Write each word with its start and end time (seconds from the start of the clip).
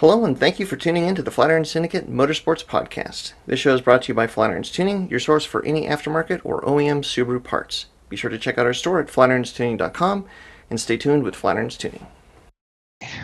Hello, 0.00 0.26
and 0.26 0.38
thank 0.38 0.60
you 0.60 0.66
for 0.66 0.76
tuning 0.76 1.06
in 1.06 1.14
to 1.14 1.22
the 1.22 1.30
Flatiron 1.30 1.64
Syndicate 1.64 2.10
Motorsports 2.10 2.62
Podcast. 2.62 3.32
This 3.46 3.58
show 3.58 3.74
is 3.74 3.80
brought 3.80 4.02
to 4.02 4.08
you 4.08 4.14
by 4.14 4.26
Flatirons 4.26 4.70
Tuning, 4.70 5.08
your 5.08 5.18
source 5.18 5.46
for 5.46 5.64
any 5.64 5.86
aftermarket 5.86 6.42
or 6.44 6.60
OEM 6.64 6.98
Subaru 6.98 7.42
parts. 7.42 7.86
Be 8.10 8.16
sure 8.16 8.28
to 8.28 8.36
check 8.36 8.58
out 8.58 8.66
our 8.66 8.74
store 8.74 9.00
at 9.00 9.06
flatironstuning.com 9.06 10.26
and 10.68 10.78
stay 10.78 10.98
tuned 10.98 11.22
with 11.22 11.34
Flatirons 11.34 11.78
Tuning. 11.78 12.06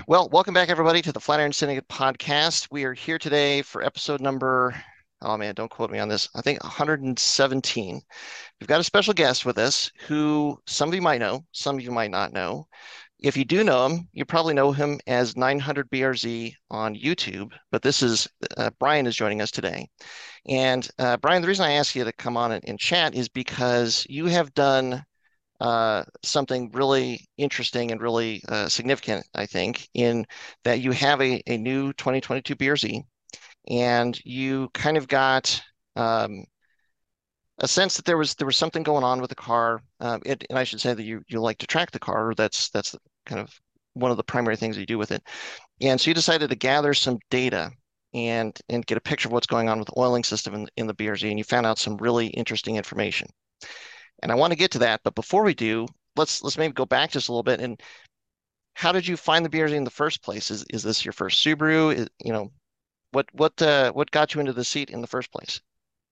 Well, 0.06 0.30
welcome 0.32 0.54
back, 0.54 0.70
everybody, 0.70 1.02
to 1.02 1.12
the 1.12 1.20
Flatiron 1.20 1.52
Syndicate 1.52 1.88
Podcast. 1.88 2.68
We 2.70 2.84
are 2.84 2.94
here 2.94 3.18
today 3.18 3.60
for 3.60 3.84
episode 3.84 4.22
number, 4.22 4.74
oh 5.20 5.36
man, 5.36 5.54
don't 5.54 5.70
quote 5.70 5.90
me 5.90 5.98
on 5.98 6.08
this, 6.08 6.26
I 6.34 6.40
think 6.40 6.64
117. 6.64 8.00
We've 8.60 8.66
got 8.66 8.80
a 8.80 8.84
special 8.84 9.12
guest 9.12 9.44
with 9.44 9.58
us 9.58 9.92
who 10.06 10.58
some 10.66 10.88
of 10.88 10.94
you 10.94 11.02
might 11.02 11.20
know, 11.20 11.44
some 11.52 11.76
of 11.76 11.82
you 11.82 11.90
might 11.90 12.10
not 12.10 12.32
know. 12.32 12.66
If 13.22 13.36
you 13.36 13.44
do 13.44 13.62
know 13.62 13.86
him, 13.86 14.08
you 14.12 14.24
probably 14.24 14.52
know 14.52 14.72
him 14.72 14.98
as 15.06 15.34
900BRZ 15.34 16.54
on 16.70 16.96
YouTube, 16.96 17.52
but 17.70 17.80
this 17.80 18.02
is 18.02 18.26
uh, 18.56 18.70
Brian 18.80 19.06
is 19.06 19.14
joining 19.14 19.40
us 19.40 19.52
today. 19.52 19.88
And 20.48 20.88
uh, 20.98 21.16
Brian, 21.18 21.40
the 21.40 21.46
reason 21.46 21.64
I 21.64 21.74
asked 21.74 21.94
you 21.94 22.02
to 22.02 22.12
come 22.12 22.36
on 22.36 22.50
and, 22.50 22.64
and 22.66 22.80
chat 22.80 23.14
is 23.14 23.28
because 23.28 24.04
you 24.08 24.26
have 24.26 24.52
done 24.54 25.04
uh, 25.60 26.02
something 26.24 26.70
really 26.72 27.24
interesting 27.38 27.92
and 27.92 28.00
really 28.00 28.42
uh, 28.48 28.68
significant, 28.68 29.24
I 29.34 29.46
think, 29.46 29.88
in 29.94 30.26
that 30.64 30.80
you 30.80 30.90
have 30.90 31.22
a, 31.22 31.40
a 31.46 31.56
new 31.56 31.92
2022 31.92 32.56
BRZ 32.56 33.02
and 33.68 34.18
you 34.24 34.68
kind 34.74 34.96
of 34.96 35.06
got 35.06 35.62
um, 35.94 36.44
a 37.58 37.68
sense 37.68 37.96
that 37.96 38.04
there 38.04 38.18
was 38.18 38.34
there 38.34 38.46
was 38.46 38.56
something 38.56 38.82
going 38.82 39.04
on 39.04 39.20
with 39.20 39.30
the 39.30 39.36
car. 39.36 39.80
Um, 40.00 40.20
it, 40.26 40.44
and 40.50 40.58
I 40.58 40.64
should 40.64 40.80
say 40.80 40.94
that 40.94 41.04
you 41.04 41.22
you 41.28 41.40
like 41.40 41.58
to 41.58 41.66
track 41.68 41.92
the 41.92 42.00
car. 42.00 42.34
That's 42.34 42.68
that's 42.70 42.96
kind 43.26 43.40
of 43.40 43.50
one 43.94 44.10
of 44.10 44.16
the 44.16 44.24
primary 44.24 44.56
things 44.56 44.78
you 44.78 44.86
do 44.86 44.98
with 44.98 45.12
it. 45.12 45.22
And 45.80 46.00
so 46.00 46.10
you 46.10 46.14
decided 46.14 46.50
to 46.50 46.56
gather 46.56 46.94
some 46.94 47.18
data 47.30 47.70
and 48.14 48.58
and 48.68 48.86
get 48.86 48.98
a 48.98 49.02
picture 49.02 49.28
of 49.28 49.32
what's 49.32 49.46
going 49.46 49.68
on 49.68 49.78
with 49.78 49.88
the 49.88 49.98
oiling 49.98 50.24
system 50.24 50.54
in, 50.54 50.68
in 50.76 50.86
the 50.86 50.94
BRZ, 50.94 51.28
and 51.28 51.38
you 51.38 51.44
found 51.44 51.66
out 51.66 51.78
some 51.78 51.96
really 51.96 52.26
interesting 52.28 52.76
information. 52.76 53.28
And 54.22 54.30
I 54.30 54.34
want 54.34 54.52
to 54.52 54.58
get 54.58 54.70
to 54.72 54.78
that, 54.80 55.00
but 55.02 55.14
before 55.14 55.42
we 55.42 55.54
do, 55.54 55.86
let's 56.16 56.42
let's 56.42 56.58
maybe 56.58 56.74
go 56.74 56.86
back 56.86 57.10
just 57.10 57.28
a 57.28 57.32
little 57.32 57.42
bit. 57.42 57.60
And 57.60 57.80
how 58.74 58.92
did 58.92 59.06
you 59.06 59.16
find 59.16 59.44
the 59.44 59.50
BRZ 59.50 59.72
in 59.72 59.84
the 59.84 59.90
first 59.90 60.22
place? 60.22 60.50
Is 60.50 60.64
is 60.70 60.82
this 60.82 61.04
your 61.04 61.12
first 61.12 61.44
Subaru? 61.44 61.94
Is, 61.94 62.08
you 62.24 62.32
know, 62.32 62.52
what 63.12 63.26
what 63.32 63.60
uh, 63.62 63.92
what 63.92 64.10
got 64.10 64.34
you 64.34 64.40
into 64.40 64.52
the 64.52 64.64
seat 64.64 64.90
in 64.90 65.00
the 65.00 65.06
first 65.06 65.32
place? 65.32 65.60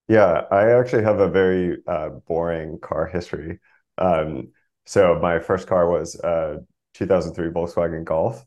Yeah, 0.09 0.43
I 0.51 0.73
actually 0.73 1.05
have 1.05 1.21
a 1.21 1.29
very 1.29 1.79
uh, 1.87 2.09
boring 2.27 2.79
car 2.81 3.07
history. 3.07 3.61
Um, 3.99 4.49
so 4.87 5.19
my 5.21 5.39
first 5.39 5.69
car 5.69 5.89
was 5.89 6.17
a 6.17 6.59
2003 6.95 7.49
Volkswagen 7.49 8.05
Golf, 8.05 8.45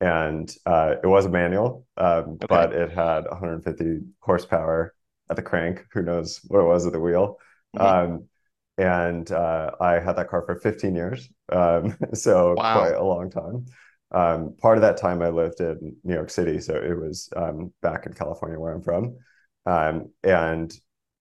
and 0.00 0.54
uh, 0.66 0.94
it 1.02 1.06
was 1.06 1.26
a 1.26 1.30
manual, 1.30 1.86
um, 1.96 2.38
okay. 2.42 2.46
but 2.48 2.72
it 2.72 2.90
had 2.90 3.24
150 3.24 4.00
horsepower 4.20 4.94
at 5.30 5.36
the 5.36 5.42
crank. 5.42 5.84
Who 5.92 6.02
knows 6.02 6.40
what 6.46 6.60
it 6.60 6.66
was 6.66 6.86
at 6.86 6.92
the 6.92 7.00
wheel? 7.00 7.38
Mm-hmm. 7.76 8.12
Um, 8.12 8.28
and 8.78 9.30
uh, 9.32 9.72
I 9.80 9.94
had 9.94 10.16
that 10.16 10.28
car 10.28 10.42
for 10.46 10.56
15 10.56 10.94
years, 10.94 11.28
um, 11.50 11.96
so 12.14 12.54
wow. 12.56 12.78
quite 12.78 12.94
a 12.94 13.04
long 13.04 13.30
time. 13.30 13.66
Um, 14.10 14.56
part 14.60 14.78
of 14.78 14.82
that 14.82 14.96
time 14.96 15.20
I 15.20 15.28
lived 15.28 15.60
in 15.60 15.96
New 16.04 16.14
York 16.14 16.30
City, 16.30 16.60
so 16.60 16.74
it 16.74 16.98
was 16.98 17.28
um, 17.36 17.72
back 17.82 18.06
in 18.06 18.14
California 18.14 18.58
where 18.58 18.72
I'm 18.72 18.82
from, 18.82 19.16
um, 19.66 20.10
and 20.22 20.72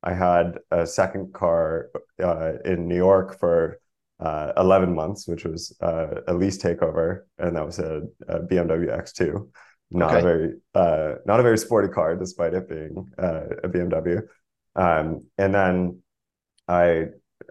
I 0.04 0.14
had 0.14 0.60
a 0.72 0.86
second 0.86 1.34
car 1.34 1.90
uh, 2.24 2.54
in 2.64 2.88
New 2.88 2.96
York 2.96 3.40
for 3.40 3.80
uh, 4.20 4.54
11 4.58 4.94
months, 4.94 5.28
which 5.28 5.46
was 5.46 5.76
uh, 5.82 6.22
a 6.28 6.34
lease 6.34 6.58
takeover, 6.58 7.22
and 7.38 7.56
that 7.56 7.66
was 7.66 7.80
a, 7.80 8.02
a 8.28 8.40
BMW 8.40 8.90
X2. 8.90 9.48
Not 9.90 10.10
okay. 10.10 10.20
a 10.20 10.22
very 10.22 10.54
uh, 10.76 11.14
not 11.26 11.40
a 11.40 11.44
very 11.44 11.58
sporty 11.58 11.88
car, 11.88 12.16
despite 12.16 12.54
it 12.54 12.68
being 12.68 13.10
uh, 13.18 13.46
a 13.64 13.70
BMW. 13.70 14.22
Um, 14.76 15.26
and 15.38 15.56
then 15.56 16.02
I 16.68 17.06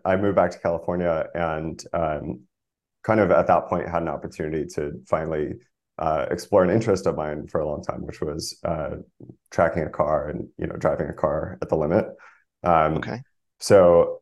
I 0.05 0.17
moved 0.17 0.37
back 0.37 0.51
to 0.51 0.59
California, 0.59 1.27
and 1.35 1.83
um, 1.95 2.41
kind 3.05 3.21
of 3.21 3.31
at 3.31 3.47
that 3.47 3.69
point 3.69 3.89
had 3.89 4.03
an 4.03 4.09
opportunity 4.09 4.67
to 4.75 5.01
finally 5.07 5.55
uh, 5.99 6.27
explore 6.31 6.63
an 6.63 6.71
interest 6.71 7.07
of 7.07 7.17
mine 7.17 7.47
for 7.47 7.61
a 7.61 7.67
long 7.67 7.83
time, 7.83 8.05
which 8.05 8.21
was 8.21 8.59
uh, 8.65 8.97
tracking 9.51 9.85
a 9.85 9.89
car 9.89 10.29
and 10.29 10.49
you 10.59 10.67
know 10.67 10.77
driving 10.77 11.09
a 11.09 11.15
car 11.15 11.59
at 11.63 11.69
the 11.69 11.77
limit. 11.77 12.07
Um, 12.63 12.99
okay. 12.99 13.23
So 13.61 14.21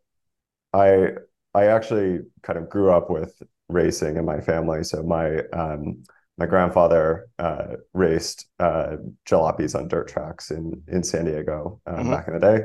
I 0.73 1.09
I 1.55 1.67
actually 1.67 2.21
kind 2.43 2.59
of 2.59 2.69
grew 2.69 2.91
up 2.91 3.11
with 3.11 3.41
racing 3.69 4.17
in 4.17 4.25
my 4.25 4.41
family. 4.41 4.85
So 4.85 5.03
my 5.03 5.39
um, 5.53 6.05
my 6.37 6.47
grandfather 6.47 7.29
uh, 7.39 7.77
raced 7.93 8.49
uh, 8.59 8.97
jalopies 9.29 9.75
on 9.75 9.89
dirt 9.89 10.09
tracks 10.09 10.51
in 10.51 10.83
in 10.89 11.03
San 11.03 11.27
Diego 11.27 11.81
uh, 11.87 11.93
mm-hmm. 11.93 12.11
back 12.11 12.29
in 12.29 12.35
the 12.35 12.41
day, 12.41 12.65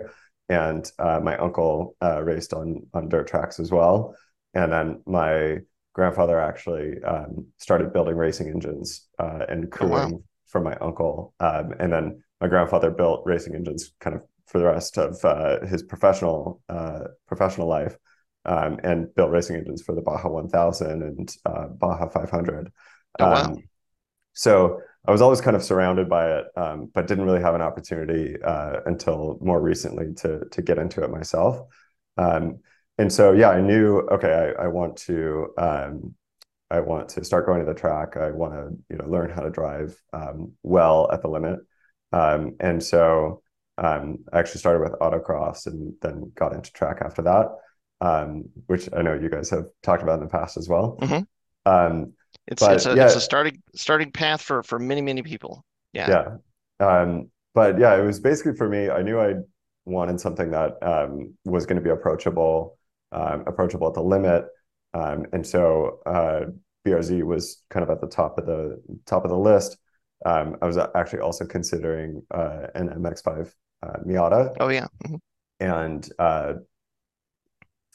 and 0.50 0.92
uh, 0.98 1.20
my 1.22 1.38
uncle 1.38 1.96
uh, 2.02 2.22
raced 2.24 2.54
on 2.54 2.88
on 2.94 3.10
dirt 3.10 3.28
tracks 3.28 3.60
as 3.60 3.72
well. 3.72 4.16
And 4.56 4.72
then 4.72 5.02
my 5.06 5.60
grandfather 5.94 6.40
actually 6.40 7.02
um, 7.04 7.48
started 7.58 7.94
building 7.94 8.16
racing 8.16 8.48
engines 8.48 9.08
uh, 9.20 9.46
and 9.48 9.72
crewing 9.72 9.94
oh, 9.94 10.08
wow. 10.08 10.24
for 10.48 10.62
my 10.62 10.76
uncle. 10.78 11.36
Um, 11.40 11.74
and 11.80 11.94
then 11.94 12.24
my 12.42 12.48
grandfather 12.48 12.90
built 12.90 13.22
racing 13.26 13.54
engines 13.54 13.92
kind 14.00 14.16
of 14.16 14.24
for 14.48 14.58
the 14.58 14.66
rest 14.66 14.98
of 14.98 15.22
his 15.70 15.84
professional 15.84 16.60
professional 17.28 17.68
life 17.68 17.96
um, 18.46 18.80
and 18.84 19.14
built 19.16 19.32
racing 19.32 19.58
engines 19.58 19.82
for 19.82 19.94
the 19.94 20.02
Baja 20.02 20.30
1000 20.30 21.04
and 21.04 21.36
uh, 21.46 21.68
Baja 21.68 22.08
500. 22.08 22.72
Oh, 23.20 23.26
wow. 23.26 23.44
Um, 23.44 23.64
so 24.34 24.82
I 25.08 25.12
was 25.12 25.22
always 25.22 25.42
kind 25.42 25.56
of 25.56 25.64
surrounded 25.64 26.10
by 26.10 26.38
it, 26.38 26.46
um, 26.56 26.90
but 26.94 27.08
didn't 27.08 27.26
really 27.26 27.42
have 27.42 27.56
an 27.56 27.62
opportunity 27.62 28.36
uh, 28.42 28.82
until 28.86 29.38
more 29.42 29.62
recently 29.62 30.14
to 30.16 30.46
to 30.52 30.62
get 30.62 30.78
into 30.78 31.04
it 31.04 31.10
myself. 31.10 31.62
Um, 32.18 32.60
and 32.98 33.12
so, 33.12 33.32
yeah, 33.32 33.50
I 33.50 33.62
knew 33.62 34.00
okay, 34.12 34.54
I, 34.58 34.66
I 34.66 34.68
want 34.68 34.98
to 34.98 35.48
um, 35.58 36.16
I 36.70 36.80
want 36.82 37.10
to 37.10 37.24
start 37.24 37.46
going 37.46 37.60
to 37.60 37.66
the 37.66 37.80
track. 37.80 38.18
I 38.18 38.32
want 38.32 38.54
to 38.54 38.78
you 38.90 38.98
know 38.98 39.10
learn 39.10 39.30
how 39.30 39.42
to 39.42 39.50
drive 39.50 39.96
um, 40.14 40.54
well 40.64 41.10
at 41.12 41.22
the 41.22 41.30
limit. 41.30 41.60
and 42.12 42.84
so 42.84 43.42
I 43.78 44.14
actually 44.34 44.60
started 44.60 44.82
with 44.82 45.00
autocross 45.00 45.66
and 45.66 45.94
then 46.02 46.32
got 46.36 46.54
into 46.54 46.72
track 46.74 47.00
after 47.02 47.22
that 47.22 47.48
um, 48.02 48.46
which 48.68 48.90
I 48.96 49.02
know 49.02 49.14
you 49.14 49.30
guys 49.30 49.50
have 49.50 49.66
talked 49.84 50.04
about 50.04 50.20
in 50.20 50.26
the 50.26 50.32
past 50.32 50.58
as 50.58 50.70
well. 50.70 50.98
Mm-hmm. 51.02 51.72
Um, 51.72 52.14
it's 52.48 52.62
it's, 52.64 52.86
a, 52.86 52.96
yeah, 52.96 53.06
it's 53.06 53.16
a 53.16 53.22
starting 53.22 53.62
starting 53.76 54.12
path 54.12 54.42
for 54.42 54.64
for 54.64 54.80
many 54.80 55.02
many 55.02 55.22
people. 55.22 55.64
Yeah. 55.94 56.10
Yeah. 56.80 56.88
Um, 56.88 57.30
but 57.54 57.80
yeah, 57.80 57.96
it 57.96 58.04
was 58.04 58.20
basically 58.20 58.56
for 58.56 58.70
me. 58.70 58.90
I 58.90 59.02
knew 59.02 59.20
I 59.20 59.36
wanted 59.86 60.20
something 60.20 60.52
that 60.52 60.82
um, 60.82 61.34
was 61.46 61.66
going 61.66 61.78
to 61.78 61.84
be 61.84 61.90
approachable, 61.90 62.78
um, 63.12 63.44
approachable 63.48 63.88
at 63.88 63.94
the 63.94 64.04
limit, 64.04 64.46
um, 64.94 65.26
and 65.34 65.46
so 65.46 66.00
uh, 66.06 66.42
BRZ 66.86 67.24
was 67.24 67.64
kind 67.70 67.84
of 67.84 67.90
at 67.90 68.02
the 68.02 68.08
top 68.08 68.38
of 68.38 68.46
the 68.46 68.82
top 69.06 69.26
of 69.26 69.32
the 69.32 69.38
list. 69.38 69.78
Um, 70.26 70.58
I 70.62 70.66
was 70.66 70.78
actually 70.78 71.20
also 71.20 71.46
considering 71.46 72.24
uh, 72.34 72.68
an 72.76 72.90
MX-5 72.90 73.54
uh, 73.84 73.88
Miata. 74.06 74.56
Oh 74.60 74.70
yeah. 74.70 74.88
Mm-hmm. 75.06 75.16
And 75.62 76.10
uh, 76.20 76.54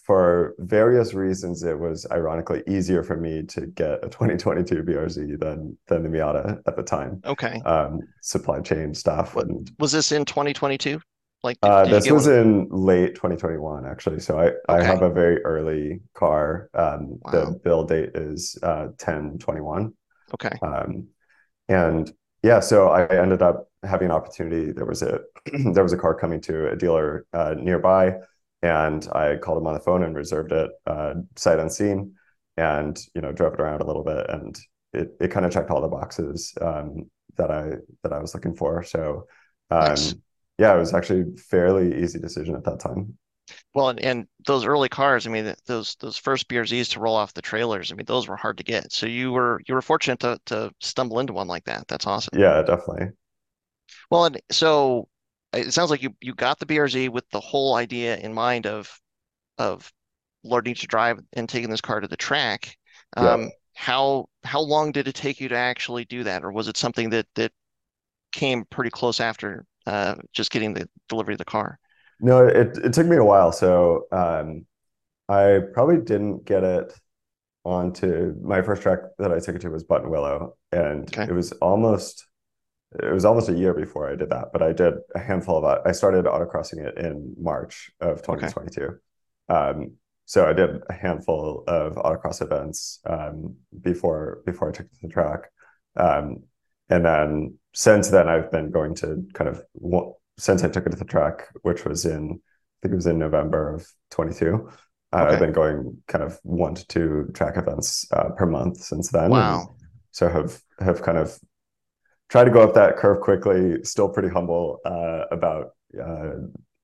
for 0.04 0.54
various 0.58 1.14
reasons, 1.14 1.62
it 1.62 1.78
was 1.78 2.06
ironically 2.12 2.62
easier 2.68 3.02
for 3.02 3.16
me 3.16 3.42
to 3.44 3.66
get 3.66 4.04
a 4.04 4.08
2022 4.08 4.82
BRZ 4.82 5.40
than 5.40 5.78
than 5.88 6.02
the 6.02 6.10
Miata 6.10 6.60
at 6.66 6.76
the 6.76 6.82
time. 6.82 7.22
Okay. 7.24 7.60
Um, 7.64 8.00
supply 8.20 8.60
chain 8.60 8.94
stuff. 8.94 9.34
What, 9.34 9.46
and, 9.46 9.70
was 9.78 9.92
this 9.92 10.12
in 10.12 10.26
2022? 10.26 11.00
Like 11.42 11.58
did, 11.60 11.70
uh, 11.70 11.84
did 11.84 11.92
this 11.94 12.10
was 12.10 12.26
in 12.26 12.68
late 12.68 13.14
2021, 13.14 13.86
actually. 13.86 14.20
So 14.20 14.38
I, 14.38 14.46
okay. 14.46 14.58
I 14.68 14.82
have 14.82 15.02
a 15.02 15.10
very 15.10 15.42
early 15.42 16.00
car. 16.14 16.68
Um, 16.74 17.18
wow. 17.22 17.32
The 17.32 17.60
build 17.64 17.88
date 17.88 18.10
is 18.14 18.58
uh, 18.62 18.88
10 18.98 19.38
21. 19.38 19.92
Okay. 20.34 20.56
Um, 20.62 21.08
and 21.68 22.12
yeah, 22.42 22.60
so 22.60 22.88
I 22.88 23.06
ended 23.06 23.40
up 23.40 23.68
having 23.82 24.06
an 24.06 24.12
opportunity. 24.12 24.70
There 24.70 24.84
was 24.84 25.00
a 25.00 25.20
there 25.72 25.82
was 25.82 25.94
a 25.94 25.98
car 25.98 26.14
coming 26.14 26.42
to 26.42 26.70
a 26.70 26.76
dealer 26.76 27.24
uh, 27.32 27.54
nearby 27.56 28.16
and 28.64 29.06
I 29.12 29.36
called 29.36 29.58
him 29.58 29.66
on 29.66 29.74
the 29.74 29.80
phone 29.80 30.02
and 30.02 30.16
reserved 30.16 30.50
it 30.50 30.70
uh, 30.86 31.14
sight 31.36 31.58
unseen, 31.58 32.14
and 32.56 32.98
you 33.14 33.20
know 33.20 33.30
drove 33.30 33.52
it 33.52 33.60
around 33.60 33.82
a 33.82 33.86
little 33.86 34.02
bit, 34.02 34.26
and 34.30 34.58
it 34.94 35.10
it 35.20 35.30
kind 35.30 35.44
of 35.44 35.52
checked 35.52 35.70
all 35.70 35.82
the 35.82 35.88
boxes 35.88 36.54
um, 36.62 37.10
that 37.36 37.50
I 37.50 37.72
that 38.02 38.14
I 38.14 38.20
was 38.20 38.34
looking 38.34 38.56
for. 38.56 38.82
So 38.82 39.26
um, 39.70 39.80
nice. 39.80 40.14
yeah, 40.58 40.74
it 40.74 40.78
was 40.78 40.94
actually 40.94 41.36
fairly 41.36 42.02
easy 42.02 42.18
decision 42.18 42.54
at 42.54 42.64
that 42.64 42.80
time. 42.80 43.18
Well, 43.74 43.90
and, 43.90 44.00
and 44.00 44.26
those 44.46 44.64
early 44.64 44.88
cars, 44.88 45.26
I 45.26 45.30
mean, 45.30 45.54
those 45.66 45.96
those 46.00 46.16
first 46.16 46.48
BRZs 46.48 46.92
to 46.92 47.00
roll 47.00 47.16
off 47.16 47.34
the 47.34 47.42
trailers, 47.42 47.92
I 47.92 47.96
mean, 47.96 48.06
those 48.06 48.28
were 48.28 48.36
hard 48.36 48.56
to 48.56 48.64
get. 48.64 48.92
So 48.92 49.04
you 49.04 49.30
were 49.30 49.60
you 49.68 49.74
were 49.74 49.82
fortunate 49.82 50.20
to 50.20 50.38
to 50.46 50.72
stumble 50.80 51.20
into 51.20 51.34
one 51.34 51.48
like 51.48 51.64
that. 51.64 51.86
That's 51.86 52.06
awesome. 52.06 52.38
Yeah, 52.40 52.62
definitely. 52.62 53.08
Well, 54.10 54.24
and 54.24 54.40
so 54.50 55.08
it 55.54 55.72
sounds 55.72 55.90
like 55.90 56.02
you 56.02 56.14
you 56.20 56.34
got 56.34 56.58
the 56.58 56.66
BRZ 56.66 57.08
with 57.08 57.28
the 57.30 57.40
whole 57.40 57.74
idea 57.74 58.16
in 58.18 58.34
mind 58.34 58.66
of 58.66 58.90
of 59.58 59.92
learning 60.44 60.76
to 60.76 60.86
drive 60.88 61.20
and 61.34 61.48
taking 61.48 61.70
this 61.70 61.82
car 61.82 62.00
to 62.00 62.08
the 62.08 62.16
track. 62.18 62.76
Um, 63.16 63.38
yeah. 63.42 63.54
How 63.74 64.28
how 64.44 64.60
long 64.60 64.92
did 64.92 65.08
it 65.08 65.14
take 65.16 65.40
you 65.40 65.48
to 65.50 65.56
actually 65.56 66.04
do 66.06 66.24
that, 66.24 66.44
or 66.44 66.52
was 66.52 66.68
it 66.68 66.76
something 66.78 67.10
that 67.10 67.26
that 67.36 67.52
came 68.32 68.64
pretty 68.66 68.90
close 68.90 69.20
after 69.20 69.66
uh, 69.86 70.16
just 70.32 70.50
getting 70.52 70.74
the 70.74 70.88
delivery 71.08 71.34
of 71.34 71.38
the 71.38 71.44
car? 71.44 71.78
No, 72.20 72.46
it 72.46 72.78
it 72.78 72.92
took 72.92 73.06
me 73.06 73.16
a 73.16 73.24
while. 73.24 73.52
So 73.52 74.06
um, 74.12 74.66
I 75.28 75.60
probably 75.74 75.98
didn't 75.98 76.46
get 76.46 76.64
it 76.64 76.94
onto 77.64 78.34
my 78.42 78.62
first 78.62 78.82
track 78.82 79.00
that 79.18 79.32
I 79.32 79.40
took 79.40 79.56
it 79.56 79.60
to 79.62 79.70
was 79.70 79.84
Buttonwillow, 79.84 80.54
and 80.72 81.12
Okay. 81.12 81.28
it 81.28 81.32
was 81.32 81.52
almost 81.54 82.26
it 83.02 83.12
was 83.12 83.24
almost 83.24 83.48
a 83.48 83.54
year 83.54 83.74
before 83.74 84.10
I 84.10 84.16
did 84.16 84.30
that. 84.30 84.48
But 84.52 84.62
I 84.62 84.72
did 84.72 84.94
a 85.14 85.18
handful 85.18 85.64
of 85.64 85.80
I 85.84 85.92
started 85.92 86.26
autocrossing 86.26 86.84
it 86.84 86.96
in 86.98 87.34
March 87.38 87.90
of 88.00 88.22
2022. 88.22 88.98
Um, 89.48 89.92
so 90.26 90.46
I 90.46 90.52
did 90.52 90.80
a 90.88 90.92
handful 90.92 91.64
of 91.66 91.94
autocross 91.96 92.40
events 92.40 93.00
um, 93.04 93.56
before 93.82 94.42
before 94.46 94.68
I 94.68 94.72
took 94.72 94.86
it 94.86 94.94
to 95.00 95.06
the 95.06 95.12
track, 95.12 95.50
um, 95.96 96.44
and 96.88 97.04
then 97.04 97.58
since 97.74 98.08
then 98.08 98.28
I've 98.28 98.50
been 98.50 98.70
going 98.70 98.94
to 98.96 99.26
kind 99.34 99.48
of 99.48 99.62
since 100.38 100.64
I 100.64 100.68
took 100.68 100.86
it 100.86 100.90
to 100.90 100.96
the 100.96 101.04
track, 101.04 101.48
which 101.62 101.84
was 101.84 102.06
in 102.06 102.30
I 102.30 102.76
think 102.82 102.92
it 102.92 102.96
was 102.96 103.06
in 103.06 103.18
November 103.18 103.74
of 103.74 103.86
22. 104.10 104.68
Uh, 105.12 105.26
I've 105.30 105.38
been 105.38 105.52
going 105.52 105.96
kind 106.08 106.24
of 106.24 106.38
one 106.42 106.74
to 106.74 106.86
two 106.88 107.30
track 107.34 107.56
events 107.56 108.06
uh, 108.12 108.30
per 108.30 108.46
month 108.46 108.78
since 108.78 109.10
then. 109.10 109.30
Wow. 109.30 109.76
so 110.10 110.28
have 110.28 110.60
have 110.80 111.02
kind 111.02 111.18
of 111.18 111.38
tried 112.28 112.44
to 112.44 112.50
go 112.50 112.62
up 112.62 112.74
that 112.74 112.96
curve 112.96 113.20
quickly. 113.20 113.82
Still 113.84 114.08
pretty 114.08 114.28
humble 114.28 114.80
uh, 114.84 115.24
about 115.30 115.72
uh, 116.02 116.30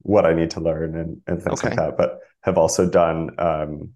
what 0.03 0.25
I 0.27 0.35
need 0.35 0.51
to 0.53 0.61
learn 0.61 0.97
and 0.97 1.21
and 1.27 1.43
things 1.43 1.63
like 1.65 1.77
that. 1.77 1.97
But 1.97 2.19
have 2.43 2.59
also 2.59 2.89
done 2.89 3.31
um, 3.39 3.91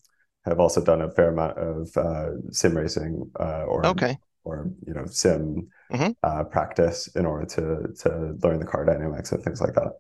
have 0.45 0.61
also 0.61 0.83
done 0.85 1.03
a 1.03 1.11
fair 1.11 1.31
amount 1.31 1.59
of 1.59 1.97
uh, 1.97 2.31
sim 2.53 2.77
racing 2.77 3.31
uh, 3.39 3.65
or 3.65 3.83
Okay. 3.85 4.19
or 4.45 4.71
you 4.87 4.95
know 4.95 5.07
sim 5.07 5.69
Mhm. 5.91 6.15
uh, 6.23 6.45
practice 6.45 7.09
in 7.17 7.27
order 7.27 7.47
to 7.47 7.93
to 8.03 8.37
learn 8.43 8.59
the 8.61 8.67
car 8.67 8.85
dynamics 8.85 9.33
and 9.33 9.43
things 9.45 9.61
like 9.61 9.75
that. 9.75 9.93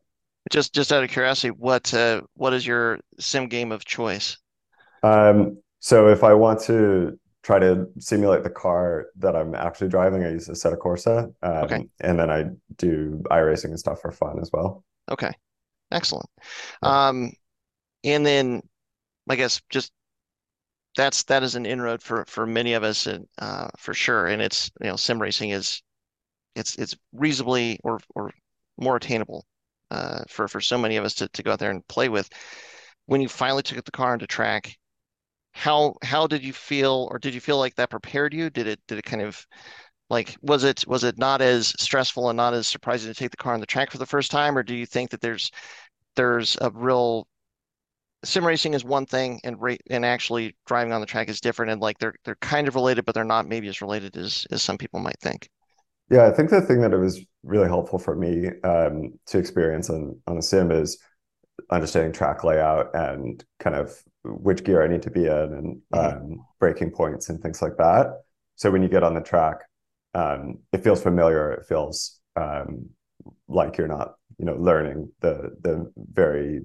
Just 0.50 0.72
just 0.72 0.90
out 0.90 1.04
of 1.04 1.10
curiosity, 1.10 1.50
what 1.50 1.92
uh, 1.92 2.22
what 2.32 2.54
is 2.54 2.66
your 2.66 2.98
sim 3.18 3.46
game 3.48 3.70
of 3.72 3.84
choice? 3.84 4.38
Um, 5.02 5.58
so 5.80 6.08
if 6.08 6.24
I 6.24 6.34
want 6.34 6.60
to 6.62 7.18
try 7.44 7.60
to 7.60 7.86
simulate 8.00 8.42
the 8.44 8.50
car 8.50 9.08
that 9.18 9.36
I'm 9.36 9.54
actually 9.54 9.88
driving, 9.90 10.24
I 10.24 10.32
use 10.32 10.48
Assetto 10.48 10.78
Corsa. 10.78 11.32
Um, 11.42 11.64
Okay. 11.64 11.88
and 12.00 12.18
then 12.18 12.30
I 12.30 12.46
do 12.76 13.22
iRacing 13.30 13.66
and 13.66 13.78
stuff 13.78 14.00
for 14.00 14.12
fun 14.12 14.40
as 14.40 14.50
well. 14.52 14.84
Okay. 15.10 15.32
Excellent. 15.92 16.28
Yeah. 16.82 17.08
Um, 17.08 17.32
and 18.04 18.26
then 18.26 18.62
I 19.28 19.36
guess 19.36 19.62
just 19.70 19.92
that's 20.96 21.24
that 21.24 21.42
is 21.42 21.54
an 21.54 21.66
inroad 21.66 22.02
for 22.02 22.24
for 22.26 22.46
many 22.46 22.74
of 22.74 22.82
us 22.84 23.06
and 23.06 23.26
uh 23.38 23.68
for 23.78 23.94
sure. 23.94 24.26
And 24.26 24.40
it's 24.40 24.70
you 24.80 24.86
know 24.88 24.96
sim 24.96 25.20
racing 25.20 25.50
is 25.50 25.82
it's 26.56 26.76
it's 26.76 26.96
reasonably 27.12 27.80
or 27.84 28.00
or 28.14 28.32
more 28.78 28.96
attainable 28.96 29.46
uh 29.90 30.24
for 30.28 30.48
for 30.48 30.60
so 30.60 30.78
many 30.78 30.96
of 30.96 31.04
us 31.04 31.14
to 31.16 31.28
to 31.28 31.42
go 31.42 31.52
out 31.52 31.60
there 31.60 31.70
and 31.72 31.86
play 31.88 32.08
with. 32.08 32.30
When 33.06 33.20
you 33.22 33.28
finally 33.28 33.62
took 33.64 33.84
the 33.84 33.92
car 33.92 34.14
into 34.14 34.26
track, 34.26 34.76
how 35.54 35.96
how 36.02 36.26
did 36.26 36.44
you 36.44 36.52
feel 36.52 37.08
or 37.10 37.18
did 37.18 37.34
you 37.34 37.40
feel 37.40 37.58
like 37.58 37.74
that 37.76 37.90
prepared 37.90 38.34
you? 38.34 38.50
Did 38.50 38.66
it 38.66 38.80
did 38.88 38.98
it 38.98 39.04
kind 39.04 39.22
of 39.22 39.46
like 40.10 40.36
was 40.42 40.64
it 40.64 40.86
was 40.86 41.04
it 41.04 41.18
not 41.18 41.40
as 41.42 41.68
stressful 41.78 42.30
and 42.30 42.36
not 42.36 42.54
as 42.54 42.68
surprising 42.68 43.12
to 43.12 43.18
take 43.18 43.30
the 43.30 43.36
car 43.36 43.54
on 43.54 43.60
the 43.60 43.66
track 43.66 43.90
for 43.90 43.98
the 43.98 44.06
first 44.06 44.30
time, 44.30 44.58
or 44.58 44.62
do 44.62 44.74
you 44.74 44.86
think 44.86 45.10
that 45.10 45.20
there's 45.20 45.50
there's 46.16 46.56
a 46.60 46.70
real 46.70 47.26
sim 48.24 48.46
racing 48.46 48.74
is 48.74 48.84
one 48.84 49.06
thing 49.06 49.40
and 49.44 49.60
rate 49.60 49.82
and 49.90 50.04
actually 50.04 50.56
driving 50.66 50.92
on 50.92 51.00
the 51.00 51.06
track 51.06 51.28
is 51.28 51.40
different 51.40 51.70
and 51.72 51.80
like 51.80 51.98
they're 51.98 52.14
they're 52.24 52.36
kind 52.36 52.68
of 52.68 52.74
related, 52.74 53.04
but 53.04 53.14
they're 53.14 53.24
not 53.24 53.46
maybe 53.46 53.68
as 53.68 53.80
related 53.80 54.16
as 54.16 54.46
as 54.50 54.62
some 54.62 54.78
people 54.78 55.00
might 55.00 55.20
think. 55.20 55.48
Yeah, 56.10 56.26
I 56.26 56.30
think 56.32 56.50
the 56.50 56.60
thing 56.60 56.80
that 56.82 56.92
it 56.92 56.98
was 56.98 57.24
really 57.42 57.68
helpful 57.68 57.98
for 57.98 58.14
me 58.14 58.48
um, 58.62 59.18
to 59.26 59.38
experience 59.38 59.90
on 59.90 60.20
on 60.26 60.38
a 60.38 60.42
sim 60.42 60.70
is 60.70 60.98
understanding 61.70 62.12
track 62.12 62.44
layout 62.44 62.94
and 62.94 63.44
kind 63.58 63.76
of 63.76 63.96
which 64.24 64.64
gear 64.64 64.82
I 64.82 64.88
need 64.88 65.02
to 65.02 65.10
be 65.10 65.26
in 65.26 65.32
and 65.32 65.82
Mhm. 65.90 66.14
um, 66.14 66.46
braking 66.58 66.90
points 66.90 67.28
and 67.28 67.40
things 67.42 67.62
like 67.62 67.76
that. 67.78 68.22
So 68.56 68.70
when 68.70 68.82
you 68.82 68.88
get 68.88 69.02
on 69.02 69.14
the 69.14 69.20
track, 69.20 69.60
um, 70.14 70.58
it 70.72 70.82
feels 70.84 71.02
familiar. 71.02 71.52
It 71.52 71.66
feels 71.66 72.20
um, 72.36 72.90
like 73.48 73.76
you're 73.78 73.88
not, 73.88 74.14
you 74.38 74.44
know, 74.46 74.56
learning 74.56 75.10
the 75.20 75.56
the 75.62 75.92
very 75.96 76.62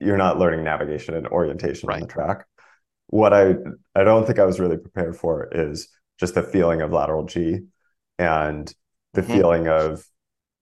you're 0.00 0.16
not 0.16 0.38
learning 0.38 0.64
navigation 0.64 1.14
and 1.14 1.26
orientation 1.28 1.90
on 1.90 2.00
the 2.00 2.06
track. 2.06 2.46
What 3.08 3.32
I 3.32 3.54
I 3.94 4.04
don't 4.04 4.26
think 4.26 4.38
I 4.38 4.44
was 4.44 4.60
really 4.60 4.76
prepared 4.76 5.16
for 5.16 5.48
is 5.52 5.88
just 6.18 6.34
the 6.34 6.42
feeling 6.42 6.82
of 6.82 6.92
lateral 6.92 7.24
G 7.24 7.60
and 8.18 8.72
the 9.14 9.22
Mhm. 9.22 9.42
feeling 9.42 9.68
of 9.68 10.04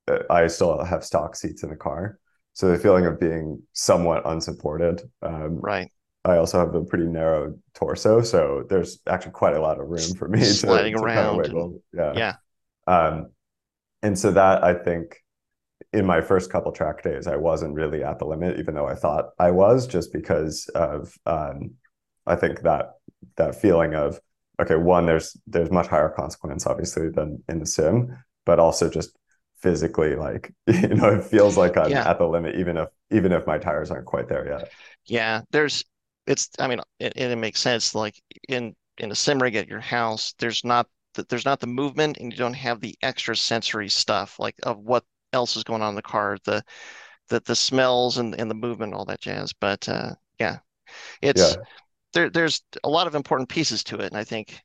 uh, 0.08 0.18
I 0.30 0.46
still 0.48 0.82
have 0.84 1.04
stock 1.04 1.36
seats 1.36 1.62
in 1.62 1.70
the 1.70 1.76
car. 1.76 2.18
So 2.54 2.70
the 2.70 2.78
feeling 2.78 3.06
of 3.06 3.20
being 3.20 3.62
somewhat 3.72 4.22
unsupported. 4.26 5.02
Um, 5.22 5.60
Right. 5.60 5.90
I 6.26 6.36
also 6.38 6.58
have 6.58 6.74
a 6.74 6.84
pretty 6.84 7.06
narrow 7.06 7.56
torso, 7.74 8.20
so 8.22 8.64
there's 8.68 9.00
actually 9.06 9.32
quite 9.32 9.54
a 9.54 9.60
lot 9.60 9.80
of 9.80 9.88
room 9.88 10.14
for 10.18 10.28
me 10.28 10.40
to, 10.40 10.44
Sliding 10.46 10.94
to 10.96 10.98
kind 11.02 11.10
of 11.10 11.16
around 11.16 11.28
and- 11.28 11.54
wiggle. 11.54 11.82
Yeah. 11.94 12.12
Yeah. 12.16 12.34
Um, 12.86 13.30
and 14.02 14.18
so 14.18 14.30
that 14.32 14.62
I 14.64 14.74
think 14.74 15.16
in 15.92 16.04
my 16.04 16.20
first 16.20 16.50
couple 16.50 16.72
track 16.72 17.02
days, 17.02 17.26
I 17.26 17.36
wasn't 17.36 17.74
really 17.74 18.02
at 18.02 18.18
the 18.18 18.26
limit, 18.26 18.58
even 18.58 18.74
though 18.74 18.86
I 18.86 18.94
thought 18.94 19.30
I 19.38 19.50
was, 19.52 19.86
just 19.86 20.12
because 20.12 20.68
of 20.74 21.16
um, 21.26 21.74
I 22.26 22.36
think 22.36 22.62
that 22.62 22.92
that 23.36 23.54
feeling 23.60 23.94
of 23.94 24.20
okay, 24.60 24.76
one, 24.76 25.06
there's 25.06 25.36
there's 25.46 25.70
much 25.70 25.86
higher 25.86 26.08
consequence, 26.08 26.66
obviously, 26.66 27.08
than 27.10 27.42
in 27.48 27.60
the 27.60 27.66
sim, 27.66 28.16
but 28.44 28.58
also 28.58 28.90
just 28.90 29.16
physically, 29.60 30.16
like 30.16 30.52
you 30.66 30.88
know, 30.88 31.14
it 31.14 31.24
feels 31.24 31.56
like 31.56 31.76
I'm 31.76 31.90
Yeah. 31.90 32.08
at 32.08 32.18
the 32.18 32.26
limit, 32.28 32.56
even 32.56 32.76
if 32.76 32.88
even 33.10 33.32
if 33.32 33.46
my 33.46 33.58
tires 33.58 33.90
aren't 33.90 34.06
quite 34.06 34.28
there 34.28 34.46
yet. 34.46 34.70
Yeah, 35.06 35.42
there's 35.50 35.84
it's 36.26 36.50
I 36.58 36.68
mean 36.68 36.80
it, 36.98 37.14
it 37.16 37.36
makes 37.36 37.60
sense 37.60 37.94
like 37.94 38.20
in 38.48 38.74
in 38.98 39.10
a 39.12 39.14
sim 39.14 39.40
rig 39.42 39.56
at 39.56 39.68
your 39.68 39.80
house 39.80 40.34
there's 40.38 40.64
not 40.64 40.88
the, 41.14 41.24
there's 41.28 41.44
not 41.44 41.60
the 41.60 41.66
movement 41.66 42.18
and 42.18 42.32
you 42.32 42.38
don't 42.38 42.54
have 42.54 42.80
the 42.80 42.96
extra 43.02 43.36
sensory 43.36 43.88
stuff 43.88 44.38
like 44.38 44.56
of 44.64 44.78
what 44.78 45.04
else 45.32 45.56
is 45.56 45.64
going 45.64 45.82
on 45.82 45.90
in 45.90 45.94
the 45.96 46.02
car 46.02 46.38
the 46.44 46.62
the 47.28 47.40
the 47.46 47.56
smells 47.56 48.18
and 48.18 48.38
and 48.40 48.50
the 48.50 48.54
movement 48.54 48.94
all 48.94 49.04
that 49.06 49.20
jazz. 49.20 49.52
But 49.54 49.88
uh 49.88 50.14
yeah 50.40 50.58
it's 51.22 51.58
Yeah. 51.58 51.64
there 52.14 52.30
there's 52.30 52.62
a 52.84 52.88
lot 52.90 53.06
of 53.08 53.14
important 53.14 53.48
pieces 53.50 53.84
to 53.84 53.96
it 54.00 54.06
and 54.06 54.16
I 54.18 54.24
think 54.24 54.62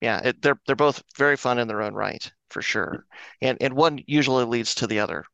yeah 0.00 0.20
it, 0.24 0.42
they're 0.42 0.60
they're 0.66 0.76
both 0.76 1.02
very 1.16 1.36
fun 1.36 1.58
in 1.58 1.68
their 1.68 1.82
own 1.82 1.94
right 1.94 2.30
for 2.50 2.62
sure. 2.62 3.06
And 3.42 3.58
and 3.60 3.74
one 3.74 4.00
usually 4.06 4.44
leads 4.44 4.74
to 4.76 4.86
the 4.86 5.00
other. 5.00 5.24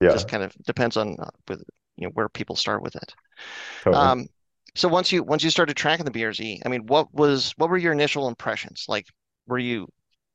Yeah, 0.00 0.10
just 0.10 0.28
kind 0.28 0.42
of 0.42 0.54
depends 0.66 0.96
on 0.96 1.16
uh, 1.20 1.30
with 1.48 1.62
you 1.96 2.06
know 2.06 2.12
where 2.14 2.28
people 2.28 2.56
start 2.56 2.82
with 2.82 2.96
it. 2.96 3.14
Totally. 3.80 4.12
um, 4.12 4.26
so 4.74 4.88
once 4.88 5.12
you 5.12 5.22
once 5.22 5.42
you 5.44 5.50
started 5.50 5.76
tracking 5.76 6.04
the 6.04 6.10
BRZ, 6.10 6.60
I 6.64 6.68
mean, 6.68 6.86
what 6.86 7.12
was 7.14 7.52
what 7.56 7.70
were 7.70 7.78
your 7.78 7.92
initial 7.92 8.28
impressions? 8.28 8.86
Like, 8.88 9.06
were 9.46 9.58
you 9.58 9.88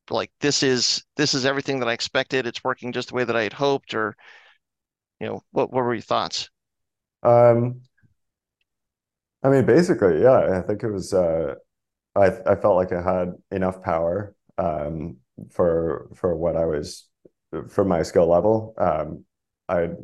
like 0.10 0.32
this 0.42 0.64
is 0.64 1.04
this 1.18 1.34
is 1.34 1.46
everything 1.46 1.80
that 1.80 1.90
I 1.90 1.94
expected, 1.94 2.48
it's 2.48 2.64
working 2.64 2.92
just 2.94 3.10
the 3.10 3.16
way 3.16 3.24
that 3.24 3.36
I 3.36 3.44
had 3.44 3.54
hoped, 3.54 3.94
or 3.94 4.16
you 5.20 5.28
know, 5.28 5.42
what 5.52 5.72
what 5.72 5.84
were 5.84 5.94
your 5.94 6.02
thoughts? 6.02 6.50
Um, 7.24 7.82
I 9.44 9.50
mean, 9.50 9.66
basically, 9.66 10.22
yeah, 10.22 10.58
I 10.58 10.62
think 10.62 10.84
it 10.84 10.92
was 10.92 11.14
uh 11.14 11.56
I 12.16 12.28
I 12.48 12.56
felt 12.56 12.78
like 12.78 12.94
I 12.94 13.02
had 13.02 13.34
enough 13.52 13.82
power 13.84 14.36
um 14.58 15.18
for 15.52 16.10
for 16.16 16.36
what 16.36 16.56
I 16.58 16.66
was 16.66 17.08
for 17.70 17.86
my 17.86 18.04
skill 18.04 18.28
level. 18.30 18.76
Um 18.78 19.26
I'd 19.70 19.98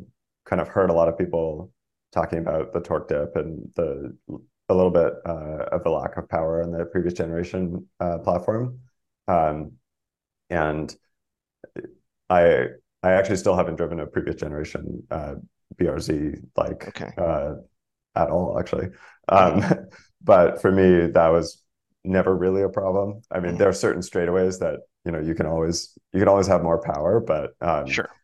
kind 0.46 0.60
of 0.62 0.68
heard 0.68 0.90
a 0.90 0.94
lot 0.94 1.08
of 1.08 1.18
people 1.18 1.72
talking 2.12 2.38
about 2.38 2.72
the 2.72 2.80
torque 2.80 3.08
dip 3.08 3.36
and 3.36 3.70
the 3.76 4.16
a 4.68 4.74
little 4.74 4.90
bit 4.90 5.14
uh 5.26 5.66
of 5.72 5.82
the 5.84 5.90
lack 5.90 6.16
of 6.16 6.28
power 6.28 6.62
on 6.62 6.70
the 6.72 6.84
previous 6.86 7.14
generation 7.14 7.86
uh 8.00 8.18
platform. 8.18 8.80
Um 9.28 9.72
and 10.50 10.94
I 12.30 12.66
I 13.02 13.12
actually 13.12 13.36
still 13.36 13.56
haven't 13.56 13.76
driven 13.76 14.00
a 14.00 14.06
previous 14.06 14.36
generation 14.36 15.02
uh 15.10 15.34
BRZ 15.76 16.34
like 16.56 16.88
Okay. 16.88 17.12
uh 17.18 17.54
at 18.16 18.30
all 18.30 18.58
actually. 18.58 18.88
Um, 19.28 19.64
but 20.22 20.62
for 20.62 20.72
me, 20.72 21.08
that 21.12 21.28
was 21.28 21.62
never 22.04 22.36
really 22.36 22.62
a 22.62 22.68
problem. 22.68 23.22
I 23.30 23.40
mean, 23.40 23.56
Mhm. 23.56 23.58
there 23.58 23.68
are 23.68 23.72
certain 23.74 24.02
straightaways 24.02 24.60
that, 24.60 24.80
you 25.04 25.12
know, 25.12 25.20
you 25.20 25.34
can 25.34 25.46
always 25.46 25.96
you 26.12 26.20
can 26.20 26.28
always 26.28 26.46
have 26.48 26.62
more 26.62 26.80
power, 26.82 27.20
but 27.20 27.52
um, 27.62 28.00
Sure. 28.00 28.16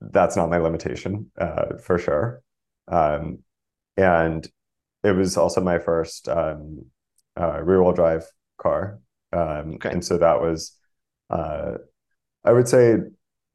that's 0.00 0.36
not 0.36 0.50
my 0.50 0.58
limitation, 0.58 1.30
uh, 1.40 1.76
for 1.82 1.98
sure. 1.98 2.42
Um, 2.88 3.38
and 3.96 4.46
it 5.02 5.12
was 5.12 5.36
also 5.36 5.60
my 5.60 5.78
first 5.78 6.28
um, 6.28 6.86
uh, 7.38 7.60
rear-wheel 7.62 7.92
drive 7.92 8.24
car. 8.58 8.98
Um, 9.32 9.74
Okay. 9.74 9.90
and 9.90 10.04
so 10.04 10.18
that 10.18 10.40
was, 10.40 10.76
uh, 11.30 11.72
I 12.44 12.52
would 12.52 12.68
say, 12.68 12.96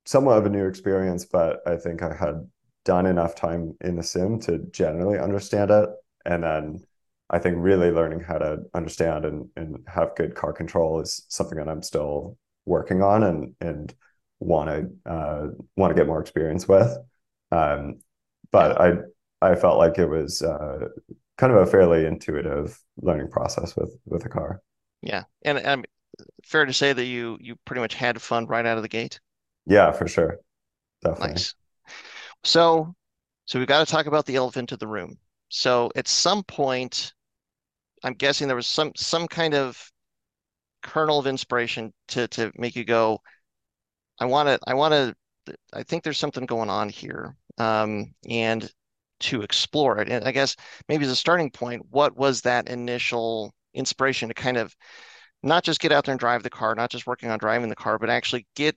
somewhat 0.05 0.37
of 0.37 0.45
a 0.45 0.49
new 0.49 0.67
experience, 0.67 1.25
but 1.25 1.59
I 1.67 1.77
think 1.77 2.01
I 2.01 2.13
had 2.13 2.47
done 2.85 3.05
enough 3.05 3.35
time 3.35 3.75
in 3.81 3.95
the 3.95 4.03
sim 4.03 4.39
to 4.41 4.59
generally 4.71 5.19
understand 5.19 5.71
it. 5.71 5.89
And 6.25 6.43
then 6.43 6.83
I 7.29 7.39
think 7.39 7.57
really 7.59 7.91
learning 7.91 8.21
how 8.21 8.39
to 8.39 8.63
understand 8.73 9.25
and, 9.25 9.49
and 9.55 9.83
have 9.87 10.15
good 10.15 10.35
car 10.35 10.53
control 10.53 10.99
is 10.99 11.25
something 11.29 11.57
that 11.57 11.69
I'm 11.69 11.83
still 11.83 12.37
working 12.65 13.01
on 13.01 13.23
and 13.23 13.55
and 13.61 13.93
want 14.39 14.69
to 14.69 15.11
uh, 15.11 15.47
want 15.75 15.91
to 15.91 15.95
get 15.95 16.07
more 16.07 16.21
experience 16.21 16.67
with. 16.67 16.97
Um, 17.51 17.99
but 18.51 18.79
I 18.79 18.93
I 19.41 19.55
felt 19.55 19.77
like 19.77 19.97
it 19.97 20.07
was 20.07 20.41
uh, 20.41 20.89
kind 21.37 21.53
of 21.53 21.59
a 21.59 21.65
fairly 21.65 22.05
intuitive 22.05 22.77
learning 23.01 23.29
process 23.29 23.75
with 23.75 23.97
with 24.05 24.25
a 24.25 24.29
car. 24.29 24.61
Yeah, 25.01 25.23
and 25.43 25.65
um, 25.65 25.85
fair 26.43 26.65
to 26.65 26.73
say 26.73 26.93
that 26.93 27.05
you 27.05 27.37
you 27.41 27.55
pretty 27.65 27.81
much 27.81 27.93
had 27.93 28.21
fun 28.21 28.45
right 28.47 28.65
out 28.65 28.77
of 28.77 28.83
the 28.83 28.89
gate. 28.89 29.19
Yeah, 29.65 29.91
for 29.91 30.07
sure, 30.07 30.37
definitely. 31.03 31.29
Nice. 31.29 31.55
So, 32.43 32.95
so 33.45 33.59
we've 33.59 33.67
got 33.67 33.85
to 33.85 33.91
talk 33.91 34.05
about 34.05 34.25
the 34.25 34.35
elephant 34.35 34.71
in 34.71 34.79
the 34.79 34.87
room. 34.87 35.17
So 35.49 35.91
at 35.95 36.07
some 36.07 36.43
point, 36.43 37.13
I'm 38.03 38.13
guessing 38.13 38.47
there 38.47 38.55
was 38.55 38.67
some 38.67 38.91
some 38.95 39.27
kind 39.27 39.53
of 39.53 39.91
kernel 40.81 41.19
of 41.19 41.27
inspiration 41.27 41.93
to 42.09 42.27
to 42.29 42.51
make 42.55 42.75
you 42.75 42.83
go, 42.83 43.21
I 44.19 44.25
want 44.25 44.47
to 44.49 44.59
I 44.67 44.73
want 44.73 44.93
to 44.93 45.15
I 45.73 45.83
think 45.83 46.03
there's 46.03 46.17
something 46.17 46.45
going 46.45 46.69
on 46.69 46.89
here, 46.89 47.35
um, 47.57 48.13
and 48.29 48.71
to 49.21 49.41
explore 49.41 49.99
it. 49.99 50.09
And 50.09 50.25
I 50.25 50.31
guess 50.31 50.55
maybe 50.87 51.05
as 51.05 51.11
a 51.11 51.15
starting 51.15 51.51
point, 51.51 51.85
what 51.89 52.15
was 52.15 52.41
that 52.41 52.69
initial 52.69 53.53
inspiration 53.73 54.29
to 54.29 54.33
kind 54.33 54.57
of 54.57 54.75
not 55.43 55.63
just 55.63 55.79
get 55.79 55.91
out 55.91 56.05
there 56.05 56.13
and 56.13 56.19
drive 56.19 56.43
the 56.43 56.49
car, 56.49 56.75
not 56.75 56.91
just 56.91 57.07
working 57.07 57.29
on 57.29 57.39
driving 57.39 57.69
the 57.69 57.75
car, 57.75 57.97
but 57.97 58.09
actually 58.09 58.45
get 58.55 58.75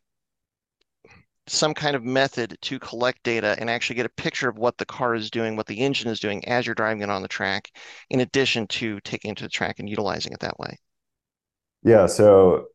some 1.48 1.74
kind 1.74 1.96
of 1.96 2.04
method 2.04 2.56
to 2.62 2.78
collect 2.78 3.22
data 3.24 3.56
and 3.58 3.68
actually 3.68 3.96
get 3.96 4.06
a 4.06 4.10
picture 4.10 4.48
of 4.48 4.58
what 4.58 4.78
the 4.78 4.84
car 4.84 5.14
is 5.14 5.30
doing, 5.30 5.56
what 5.56 5.66
the 5.66 5.80
engine 5.80 6.08
is 6.08 6.20
doing 6.20 6.44
as 6.46 6.66
you're 6.66 6.74
driving 6.74 7.02
it 7.02 7.10
on 7.10 7.22
the 7.22 7.28
track, 7.28 7.70
in 8.10 8.20
addition 8.20 8.66
to 8.68 9.00
taking 9.00 9.32
it 9.32 9.36
to 9.36 9.44
the 9.44 9.50
track 9.50 9.80
and 9.80 9.88
utilizing 9.88 10.32
it 10.32 10.40
that 10.40 10.58
way. 10.58 10.78
Yeah, 11.82 12.06
so 12.06 12.66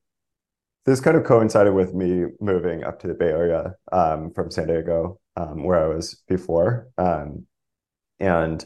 this 0.86 1.00
kind 1.00 1.16
of 1.16 1.24
coincided 1.24 1.74
with 1.74 1.94
me 1.94 2.26
moving 2.42 2.84
up 2.84 3.00
to 3.02 3.08
the 3.08 3.14
Bay 3.14 3.30
Area 3.30 3.76
um, 3.94 4.32
from 4.32 4.52
San 4.52 4.68
Diego, 4.68 5.20
um, 5.38 5.64
where 5.64 5.82
I 5.82 5.88
was 5.88 6.22
before. 6.28 6.90
Um, 6.98 7.46
and 8.20 8.66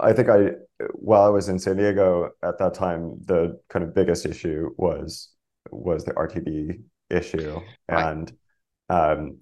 I 0.00 0.12
think 0.12 0.28
I, 0.28 0.52
while 0.94 1.22
I 1.24 1.28
was 1.28 1.48
in 1.48 1.58
San 1.58 1.76
Diego 1.76 2.30
at 2.42 2.58
that 2.58 2.74
time, 2.74 3.18
the 3.24 3.60
kind 3.68 3.84
of 3.84 3.94
biggest 3.94 4.26
issue 4.26 4.70
was 4.76 5.30
was 5.70 6.04
the 6.04 6.12
RTV 6.14 6.80
issue, 7.10 7.62
Right. 7.90 8.08
and 8.10 8.32
um, 8.90 9.38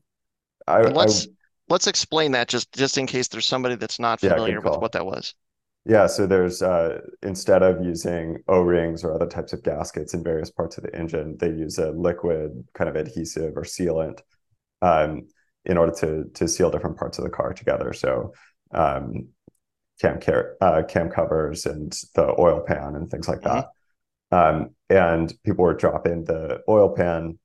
I, 0.66 0.82
And 0.82 0.94
let's 0.94 1.26
let's 1.70 1.86
explain 1.86 2.32
that 2.32 2.48
just 2.48 2.70
just 2.72 2.98
in 2.98 3.06
case 3.06 3.28
there's 3.28 3.46
somebody 3.46 3.76
that's 3.76 3.98
not 3.98 4.20
Yeah, 4.22 4.38
familiar 4.38 4.60
with 4.60 4.78
what 4.78 4.92
that 4.92 5.06
was. 5.06 5.34
Yeah, 5.86 6.06
so 6.08 6.26
there's 6.26 6.60
uh, 6.62 7.00
instead 7.22 7.62
of 7.62 7.82
using 7.84 8.42
O-rings 8.48 9.02
or 9.02 9.14
other 9.14 9.26
types 9.26 9.52
of 9.54 9.62
gaskets 9.62 10.12
in 10.12 10.22
various 10.22 10.50
parts 10.50 10.76
of 10.76 10.84
the 10.84 10.94
engine, 10.94 11.36
they 11.38 11.48
use 11.48 11.78
a 11.78 11.90
liquid 11.92 12.64
kind 12.74 12.90
of 12.90 12.96
adhesive 12.96 13.56
or 13.56 13.62
sealant 13.62 14.20
um, 14.82 15.28
in 15.66 15.78
order 15.78 15.92
to 16.00 16.24
to 16.34 16.48
seal 16.48 16.70
different 16.70 16.98
parts 16.98 17.18
of 17.18 17.24
the 17.24 17.30
car 17.30 17.54
together. 17.54 17.92
So 17.94 18.34
um, 18.72 19.28
cam 20.00 20.20
care, 20.20 20.56
uh, 20.60 20.82
cam 20.88 21.10
covers 21.10 21.66
and 21.66 21.92
the 22.14 22.34
oil 22.38 22.60
pan 22.66 22.94
and 22.94 23.10
things 23.10 23.28
like 23.28 23.42
that. 23.42 23.68
Um, 24.32 24.70
and 24.88 25.32
people 25.44 25.64
were 25.64 25.74
dropping 25.74 26.24
the 26.24 26.62
oil 26.68 26.94
pan 26.94 27.38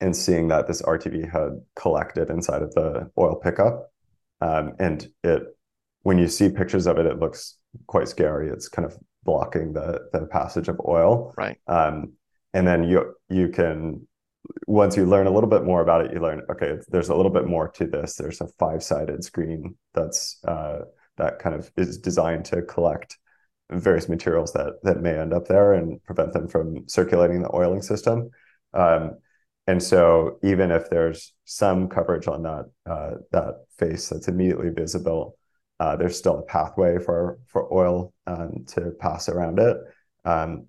and 0.00 0.14
seeing 0.14 0.48
that 0.48 0.66
this 0.66 0.82
RTV 0.82 1.30
had 1.30 1.60
collected 1.74 2.30
inside 2.30 2.62
of 2.62 2.74
the 2.74 3.10
oil 3.18 3.36
pickup. 3.36 3.90
Um, 4.40 4.74
and 4.78 5.08
it, 5.24 5.42
when 6.02 6.18
you 6.18 6.28
see 6.28 6.50
pictures 6.50 6.86
of 6.86 6.98
it, 6.98 7.06
it 7.06 7.18
looks 7.18 7.56
quite 7.86 8.08
scary. 8.08 8.48
It's 8.50 8.68
kind 8.68 8.84
of 8.86 8.96
blocking 9.24 9.72
the 9.72 10.08
the 10.12 10.26
passage 10.26 10.68
of 10.68 10.80
oil. 10.86 11.32
Right. 11.36 11.58
Um, 11.66 12.12
and 12.52 12.66
then 12.66 12.84
you 12.84 13.14
you 13.28 13.48
can 13.48 14.06
once 14.66 14.96
you 14.96 15.06
learn 15.06 15.26
a 15.26 15.30
little 15.30 15.48
bit 15.48 15.64
more 15.64 15.82
about 15.82 16.04
it, 16.04 16.12
you 16.12 16.20
learn 16.20 16.42
okay, 16.50 16.78
there's 16.88 17.08
a 17.08 17.14
little 17.14 17.32
bit 17.32 17.46
more 17.46 17.68
to 17.68 17.86
this. 17.86 18.16
There's 18.16 18.40
a 18.40 18.48
five-sided 18.58 19.24
screen 19.24 19.76
that's 19.94 20.38
uh, 20.46 20.80
that 21.16 21.38
kind 21.38 21.54
of 21.54 21.70
is 21.76 21.98
designed 21.98 22.44
to 22.46 22.62
collect 22.62 23.18
various 23.70 24.08
materials 24.08 24.52
that 24.52 24.74
that 24.82 25.00
may 25.00 25.18
end 25.18 25.32
up 25.32 25.48
there 25.48 25.74
and 25.74 26.02
prevent 26.04 26.32
them 26.32 26.48
from 26.48 26.88
circulating 26.88 27.42
the 27.42 27.54
oiling 27.54 27.82
system. 27.82 28.30
Um, 28.74 29.18
and 29.66 29.82
so 29.82 30.38
even 30.42 30.70
if 30.70 30.88
there's 30.90 31.32
some 31.44 31.88
coverage 31.88 32.28
on 32.28 32.42
that 32.42 32.64
uh, 32.88 33.10
that 33.32 33.54
face 33.78 34.08
that's 34.08 34.28
immediately 34.28 34.70
visible, 34.70 35.38
uh, 35.80 35.96
there's 35.96 36.16
still 36.16 36.38
a 36.38 36.42
pathway 36.42 36.98
for 36.98 37.38
for 37.46 37.72
oil 37.72 38.12
um, 38.26 38.64
to 38.68 38.92
pass 39.00 39.28
around 39.28 39.58
it. 39.58 39.76
Um, 40.24 40.66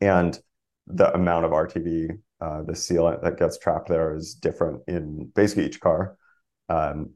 and 0.00 0.38
the 0.86 1.12
amount 1.14 1.44
of 1.44 1.52
RTV, 1.52 2.18
uh, 2.44 2.62
the 2.62 2.72
sealant 2.72 3.22
that 3.22 3.38
gets 3.38 3.58
trapped 3.58 3.88
there 3.88 4.14
is 4.16 4.34
different 4.34 4.82
in 4.88 5.30
basically 5.34 5.66
each 5.66 5.80
car. 5.80 6.16
Um, 6.68 7.10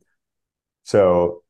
so 0.85 1.43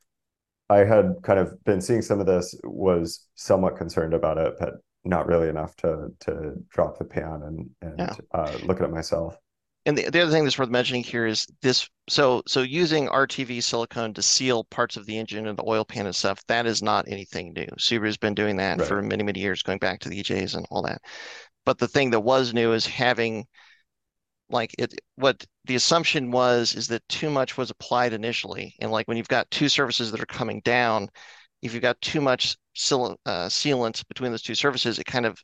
I 0.69 0.79
had 0.79 1.17
kind 1.23 1.39
of 1.39 1.63
been 1.65 1.81
seeing 1.81 2.03
some 2.03 2.21
of 2.21 2.27
this, 2.27 2.55
was 2.65 3.27
somewhat 3.35 3.77
concerned 3.77 4.15
about 4.15 4.39
it, 4.39 4.55
but 4.59 4.75
not 5.05 5.27
really 5.27 5.49
enough 5.49 5.75
to 5.77 6.09
to 6.21 6.55
drop 6.71 6.99
the 6.99 7.05
pan 7.05 7.43
and 7.45 7.71
and 7.83 7.99
Yeah. 8.01 8.17
uh, 8.35 8.59
look 8.61 8.81
at 8.81 8.89
it 8.89 8.93
myself. 8.93 9.37
And 9.87 9.97
the, 9.97 10.11
the 10.11 10.21
other 10.21 10.31
thing 10.31 10.45
that's 10.45 10.59
worth 10.59 10.69
mentioning 10.69 11.03
here 11.03 11.27
is 11.27 11.47
this. 11.63 11.89
So 12.09 12.43
so 12.47 12.63
using 12.63 13.09
RTV 13.09 13.63
silicone 13.63 14.13
to 14.15 14.23
seal 14.23 14.65
parts 14.65 14.97
of 14.97 15.07
the 15.07 15.17
engine 15.17 15.47
and 15.47 15.59
the 15.59 15.65
oil 15.67 15.85
pan 15.85 16.07
and 16.07 16.15
stuff, 16.15 16.45
that 16.49 16.67
is 16.67 16.83
not 16.83 17.09
anything 17.09 17.53
new. 17.55 17.67
Subaru's 17.79 18.19
been 18.19 18.35
doing 18.35 18.57
that 18.57 18.81
Right. 18.81 18.87
for 18.89 19.01
many, 19.03 19.23
many 19.25 19.41
years, 19.41 19.63
going 19.63 19.79
back 19.79 20.01
to 20.01 20.09
the 20.11 20.19
EJs 20.21 20.57
and 20.57 20.67
all 20.71 20.83
that. 20.83 21.01
But 21.65 21.79
the 21.79 21.89
thing 21.89 22.11
that 22.11 22.21
was 22.21 22.53
new 22.55 22.73
is 22.73 22.87
having 22.87 23.47
like 24.51 24.75
it 24.79 24.95
what 25.17 25.45
the 25.65 25.75
assumption 25.75 26.31
was 26.31 26.75
is 26.75 26.89
that 26.89 27.07
too 27.09 27.31
much 27.31 27.57
was 27.57 27.71
applied 27.71 28.13
initially. 28.13 28.75
And 28.81 28.91
like 28.91 29.07
when 29.09 29.17
you've 29.17 29.29
got 29.29 29.51
two 29.51 29.69
surfaces 29.69 30.11
that 30.11 30.21
are 30.21 30.27
coming 30.27 30.61
down, 30.65 31.09
if 31.63 31.73
you've 31.75 31.83
got 31.83 32.01
too 32.01 32.21
much 32.21 32.57
seal, 32.75 33.17
uh, 33.27 33.47
sealant 33.49 34.07
between 34.09 34.31
those 34.31 34.43
two 34.43 34.55
surfaces, 34.55 34.99
it 34.99 35.05
kind 35.05 35.27
of 35.27 35.39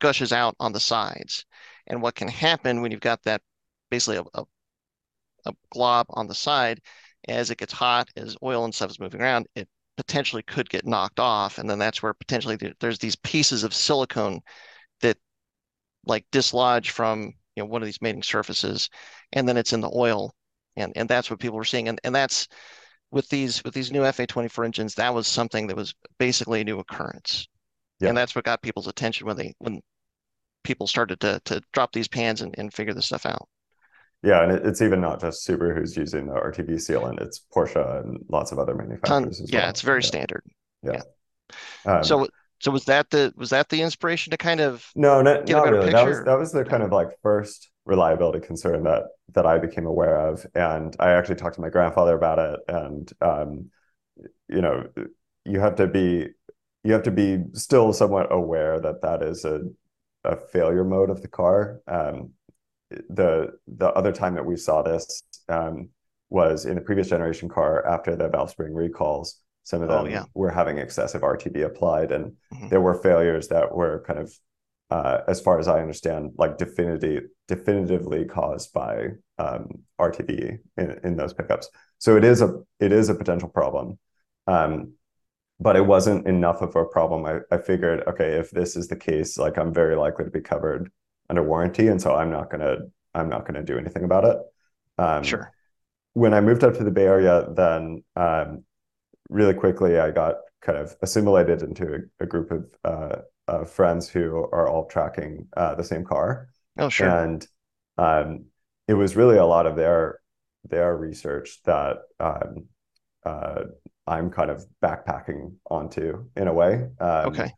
gushes 0.00 0.32
out 0.32 0.56
on 0.60 0.72
the 0.72 0.80
sides. 0.80 1.44
And 1.86 2.02
what 2.02 2.14
can 2.14 2.28
happen 2.28 2.82
when 2.82 2.90
you've 2.90 3.00
got 3.00 3.22
that 3.24 3.42
basically 3.90 4.18
a, 4.18 4.40
a, 4.40 4.44
a 5.46 5.52
glob 5.70 6.06
on 6.10 6.26
the 6.26 6.34
side, 6.34 6.80
as 7.28 7.50
it 7.50 7.58
gets 7.58 7.72
hot, 7.72 8.08
as 8.16 8.36
oil 8.42 8.64
and 8.64 8.74
stuff 8.74 8.90
is 8.90 9.00
moving 9.00 9.20
around, 9.20 9.46
it 9.54 9.68
potentially 9.96 10.42
could 10.42 10.68
get 10.68 10.86
knocked 10.86 11.20
off. 11.20 11.58
And 11.58 11.68
then 11.68 11.78
that's 11.78 12.02
where 12.02 12.14
potentially 12.14 12.58
there's 12.80 12.98
these 12.98 13.16
pieces 13.16 13.64
of 13.64 13.74
silicone 13.74 14.40
that 15.00 15.16
like 16.04 16.26
dislodge 16.32 16.90
from 16.90 17.32
you 17.56 17.62
know 17.62 17.66
one 17.68 17.82
of 17.82 17.86
these 17.86 18.02
mating 18.02 18.22
surfaces, 18.22 18.90
and 19.32 19.48
then 19.48 19.56
it's 19.56 19.72
in 19.72 19.80
the 19.80 19.92
oil. 19.94 20.34
And 20.76 20.92
and 20.96 21.08
that's 21.08 21.30
what 21.30 21.40
people 21.40 21.56
were 21.58 21.64
seeing. 21.64 21.88
And 21.88 22.00
and 22.04 22.14
that's 22.14 22.48
with 23.10 23.28
these 23.30 23.64
with 23.64 23.74
these 23.74 23.92
new 23.92 24.04
FA24 24.04 24.64
engines, 24.64 24.94
that 24.96 25.14
was 25.14 25.26
something 25.28 25.66
that 25.68 25.76
was 25.76 25.94
basically 26.18 26.60
a 26.62 26.64
new 26.64 26.78
occurrence. 26.80 27.48
Yeah. 28.00 28.08
And 28.10 28.16
that's 28.16 28.34
what 28.36 28.44
got 28.46 28.62
people's 28.62 28.88
attention 28.88 29.26
when 29.26 29.36
they 29.36 29.54
when 29.58 29.80
people 30.64 30.86
started 30.86 31.20
to 31.20 31.40
to 31.46 31.62
drop 31.72 31.92
these 31.92 32.08
pans 32.08 32.42
and, 32.42 32.54
and 32.58 32.72
figure 32.74 32.94
this 32.94 33.06
stuff 33.06 33.26
out. 33.26 33.48
Yeah, 34.22 34.42
and 34.42 34.52
it, 34.52 34.66
it's 34.66 34.82
even 34.82 35.00
not 35.00 35.20
just 35.20 35.46
Subaru 35.46 35.76
who's 35.76 35.96
using 35.96 36.26
the 36.26 36.34
RTV 36.34 36.74
sealant; 36.74 37.20
it's 37.20 37.44
Porsche 37.54 38.00
and 38.04 38.24
lots 38.28 38.52
of 38.52 38.58
other 38.58 38.74
Ton, 39.04 39.30
manufacturers 39.30 39.40
as 39.40 39.52
yeah, 39.52 39.68
well. 39.68 39.70
it's 39.70 39.80
very 39.80 40.02
Yeah. 40.02 40.10
standard. 40.10 40.42
Um, 41.84 42.02
So 42.02 42.28
so 42.60 42.70
was 42.70 42.84
that 42.86 43.10
the 43.10 43.32
was 43.36 43.50
that 43.50 43.68
the 43.68 43.82
inspiration 43.82 44.30
to 44.30 44.36
kind 44.36 44.60
of 44.60 44.86
No, 44.94 45.20
not, 45.22 45.48
a 45.48 45.50
not 45.50 45.64
better 45.64 45.76
really. 45.76 45.90
That 45.90 46.06
was 46.06 46.18
picture? 46.18 46.24
that 46.24 46.38
was 46.38 46.52
the 46.52 46.64
kind 46.64 46.82
of 46.82 46.90
like 46.92 47.08
first 47.22 47.70
reliability 47.84 48.44
concern 48.46 48.84
that 48.84 49.04
that 49.34 49.46
I 49.46 49.58
became 49.58 49.86
aware 49.86 50.16
of, 50.28 50.46
and 50.54 50.94
I 50.98 51.12
actually 51.12 51.36
talked 51.36 51.56
to 51.56 51.60
my 51.60 51.68
grandfather 51.70 52.14
about 52.16 52.38
it. 52.38 52.60
And 52.68 53.12
um, 53.20 53.70
you 54.48 54.62
know, 54.62 54.88
you 55.44 55.60
have 55.60 55.76
to 55.76 55.86
be 55.86 56.28
you 56.84 56.92
have 56.92 57.02
to 57.04 57.10
be 57.10 57.44
still 57.54 57.92
somewhat 57.92 58.32
aware 58.32 58.80
that 58.80 59.02
that 59.02 59.22
is 59.22 59.44
a 59.44 59.62
a 60.24 60.36
failure 60.52 60.84
mode 60.84 61.10
of 61.10 61.22
the 61.22 61.28
car. 61.28 61.80
Um, 61.86 62.30
the 62.90 63.52
the 63.66 63.88
other 63.92 64.12
time 64.12 64.34
that 64.36 64.46
we 64.46 64.56
saw 64.56 64.82
this 64.82 65.22
um, 65.48 65.90
was 66.30 66.66
in 66.66 66.74
the 66.76 66.80
previous 66.80 67.08
generation 67.08 67.48
car 67.48 67.86
after 67.86 68.16
the 68.16 68.28
valve 68.28 68.50
spring 68.50 68.74
recalls. 68.74 69.40
Some 69.66 69.82
of 69.82 69.88
Oh, 69.88 70.04
them 70.04 70.12
yeah. 70.12 70.24
were 70.34 70.50
having 70.50 70.78
excessive 70.78 71.22
RTV 71.24 71.62
applied, 71.62 72.12
and 72.12 72.36
Mhm. 72.54 72.70
there 72.70 72.80
were 72.80 72.94
failures 73.02 73.48
that 73.48 73.74
were 73.74 74.04
kind 74.06 74.20
of 74.20 74.32
uh, 74.90 75.22
as 75.26 75.40
far 75.40 75.58
as 75.58 75.66
I 75.66 75.80
understand, 75.80 76.34
like 76.38 76.56
definitively 76.56 77.26
definitively 77.48 78.24
caused 78.26 78.72
by 78.72 79.08
um, 79.38 79.80
RTV 79.98 80.58
in, 80.76 81.00
in 81.02 81.16
those 81.16 81.34
pickups. 81.34 81.68
So 81.98 82.16
it 82.16 82.22
is 82.24 82.42
a 82.42 82.62
it 82.78 82.92
is 82.92 83.08
a 83.08 83.14
potential 83.16 83.48
problem, 83.48 83.98
um, 84.46 84.92
but 85.60 85.76
it 85.76 85.86
wasn't 85.86 86.26
enough 86.28 86.62
of 86.62 86.76
a 86.76 86.84
problem. 86.84 87.24
I, 87.24 87.40
I 87.54 87.58
figured, 87.58 88.04
okay, 88.06 88.34
if 88.38 88.50
this 88.52 88.76
is 88.76 88.88
the 88.88 88.96
case, 88.96 89.38
like 89.38 89.58
I'm 89.58 89.74
very 89.74 89.96
likely 89.96 90.24
to 90.26 90.30
be 90.30 90.40
covered 90.42 90.90
under 91.30 91.42
warranty, 91.42 91.88
and 91.88 92.00
so 92.00 92.14
I'm 92.14 92.30
not 92.30 92.50
gonna 92.50 92.76
I'm 93.14 93.28
not 93.28 93.46
gonna 93.46 93.64
do 93.64 93.78
anything 93.78 94.04
about 94.04 94.24
it. 94.24 94.38
Um, 94.98 95.22
Sure. 95.24 95.52
when 96.14 96.34
I 96.34 96.40
moved 96.40 96.64
up 96.64 96.74
to 96.76 96.84
the 96.84 96.90
Bay 96.90 97.06
Area, 97.06 97.46
then 97.54 98.04
um, 98.16 98.64
really 99.28 99.54
quickly 99.54 99.98
I 99.98 100.10
got 100.10 100.36
kind 100.62 100.78
of 100.78 100.96
assimilated 101.02 101.62
into 101.62 101.94
a, 101.94 102.24
a 102.24 102.26
group 102.26 102.50
of 102.50 102.66
uh, 102.84 103.16
uh, 103.48 103.64
friends 103.64 104.08
who 104.08 104.36
are 104.52 104.68
all 104.68 104.86
tracking 104.86 105.46
uh, 105.56 105.74
the 105.74 105.84
same 105.84 106.04
car, 106.04 106.48
Oh, 106.78 106.88
sure. 106.88 107.08
and 107.08 107.46
um, 107.98 108.46
it 108.88 108.94
was 108.94 109.16
really 109.16 109.36
a 109.38 109.44
lot 109.46 109.66
of 109.66 109.76
their 109.76 110.20
their 110.68 110.96
research 110.96 111.60
that 111.64 111.98
um, 112.18 112.66
uh, 113.24 113.62
I'm 114.06 114.30
kind 114.30 114.50
of 114.50 114.64
backpacking 114.82 115.54
onto 115.70 116.24
in 116.36 116.48
a 116.48 116.52
way. 116.52 116.88
Um, 117.00 117.26
okay. 117.28 117.52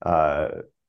Uh, 0.00 0.48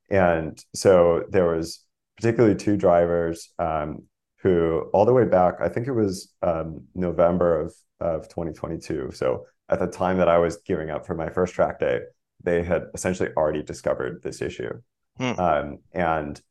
and 0.10 0.64
so 0.76 1.24
there 1.30 1.46
was 1.56 1.84
particularly 2.18 2.56
two 2.56 2.78
drivers 2.78 3.50
um, 3.60 4.04
who, 4.42 4.90
all 4.94 5.06
the 5.06 5.14
way 5.14 5.26
back, 5.26 5.56
I 5.62 5.70
think 5.70 5.88
it 5.88 5.94
was 5.94 6.32
um, 6.42 6.86
November 6.96 7.60
of 7.62 7.74
of 8.00 8.28
2022. 8.28 9.12
So 9.14 9.46
at 9.70 9.80
the 9.80 9.88
time 9.88 10.18
that 10.18 10.28
I 10.28 10.38
was 10.38 10.58
gearing 10.58 10.90
up 10.90 11.06
for 11.06 11.16
my 11.16 11.30
first 11.30 11.54
track 11.54 11.80
day, 11.80 12.02
they 12.44 12.64
had 12.64 12.84
essentially 12.94 13.30
already 13.38 13.64
discovered 13.64 14.22
this 14.22 14.42
issue. 14.42 14.82
Hmm. 15.18 15.40
Um, 15.40 15.78
and 15.94 16.42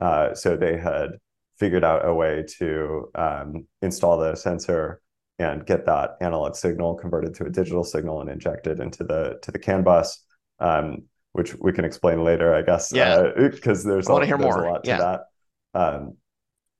uh, 0.00 0.34
so 0.34 0.56
they 0.56 0.78
had 0.78 1.10
figured 1.58 1.84
out 1.84 2.06
a 2.06 2.14
way 2.14 2.44
to 2.58 3.10
um, 3.14 3.66
install 3.82 4.18
the 4.18 4.34
sensor 4.34 5.00
and 5.38 5.66
get 5.66 5.86
that 5.86 6.16
analog 6.20 6.54
signal 6.54 6.94
converted 6.94 7.34
to 7.34 7.44
a 7.44 7.50
digital 7.50 7.84
signal 7.84 8.20
and 8.20 8.30
injected 8.30 8.80
into 8.80 9.04
the 9.04 9.38
to 9.42 9.50
the 9.50 9.58
CAN 9.58 9.82
bus, 9.82 10.24
um, 10.60 11.02
which 11.32 11.54
we 11.58 11.72
can 11.72 11.84
explain 11.84 12.24
later, 12.24 12.54
I 12.54 12.62
guess. 12.62 12.92
Yeah, 12.92 13.30
because 13.36 13.84
uh, 13.84 13.88
there's, 13.90 14.08
a, 14.08 14.12
there's 14.12 14.32
a 14.40 14.70
lot 14.70 14.80
yeah. 14.84 14.96
to 14.96 15.02
that. 15.02 15.80
Um, 15.80 16.16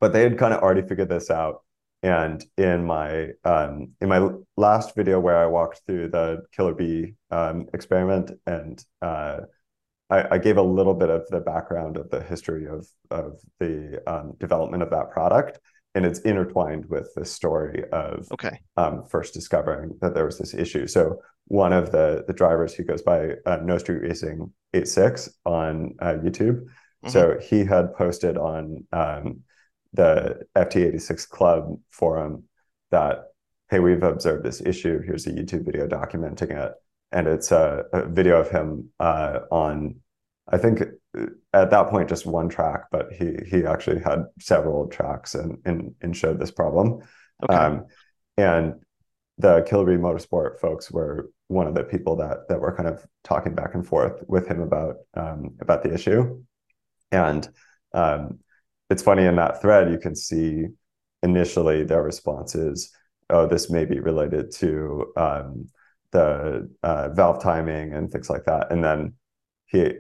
but 0.00 0.12
they 0.12 0.22
had 0.22 0.38
kind 0.38 0.52
of 0.52 0.62
already 0.62 0.82
figured 0.82 1.08
this 1.08 1.30
out. 1.30 1.62
And 2.02 2.44
in 2.56 2.84
my 2.84 3.28
um, 3.44 3.92
in 4.00 4.08
my 4.08 4.28
last 4.56 4.96
video 4.96 5.20
where 5.20 5.38
I 5.38 5.46
walked 5.46 5.82
through 5.86 6.08
the 6.08 6.42
Killer 6.50 6.74
B 6.74 7.14
um, 7.30 7.66
experiment 7.72 8.32
and 8.44 8.84
uh, 9.00 9.42
I, 10.12 10.34
I, 10.34 10.38
gave 10.38 10.58
a 10.58 10.62
little 10.62 10.94
bit 10.94 11.10
of 11.10 11.26
the 11.30 11.40
background 11.40 11.96
of 11.96 12.10
the 12.10 12.22
history 12.22 12.66
of 12.66 12.86
of 13.10 13.40
the 13.60 14.02
um, 14.06 14.34
development 14.38 14.82
of 14.82 14.90
that 14.90 15.10
product, 15.10 15.58
and 15.94 16.04
it's 16.04 16.20
intertwined 16.20 16.86
with 16.86 17.08
the 17.16 17.24
story 17.24 17.84
of 17.92 18.26
okay 18.32 18.60
um, 18.76 19.04
first 19.08 19.32
discovering 19.32 19.96
that 20.00 20.14
there 20.14 20.26
was 20.26 20.38
this 20.38 20.54
issue. 20.54 20.86
So 20.86 21.22
one 21.46 21.72
of 21.72 21.92
the 21.92 22.24
the 22.26 22.34
drivers 22.34 22.74
who 22.74 22.84
goes 22.84 23.02
by 23.02 23.36
uh, 23.46 23.58
No 23.62 23.78
Street 23.78 24.02
Racing 24.02 24.52
86 24.74 25.30
on 25.46 25.94
uh, 26.00 26.14
YouTube, 26.22 26.60
mm-hmm. 26.60 27.08
so 27.08 27.38
he 27.40 27.64
had 27.64 27.94
posted 27.94 28.36
on 28.36 28.86
um, 28.92 29.40
the 29.92 30.42
FT86 30.56 31.28
Club 31.28 31.78
forum 31.90 32.44
that 32.90 33.24
hey, 33.70 33.78
we've 33.78 34.02
observed 34.02 34.44
this 34.44 34.60
issue. 34.60 35.00
Here's 35.00 35.26
a 35.26 35.30
YouTube 35.30 35.64
video 35.64 35.86
documenting 35.86 36.50
it, 36.50 36.72
and 37.10 37.26
it's 37.26 37.50
a, 37.52 37.84
a 37.92 38.06
video 38.06 38.38
of 38.38 38.50
him 38.50 38.90
uh, 39.00 39.40
on 39.50 39.96
I 40.48 40.58
think 40.58 40.82
uh, 41.18 41.26
at 41.52 41.70
that 41.70 41.88
point 41.88 42.08
just 42.08 42.26
one 42.26 42.48
track, 42.48 42.84
but 42.90 43.12
he 43.12 43.36
he 43.46 43.64
actually 43.64 44.00
had 44.00 44.24
several 44.40 44.88
tracks 44.88 45.34
and 45.34 45.58
and, 45.64 45.94
and 46.00 46.16
showed 46.16 46.38
this 46.38 46.50
problem. 46.50 47.02
Okay. 47.42 47.54
Um, 47.54 47.86
and 48.36 48.74
the 49.38 49.62
Killer 49.62 49.98
Motorsport 49.98 50.60
folks 50.60 50.90
were 50.90 51.30
one 51.48 51.66
of 51.66 51.74
the 51.74 51.84
people 51.84 52.16
that 52.16 52.48
that 52.48 52.60
were 52.60 52.74
kind 52.74 52.88
of 52.88 53.04
talking 53.24 53.54
back 53.54 53.74
and 53.74 53.86
forth 53.86 54.22
with 54.26 54.46
him 54.46 54.60
about 54.60 54.96
um, 55.14 55.56
about 55.60 55.82
the 55.82 55.92
issue. 55.92 56.42
And 57.10 57.48
um, 57.92 58.38
it's 58.92 59.02
funny 59.02 59.24
in 59.24 59.36
that 59.36 59.60
thread 59.60 59.90
you 59.90 59.98
can 59.98 60.14
see 60.14 60.66
initially 61.22 61.82
their 61.82 62.02
responses. 62.02 62.92
Oh, 63.30 63.46
this 63.46 63.70
may 63.70 63.84
be 63.84 64.00
related 64.00 64.52
to 64.56 65.12
um, 65.16 65.68
the 66.10 66.68
uh, 66.82 67.08
valve 67.08 67.42
timing 67.42 67.94
and 67.94 68.10
things 68.10 68.28
like 68.28 68.44
that. 68.44 68.70
And 68.70 68.84
then 68.84 69.14
he 69.66 69.94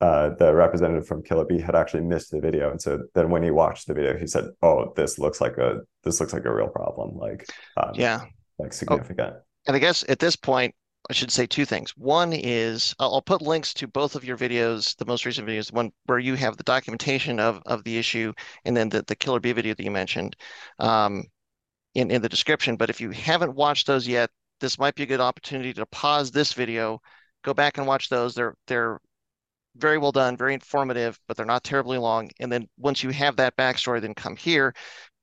uh, 0.00 0.30
the 0.38 0.54
representative 0.54 1.06
from 1.06 1.22
Killer 1.22 1.44
B 1.44 1.58
had 1.58 1.74
actually 1.74 2.02
missed 2.02 2.30
the 2.30 2.40
video, 2.40 2.70
and 2.70 2.80
so 2.80 3.02
then 3.14 3.30
when 3.30 3.42
he 3.42 3.50
watched 3.50 3.86
the 3.86 3.94
video, 3.94 4.16
he 4.16 4.26
said, 4.26 4.44
"Oh, 4.62 4.92
this 4.94 5.18
looks 5.18 5.40
like 5.40 5.56
a 5.56 5.80
this 6.04 6.20
looks 6.20 6.34
like 6.34 6.44
a 6.44 6.54
real 6.54 6.68
problem. 6.68 7.16
Like, 7.16 7.48
um, 7.78 7.92
yeah, 7.94 8.20
like 8.58 8.74
significant." 8.74 9.34
Oh, 9.36 9.42
and 9.66 9.76
I 9.76 9.78
guess 9.78 10.04
at 10.08 10.18
this 10.18 10.36
point, 10.36 10.74
I 11.08 11.12
should 11.12 11.30
say 11.30 11.46
two 11.46 11.64
things. 11.64 11.90
One 11.96 12.32
is 12.32 12.94
I'll 12.98 13.22
put 13.22 13.42
links 13.42 13.72
to 13.74 13.86
both 13.86 14.16
of 14.16 14.24
your 14.24 14.36
videos, 14.36 14.96
the 14.96 15.06
most 15.06 15.24
recent 15.24 15.48
videos, 15.48 15.68
the 15.68 15.76
one 15.76 15.92
where 16.06 16.18
you 16.18 16.34
have 16.34 16.56
the 16.56 16.64
documentation 16.64 17.38
of 17.40 17.62
of 17.66 17.84
the 17.84 17.98
issue, 17.98 18.32
and 18.64 18.76
then 18.76 18.88
the 18.88 19.02
the 19.02 19.16
Killer 19.16 19.40
B 19.40 19.52
video 19.52 19.74
that 19.74 19.84
you 19.84 19.90
mentioned, 19.90 20.36
um, 20.78 21.24
in 21.94 22.10
in 22.10 22.22
the 22.22 22.28
description. 22.28 22.76
But 22.76 22.90
if 22.90 23.00
you 23.00 23.10
haven't 23.10 23.54
watched 23.54 23.86
those 23.86 24.08
yet, 24.08 24.30
this 24.60 24.78
might 24.78 24.94
be 24.96 25.04
a 25.04 25.06
good 25.06 25.20
opportunity 25.20 25.72
to 25.74 25.86
pause 25.86 26.30
this 26.30 26.52
video 26.52 27.00
go 27.46 27.54
back 27.54 27.78
and 27.78 27.86
watch 27.86 28.08
those. 28.10 28.34
They're 28.34 28.54
they're 28.66 29.00
very 29.76 29.98
well 29.98 30.12
done, 30.12 30.36
very 30.36 30.54
informative, 30.54 31.18
but 31.28 31.36
they're 31.36 31.46
not 31.46 31.64
terribly 31.64 31.98
long. 31.98 32.30
And 32.40 32.52
then 32.52 32.68
once 32.78 33.02
you 33.02 33.10
have 33.10 33.36
that 33.36 33.56
backstory, 33.56 34.00
then 34.00 34.14
come 34.14 34.36
here. 34.36 34.74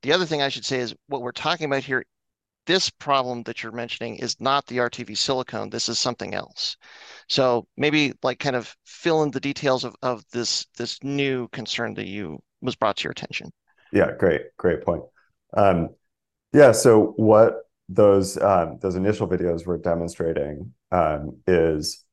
The 0.03 0.13
other 0.13 0.25
thing 0.25 0.41
I 0.41 0.49
should 0.49 0.65
say 0.65 0.79
is 0.79 0.95
what 1.07 1.21
we're 1.21 1.31
talking 1.31 1.65
about 1.65 1.83
here. 1.83 2.05
This 2.65 2.89
problem 2.89 3.43
that 3.43 3.61
you're 3.61 3.73
mentioning 3.73 4.15
is 4.17 4.39
not 4.39 4.65
the 4.67 4.77
RTV 4.77 5.17
silicone. 5.17 5.69
This 5.69 5.89
is 5.89 5.99
something 5.99 6.33
else. 6.33 6.77
So 7.27 7.67
maybe 7.75 8.13
like 8.23 8.39
kind 8.39 8.55
of 8.55 8.73
fill 8.85 9.23
in 9.23 9.31
the 9.31 9.39
details 9.39 9.83
of, 9.83 9.95
of 10.01 10.23
this 10.31 10.65
this 10.77 11.03
new 11.03 11.47
concern 11.49 11.93
that 11.95 12.07
you 12.07 12.39
was 12.61 12.75
brought 12.75 12.97
to 12.97 13.03
your 13.03 13.11
attention. 13.11 13.51
Yeah, 13.91 14.11
great, 14.17 14.41
great 14.57 14.83
point. 14.83 15.03
Um, 15.55 15.89
yeah, 16.53 16.71
so 16.71 17.13
what 17.17 17.63
those 17.89 18.37
um, 18.37 18.79
those 18.81 18.95
initial 18.95 19.27
videos 19.27 19.65
were 19.65 19.77
demonstrating 19.77 20.73
um, 20.91 21.37
is 21.47 22.05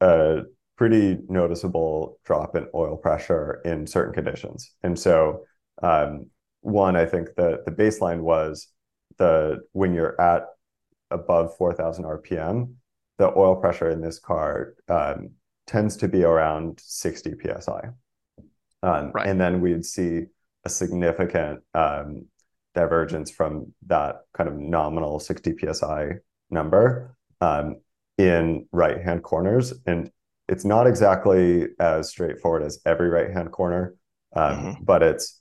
a 0.00 0.42
pretty 0.76 1.18
noticeable 1.28 2.18
drop 2.24 2.56
in 2.56 2.66
oil 2.74 2.96
pressure 2.96 3.60
in 3.64 3.86
certain 3.86 4.12
conditions. 4.12 4.72
And 4.82 4.98
so, 4.98 5.44
um, 5.82 6.26
one, 6.60 6.96
I 6.96 7.06
think 7.06 7.28
that 7.36 7.64
the 7.64 7.70
baseline 7.70 8.20
was 8.20 8.68
the 9.18 9.60
when 9.72 9.94
you're 9.94 10.20
at 10.20 10.46
above 11.10 11.56
4,000 11.56 12.04
RPM, 12.04 12.74
the 13.18 13.36
oil 13.36 13.56
pressure 13.56 13.90
in 13.90 14.00
this 14.00 14.18
car 14.18 14.74
um, 14.88 15.30
tends 15.66 15.96
to 15.98 16.08
be 16.08 16.24
around 16.24 16.80
60 16.82 17.34
psi. 17.42 17.80
Um, 18.82 19.12
right. 19.12 19.26
And 19.26 19.40
then 19.40 19.60
we'd 19.60 19.84
see 19.84 20.26
a 20.64 20.68
significant 20.68 21.60
um, 21.74 22.26
divergence 22.74 23.30
from 23.30 23.72
that 23.86 24.22
kind 24.34 24.48
of 24.48 24.56
nominal 24.56 25.20
60 25.20 25.54
psi 25.72 26.12
number 26.50 27.16
um, 27.40 27.76
in 28.18 28.66
right 28.72 29.00
hand 29.00 29.22
corners. 29.22 29.72
And 29.86 30.10
it's 30.48 30.64
not 30.64 30.86
exactly 30.86 31.68
as 31.78 32.10
straightforward 32.10 32.62
as 32.62 32.80
every 32.84 33.08
right 33.08 33.30
hand 33.30 33.52
corner, 33.52 33.94
um, 34.36 34.56
mm-hmm. 34.56 34.84
but 34.84 35.02
it's 35.02 35.40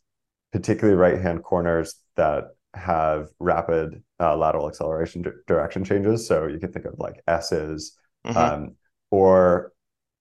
particularly 0.51 0.97
right 0.97 1.19
hand 1.19 1.43
corners 1.43 1.95
that 2.15 2.55
have 2.73 3.27
rapid 3.39 4.01
uh, 4.19 4.35
lateral 4.35 4.67
acceleration 4.67 5.21
d- 5.21 5.29
direction 5.47 5.83
changes. 5.83 6.27
So 6.27 6.47
you 6.47 6.59
can 6.59 6.71
think 6.71 6.85
of 6.85 6.95
like 6.97 7.21
S's, 7.27 7.97
mm-hmm. 8.25 8.37
um, 8.37 8.75
or 9.11 9.73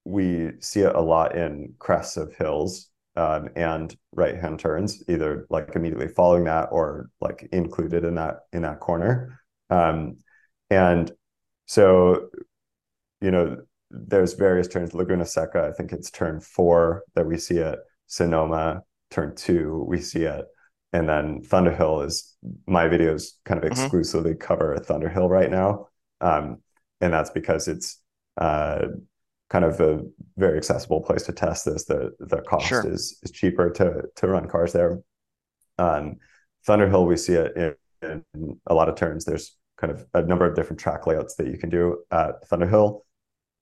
we 0.05 0.51
see 0.59 0.81
it 0.81 0.95
a 0.95 1.01
lot 1.01 1.35
in 1.35 1.73
crests 1.79 2.17
of 2.17 2.35
hills 2.35 2.89
um, 3.15 3.49
and 3.55 3.95
right 4.11 4.35
hand 4.35 4.59
turns, 4.59 5.03
either 5.07 5.45
like 5.49 5.75
immediately 5.75 6.07
following 6.07 6.45
that 6.45 6.69
or 6.71 7.09
like 7.21 7.47
included 7.51 8.03
in 8.03 8.15
that 8.15 8.41
in 8.51 8.63
that 8.63 8.79
corner. 8.79 9.39
Um, 9.69 10.17
and 10.69 11.11
so, 11.65 12.29
you 13.21 13.31
know, 13.31 13.57
there's 13.91 14.33
various 14.33 14.67
turns. 14.67 14.93
Laguna 14.93 15.25
Seca, 15.25 15.69
I 15.71 15.71
think 15.71 15.91
it's 15.91 16.11
turn 16.11 16.39
four 16.39 17.03
that 17.15 17.25
we 17.25 17.37
see 17.37 17.57
it. 17.57 17.79
Sonoma, 18.07 18.81
turn 19.11 19.35
two, 19.35 19.85
we 19.87 19.99
see 20.01 20.23
it. 20.23 20.45
And 20.93 21.09
then 21.09 21.41
Thunderhill 21.41 22.05
is 22.05 22.35
my 22.67 22.87
videos 22.87 23.31
kind 23.45 23.63
of 23.63 23.69
mm-hmm. 23.69 23.81
exclusively 23.81 24.31
mm-hmm. 24.31 24.41
cover 24.41 24.77
Thunderhill 24.77 25.27
right 25.27 25.49
now. 25.49 25.87
Um, 26.21 26.59
and 27.01 27.11
that's 27.11 27.31
because 27.31 27.67
it's 27.67 27.99
uh, 28.37 28.85
kind 29.49 29.65
of 29.65 29.79
a 29.81 30.01
very 30.37 30.57
accessible 30.57 31.01
place 31.01 31.23
to 31.23 31.33
test 31.33 31.65
this. 31.65 31.85
The 31.85 32.11
the 32.19 32.41
cost 32.41 32.67
sure. 32.67 32.87
is 32.87 33.19
is 33.23 33.31
cheaper 33.31 33.69
to 33.71 34.03
to 34.15 34.27
run 34.27 34.47
cars 34.47 34.71
there. 34.71 35.01
Um, 35.77 36.17
Thunderhill, 36.67 37.07
we 37.07 37.17
see 37.17 37.33
it 37.33 37.77
in, 38.01 38.23
in 38.33 38.59
a 38.67 38.73
lot 38.73 38.87
of 38.87 38.95
turns. 38.95 39.25
There's 39.25 39.57
kind 39.77 39.91
of 39.91 40.05
a 40.13 40.21
number 40.21 40.45
of 40.45 40.55
different 40.55 40.79
track 40.79 41.07
layouts 41.07 41.35
that 41.35 41.47
you 41.47 41.57
can 41.57 41.69
do 41.69 42.03
at 42.11 42.47
Thunderhill. 42.49 43.01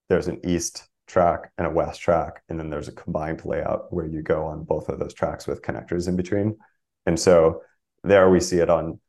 There's 0.09 0.27
an 0.27 0.39
east 0.45 0.87
track 1.07 1.51
and 1.57 1.65
a 1.65 1.69
west 1.69 2.01
track, 2.01 2.43
and 2.47 2.59
then 2.59 2.69
there's 2.69 2.87
a 2.87 2.93
combined 2.93 3.43
layout 3.45 3.91
where 3.91 4.05
you 4.05 4.21
go 4.21 4.45
on 4.45 4.63
both 4.63 4.89
of 4.89 4.99
those 4.99 5.13
tracks 5.13 5.47
with 5.47 5.61
connectors 5.61 6.07
in 6.07 6.15
between. 6.15 6.57
And 7.05 7.19
so 7.19 7.61
there 8.03 8.29
we 8.29 8.39
see 8.39 8.59
it 8.59 8.69
on 8.69 8.99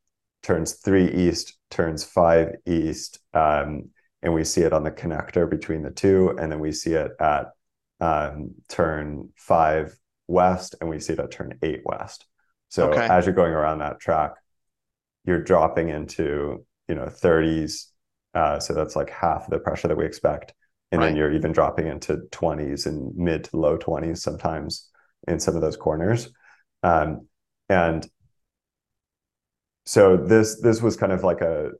turns 0.42 0.74
three 0.74 1.11
east, 1.11 1.59
turns 1.70 2.05
five 2.05 2.57
east, 2.66 3.20
um, 3.35 3.90
and 4.22 4.35
we 4.35 4.44
see 4.44 4.62
it 4.62 4.72
on 4.72 4.85
the 4.85 4.90
connector 4.90 5.48
between 5.48 5.83
the 5.83 5.90
two, 5.90 6.37
and 6.38 6.50
then 6.50 6.61
we 6.61 6.72
see 6.72 6.92
it 6.92 7.12
at 7.20 7.46
um, 8.00 8.55
turn 8.68 9.31
five 9.37 9.96
west, 10.28 10.74
and 10.81 10.88
we 10.88 11.00
see 11.00 11.14
it 11.14 11.18
at 11.18 11.31
turn 11.31 11.59
eight 11.62 11.83
west. 11.85 12.26
So 12.68 12.90
okay. 12.90 13.07
as 13.07 13.26
you're 13.26 13.35
going 13.35 13.52
around 13.52 13.78
that 13.78 14.00
track, 14.00 14.33
you're 15.24 15.42
dropping 15.42 15.88
into 15.88 16.64
you 16.88 16.94
know 16.94 17.07
30s, 17.07 17.87
uh, 18.35 18.59
so 18.59 18.74
that's 18.74 18.96
like 18.96 19.11
half 19.11 19.48
the 19.48 19.59
pressure 19.59 19.88
that 19.88 19.96
we 19.96 20.07
expect, 20.07 20.55
and 20.90 21.00
right. 21.00 21.09
then 21.09 21.16
you're 21.16 21.33
even 21.33 21.52
dropping 21.52 21.87
into 21.87 22.18
20s 22.31 22.87
and 22.87 23.14
mid 23.16 23.44
to 23.44 23.57
low 23.57 23.78
20s 23.78 24.18
sometimes 24.18 24.88
in 25.28 25.38
some 25.38 25.55
of 25.55 25.62
those 25.62 25.76
corners, 25.76 26.31
um, 26.83 27.26
and 27.72 28.06
so 29.85 30.16
this 30.16 30.61
this 30.61 30.80
was 30.82 30.96
kind 30.96 31.12
of 31.12 31.24
like 31.24 31.40
a 31.40 31.70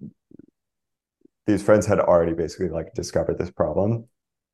these 1.47 1.63
friends 1.63 1.87
had 1.87 2.01
already 2.01 2.33
basically 2.33 2.69
like 2.69 2.95
discovered 2.95 3.39
this 3.39 3.51
problem. 3.51 4.09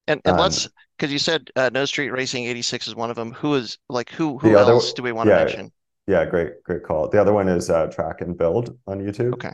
And 0.07 0.21
and 0.25 0.35
Um, 0.35 0.41
let's 0.41 0.69
because 0.97 1.13
you 1.13 1.19
said 1.19 1.51
uh, 1.55 1.71
No 1.73 1.85
Street 1.85 2.11
Racing 2.11 2.45
86 2.45 2.89
is 2.89 2.95
one 2.95 3.11
of 3.11 3.17
them. 3.17 3.33
Who 3.33 3.55
is 3.55 3.79
like 3.89 4.11
who 4.11 4.39
who 4.39 4.57
other- 4.57 4.73
else 4.73 4.93
do 4.93 5.03
we 5.03 5.13
want 5.13 5.29
to 5.29 5.35
yeah. 5.35 5.45
mention? 5.45 5.73
Yeah, 6.07 6.25
great, 6.25 6.63
great 6.65 6.83
call. 6.85 7.09
The 7.11 7.21
other 7.21 7.35
one 7.35 7.49
is 7.49 7.69
uh, 7.69 7.87
Track 7.89 8.23
and 8.23 8.37
Build 8.37 8.79
on 8.87 8.99
YouTube. 8.99 9.35
Okay. 9.35 9.53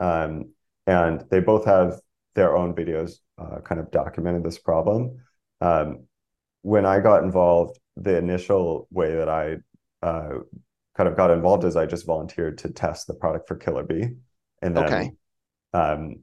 Um, 0.00 0.50
and 0.88 1.24
they 1.30 1.38
both 1.38 1.64
have 1.64 2.00
their 2.34 2.56
own 2.56 2.74
videos 2.74 3.20
uh, 3.38 3.60
kind 3.60 3.80
of 3.80 3.90
documenting 3.92 4.42
this 4.42 4.58
problem. 4.58 5.20
Um, 5.60 6.08
when 6.62 6.84
I 6.84 6.98
got 6.98 7.22
involved, 7.22 7.78
the 7.96 8.18
initial 8.18 8.88
way 8.90 9.14
that 9.14 9.28
I 9.28 9.58
uh, 10.02 10.40
kind 10.96 11.08
of 11.08 11.16
got 11.16 11.30
involved 11.30 11.64
is 11.64 11.76
I 11.76 11.86
just 11.86 12.06
volunteered 12.06 12.58
to 12.58 12.70
test 12.70 13.06
the 13.06 13.14
product 13.14 13.48
for 13.48 13.56
Killer 13.56 13.84
B. 13.84 14.08
And 14.62 14.76
then 14.76 14.84
Okay. 14.84 15.10
um, 15.74 16.16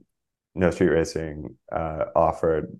No 0.54 0.70
Street 0.70 0.88
Racing 0.90 1.56
uh, 1.72 2.06
offered 2.16 2.78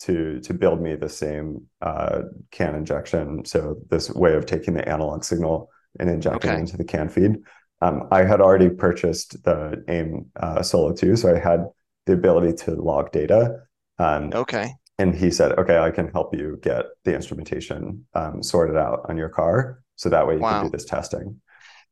to 0.00 0.40
to 0.40 0.54
build 0.54 0.80
me 0.80 0.96
the 0.96 1.08
same 1.08 1.66
uh, 1.82 2.22
CAN 2.50 2.74
injection. 2.74 3.44
So 3.44 3.76
this 3.90 4.10
way 4.10 4.34
of 4.34 4.46
taking 4.46 4.74
the 4.74 4.88
analog 4.88 5.24
signal 5.24 5.70
and 5.98 6.08
injecting 6.08 6.52
it 6.52 6.60
into 6.60 6.76
the 6.76 6.84
CAN 6.84 7.08
feed. 7.08 7.36
Um, 7.82 8.08
I 8.10 8.24
had 8.24 8.40
already 8.40 8.70
purchased 8.70 9.42
the 9.44 9.82
AIM 9.88 10.26
uh, 10.36 10.62
Solo 10.62 10.92
2, 10.94 11.16
so 11.16 11.34
I 11.34 11.38
had 11.38 11.64
the 12.06 12.12
ability 12.14 12.52
to 12.64 12.72
log 12.72 13.10
data. 13.12 13.60
Um, 13.98 14.30
Okay. 14.34 14.72
and 14.98 15.14
he 15.14 15.30
said, 15.30 15.52
"Okay, 15.58 15.78
I 15.78 15.90
can 15.90 16.08
help 16.08 16.34
you 16.34 16.58
get 16.62 16.84
the 17.04 17.14
instrumentation 17.14 18.06
um, 18.14 18.42
sorted 18.42 18.76
out 18.76 19.06
on 19.08 19.16
your 19.16 19.28
car, 19.30 19.82
so 20.00 20.08
that 20.08 20.26
way 20.26 20.34
you 20.34 20.40
can 20.40 20.64
do 20.64 20.70
this 20.70 20.84
testing." 20.84 21.40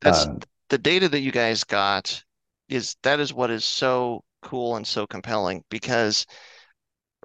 That's 0.00 0.26
Um, 0.26 0.40
the 0.70 0.78
data 0.78 1.08
that 1.08 1.20
you 1.20 1.32
guys 1.32 1.64
got 1.64 2.24
is 2.68 2.96
that 3.02 3.20
is 3.20 3.32
what 3.32 3.50
is 3.50 3.64
so 3.64 4.24
cool 4.42 4.76
and 4.76 4.86
so 4.86 5.06
compelling 5.06 5.64
because 5.70 6.26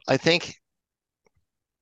I 0.07 0.15
think, 0.17 0.55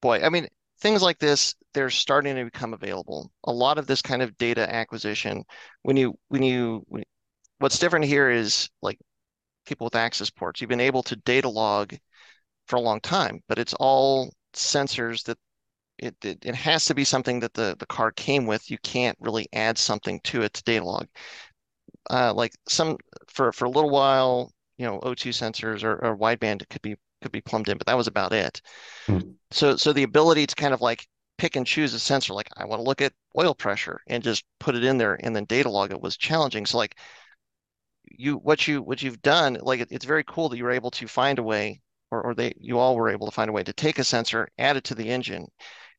boy, 0.01 0.21
I 0.23 0.29
mean, 0.29 0.47
things 0.79 1.01
like 1.01 1.19
this, 1.19 1.55
they're 1.73 1.89
starting 1.89 2.35
to 2.35 2.45
become 2.45 2.73
available. 2.73 3.31
A 3.45 3.51
lot 3.51 3.77
of 3.77 3.87
this 3.87 4.01
kind 4.01 4.21
of 4.21 4.37
data 4.37 4.69
acquisition, 4.73 5.43
when 5.83 5.97
you 5.97 6.17
when 6.29 6.43
you 6.43 6.83
when, 6.87 7.03
what's 7.59 7.79
different 7.79 8.05
here 8.05 8.29
is 8.29 8.69
like 8.81 8.99
people 9.65 9.85
with 9.85 9.95
access 9.95 10.29
ports, 10.29 10.61
you've 10.61 10.69
been 10.69 10.81
able 10.81 11.03
to 11.05 11.15
data 11.17 11.49
log 11.49 11.95
for 12.67 12.77
a 12.77 12.81
long 12.81 13.01
time, 13.01 13.41
but 13.47 13.59
it's 13.59 13.75
all 13.75 14.31
sensors 14.53 15.23
that 15.25 15.37
it, 16.01 16.15
it, 16.23 16.39
it 16.43 16.55
has 16.55 16.85
to 16.85 16.95
be 16.95 17.03
something 17.03 17.39
that 17.39 17.53
the, 17.53 17.75
the 17.79 17.85
car 17.85 18.11
came 18.11 18.45
with. 18.45 18.71
You 18.71 18.79
can't 18.79 19.17
really 19.21 19.47
add 19.53 19.77
something 19.77 20.19
to 20.25 20.41
it 20.41 20.53
to 20.55 20.63
data 20.63 20.83
log. 20.83 21.07
Uh, 22.09 22.33
like 22.33 22.51
some 22.67 22.97
for 23.27 23.53
for 23.53 23.65
a 23.65 23.69
little 23.69 23.91
while, 23.91 24.51
you 24.77 24.85
know, 24.85 24.99
O2 25.03 25.29
sensors 25.29 25.83
or, 25.83 26.03
or 26.03 26.17
wideband 26.17 26.67
could 26.69 26.81
be 26.81 26.95
could 27.21 27.31
be 27.31 27.41
plumbed 27.41 27.69
in, 27.69 27.77
but 27.77 27.85
that 27.85 27.97
was 27.97 28.07
about 28.07 28.33
it. 28.33 28.61
Hmm. 29.05 29.19
So 29.51 29.75
so 29.77 29.93
the 29.93 30.03
ability 30.03 30.47
to 30.47 30.55
kind 30.55 30.73
of 30.73 30.81
like 30.81 31.07
pick 31.37 31.55
and 31.55 31.65
choose 31.65 31.93
a 31.93 31.99
sensor, 31.99 32.33
like 32.33 32.49
I 32.57 32.65
want 32.65 32.79
to 32.79 32.83
look 32.83 33.01
at 33.01 33.13
oil 33.37 33.53
pressure 33.53 34.01
and 34.07 34.23
just 34.23 34.43
put 34.59 34.75
it 34.75 34.83
in 34.83 34.97
there 34.97 35.19
and 35.23 35.35
then 35.35 35.45
data 35.45 35.69
log 35.69 35.91
it 35.91 36.01
was 36.01 36.17
challenging. 36.17 36.65
So 36.65 36.77
like 36.79 36.97
you 38.05 38.37
what 38.37 38.67
you 38.67 38.81
what 38.81 39.03
you've 39.03 39.21
done, 39.21 39.57
like 39.61 39.79
it, 39.81 39.89
it's 39.91 40.05
very 40.05 40.23
cool 40.23 40.49
that 40.49 40.57
you 40.57 40.63
were 40.63 40.71
able 40.71 40.91
to 40.91 41.07
find 41.07 41.37
a 41.37 41.43
way, 41.43 41.81
or 42.09 42.21
or 42.23 42.33
they 42.33 42.53
you 42.59 42.79
all 42.79 42.95
were 42.95 43.09
able 43.09 43.27
to 43.27 43.31
find 43.31 43.49
a 43.49 43.53
way 43.53 43.63
to 43.63 43.73
take 43.73 43.99
a 43.99 44.03
sensor, 44.03 44.47
add 44.57 44.77
it 44.77 44.83
to 44.85 44.95
the 44.95 45.09
engine, 45.09 45.47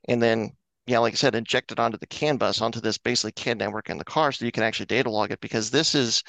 and 0.09 0.23
then 0.23 0.53
yeah, 0.87 0.99
like 0.99 1.13
I 1.15 1.17
said, 1.17 1.35
inject 1.37 1.71
it 1.73 1.79
onto 1.79 1.99
the 1.99 2.07
CAN 2.07 2.37
bus, 2.39 2.61
onto 2.61 2.81
this 2.81 2.99
basically 2.99 3.33
CAN 3.33 3.59
network 3.59 3.89
in 3.91 3.99
the 3.99 4.05
car, 4.05 4.33
so 4.33 4.45
you 4.45 4.53
can 4.53 4.65
actually 4.65 4.87
data 4.87 5.11
log 5.11 5.31
it 5.31 5.41
because 5.41 5.71
this 5.71 5.95
is 5.95 6.23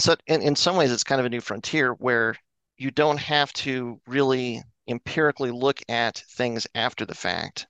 so 0.00 0.16
in, 0.26 0.42
in 0.42 0.56
some 0.56 0.76
ways 0.76 0.92
it's 0.92 1.04
kind 1.04 1.20
of 1.20 1.26
a 1.26 1.30
new 1.30 1.40
frontier 1.40 1.92
where 1.94 2.34
you 2.76 2.90
don't 2.90 3.18
have 3.18 3.52
to 3.52 4.00
really 4.06 4.62
empirically 4.88 5.50
look 5.50 5.80
at 5.88 6.22
things 6.30 6.66
after 6.74 7.04
the 7.04 7.14
fact 7.14 7.66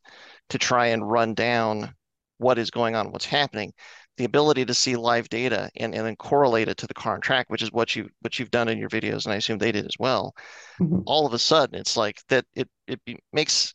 to 0.48 0.58
try 0.58 0.86
and 0.86 1.10
run 1.10 1.34
down 1.34 1.94
what 2.38 2.58
is 2.58 2.70
going 2.70 2.94
on, 2.94 3.12
what's 3.12 3.26
happening. 3.26 3.72
The 4.16 4.24
ability 4.24 4.64
to 4.66 4.74
see 4.74 4.96
live 4.96 5.28
data 5.28 5.70
and, 5.76 5.94
and 5.94 6.06
then 6.06 6.16
correlate 6.16 6.68
it 6.68 6.76
to 6.78 6.86
the 6.86 6.94
car 6.94 7.14
and 7.14 7.22
track, 7.22 7.46
which 7.48 7.62
is 7.62 7.72
what 7.72 7.96
you 7.96 8.08
what 8.20 8.38
you've 8.38 8.50
done 8.50 8.68
in 8.68 8.78
your 8.78 8.88
videos, 8.88 9.24
and 9.24 9.32
I 9.32 9.36
assume 9.36 9.58
they 9.58 9.72
did 9.72 9.86
as 9.86 9.96
well. 9.98 10.34
Mhm. 10.78 11.02
All 11.06 11.26
of 11.26 11.34
a 11.34 11.38
sudden, 11.38 11.78
it's 11.78 11.96
like 11.96 12.20
that 12.28 12.46
it 12.54 12.68
it 12.86 13.04
be, 13.04 13.18
makes 13.32 13.74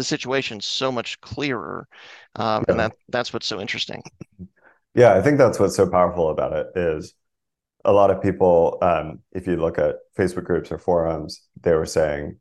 the 0.00 0.04
situation 0.04 0.60
so 0.60 0.90
much 0.90 1.20
clearer, 1.20 1.86
um, 2.36 2.64
and 2.68 2.80
that 2.80 2.92
that's 3.10 3.32
what's 3.34 3.46
so 3.46 3.60
interesting. 3.60 4.02
Yeah, 4.94 5.14
I 5.14 5.20
think 5.20 5.36
that's 5.36 5.60
what's 5.60 5.76
so 5.76 5.88
powerful 5.88 6.30
about 6.30 6.54
it 6.54 6.66
is 6.74 7.14
a 7.84 7.92
lot 7.92 8.10
of 8.10 8.22
people, 8.22 8.78
um, 8.82 9.20
if 9.32 9.46
you 9.46 9.56
look 9.56 9.78
at 9.78 9.96
Facebook 10.18 10.44
groups 10.44 10.72
or 10.72 10.78
forums, 10.78 11.42
they 11.60 11.74
were 11.74 11.86
saying, 11.86 12.38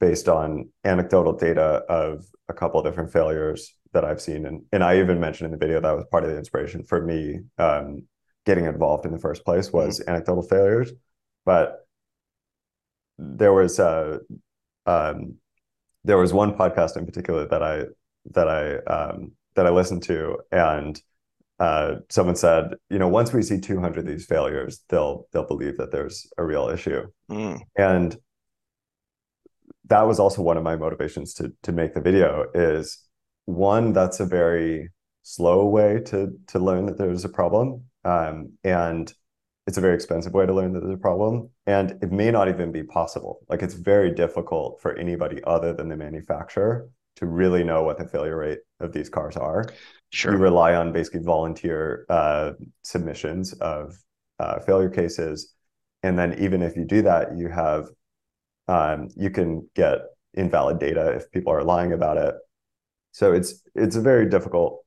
based 0.00 0.28
on 0.28 0.70
anecdotal 0.84 1.32
data 1.34 1.82
of 1.88 2.24
a 2.48 2.54
couple 2.54 2.82
different 2.82 3.12
failures 3.12 3.74
that 3.92 4.04
I've 4.04 4.22
seen, 4.22 4.46
and 4.46 4.62
and 4.72 4.84
I 4.84 5.00
even 5.00 5.18
mentioned 5.18 5.46
in 5.46 5.58
the 5.58 5.64
video 5.66 5.80
that 5.80 5.96
was 5.96 6.06
part 6.10 6.24
of 6.24 6.30
the 6.30 6.38
inspiration 6.38 6.84
for 6.84 7.04
me 7.04 7.40
um, 7.58 8.04
getting 8.46 8.64
involved 8.66 9.06
in 9.06 9.12
the 9.12 9.18
first 9.18 9.44
place 9.44 9.72
was 9.72 10.00
anecdotal 10.06 10.42
failures, 10.42 10.92
but 11.44 11.86
there 13.18 13.52
was 13.52 13.78
a 13.78 14.20
um, 14.86 15.36
there 16.04 16.18
was 16.18 16.32
one 16.32 16.56
podcast 16.56 16.96
in 16.96 17.06
particular 17.06 17.46
that 17.48 17.62
I 17.62 17.84
that 18.32 18.48
I 18.48 18.76
um, 18.92 19.32
that 19.54 19.66
I 19.66 19.70
listened 19.70 20.02
to, 20.04 20.38
and 20.50 21.00
uh, 21.58 21.96
someone 22.08 22.36
said, 22.36 22.74
you 22.90 22.98
know, 22.98 23.08
once 23.08 23.32
we 23.32 23.42
see 23.42 23.60
200 23.60 24.00
of 24.00 24.06
these 24.06 24.26
failures, 24.26 24.82
they'll 24.88 25.26
they'll 25.32 25.46
believe 25.46 25.76
that 25.78 25.92
there's 25.92 26.26
a 26.38 26.44
real 26.44 26.68
issue. 26.68 27.02
Mm, 27.30 27.60
And 27.76 28.16
that 29.86 30.02
was 30.02 30.18
also 30.18 30.42
one 30.42 30.56
of 30.56 30.62
my 30.62 30.76
motivations 30.76 31.34
to 31.34 31.52
to 31.62 31.72
make 31.72 31.94
the 31.94 32.00
video 32.00 32.46
is 32.54 32.98
one, 33.44 33.92
that's 33.92 34.20
a 34.20 34.26
very 34.26 34.90
slow 35.22 35.66
way 35.66 36.00
to 36.06 36.32
to 36.48 36.58
learn 36.58 36.86
that 36.86 36.98
there's 36.98 37.24
a 37.24 37.28
problem. 37.28 37.84
Um, 38.04 38.52
and 38.64 39.12
it's 39.66 39.78
a 39.78 39.80
very 39.80 39.94
expensive 39.94 40.32
way 40.32 40.44
to 40.46 40.52
learn 40.52 40.72
that 40.72 40.80
there's 40.80 40.94
a 40.94 40.98
problem. 40.98 41.48
And 41.66 41.92
it 42.02 42.10
may 42.10 42.30
not 42.30 42.48
even 42.48 42.72
be 42.72 42.82
possible. 42.82 43.40
Like 43.48 43.62
it's 43.62 43.74
very 43.74 44.12
difficult 44.12 44.80
for 44.80 44.96
anybody 44.98 45.42
other 45.44 45.72
than 45.72 45.88
the 45.88 45.96
manufacturer 45.96 46.88
to 47.16 47.26
really 47.26 47.62
know 47.62 47.82
what 47.82 47.98
the 47.98 48.08
failure 48.08 48.38
rate 48.38 48.60
of 48.80 48.92
these 48.92 49.08
cars 49.08 49.36
are 49.36 49.64
sure 50.10 50.32
you 50.32 50.38
rely 50.38 50.74
on 50.74 50.92
basically 50.92 51.20
volunteer 51.20 52.04
uh, 52.08 52.52
submissions 52.82 53.52
of 53.54 53.96
uh, 54.38 54.60
failure 54.60 54.90
cases, 54.90 55.54
and 56.02 56.18
then 56.18 56.38
even 56.38 56.62
if 56.62 56.76
you 56.76 56.84
do 56.84 57.02
that, 57.02 57.36
you 57.36 57.48
have 57.48 57.86
um, 58.68 59.08
you 59.16 59.30
can 59.30 59.68
get 59.74 60.00
invalid 60.34 60.78
data 60.78 61.12
if 61.12 61.30
people 61.30 61.52
are 61.52 61.64
lying 61.64 61.92
about 61.92 62.16
it. 62.16 62.34
So 63.12 63.32
it's 63.32 63.62
it's 63.74 63.96
a 63.96 64.00
very 64.00 64.28
difficult 64.28 64.84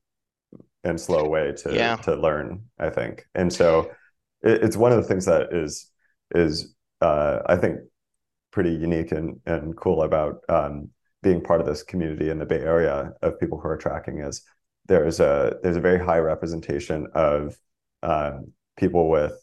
and 0.84 1.00
slow 1.00 1.28
way 1.28 1.54
to 1.64 1.74
Yeah. 1.74 1.96
to 1.98 2.16
learn, 2.16 2.66
I 2.80 2.90
think. 2.90 3.26
And 3.34 3.52
so 3.52 3.92
it, 4.46 4.64
it's 4.64 4.78
one 4.78 4.92
of 4.92 4.98
the 5.02 5.08
things 5.08 5.26
that 5.26 5.54
is 5.54 5.92
is 6.34 6.74
uh, 7.02 7.40
I 7.48 7.58
think 7.58 7.80
pretty 8.52 8.72
unique 8.72 9.12
and 9.12 9.40
and 9.46 9.76
cool 9.76 10.04
about 10.04 10.36
um, 10.50 10.90
being 11.22 11.42
part 11.44 11.60
of 11.60 11.68
this 11.68 11.84
community 11.84 12.30
in 12.30 12.40
the 12.40 12.46
Bay 12.46 12.60
Area 12.60 13.12
of 13.22 13.40
people 13.40 13.60
who 13.60 13.68
are 13.68 13.78
tracking 13.78 14.20
is 14.20 14.44
there's 14.88 15.20
a 15.20 15.58
there's 15.64 15.78
a 15.78 15.82
very 15.82 16.00
high 16.04 16.20
representation 16.20 17.08
of 17.16 17.58
um, 18.04 18.52
people 18.78 19.10
with 19.10 19.34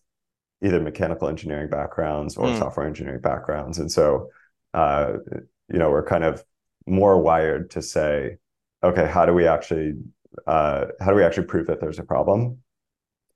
either 0.62 0.80
mechanical 0.80 1.28
engineering 1.28 1.68
backgrounds 1.68 2.36
or 2.36 2.48
Mm. 2.48 2.58
software 2.58 2.86
engineering 2.86 3.20
backgrounds, 3.20 3.78
and 3.78 3.90
so 3.90 4.28
uh, 4.74 5.14
you 5.68 5.78
know 5.78 5.90
we're 5.90 6.06
kind 6.06 6.24
of 6.24 6.44
more 6.86 7.20
wired 7.20 7.70
to 7.70 7.82
say, 7.82 8.38
okay, 8.82 9.06
how 9.06 9.26
do 9.26 9.34
we 9.34 9.46
actually 9.46 9.94
uh, 10.46 10.86
how 11.00 11.10
do 11.10 11.16
we 11.16 11.24
actually 11.24 11.46
prove 11.46 11.66
that 11.66 11.80
there's 11.80 11.98
a 11.98 12.04
problem, 12.04 12.58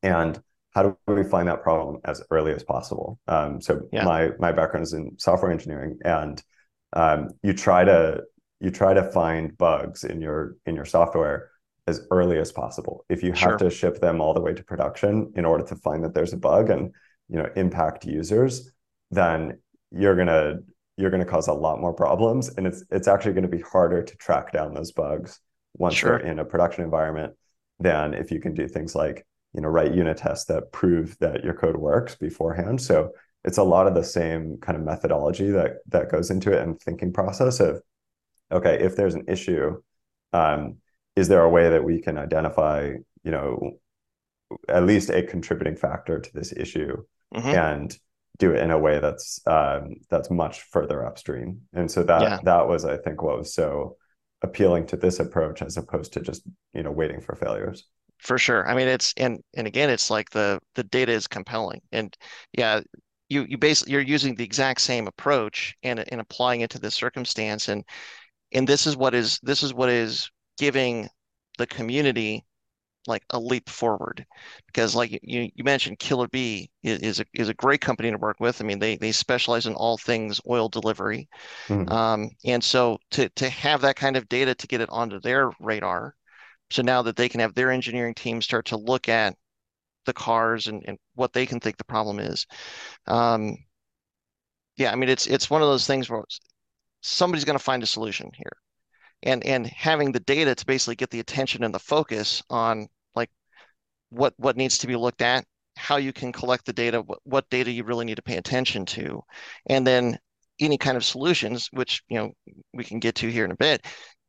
and 0.02 0.40
how 0.76 0.82
do 0.82 0.94
we 1.06 1.24
find 1.24 1.48
that 1.48 1.62
problem 1.62 1.96
as 2.04 2.22
early 2.30 2.52
as 2.52 2.62
possible? 2.62 3.18
Um, 3.26 3.62
so 3.62 3.80
Yeah. 3.92 4.04
my 4.04 4.30
my 4.38 4.52
background 4.52 4.84
is 4.84 4.92
in 4.92 5.18
software 5.18 5.50
engineering, 5.50 5.98
and 6.04 6.42
um, 6.92 7.30
you 7.42 7.54
try 7.54 7.82
to 7.84 8.22
you 8.60 8.70
try 8.70 8.92
to 8.92 9.10
find 9.10 9.56
bugs 9.56 10.04
in 10.04 10.20
your 10.20 10.56
in 10.66 10.74
your 10.76 10.84
software 10.84 11.50
as 11.86 12.06
early 12.10 12.38
as 12.38 12.52
possible. 12.52 13.06
If 13.08 13.22
you 13.22 13.32
have 13.32 13.38
Sure. 13.38 13.58
to 13.58 13.70
ship 13.70 14.00
them 14.00 14.20
all 14.20 14.34
the 14.34 14.40
way 14.46 14.52
to 14.52 14.62
production 14.64 15.32
in 15.34 15.44
order 15.46 15.64
to 15.64 15.76
find 15.76 16.04
that 16.04 16.12
there's 16.14 16.34
a 16.34 16.36
bug 16.50 16.68
and 16.68 16.92
you 17.28 17.38
know 17.38 17.48
impact 17.56 18.04
users, 18.04 18.70
then 19.10 19.58
you're 19.90 20.16
gonna 20.16 20.58
you're 20.98 21.10
gonna 21.10 21.24
cause 21.36 21.48
a 21.48 21.54
lot 21.54 21.80
more 21.80 21.94
problems, 21.94 22.50
and 22.56 22.66
it's 22.66 22.84
it's 22.90 23.08
actually 23.08 23.32
going 23.32 23.50
to 23.50 23.56
be 23.58 23.62
harder 23.62 24.02
to 24.02 24.14
track 24.16 24.52
down 24.52 24.74
those 24.74 24.92
bugs 24.92 25.40
once 25.78 25.94
Sure. 25.94 26.18
they're 26.18 26.26
in 26.30 26.38
a 26.38 26.44
production 26.44 26.84
environment 26.84 27.32
than 27.78 28.12
if 28.12 28.30
you 28.30 28.40
can 28.40 28.52
do 28.52 28.68
things 28.68 28.94
like 28.94 29.26
you 29.56 29.62
know 29.62 29.68
write 29.68 29.94
unit 29.94 30.18
tests 30.18 30.46
that 30.46 30.72
prove 30.72 31.18
that 31.20 31.44
your 31.44 31.54
code 31.54 31.78
works 31.78 32.16
beforehand. 32.16 32.82
So 32.82 33.12
it's 33.44 33.58
a 33.58 33.64
lot 33.64 33.88
of 33.88 33.94
the 33.96 34.04
same 34.04 34.58
kind 34.60 34.78
of 34.78 34.84
methodology 34.84 35.50
that 35.52 35.78
that 35.88 36.10
goes 36.12 36.30
into 36.30 36.52
it 36.52 36.62
and 36.62 36.80
thinking 36.80 37.12
process 37.12 37.60
of 37.60 37.82
okay 38.52 38.78
if 38.82 38.96
there's 38.96 39.14
an 39.14 39.24
issue 39.28 39.80
um, 40.32 40.76
is 41.16 41.28
there 41.28 41.42
a 41.42 41.50
way 41.50 41.70
that 41.70 41.84
we 41.84 42.00
can 42.00 42.18
identify 42.18 42.92
you 43.24 43.30
know 43.32 43.78
at 44.68 44.84
least 44.84 45.10
a 45.10 45.22
contributing 45.22 45.76
factor 45.76 46.20
to 46.20 46.32
this 46.32 46.52
issue 46.52 46.96
hmm 47.34 47.52
and 47.52 47.98
do 48.38 48.52
it 48.52 48.60
in 48.60 48.70
a 48.70 48.78
way 48.78 48.98
that's 48.98 49.40
um, 49.46 49.94
that's 50.10 50.30
much 50.30 50.60
further 50.62 51.04
upstream. 51.06 51.62
And 51.72 51.90
so 51.90 52.02
that 52.04 52.22
Yeah. 52.22 52.40
that 52.42 52.68
was, 52.68 52.84
I 52.84 52.98
think, 52.98 53.22
what 53.22 53.38
was 53.38 53.54
so 53.54 53.96
appealing 54.42 54.86
to 54.88 54.96
this 54.96 55.20
approach 55.20 55.62
as 55.62 55.76
opposed 55.78 56.12
to 56.14 56.20
just 56.20 56.42
you 56.74 56.82
know 56.82 56.90
waiting 56.92 57.20
for 57.22 57.34
failures. 57.34 57.86
For 58.18 58.38
sure. 58.38 58.68
I 58.68 58.74
mean, 58.74 58.88
it's 58.88 59.12
and 59.16 59.42
and 59.56 59.66
again, 59.66 59.90
it's 59.90 60.10
like 60.10 60.30
the 60.30 60.60
the 60.74 60.84
data 60.84 61.12
is 61.12 61.26
compelling, 61.26 61.80
and 61.92 62.16
yeah, 62.52 62.80
you 63.28 63.44
you 63.48 63.58
basically 63.58 63.92
you're 63.92 64.00
using 64.02 64.34
the 64.34 64.44
exact 64.44 64.80
same 64.80 65.06
approach 65.06 65.76
and 65.82 66.00
and 66.12 66.20
applying 66.20 66.62
it 66.62 66.70
to 66.70 66.78
this 66.78 66.94
circumstance, 66.94 67.68
and 67.68 67.84
and 68.52 68.68
this 68.68 68.86
is 68.86 68.96
what 68.96 69.14
is 69.14 69.40
this 69.42 69.62
is 69.62 69.74
what 69.74 69.90
is 69.90 70.30
giving 70.58 71.08
the 71.58 71.66
community 71.66 72.44
like 73.06 73.24
a 73.30 73.38
leap 73.40 73.68
forward, 73.70 74.26
because 74.66 74.94
like 74.96 75.12
you 75.22 75.50
you 75.54 75.64
mentioned, 75.64 75.98
Killer 76.00 76.28
B 76.28 76.70
is 76.82 77.00
is 77.00 77.20
a 77.20 77.26
is 77.34 77.48
a 77.50 77.54
great 77.54 77.80
company 77.82 78.10
to 78.10 78.18
work 78.18 78.40
with. 78.40 78.60
I 78.62 78.64
mean, 78.64 78.78
they 78.80 78.96
they 78.96 79.12
specialize 79.12 79.66
in 79.66 79.74
all 79.74 79.98
things 79.98 80.40
oil 80.48 80.68
delivery, 80.68 81.28
Mhm. 81.68 81.90
um, 81.92 82.30
and 82.44 82.62
so 82.64 82.98
to 83.12 83.28
to 83.30 83.48
have 83.50 83.82
that 83.82 83.96
kind 83.96 84.16
of 84.16 84.28
data 84.28 84.54
to 84.54 84.66
get 84.68 84.80
it 84.82 84.90
onto 84.90 85.20
their 85.20 85.50
radar. 85.60 86.14
So 86.70 86.82
now 86.82 87.02
that 87.02 87.16
they 87.16 87.28
can 87.28 87.40
have 87.40 87.54
their 87.54 87.70
engineering 87.70 88.14
team 88.14 88.42
start 88.42 88.66
to 88.66 88.76
look 88.76 89.08
at 89.08 89.34
the 90.04 90.12
cars 90.12 90.66
and, 90.66 90.82
and 90.86 90.98
what 91.14 91.32
they 91.32 91.46
can 91.46 91.60
think 91.60 91.76
the 91.76 91.84
problem 91.84 92.18
is. 92.18 92.46
Um, 93.06 93.56
yeah, 94.76 94.92
I 94.92 94.96
mean 94.96 95.08
it's 95.08 95.26
it's 95.26 95.50
one 95.50 95.62
of 95.62 95.68
those 95.68 95.86
things 95.86 96.08
where 96.08 96.22
somebody's 97.02 97.44
going 97.44 97.58
to 97.58 97.64
find 97.64 97.82
a 97.82 97.86
solution 97.86 98.30
here. 98.34 98.52
And 99.22 99.44
and 99.44 99.66
having 99.66 100.12
the 100.12 100.20
data 100.20 100.54
to 100.54 100.66
basically 100.66 100.96
get 100.96 101.10
the 101.10 101.20
attention 101.20 101.64
and 101.64 101.74
the 101.74 101.78
focus 101.78 102.42
on 102.50 102.86
like 103.14 103.30
what 104.10 104.34
what 104.36 104.56
needs 104.56 104.78
to 104.78 104.86
be 104.86 104.96
looked 104.96 105.22
at, 105.22 105.44
how 105.76 105.96
you 105.96 106.12
can 106.12 106.32
collect 106.32 106.66
the 106.66 106.72
data, 106.72 107.00
what, 107.02 107.20
what 107.24 107.50
data 107.50 107.70
you 107.70 107.84
really 107.84 108.04
need 108.04 108.16
to 108.16 108.22
pay 108.22 108.36
attention 108.36 108.84
to, 108.86 109.22
and 109.66 109.86
then 109.86 110.18
any 110.60 110.78
kind 110.78 110.96
of 110.96 111.04
solutions, 111.04 111.68
which 111.72 112.02
you 112.08 112.18
know 112.18 112.32
we 112.74 112.84
can 112.84 113.00
get 113.00 113.14
to 113.16 113.30
here 113.30 113.44
in 113.44 113.50
a 113.52 113.56
bit, 113.56 113.86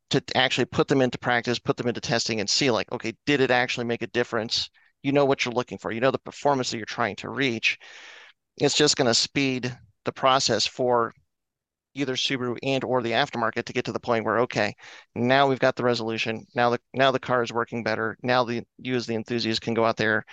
to 0.09 0.23
actually 0.35 0.65
put 0.65 0.87
them 0.87 1.01
into 1.01 1.17
practice, 1.17 1.59
put 1.59 1.77
them 1.77 1.87
into 1.87 2.01
testing 2.01 2.39
and 2.39 2.49
see 2.49 2.71
like, 2.71 2.91
okay, 2.91 3.13
did 3.25 3.41
it 3.41 3.51
actually 3.51 3.85
make 3.85 4.01
a 4.01 4.07
difference? 4.07 4.69
You 5.03 5.11
know 5.11 5.25
what 5.25 5.45
you're 5.45 5.53
looking 5.53 5.77
for. 5.77 5.91
You 5.91 6.01
know 6.01 6.11
the 6.11 6.19
performance 6.19 6.71
that 6.71 6.77
you're 6.77 6.85
trying 6.85 7.15
to 7.17 7.29
reach. 7.29 7.77
It's 8.57 8.75
just 8.75 8.95
going 8.95 9.07
to 9.07 9.13
speed 9.13 9.77
the 10.05 10.11
process 10.11 10.65
for 10.65 11.13
either 11.93 12.15
Subaru 12.15 12.57
and 12.63 12.83
or 12.83 13.01
the 13.01 13.11
aftermarket 13.11 13.65
to 13.65 13.73
get 13.73 13.85
to 13.85 13.91
the 13.91 13.99
point 13.99 14.23
where, 14.23 14.39
okay, 14.39 14.75
now 15.15 15.47
we've 15.47 15.59
got 15.59 15.75
the 15.75 15.83
resolution. 15.83 16.45
Now 16.55 16.69
the 16.69 16.79
now 16.93 17.11
the 17.11 17.19
car 17.19 17.43
is 17.43 17.51
working 17.51 17.83
better. 17.83 18.17
Now 18.23 18.43
the 18.43 18.63
you 18.77 18.95
as 18.95 19.05
the 19.05 19.15
enthusiast 19.15 19.61
can 19.61 19.73
go 19.73 19.83
out 19.83 19.97
there, 19.97 20.23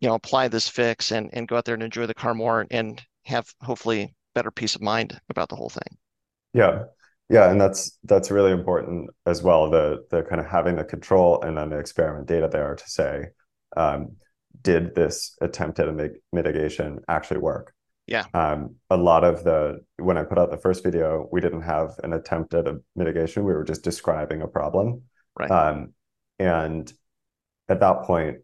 you 0.00 0.08
know, 0.08 0.14
apply 0.14 0.48
this 0.48 0.68
fix 0.68 1.12
and 1.12 1.30
and 1.32 1.46
go 1.46 1.56
out 1.56 1.64
there 1.64 1.74
and 1.74 1.82
enjoy 1.82 2.06
the 2.06 2.14
car 2.14 2.34
more 2.34 2.66
and 2.70 3.00
have 3.24 3.46
hopefully 3.60 4.14
better 4.34 4.50
peace 4.50 4.74
of 4.74 4.82
mind 4.82 5.20
about 5.28 5.48
the 5.48 5.56
whole 5.56 5.70
thing. 5.70 5.98
Yeah. 6.52 6.84
Yeah, 7.30 7.50
and 7.50 7.60
that's 7.60 7.98
that's 8.04 8.30
really 8.30 8.52
important 8.52 9.10
as 9.24 9.42
well, 9.42 9.70
the 9.70 10.04
the 10.10 10.22
kind 10.22 10.40
of 10.40 10.46
having 10.46 10.76
the 10.76 10.84
control 10.84 11.40
and 11.42 11.56
then 11.56 11.70
the 11.70 11.78
experiment 11.78 12.28
data 12.28 12.48
there 12.50 12.74
to 12.74 12.88
say, 12.88 13.26
um, 13.76 14.16
did 14.60 14.94
this 14.94 15.36
attempt 15.40 15.78
at 15.78 15.88
a 15.88 15.92
mig 15.92 16.12
mitigation 16.32 17.00
actually 17.08 17.40
work? 17.40 17.74
Yeah. 18.06 18.26
Um, 18.34 18.76
a 18.90 18.96
lot 18.96 19.24
of 19.24 19.44
the 19.44 19.80
when 19.96 20.18
I 20.18 20.24
put 20.24 20.38
out 20.38 20.50
the 20.50 20.58
first 20.58 20.84
video, 20.84 21.26
we 21.32 21.40
didn't 21.40 21.62
have 21.62 21.98
an 22.02 22.12
attempt 22.12 22.52
at 22.52 22.68
a 22.68 22.80
mitigation. 22.94 23.44
We 23.44 23.54
were 23.54 23.64
just 23.64 23.82
describing 23.82 24.42
a 24.42 24.48
problem. 24.48 25.02
Right. 25.38 25.50
Um, 25.50 25.94
and 26.38 26.92
at 27.68 27.80
that 27.80 28.02
point, 28.02 28.38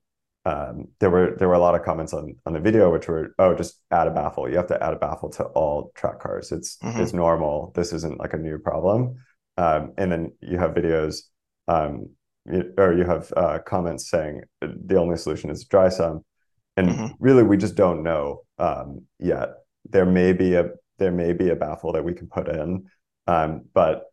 um, 0.45 0.87
there 1.01 1.11
were 1.11 1.37
there 1.39 1.49
were 1.49 1.55
a 1.55 1.59
lot 1.59 1.75
of 1.75 1.83
comments 1.83 2.13
on 2.15 2.35
on 2.47 2.53
the 2.55 2.61
video 2.61 2.91
which 2.91 3.09
were, 3.09 3.35
oh, 3.39 3.55
just 3.55 3.81
add 3.91 4.07
a 4.09 4.11
baffle. 4.11 4.49
You 4.49 4.57
have 4.57 4.69
to 4.69 4.83
add 4.83 4.95
a 4.95 4.99
baffle 4.99 5.31
to 5.33 5.45
all 5.45 5.93
track 5.95 6.21
cars. 6.21 6.51
It's 6.53 6.77
Mhm. 6.79 7.01
it's 7.01 7.13
normal. 7.13 7.73
This 7.75 7.93
isn't 7.93 8.19
like 8.19 8.33
a 8.33 8.39
new 8.39 8.59
problem. 8.59 9.17
Um, 9.57 9.93
and 9.99 10.11
then 10.11 10.33
you 10.41 10.59
have 10.59 10.73
videos, 10.73 11.23
um, 11.69 12.11
you, 12.47 12.73
or 12.79 12.95
you 12.95 13.05
have 13.05 13.33
uh, 13.37 13.59
comments 13.67 14.09
saying 14.09 14.43
the 14.61 14.97
only 14.97 15.17
solution 15.17 15.51
is 15.51 15.65
dry 15.65 15.91
sump. 15.91 16.25
And 16.77 16.89
Mhm. 16.89 17.15
really, 17.21 17.43
we 17.43 17.57
just 17.59 17.75
don't 17.75 18.03
know 18.03 18.43
um, 18.59 19.03
yet. 19.19 19.51
There 19.89 20.07
may 20.07 20.33
be 20.33 20.55
a 20.55 20.71
there 20.99 21.13
may 21.13 21.33
be 21.33 21.49
a 21.51 21.57
baffle 21.57 21.93
that 21.93 22.05
we 22.05 22.13
can 22.15 22.27
put 22.29 22.47
in, 22.49 22.85
um, 23.27 23.63
but 23.75 24.05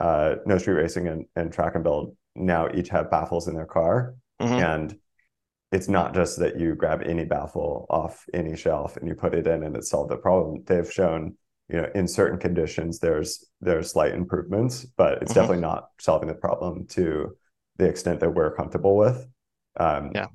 uh, 0.00 0.36
No 0.46 0.58
Street 0.58 0.74
Racing 0.74 1.06
and, 1.06 1.26
and 1.36 1.52
Track 1.52 1.76
and 1.76 1.84
Build 1.84 2.16
now 2.34 2.68
each 2.74 2.88
have 2.88 3.10
baffles 3.10 3.46
in 3.46 3.54
their 3.54 3.66
car, 3.66 4.14
Mhm. 4.40 4.60
and 4.60 4.98
it's 5.72 5.88
not 5.88 6.14
just 6.14 6.38
that 6.38 6.58
you 6.60 6.74
grab 6.74 7.02
any 7.04 7.24
baffle 7.24 7.86
off 7.90 8.24
any 8.34 8.56
shelf 8.56 8.96
and 8.96 9.08
you 9.08 9.14
put 9.14 9.34
it 9.34 9.46
in 9.46 9.64
and 9.64 9.76
it 9.76 9.84
solved 9.84 10.10
the 10.10 10.16
problem. 10.16 10.62
They've 10.66 10.90
shown, 10.92 11.36
you 11.68 11.80
know, 11.80 11.88
in 11.94 12.06
certain 12.06 12.38
conditions 12.38 12.98
there's 12.98 13.46
there's 13.60 13.90
slight 13.90 14.14
improvements, 14.14 14.84
but 14.84 15.22
it's 15.22 15.32
Mhm. 15.32 15.36
definitely 15.36 15.62
not 15.62 15.88
solving 16.00 16.28
the 16.28 16.34
problem 16.34 16.86
to 16.88 17.36
the 17.78 17.88
extent 17.88 18.20
that 18.20 18.30
we're 18.34 18.54
comfortable 18.54 18.96
with. 18.96 19.26
Um, 19.78 20.12
Yeah. 20.14 20.28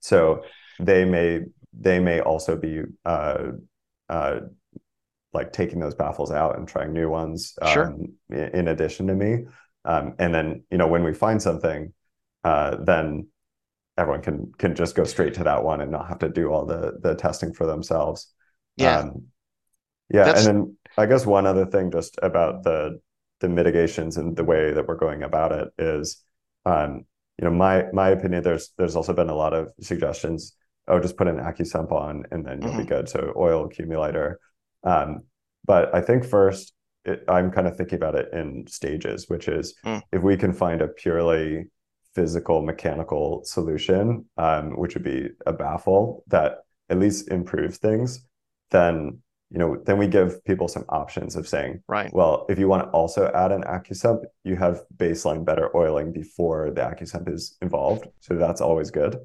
So 0.00 0.44
they 0.80 1.04
may 1.04 1.42
they 1.72 2.00
may 2.00 2.20
also 2.20 2.56
be 2.56 2.82
uh, 3.06 3.52
uh, 4.08 4.40
like 5.32 5.52
taking 5.52 5.80
those 5.80 5.94
baffles 5.94 6.30
out 6.30 6.58
and 6.58 6.68
trying 6.68 6.92
new 6.92 7.08
ones 7.08 7.56
Sure. 7.64 7.86
um, 7.86 8.12
in 8.30 8.68
addition 8.68 9.06
to 9.06 9.14
me. 9.14 9.46
Um, 9.84 10.14
and 10.18 10.34
then 10.34 10.64
you 10.70 10.78
know 10.78 10.86
when 10.88 11.04
we 11.04 11.14
find 11.14 11.40
something, 11.40 11.92
uh, 12.44 12.76
then 12.84 13.28
everyone 13.98 14.22
can 14.22 14.52
can 14.58 14.74
just 14.74 14.94
go 14.94 15.04
straight 15.04 15.34
to 15.34 15.44
that 15.44 15.64
one 15.64 15.80
and 15.80 15.90
not 15.90 16.08
have 16.08 16.18
to 16.20 16.28
do 16.28 16.48
all 16.48 16.64
the 16.66 16.98
the 17.02 17.14
testing 17.14 17.52
for 17.52 17.66
themselves. 17.66 18.32
Yeah. 18.76 18.98
Um, 19.00 19.26
yeah, 20.08 20.24
That's- 20.24 20.46
and 20.46 20.56
then 20.56 20.76
I 20.98 21.06
guess 21.06 21.24
one 21.26 21.46
other 21.46 21.66
thing 21.66 21.90
just 21.90 22.18
about 22.22 22.64
the 22.64 23.00
the 23.40 23.48
mitigations 23.48 24.16
and 24.18 24.36
the 24.36 24.44
way 24.44 24.72
that 24.72 24.86
we're 24.86 24.96
going 24.96 25.22
about 25.24 25.52
it 25.52 25.68
is, 25.78 26.22
um, 26.64 27.04
you 27.38 27.44
know, 27.44 27.50
my 27.50 27.86
my 27.92 28.10
opinion. 28.10 28.42
There's 28.42 28.72
there's 28.78 28.96
also 28.96 29.12
been 29.14 29.30
a 29.30 29.34
lot 29.34 29.52
of 29.54 29.72
suggestions. 29.80 30.56
Oh, 30.88 31.00
just 31.00 31.16
put 31.16 31.28
an 31.28 31.36
AccuSump 31.38 31.92
on 31.92 32.24
and 32.30 32.44
then 32.44 32.60
you'll 32.60 32.76
be 32.76 32.84
Mhm. 32.84 32.88
good. 32.88 33.08
So 33.08 33.32
oil 33.36 33.64
accumulator. 33.66 34.40
Um, 34.84 35.22
but 35.64 35.94
I 35.94 36.00
think 36.00 36.24
first, 36.24 36.72
it, 37.04 37.22
I'm 37.28 37.50
kind 37.52 37.68
of 37.68 37.76
thinking 37.76 37.96
about 37.96 38.16
it 38.16 38.32
in 38.32 38.66
stages, 38.66 39.28
which 39.28 39.46
is 39.48 39.74
Mm. 39.84 40.02
if 40.12 40.22
we 40.22 40.36
can 40.36 40.52
find 40.52 40.82
a 40.82 40.88
purely 40.88 41.70
physical 42.14 42.62
mechanical 42.62 43.42
solution, 43.44 44.24
um, 44.36 44.76
which 44.78 44.94
would 44.94 45.04
be 45.04 45.28
a 45.46 45.52
baffle 45.52 46.24
that 46.28 46.58
at 46.88 46.98
least 46.98 47.30
improves 47.30 47.78
things, 47.78 48.26
then 48.70 49.18
you 49.52 49.58
know, 49.58 49.76
then 49.84 49.98
we 49.98 50.06
give 50.06 50.42
people 50.44 50.66
some 50.66 50.86
options 50.88 51.36
of 51.36 51.46
saying, 51.46 51.82
Right. 51.86 52.10
well, 52.14 52.46
if 52.48 52.58
you 52.58 52.68
want 52.68 52.84
to 52.84 52.88
also 52.88 53.30
add 53.34 53.52
an 53.52 53.64
AccuSump, 53.64 54.22
you 54.44 54.56
have 54.56 54.80
baseline 54.96 55.44
better 55.44 55.74
oiling 55.76 56.10
before 56.10 56.70
the 56.70 56.80
AccuSump 56.80 57.30
is 57.30 57.58
involved. 57.60 58.06
So 58.20 58.36
that's 58.36 58.62
always 58.62 58.90
good. 58.90 59.18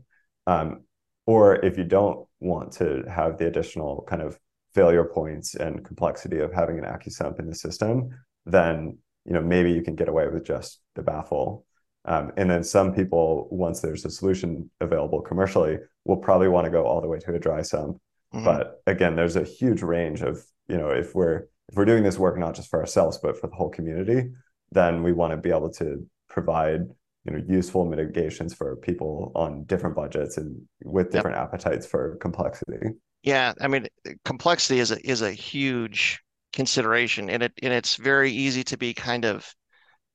Um, 0.46 0.82
or 1.28 1.64
if 1.66 1.78
you 1.78 1.86
don't 1.86 2.28
want 2.42 2.74
to 2.74 3.04
have 3.10 3.38
the 3.38 3.48
additional 3.48 4.06
kind 4.10 4.22
of 4.22 4.38
failure 4.74 5.06
points 5.06 5.56
and 5.56 5.86
complexity 5.86 6.40
of 6.40 6.52
having 6.54 6.78
an 6.78 6.86
AccuSump 6.86 7.40
in 7.40 7.48
the 7.48 7.56
system, 7.56 8.10
then 8.46 8.98
you 9.26 9.34
know 9.34 9.42
maybe 9.42 9.72
you 9.72 9.82
can 9.82 9.96
get 9.96 10.10
away 10.10 10.28
with 10.28 10.46
just 10.46 10.80
the 10.96 11.04
baffle. 11.04 11.66
Um, 12.08 12.32
and 12.38 12.50
then 12.50 12.64
some 12.64 12.94
people, 12.94 13.48
once 13.52 13.82
there's 13.82 14.06
a 14.06 14.10
solution 14.10 14.70
available 14.82 15.22
commercially, 15.22 15.78
will 16.06 16.18
probably 16.18 16.48
want 16.48 16.66
to 16.66 16.72
go 16.72 16.86
all 16.86 17.02
the 17.02 17.08
way 17.08 17.20
to 17.20 17.36
a 17.36 17.40
dry 17.40 17.62
sump. 17.62 18.00
Mhm. 18.34 18.46
But 18.46 18.82
again, 18.88 19.16
there's 19.16 19.36
a 19.36 19.44
huge 19.44 19.82
range 19.82 20.22
of, 20.22 20.44
you 20.68 20.78
know, 20.78 20.90
if 20.90 21.14
we're 21.14 21.48
if 21.70 21.76
we're 21.76 21.86
doing 21.86 22.04
this 22.04 22.18
work 22.18 22.38
not 22.38 22.56
just 22.56 22.70
for 22.70 22.80
ourselves, 22.80 23.18
but 23.18 23.38
for 23.38 23.48
the 23.48 23.56
whole 23.56 23.70
community, 23.70 24.32
then 24.72 25.04
we 25.04 25.12
want 25.12 25.32
to 25.32 25.38
be 25.38 25.50
able 25.50 25.70
to 25.72 26.08
provide, 26.30 26.82
you 27.26 27.32
know, 27.34 27.44
useful 27.46 27.86
mitigations 27.86 28.54
for 28.54 28.78
people 28.78 29.34
on 29.36 29.66
different 29.66 29.96
budgets 29.96 30.38
and 30.38 30.62
with 30.86 31.12
different 31.12 31.36
appetites 31.38 31.86
for 31.86 32.16
complexity. 32.18 32.96
Yeah, 33.24 33.54
I 33.60 33.68
mean, 33.68 33.88
complexity 34.24 34.80
is 34.80 34.92
a 34.92 35.10
is 35.10 35.22
a 35.22 35.32
huge 35.32 36.22
consideration, 36.54 37.30
and 37.30 37.44
it 37.44 37.52
and 37.62 37.74
it's 37.74 37.96
very 37.96 38.32
easy 38.32 38.64
to 38.66 38.78
be 38.78 38.94
kind 38.94 39.26
of 39.26 39.54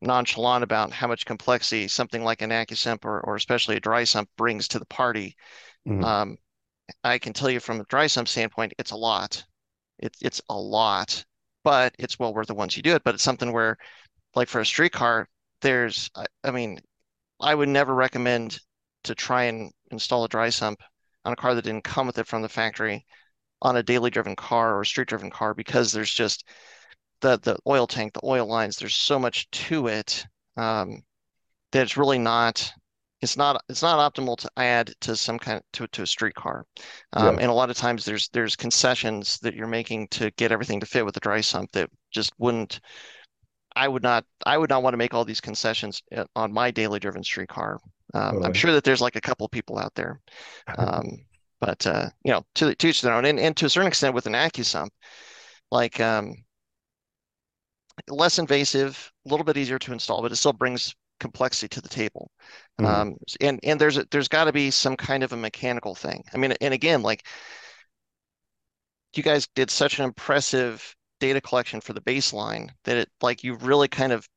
nonchalant 0.02 0.64
about 0.64 0.92
how 0.92 1.06
much 1.08 1.26
complexity 1.26 1.88
something 1.88 2.24
like 2.24 2.42
an 2.42 2.50
AccuSump 2.50 3.04
or 3.04 3.20
or 3.22 3.36
especially 3.36 3.76
a 3.76 3.80
dry 3.80 4.04
sump 4.04 4.28
brings 4.36 4.68
to 4.68 4.78
the 4.78 4.86
party. 4.86 5.36
Mhm. 5.86 6.02
Um, 6.04 6.38
I 7.04 7.18
can 7.18 7.32
tell 7.32 7.50
you 7.50 7.60
from 7.60 7.80
a 7.80 7.84
dry 7.84 8.06
sump 8.08 8.28
standpoint, 8.28 8.74
it's 8.78 8.90
a 8.92 8.96
lot. 8.96 9.44
It's 9.98 10.20
it's 10.22 10.40
a 10.50 10.58
lot, 10.58 11.24
but 11.64 11.94
it's 11.98 12.18
well 12.18 12.34
worth 12.34 12.50
it 12.50 12.56
once 12.56 12.76
you 12.76 12.82
do 12.82 12.94
it. 12.96 13.04
But 13.04 13.14
it's 13.16 13.24
something 13.24 13.52
where, 13.52 13.78
like 14.34 14.48
for 14.48 14.60
a 14.60 14.66
street 14.66 14.92
car, 14.92 15.28
there's, 15.62 16.10
I, 16.16 16.26
I 16.44 16.50
mean, 16.52 16.80
I 17.40 17.54
would 17.54 17.68
never 17.68 17.94
recommend 17.94 18.60
to 19.04 19.14
try 19.14 19.44
and 19.44 19.72
install 19.90 20.24
a 20.24 20.28
dry 20.28 20.50
sump 20.50 20.82
on 21.24 21.32
a 21.32 21.36
car 21.36 21.54
that 21.54 21.62
didn't 21.64 21.84
come 21.84 22.06
with 22.06 22.18
it 22.18 22.26
from 22.26 22.42
the 22.42 22.48
factory 22.48 23.06
on 23.62 23.76
a 23.76 23.82
daily 23.82 24.10
driven 24.10 24.36
car 24.36 24.78
or 24.78 24.84
street 24.84 25.08
driven 25.08 25.30
car 25.30 25.54
because 25.54 25.92
there's 25.92 26.12
just 26.12 26.44
the 27.22 27.38
the 27.40 27.58
oil 27.66 27.86
tank, 27.88 28.14
the 28.14 28.20
oil 28.24 28.46
lines, 28.46 28.78
there's 28.78 28.96
so 28.96 29.18
much 29.18 29.50
to 29.52 29.88
it 29.88 30.26
um, 30.58 31.02
that 31.72 31.82
it's 31.82 31.96
really 31.96 32.18
not 32.18 32.72
it's 33.22 33.36
not 33.36 33.62
it's 33.68 33.82
not 33.82 34.14
optimal 34.14 34.36
to 34.38 34.50
add 34.58 34.92
to 35.02 35.16
some 35.16 35.38
kind 35.38 35.58
of 35.58 35.64
to, 35.72 35.88
to 35.88 36.02
a 36.02 36.06
streetcar, 36.06 36.66
um, 37.14 37.36
Yeah. 37.36 37.42
and 37.42 37.50
a 37.50 37.54
lot 37.54 37.70
of 37.70 37.76
times 37.76 38.04
there's 38.04 38.28
there's 38.30 38.56
concessions 38.56 39.38
that 39.40 39.54
you're 39.54 39.68
making 39.68 40.08
to 40.10 40.30
get 40.32 40.52
everything 40.52 40.80
to 40.80 40.86
fit 40.86 41.04
with 41.04 41.14
the 41.14 41.20
dry 41.20 41.40
sump 41.40 41.72
that 41.72 41.90
just 42.12 42.32
wouldn't 42.38 42.80
I 43.74 43.88
would 43.88 44.02
not 44.02 44.24
I 44.46 44.58
would 44.58 44.70
not 44.70 44.82
want 44.82 44.94
to 44.94 44.98
make 44.98 45.14
all 45.14 45.24
these 45.24 45.40
concessions 45.40 46.02
uh, 46.16 46.24
on 46.36 46.52
my 46.52 46.70
daily 46.70 46.98
driven 46.98 47.24
street 47.24 47.48
car 47.48 47.80
um, 48.14 48.40
I'm 48.44 48.52
sure 48.52 48.72
that 48.72 48.84
there's 48.84 49.00
like 49.00 49.16
a 49.16 49.20
couple 49.20 49.46
of 49.46 49.50
people 49.52 49.78
out 49.78 49.94
there 49.94 50.20
um, 50.78 51.24
but 51.60 51.86
uh, 51.86 52.10
you 52.24 52.32
know 52.32 52.44
to 52.56 52.74
to 52.74 52.88
each 52.88 53.02
their 53.02 53.14
own. 53.14 53.24
And, 53.24 53.40
and 53.40 53.56
to 53.58 53.66
a 53.66 53.70
certain 53.70 53.88
extent 53.88 54.14
with 54.14 54.26
an 54.26 54.34
AccuSump 54.34 54.90
like 55.70 56.00
um, 56.00 56.34
less 58.08 58.38
invasive 58.38 59.12
a 59.26 59.28
little 59.28 59.44
bit 59.44 59.56
easier 59.56 59.78
to 59.78 59.92
install 59.92 60.22
but 60.22 60.32
it 60.32 60.36
still 60.36 60.52
brings 60.52 60.94
complexity 61.20 61.68
to 61.68 61.80
the 61.80 61.88
table 61.88 62.30
Mhm. 62.78 63.02
um, 63.02 63.16
and 63.40 63.60
and 63.62 63.80
there's 63.80 63.96
a, 63.96 64.06
there's 64.10 64.28
got 64.28 64.44
to 64.44 64.52
be 64.52 64.70
some 64.70 64.96
kind 64.96 65.22
of 65.22 65.32
a 65.32 65.36
mechanical 65.36 65.94
thing. 65.94 66.24
I 66.34 66.36
mean, 66.38 66.52
and 66.60 66.74
again, 66.74 67.02
like 67.02 67.24
you 69.14 69.22
guys 69.22 69.46
did 69.54 69.70
such 69.70 69.98
an 69.98 70.04
impressive 70.04 70.94
data 71.20 71.40
collection 71.40 71.80
for 71.80 71.92
the 71.92 72.00
baseline 72.00 72.68
that 72.84 72.96
it 72.96 73.10
like 73.20 73.44
you 73.44 73.54
really 73.56 73.88
kind 73.88 74.12
of 74.12 74.28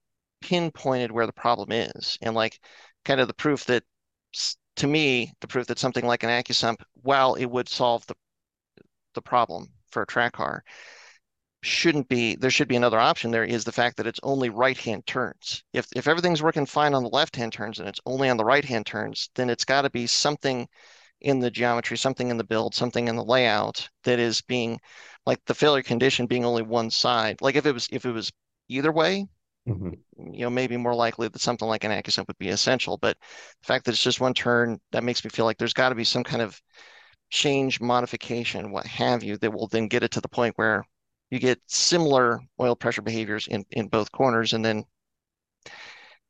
pinpointed 0.42 1.12
where 1.12 1.26
the 1.26 1.34
problem 1.34 1.72
is, 1.72 2.18
and 2.22 2.36
like 2.36 2.60
kind 3.06 3.20
of 3.20 3.28
the 3.28 3.34
proof 3.34 3.66
that 3.66 3.84
to 4.78 4.88
me, 4.88 5.34
the 5.42 5.48
proof 5.48 5.68
that 5.68 5.80
something 5.80 6.06
like 6.06 6.24
an 6.24 6.30
AccuSump, 6.30 6.78
while 7.04 7.36
it 7.36 7.46
would 7.46 7.70
solve 7.70 8.06
the 8.08 8.16
the 9.14 9.22
problem 9.22 9.70
for 9.90 10.02
a 10.04 10.08
track 10.08 10.34
car, 10.34 10.64
shouldn't 11.66 12.08
be 12.08 12.36
there 12.36 12.50
should 12.50 12.68
be 12.70 12.78
another 12.78 13.00
option 13.00 13.32
there 13.32 13.44
is 13.44 13.66
the 13.66 13.72
fact 13.74 13.98
that 13.98 14.08
it's 14.08 14.20
only 14.24 14.50
right 14.50 14.78
hand 14.78 15.06
turns. 15.06 15.64
If 15.74 15.88
if 15.96 16.08
everything's 16.08 16.42
working 16.42 16.66
fine 16.66 16.94
on 16.94 17.04
the 17.04 17.10
left 17.10 17.36
hand 17.36 17.52
turns 17.54 17.80
and 17.80 17.90
it's 17.90 18.00
only 18.06 18.30
on 18.30 18.38
the 18.38 18.46
right 18.46 18.64
hand 18.64 18.86
turns, 18.86 19.30
then 19.36 19.50
it's 19.50 19.66
got 19.66 19.82
to 19.82 19.90
be 19.90 20.08
something 20.08 20.68
in 21.22 21.40
the 21.40 21.52
geometry, 21.52 21.98
something 21.98 22.30
in 22.30 22.38
the 22.38 22.44
build, 22.46 22.76
something 22.76 23.08
in 23.08 23.16
the 23.18 23.24
layout 23.26 23.90
that 24.04 24.20
is 24.20 24.42
being 24.42 24.80
like 25.26 25.44
the 25.46 25.56
failure 25.56 25.84
condition 25.84 26.28
being 26.28 26.46
only 26.46 26.64
one 26.64 26.92
side. 26.92 27.42
Like 27.42 27.56
if 27.56 27.66
it 27.66 27.74
was 27.74 27.88
if 27.92 28.06
it 28.06 28.12
was 28.12 28.32
either 28.70 28.92
way, 28.92 29.28
Mhm. 29.66 29.96
you 30.18 30.42
know, 30.46 30.50
maybe 30.50 30.78
more 30.78 30.96
likely 30.96 31.28
that 31.28 31.42
something 31.42 31.68
like 31.68 31.84
an 31.84 31.92
AccuSump 31.92 32.28
would 32.28 32.38
be 32.38 32.50
essential. 32.50 32.98
But 32.98 33.18
the 33.62 33.66
fact 33.68 33.86
that 33.86 33.92
it's 33.92 34.04
just 34.04 34.22
one 34.22 34.34
turn, 34.34 34.80
that 34.92 35.04
makes 35.04 35.24
me 35.24 35.30
feel 35.30 35.46
like 35.46 35.58
there's 35.58 35.74
got 35.74 35.90
to 35.90 35.96
be 35.96 36.04
some 36.04 36.24
kind 36.24 36.42
of 36.42 36.60
change, 37.32 37.82
modification, 37.82 38.72
what 38.72 38.86
have 38.88 39.24
you, 39.24 39.38
that 39.40 39.52
will 39.52 39.68
then 39.68 39.88
get 39.88 40.04
it 40.04 40.12
to 40.12 40.22
the 40.22 40.30
point 40.30 40.54
where 40.58 40.86
you 41.32 41.40
get 41.40 41.60
similar 41.66 42.40
oil 42.60 42.76
pressure 42.76 43.02
behaviors 43.02 43.48
in, 43.48 43.66
in 43.72 43.88
both 43.88 44.12
corners. 44.12 44.54
And 44.54 44.64
then 44.64 44.84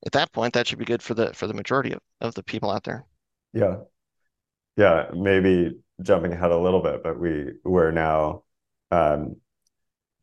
at 0.06 0.14
that 0.14 0.32
point, 0.32 0.54
that 0.54 0.68
should 0.68 0.80
be 0.80 0.86
good 0.86 1.02
for 1.02 1.14
the 1.14 1.34
for 1.34 1.48
the 1.48 1.54
majority 1.54 1.92
of, 1.92 2.00
of 2.22 2.36
the 2.36 2.44
people 2.44 2.72
out 2.72 2.84
there. 2.84 3.06
Yeah. 3.54 3.78
Yeah, 4.78 5.06
maybe 5.14 5.78
jumping 6.02 6.34
ahead 6.34 6.52
a 6.52 6.58
little 6.58 6.82
bit, 6.82 7.04
but 7.04 7.20
we 7.20 7.54
we're 7.64 7.92
now 7.92 8.44
um 8.92 9.38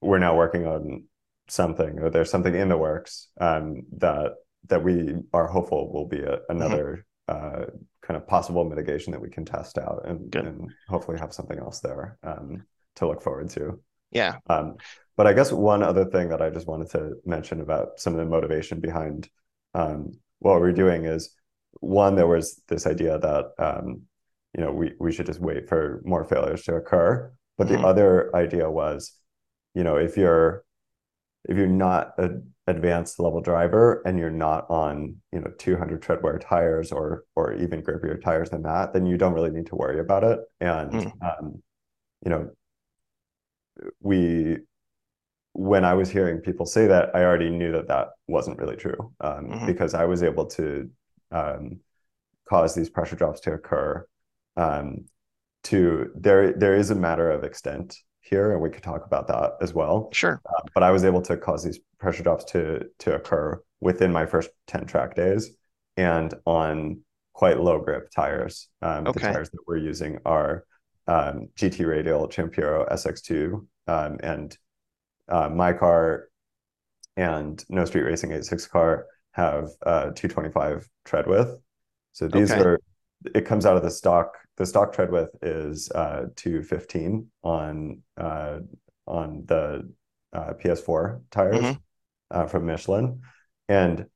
we're 0.01 0.19
now 0.19 0.37
working 0.37 0.67
on 0.67 1.05
something 1.49 1.99
or 1.99 2.11
there's 2.11 2.31
something 2.31 2.55
in 2.55 2.69
the 2.69 2.77
works 2.77 3.29
um 3.41 3.83
that 3.99 4.35
that 4.69 4.83
we 4.83 5.15
are 5.33 5.49
hopeful 5.49 5.93
will 5.93 6.07
be 6.07 6.21
a, 6.21 6.39
another 6.49 7.05
uh 7.29 7.65
kind 8.01 8.17
of 8.17 8.27
possible 8.27 8.65
mitigation 8.65 9.13
that 9.13 9.21
we 9.21 9.29
can 9.31 9.45
test 9.45 9.79
out 9.79 10.03
and 10.07 10.35
and 10.35 10.71
hopefully 10.89 11.19
have 11.19 11.33
something 11.33 11.59
else 11.59 11.81
there 11.81 12.19
um 12.23 12.63
to 12.97 13.07
look 13.07 13.23
forward 13.23 13.51
to. 13.51 13.81
Yeah. 14.13 14.39
Um, 14.49 14.77
but 15.17 15.27
I 15.27 15.33
guess 15.33 15.53
one 15.53 15.83
other 15.83 16.05
thing 16.07 16.29
that 16.31 16.43
I 16.43 16.51
just 16.51 16.67
wanted 16.67 16.91
to 16.91 17.15
mention 17.25 17.61
about 17.61 18.01
some 18.01 18.15
of 18.15 18.19
the 18.19 18.27
motivation 18.27 18.81
behind 18.81 19.29
um, 19.75 20.13
what 20.41 20.61
we're 20.61 20.73
doing 20.73 21.05
is 21.05 21.35
one, 21.81 22.17
there 22.17 22.27
was 22.27 22.63
this 22.69 22.87
idea 22.87 23.19
that 23.19 23.47
um, 23.59 24.03
you 24.57 24.63
know 24.63 24.73
we 24.73 24.93
we 25.01 25.13
should 25.13 25.27
just 25.27 25.41
wait 25.41 25.69
for 25.69 26.03
more 26.05 26.25
failures 26.25 26.65
to 26.65 26.77
occur. 26.77 27.33
But 27.59 27.69
the 27.69 27.81
Mhm. 27.81 27.85
other 27.85 28.35
idea 28.35 28.71
was, 28.71 29.13
you 29.75 29.85
know, 29.85 29.97
if 29.97 30.17
you're 30.17 30.65
if 31.49 31.57
you're 31.57 31.67
not 31.67 32.15
an 32.19 32.53
advanced 32.69 33.19
level 33.19 33.41
driver 33.41 34.03
and 34.07 34.19
you're 34.19 34.31
not 34.31 34.71
on 34.71 35.17
you 35.33 35.41
know 35.41 35.51
200 35.59 36.03
tread 36.03 36.23
wear 36.23 36.39
tires 36.39 36.93
or 36.93 37.25
or 37.35 37.55
even 37.55 37.83
grippier 37.83 38.21
tires 38.23 38.51
than 38.51 38.63
that, 38.63 38.93
then 38.93 39.07
you 39.07 39.19
don't 39.19 39.35
really 39.35 39.51
need 39.51 39.67
to 39.67 39.77
worry 39.77 39.99
about 40.01 40.25
it. 40.25 40.41
And 40.61 41.05
Mm. 41.05 41.13
um, 41.21 41.63
you 42.25 42.31
know, 42.31 42.51
we 44.01 44.59
when 45.55 45.85
I 45.85 45.93
was 45.93 46.09
hearing 46.11 46.39
people 46.39 46.65
say 46.65 46.87
that, 46.87 47.15
I 47.15 47.25
already 47.25 47.51
knew 47.51 47.73
that 47.73 47.89
that 47.89 48.09
wasn't 48.27 48.59
really 48.59 48.77
true 48.77 49.13
um, 49.21 49.49
Mhm. 49.51 49.67
because 49.67 49.93
I 49.93 50.07
was 50.07 50.23
able 50.23 50.47
to 50.47 50.91
um, 51.31 51.81
cause 52.49 52.75
these 52.75 52.89
pressure 52.89 53.17
drops 53.17 53.41
to 53.41 53.53
occur. 53.53 54.07
Um, 54.57 55.05
to 55.65 56.11
there, 56.15 56.53
there 56.55 56.75
is 56.75 56.91
a 56.91 56.95
matter 56.95 57.31
of 57.31 57.45
extent 57.45 57.99
here, 58.21 58.53
and 58.53 58.61
we 58.63 58.71
could 58.71 58.83
talk 58.83 59.05
about 59.05 59.29
that 59.29 59.53
as 59.61 59.75
well. 59.75 60.09
Sure. 60.13 60.41
Uh, 60.47 60.63
but 60.75 60.83
I 60.83 60.91
was 60.91 61.05
able 61.05 61.23
to 61.23 61.37
cause 61.37 61.63
these 61.63 61.79
pressure 61.99 62.23
drops 62.23 62.45
to 62.53 62.89
to 63.01 63.15
occur 63.15 63.63
within 63.81 64.11
my 64.11 64.25
first 64.27 64.51
10 64.69 64.87
track 64.87 65.15
days 65.15 65.51
and 65.97 66.33
on 66.47 67.01
quite 67.35 67.61
low 67.61 67.79
grip 67.79 68.11
tires. 68.11 68.69
Um, 68.81 69.05
the 69.05 69.13
tires 69.13 69.51
that 69.51 69.61
we're 69.67 69.77
using 69.77 70.19
are 70.25 70.65
um, 71.07 71.49
GT 71.57 71.87
Radial 71.87 72.29
Champiro 72.29 72.87
SX2 72.91 73.67
um, 73.89 74.19
and 74.23 74.57
uh, 75.29 75.49
my 75.49 75.73
car 75.73 76.29
and 77.17 77.65
No 77.69 77.85
Street 77.85 78.03
Racing 78.03 78.33
86 78.33 78.67
car 78.69 79.07
have 79.33 79.69
uh, 79.85 80.11
225 80.15 80.89
tread 81.05 81.27
width. 81.27 81.57
So 82.13 82.29
these 82.29 82.51
Okay. 82.53 82.61
are 82.61 82.79
it 83.35 83.45
comes 83.47 83.67
out 83.67 83.77
of 83.77 83.83
the 83.83 83.91
stock. 83.91 84.37
The 84.57 84.67
stock 84.67 84.93
tread 84.93 85.11
width 85.11 85.31
is 85.43 85.91
uh, 85.93 86.27
215 86.37 87.31
on 87.43 88.03
uh, 88.17 88.61
on 89.07 89.45
the 89.47 89.91
uh, 90.33 90.55
PS4 90.55 91.23
tires 91.31 91.61
Mhm. 91.61 91.79
uh, 92.31 92.47
from 92.47 92.67
Michelin, 92.67 93.21
and 93.69 94.07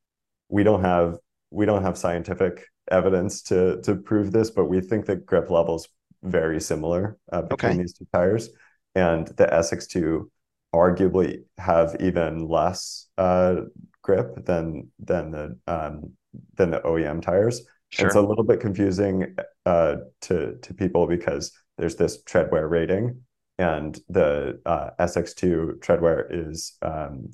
we 0.49 0.63
don't 0.63 0.81
have 0.83 1.17
we 1.51 1.65
don't 1.65 1.83
have 1.83 1.97
scientific 1.97 2.65
evidence 2.91 3.41
to 3.43 3.81
to 3.83 3.95
prove 3.95 4.31
this, 4.31 4.49
but 4.51 4.65
we 4.65 4.81
think 4.81 5.05
that 5.05 5.25
grip 5.25 5.49
levels 5.49 5.87
very 6.23 6.59
similar 6.61 7.17
uh, 7.31 7.41
between 7.43 7.75
Okay. 7.75 7.77
these 7.77 7.93
two 7.93 8.07
tires, 8.13 8.49
and 8.95 9.27
the 9.37 9.51
SX2 9.53 10.31
arguably 10.73 11.43
have 11.57 11.95
even 11.99 12.47
less 12.47 13.07
uh, 13.17 13.55
grip 14.01 14.45
than 14.45 14.89
than 14.99 15.31
the 15.31 15.57
um, 15.67 16.11
than 16.55 16.71
the 16.71 16.81
OEM 16.85 17.21
tires. 17.21 17.61
Sure. 17.89 18.07
It's 18.07 18.15
a 18.15 18.21
little 18.21 18.43
bit 18.43 18.59
confusing 18.59 19.35
uh, 19.65 19.95
to 20.21 20.57
to 20.61 20.73
people 20.73 21.07
because 21.07 21.51
there's 21.77 21.95
this 21.95 22.21
tread 22.23 22.51
wear 22.51 22.67
rating, 22.67 23.21
and 23.57 23.97
the 24.09 24.59
uh, 24.65 24.91
SX2 24.99 25.77
tread 25.81 26.01
wear 26.01 26.27
is 26.29 26.73
um, 26.81 27.29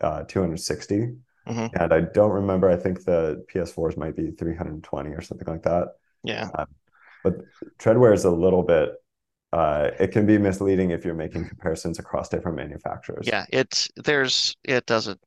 uh, 0.00 0.24
260, 0.24 1.08
Mhm. 1.46 1.68
and 1.78 1.92
I 1.92 2.00
don't 2.00 2.30
remember. 2.32 2.68
I 2.68 2.76
think 2.76 3.04
the 3.04 3.44
PS4s 3.48 3.96
might 3.96 4.16
be 4.16 4.30
320 4.32 5.10
or 5.10 5.20
something 5.20 5.48
like 5.48 5.62
that. 5.62 5.88
Yeah. 6.24 6.50
But 7.24 7.34
treadwear 7.78 8.14
is 8.14 8.24
a 8.24 8.30
little 8.30 8.62
bit. 8.62 8.90
Uh, 9.52 9.90
it 10.00 10.12
can 10.12 10.26
be 10.26 10.38
misleading 10.38 10.90
if 10.90 11.04
you're 11.04 11.14
making 11.14 11.46
comparisons 11.46 11.98
across 11.98 12.28
different 12.28 12.56
manufacturers. 12.56 13.26
Yeah. 13.26 13.44
It's 13.50 13.88
there's 13.96 14.56
it 14.64 14.86
doesn't 14.86 15.20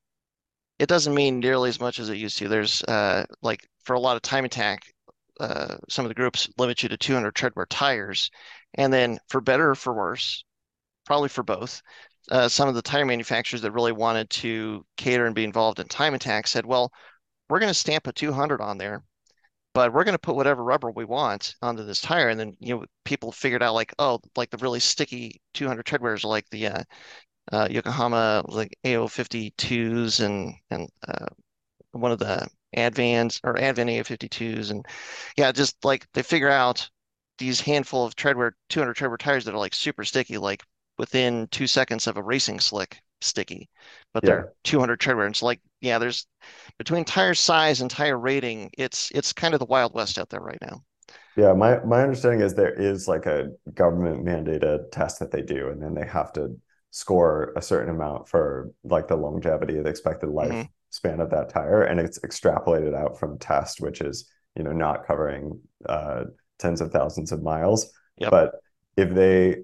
it 0.79 0.89
doesn't 0.89 1.13
mean 1.13 1.39
nearly 1.39 1.69
as 1.69 1.79
much 1.79 1.99
as 1.99 2.09
it 2.09 2.17
used 2.17 2.37
to. 2.39 2.47
There's 2.47 2.83
uh 2.83 3.25
like 3.41 3.67
for 3.83 3.93
a 3.93 3.99
lot 3.99 4.15
of 4.15 4.21
time 4.23 4.45
attack, 4.45 4.81
uh 5.39 5.75
some 5.89 6.05
of 6.05 6.09
the 6.09 6.15
groups 6.15 6.49
limit 6.57 6.81
you 6.83 6.89
to 6.89 6.97
200 6.97 7.33
treadwear 7.35 7.65
tires, 7.69 8.29
and 8.73 8.91
then 8.91 9.19
for 9.29 9.41
better 9.41 9.69
or 9.71 9.75
for 9.75 9.93
worse, 9.93 10.43
probably 11.05 11.29
for 11.29 11.43
both. 11.43 11.81
Uh, 12.31 12.47
some 12.49 12.67
of 12.67 12.73
the 12.75 12.81
tire 12.81 13.05
manufacturers 13.05 13.61
that 13.61 13.71
really 13.71 13.91
wanted 13.91 14.29
to 14.31 14.83
cater 14.97 15.27
and 15.27 15.35
be 15.35 15.43
involved 15.43 15.79
in 15.79 15.87
time 15.87 16.15
attack 16.15 16.47
said, 16.47 16.65
well, 16.65 16.91
we're 17.49 17.59
going 17.59 17.69
to 17.69 17.73
stamp 17.73 18.07
a 18.07 18.13
200 18.13 18.61
on 18.61 18.77
there, 18.79 19.03
but 19.75 19.91
we're 19.93 20.05
going 20.05 20.15
to 20.15 20.19
put 20.19 20.37
whatever 20.37 20.63
rubber 20.63 20.89
we 20.89 21.03
want 21.03 21.53
onto 21.61 21.83
this 21.83 21.99
tire. 21.99 22.29
And 22.29 22.39
then, 22.39 22.55
you 22.61 22.73
know, 22.75 22.85
people 23.03 23.33
figured 23.33 23.61
out 23.61 23.73
like, 23.73 23.93
oh, 23.99 24.21
like 24.37 24.49
the 24.49 24.57
really 24.57 24.79
sticky 24.79 25.41
200 25.53 25.85
treadwears 25.85 26.23
are 26.23 26.29
like 26.29 26.49
the 26.49 26.67
uh, 26.67 26.83
uh, 27.51 27.67
Yokohama 27.69 28.45
like 28.47 28.77
A052s 28.85 30.21
and 30.21 30.55
and 30.71 30.89
uh, 31.07 31.25
one 31.91 32.13
of 32.13 32.19
the 32.19 32.47
Advans 32.77 33.41
or 33.43 33.55
Advan 33.55 33.91
A052s 33.91 34.71
and 34.71 34.85
yeah, 35.37 35.51
just 35.51 35.83
like 35.83 36.07
they 36.13 36.23
figure 36.23 36.49
out 36.49 36.89
these 37.37 37.59
handful 37.59 38.05
of 38.05 38.15
treadwear 38.15 38.51
200 38.69 38.95
treadwear 38.95 39.17
tires 39.17 39.43
that 39.43 39.53
are 39.53 39.59
like 39.59 39.75
super 39.75 40.05
sticky, 40.05 40.37
like 40.37 40.63
within 40.97 41.47
two 41.51 41.67
seconds 41.67 42.07
of 42.07 42.15
a 42.15 42.23
racing 42.23 42.61
slick 42.61 43.01
sticky, 43.21 43.69
but 44.13 44.23
Yeah. 44.23 44.45
they're 44.45 44.47
200 44.63 44.99
treadwear. 44.99 45.25
And 45.25 45.33
it's 45.33 45.41
like 45.43 45.61
yeah, 45.81 45.99
there's 45.99 46.27
between 46.77 47.05
tire 47.05 47.33
size 47.35 47.81
and 47.81 47.89
tire 47.91 48.17
rating, 48.19 48.71
it's 48.77 49.11
it's 49.15 49.33
kind 49.33 49.53
of 49.53 49.59
the 49.59 49.65
Wild 49.67 49.93
West 49.93 50.17
out 50.19 50.29
there 50.29 50.41
right 50.41 50.59
now. 50.61 50.83
Yeah, 51.35 51.53
my 51.53 51.83
my 51.83 52.01
understanding 52.01 52.41
is 52.41 52.53
there 52.55 52.73
is 52.73 53.07
like 53.07 53.25
a 53.25 53.49
government 53.73 54.25
mandated 54.25 54.91
test 54.91 55.19
that 55.19 55.31
they 55.31 55.41
do, 55.41 55.69
and 55.69 55.81
then 55.81 55.93
they 55.93 56.05
have 56.07 56.31
to 56.33 56.55
score 56.91 57.51
a 57.57 57.61
certain 57.61 57.89
amount 57.93 58.29
for 58.29 58.71
like 58.83 59.07
the 59.07 59.17
longevity, 59.17 59.75
the 59.81 59.89
expected 59.89 60.29
life 60.29 60.55
Mhm. 60.55 60.69
span 60.91 61.19
of 61.19 61.29
that 61.31 61.49
tire, 61.49 61.83
and 61.83 61.99
it's 61.99 62.19
extrapolated 62.19 62.95
out 62.95 63.19
from 63.19 63.37
test, 63.37 63.81
which 63.81 63.99
is 64.01 64.29
you 64.55 64.63
know, 64.63 64.71
not 64.71 65.05
covering 65.05 65.59
uh, 65.87 66.23
tens 66.59 66.79
of 66.79 66.91
thousands 66.91 67.33
of 67.33 67.43
miles. 67.43 67.91
Yep. 68.17 68.31
But 68.31 68.51
if 68.95 69.13
they 69.13 69.63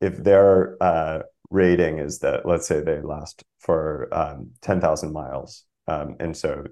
if 0.00 0.16
their 0.22 0.76
uh, 0.82 1.20
rating 1.50 1.98
is 1.98 2.18
that 2.20 2.44
let's 2.46 2.66
say 2.66 2.80
they 2.80 3.00
last 3.00 3.42
for 3.58 4.08
um, 4.12 4.50
10,000 4.62 5.12
miles 5.12 5.64
um, 5.86 6.16
and 6.20 6.36
so 6.36 6.64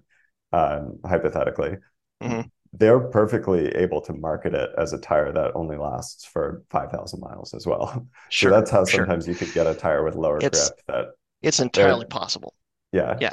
um, 0.53 0.99
hypothetically 1.05 1.77
Mhm. 2.23 2.51
they're 2.73 3.01
perfectly 3.01 3.69
able 3.75 4.01
to 4.03 4.13
market 4.15 4.55
it 4.55 4.71
as 4.79 4.93
a 4.93 4.99
tire 4.99 5.33
that 5.33 5.53
only 5.55 5.77
lasts 5.77 6.25
for 6.25 6.63
5,000 6.71 7.21
miles 7.21 7.53
as 7.55 7.67
well. 7.67 8.07
Sure, 8.31 8.51
so 8.51 8.57
that's 8.57 8.71
how 8.71 8.85
sure. 8.85 9.01
sometimes 9.01 9.27
you 9.29 9.35
could 9.35 9.53
get 9.53 9.67
a 9.67 9.75
tire 9.75 10.03
with 10.05 10.15
lower 10.15 10.39
It's- 10.39 10.71
grip 10.71 10.81
that 10.89 11.07
It's 11.43 11.61
entirely 11.61 12.07
possible. 12.07 12.55
yeah. 12.93 13.17
Yeah. 13.21 13.33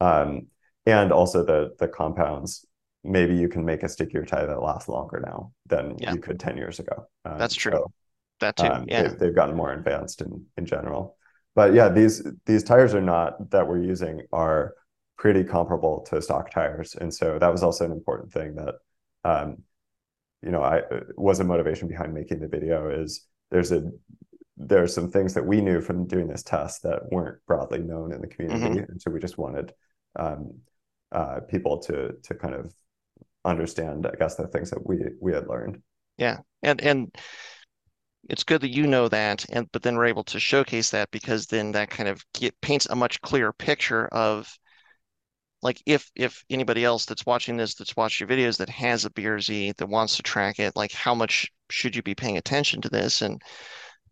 Um, 0.00 0.46
and 0.86 1.12
also 1.12 1.44
the 1.44 1.74
the 1.78 1.88
compounds, 1.88 2.64
maybe 3.04 3.34
you 3.36 3.48
can 3.48 3.64
make 3.64 3.82
a 3.82 3.88
stickier 3.88 4.24
tire 4.24 4.46
that 4.46 4.60
lasts 4.62 4.88
longer 4.88 5.20
now 5.24 5.52
than 5.66 5.96
Yeah. 5.98 6.12
you 6.14 6.20
could 6.20 6.38
10 6.40 6.56
years 6.56 6.78
ago. 6.80 7.06
Um, 7.24 7.38
That's 7.38 7.54
true. 7.54 7.72
so, 7.72 7.92
That 8.40 8.56
too. 8.56 8.66
um, 8.66 8.84
Yeah. 8.88 9.02
they've, 9.02 9.18
they've 9.18 9.34
gotten 9.34 9.56
more 9.56 9.72
advanced 9.72 10.20
in 10.22 10.46
in 10.56 10.66
general. 10.66 11.16
But 11.54 11.74
yeah, 11.74 11.88
these 11.88 12.26
these 12.46 12.62
tires 12.62 12.94
are 12.94 13.00
not 13.00 13.50
that 13.50 13.66
we're 13.66 13.82
using 13.82 14.22
are 14.32 14.74
pretty 15.16 15.44
comparable 15.44 16.00
to 16.08 16.22
stock 16.22 16.50
tires, 16.50 16.94
and 16.94 17.12
so 17.12 17.38
that 17.38 17.52
was 17.52 17.62
also 17.62 17.84
an 17.84 17.92
important 17.92 18.32
thing 18.32 18.54
that 18.54 18.74
um, 19.24 19.58
you 20.42 20.50
know 20.50 20.62
I 20.62 20.82
was 21.16 21.40
a 21.40 21.44
motivation 21.44 21.88
behind 21.88 22.14
making 22.14 22.40
the 22.40 22.48
video 22.48 22.88
is 22.88 23.26
there's 23.50 23.72
a 23.72 23.90
there 24.56 24.82
are 24.82 24.88
some 24.88 25.10
things 25.10 25.34
that 25.34 25.44
we 25.46 25.60
knew 25.60 25.80
from 25.80 26.06
doing 26.06 26.28
this 26.28 26.42
test 26.42 26.82
that 26.82 27.10
weren't 27.10 27.38
broadly 27.46 27.78
known 27.78 28.12
in 28.12 28.20
the 28.20 28.26
community, 28.26 28.80
and 28.88 29.00
so 29.00 29.10
we 29.10 29.18
just 29.18 29.38
wanted 29.38 29.72
um, 30.16 30.54
uh, 31.12 31.40
people 31.48 31.78
to 31.78 32.12
to 32.22 32.34
kind 32.34 32.54
of 32.54 32.72
understand, 33.44 34.06
I 34.06 34.16
guess, 34.16 34.36
the 34.36 34.46
things 34.48 34.70
that 34.70 34.86
we 34.86 34.98
we 35.20 35.32
had 35.32 35.48
learned. 35.48 35.82
Yeah, 36.16 36.38
and 36.62 36.80
and 36.80 37.16
it's 38.28 38.44
good 38.44 38.60
that 38.62 38.74
you 38.74 38.86
know 38.86 39.08
that, 39.08 39.46
and 39.50 39.70
but 39.72 39.82
then 39.82 39.96
we're 39.96 40.06
able 40.06 40.24
to 40.24 40.40
showcase 40.40 40.90
that 40.90 41.10
because 41.10 41.46
then 41.46 41.72
that 41.72 41.90
kind 41.90 42.08
of 42.08 42.24
get, 42.34 42.60
paints 42.60 42.86
a 42.86 42.96
much 42.96 43.20
clearer 43.22 43.52
picture 43.52 44.06
of 44.08 44.48
like 45.62 45.82
if 45.86 46.10
if 46.16 46.44
anybody 46.50 46.84
else 46.84 47.04
that's 47.04 47.26
watching 47.26 47.56
this 47.56 47.74
that's 47.74 47.96
watched 47.96 48.20
your 48.20 48.28
videos 48.28 48.56
that 48.58 48.68
has 48.68 49.04
a 49.04 49.10
BRZ 49.10 49.76
that 49.76 49.86
wants 49.88 50.16
to 50.16 50.22
track 50.22 50.58
it, 50.58 50.76
like 50.76 50.92
how 50.92 51.14
much 51.14 51.50
should 51.70 51.94
you 51.96 52.02
be 52.02 52.14
paying 52.14 52.38
attention 52.38 52.80
to 52.82 52.88
this? 52.88 53.22
And 53.22 53.40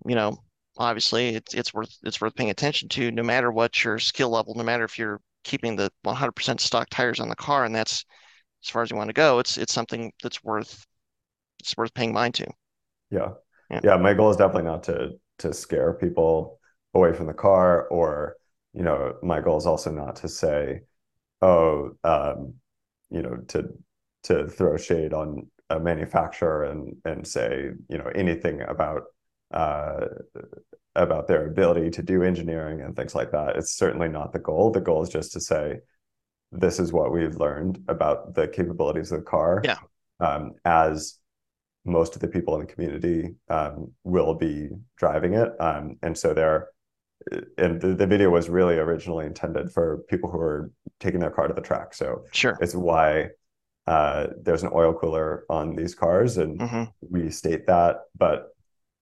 you 0.07 0.15
know, 0.15 0.39
obviously 0.79 1.31
it's 1.31 1.55
it's 1.55 1.75
worth 1.75 1.97
it's 2.05 2.21
worth 2.21 2.35
paying 2.35 2.51
attention 2.51 2.89
to 2.91 3.11
no 3.11 3.23
matter 3.23 3.51
what 3.53 3.85
your 3.85 3.99
skill 3.99 4.31
level, 4.31 4.55
no 4.55 4.65
matter 4.65 4.85
if 4.85 4.99
you're 4.99 5.21
keeping 5.45 5.77
the 5.77 5.91
100% 6.03 6.61
stock 6.61 6.89
tires 6.91 7.21
on 7.21 7.29
the 7.29 7.37
car 7.37 7.65
and 7.65 7.75
that's 7.75 8.05
as 8.65 8.71
far 8.71 8.83
as 8.83 8.91
you 8.91 8.97
want 8.97 9.09
to 9.09 9.15
go, 9.15 9.39
it's 9.39 9.57
it's 9.59 9.73
something 9.73 10.13
that's 10.23 10.43
worth 10.45 10.87
it's 11.61 11.77
worth 11.77 11.95
paying 11.95 12.13
mind 12.13 12.35
to. 12.35 12.47
Yeah. 13.11 13.31
Yeah. 13.71 13.81
Yeah, 13.85 13.97
my 13.97 14.15
goal 14.15 14.31
is 14.31 14.37
definitely 14.37 14.71
not 14.71 14.83
to 14.85 15.11
to 15.39 15.53
scare 15.53 15.93
people 15.93 16.59
away 16.95 17.13
from 17.13 17.27
the 17.27 17.35
car 17.35 17.87
or, 17.89 18.37
you 18.73 18.83
know, 18.83 19.17
my 19.23 19.41
goal 19.41 19.57
is 19.57 19.67
also 19.67 19.91
not 19.91 20.17
to 20.17 20.29
say, 20.29 20.81
oh, 21.43 21.93
um, 22.03 22.55
you 23.11 23.23
know, 23.23 23.37
to 23.49 23.69
to 24.25 24.49
throw 24.49 24.77
shade 24.77 25.13
on 25.13 25.49
a 25.71 25.79
manufacturer 25.79 26.65
and 26.65 26.97
and 27.05 27.27
say, 27.27 27.71
you 27.89 27.99
know, 27.99 28.11
anything 28.15 28.63
about 28.63 29.03
uh 29.53 30.07
about 30.95 31.29
their 31.29 31.47
ability 31.47 31.91
to 31.91 32.03
do 32.03 32.23
engineering 32.23 32.81
and 32.81 32.97
things 32.97 33.15
like 33.15 33.31
that. 33.31 33.57
It's 33.57 33.73
certainly 33.73 34.09
not 34.09 34.33
the 34.33 34.39
goal. 34.41 34.71
The 34.71 34.81
goal 34.81 35.03
is 35.03 35.09
just 35.09 35.33
to 35.33 35.41
say, 35.41 35.79
this 36.51 36.81
is 36.81 36.93
what 36.93 37.13
we've 37.13 37.37
learned 37.37 37.85
about 37.89 38.35
the 38.35 38.49
capabilities 38.49 39.13
of 39.13 39.21
the 39.21 39.25
car. 39.25 39.61
Yeah. 39.65 39.79
Um, 40.21 40.55
as 40.65 41.19
most 41.89 42.15
of 42.15 42.21
the 42.21 42.29
people 42.29 42.55
in 42.55 42.61
the 42.67 42.73
community 42.73 43.35
um, 43.49 43.93
will 44.05 44.35
be 44.35 44.69
driving 44.97 45.35
it. 45.35 45.51
Um, 45.61 45.97
and 46.03 46.17
so 46.17 46.35
they're, 46.35 46.69
and 47.59 47.81
the, 47.81 47.95
the 47.95 48.07
video 48.07 48.31
was 48.31 48.49
really 48.49 48.77
originally 48.79 49.27
intended 49.27 49.73
for 49.73 49.99
people 50.09 50.31
who 50.31 50.39
are 50.39 50.71
taking 51.01 51.21
their 51.21 51.31
car 51.31 51.49
to 51.49 51.55
the 51.55 51.61
track. 51.61 51.95
So 51.95 52.25
Sure. 52.33 52.57
it's 52.61 52.75
why 52.75 53.31
uh, 53.87 54.29
there's 54.43 54.63
an 54.63 54.71
oil 54.73 54.95
cooler 54.95 55.45
on 55.49 55.75
these 55.75 55.95
cars, 55.95 56.37
and 56.39 56.61
hmm 56.61 56.85
we 57.11 57.31
state 57.31 57.67
that, 57.67 58.01
but 58.19 58.49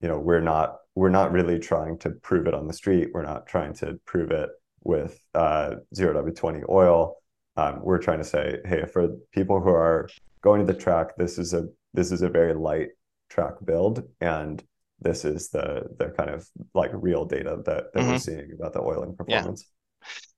you 0.01 0.09
know, 0.09 0.19
we're 0.19 0.41
not 0.41 0.77
we're 0.95 1.09
not 1.11 1.33
really 1.33 1.59
trying 1.59 1.99
to 1.99 2.11
prove 2.11 2.47
it 2.47 2.55
on 2.55 2.67
the 2.67 2.73
street. 2.73 3.09
We're 3.13 3.23
not 3.23 3.47
trying 3.47 3.75
to 3.75 3.99
prove 4.07 4.31
it 4.31 4.51
with 4.85 5.19
uh, 5.35 5.77
zero 5.95 6.23
W20 6.23 6.69
oil. 6.69 7.17
Um, 7.57 7.81
we're 7.83 7.99
trying 7.99 8.19
to 8.19 8.25
say, 8.25 8.59
hey, 8.65 8.85
for 8.87 9.09
people 9.33 9.61
who 9.61 9.71
are 9.71 10.09
going 10.43 10.65
to 10.65 10.73
the 10.73 10.79
track, 10.79 11.17
this 11.17 11.39
is 11.39 11.53
a 11.55 11.67
this 11.95 12.13
is 12.13 12.23
a 12.23 12.29
very 12.29 12.55
light 12.55 12.91
track 13.31 13.55
build, 13.65 14.05
and 14.21 14.63
this 15.01 15.25
is 15.25 15.51
the 15.51 15.85
the 15.99 16.11
kind 16.11 16.31
of 16.31 16.49
like 16.75 16.91
real 16.95 17.25
data 17.25 17.63
that 17.67 17.93
that 17.95 18.05
we're 18.05 18.17
Mhm. 18.17 18.17
seeing 18.17 18.53
about 18.53 18.73
the 18.75 18.83
oiling 18.83 19.17
Yeah. 19.27 19.47
performance. 19.47 19.67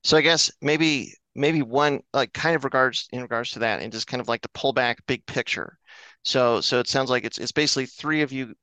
So 0.04 0.16
I 0.16 0.22
guess 0.22 0.50
maybe 0.60 1.14
maybe 1.34 1.62
one 1.62 2.02
like 2.12 2.32
kind 2.32 2.56
of 2.56 2.64
regards 2.64 3.08
in 3.12 3.22
regards 3.22 3.52
to 3.52 3.60
that 3.60 3.80
and 3.82 3.92
just 3.92 4.06
kind 4.06 4.20
of 4.20 4.28
like 4.28 4.42
the 4.42 4.48
pull 4.50 4.72
back 4.72 5.04
big 5.06 5.24
picture. 5.26 5.78
So 6.24 6.60
so 6.60 6.78
it 6.80 6.88
sounds 6.88 7.10
like 7.10 7.24
it's 7.24 7.38
it's 7.38 7.52
basically 7.52 7.86
three 7.86 8.22
of 8.22 8.32
you 8.32 8.54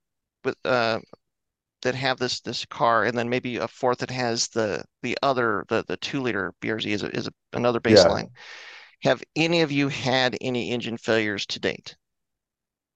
with 0.43 0.57
uh 0.65 0.99
that 1.83 1.95
have 1.95 2.19
this 2.19 2.41
this 2.41 2.65
car 2.65 3.05
and 3.05 3.17
then 3.17 3.29
maybe 3.29 3.57
a 3.57 3.67
fourth 3.67 3.99
that 3.99 4.11
has 4.11 4.49
the 4.49 4.83
the 5.03 5.17
other 5.23 5.65
the 5.69 5.83
the 5.87 5.97
two 5.97 6.21
liter 6.21 6.53
BRZ 6.61 6.91
is 6.93 7.03
a, 7.03 7.09
is 7.15 7.27
a, 7.27 7.31
another 7.53 7.79
Yeah. 7.85 8.19
baseline. 8.19 8.29
Have 9.03 9.23
any 9.35 9.61
of 9.61 9.71
you 9.71 9.89
had 9.89 10.37
any 10.41 10.71
engine 10.71 10.97
failures 10.97 11.45
to 11.47 11.59
date? 11.59 11.95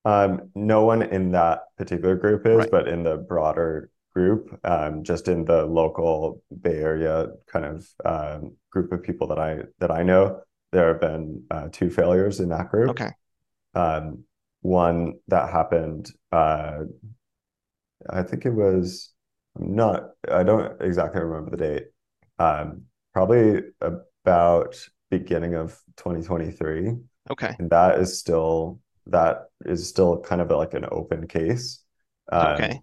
Um, 0.06 0.50
no 0.56 0.86
one 0.86 1.02
in 1.02 1.32
that 1.32 1.64
particular 1.78 2.16
group 2.16 2.46
is, 2.46 2.58
Right. 2.58 2.72
but 2.72 2.88
in 2.88 3.04
the 3.04 3.18
broader 3.18 3.90
group, 4.14 4.60
um, 4.64 5.04
just 5.04 5.28
in 5.28 5.46
the 5.46 5.66
local 5.66 6.42
Bay 6.62 6.78
Area 6.78 7.28
kind 7.48 7.66
of 7.66 7.88
um, 8.06 8.56
group 8.72 8.92
of 8.92 9.04
people 9.04 9.28
that 9.28 9.40
I 9.40 9.64
that 9.80 9.92
I 9.92 10.04
know, 10.04 10.42
there 10.72 10.88
have 10.90 11.02
been 11.02 11.44
uh, 11.52 11.70
two 11.72 11.90
failures 11.90 12.40
in 12.40 12.50
that 12.50 12.70
group. 12.70 12.90
Okay. 12.92 13.12
Um, 13.76 14.24
one 14.62 15.14
that 15.28 15.50
happened, 15.50 16.12
uh, 16.32 16.80
I 18.10 18.24
think 18.24 18.46
it 18.46 18.54
was, 18.54 19.12
I'm 19.58 19.76
not, 19.76 20.10
I 20.30 20.44
don't 20.44 20.82
exactly 20.82 21.22
remember 21.22 21.52
the 21.52 21.58
date. 21.58 21.88
Um, 22.40 22.84
probably 23.14 23.62
about 23.82 24.76
beginning 25.10 25.56
of 25.56 25.80
2023. 25.98 26.96
Okay. 27.32 27.56
And 27.60 27.70
that 27.70 28.00
is 28.00 28.20
still 28.20 28.80
that 29.12 29.50
is 29.66 29.88
still 29.90 30.20
kind 30.22 30.42
of 30.42 30.50
like 30.52 30.74
an 30.74 30.86
open 30.92 31.28
case. 31.28 31.84
Um, 32.32 32.60
Okay. 32.60 32.82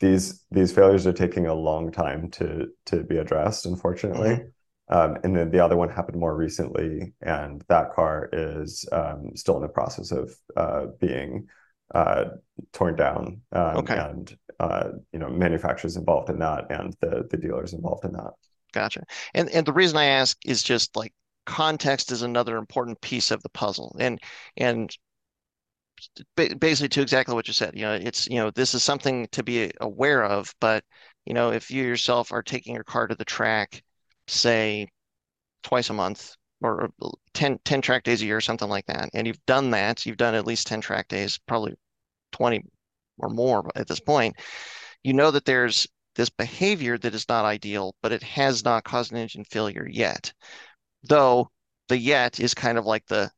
these 0.00 0.44
these 0.50 0.72
failures 0.72 1.06
are 1.06 1.12
taking 1.12 1.46
a 1.46 1.54
long 1.54 1.92
time 1.92 2.30
to 2.32 2.68
to 2.86 3.02
be 3.04 3.18
addressed, 3.18 3.66
unfortunately. 3.66 4.32
Mhm. 4.32 4.52
Um, 4.88 5.16
and 5.24 5.34
then 5.36 5.50
the 5.50 5.60
other 5.64 5.76
one 5.76 5.88
happened 5.88 6.18
more 6.18 6.36
recently, 6.36 7.14
and 7.22 7.62
that 7.68 7.92
car 7.94 8.28
is 8.32 8.86
um, 8.92 9.30
still 9.36 9.56
in 9.56 9.62
the 9.62 9.68
process 9.68 10.10
of 10.12 10.34
uh, 10.56 10.86
being 11.00 11.48
uh, 11.94 12.24
torn 12.72 12.96
down. 12.96 13.42
Um, 13.52 13.76
Okay. 13.76 13.94
And 13.94 14.36
uh, 14.60 14.90
you 15.12 15.18
know, 15.18 15.28
manufacturers 15.30 15.96
involved 15.96 16.30
in 16.30 16.38
that, 16.40 16.70
and 16.70 16.94
the 17.00 17.26
the 17.30 17.36
dealers 17.36 17.72
involved 17.74 18.04
in 18.04 18.12
that. 18.12 18.32
Gotcha. 18.72 19.04
And 19.34 19.48
and 19.50 19.66
the 19.66 19.72
reason 19.72 19.96
I 19.98 20.06
ask 20.06 20.36
is 20.44 20.62
just 20.62 20.96
like 20.96 21.12
context 21.46 22.10
is 22.12 22.22
another 22.22 22.56
important 22.56 23.00
piece 23.00 23.30
of 23.30 23.42
the 23.42 23.48
puzzle. 23.48 23.96
And 23.98 24.20
and 24.56 24.94
basically 26.36 26.88
to 26.88 27.02
exactly 27.02 27.34
what 27.34 27.48
you 27.48 27.54
said, 27.54 27.74
you 27.74 27.82
know, 27.82 27.94
it's, 27.94 28.26
you 28.28 28.36
know, 28.36 28.50
this 28.50 28.74
is 28.74 28.82
something 28.82 29.26
to 29.32 29.42
be 29.42 29.70
aware 29.80 30.24
of, 30.24 30.54
but 30.60 30.84
you 31.24 31.34
know, 31.34 31.52
if 31.52 31.70
you 31.70 31.84
yourself 31.84 32.32
are 32.32 32.42
taking 32.42 32.74
your 32.74 32.84
car 32.84 33.06
to 33.06 33.14
the 33.14 33.24
track, 33.24 33.82
say 34.26 34.88
twice 35.62 35.90
a 35.90 35.92
month 35.92 36.34
or 36.60 36.90
uh, 37.02 37.10
10, 37.34 37.58
10 37.64 37.82
track 37.82 38.02
days 38.04 38.22
a 38.22 38.26
year 38.26 38.36
or 38.38 38.40
something 38.40 38.68
like 38.68 38.86
that, 38.86 39.10
and 39.14 39.26
you've 39.26 39.44
done 39.46 39.70
that, 39.70 40.06
you've 40.06 40.16
done 40.16 40.34
at 40.34 40.46
least 40.46 40.66
10 40.66 40.80
track 40.80 41.08
days, 41.08 41.38
probably 41.46 41.74
20 42.32 42.64
or 43.18 43.28
more 43.28 43.70
at 43.76 43.86
this 43.86 44.00
point, 44.00 44.36
you 45.02 45.12
know 45.12 45.30
that 45.30 45.44
there's 45.44 45.86
this 46.14 46.30
behavior 46.30 46.98
that 46.98 47.14
is 47.14 47.28
not 47.28 47.44
ideal, 47.44 47.94
but 48.02 48.12
it 48.12 48.22
has 48.22 48.64
not 48.64 48.84
caused 48.84 49.12
an 49.12 49.18
engine 49.18 49.44
failure 49.44 49.86
yet. 49.90 50.32
Though 51.04 51.50
the 51.88 51.98
yet 51.98 52.40
is 52.40 52.54
kind 52.54 52.78
of 52.78 52.86
like 52.86 53.06
the 53.06 53.30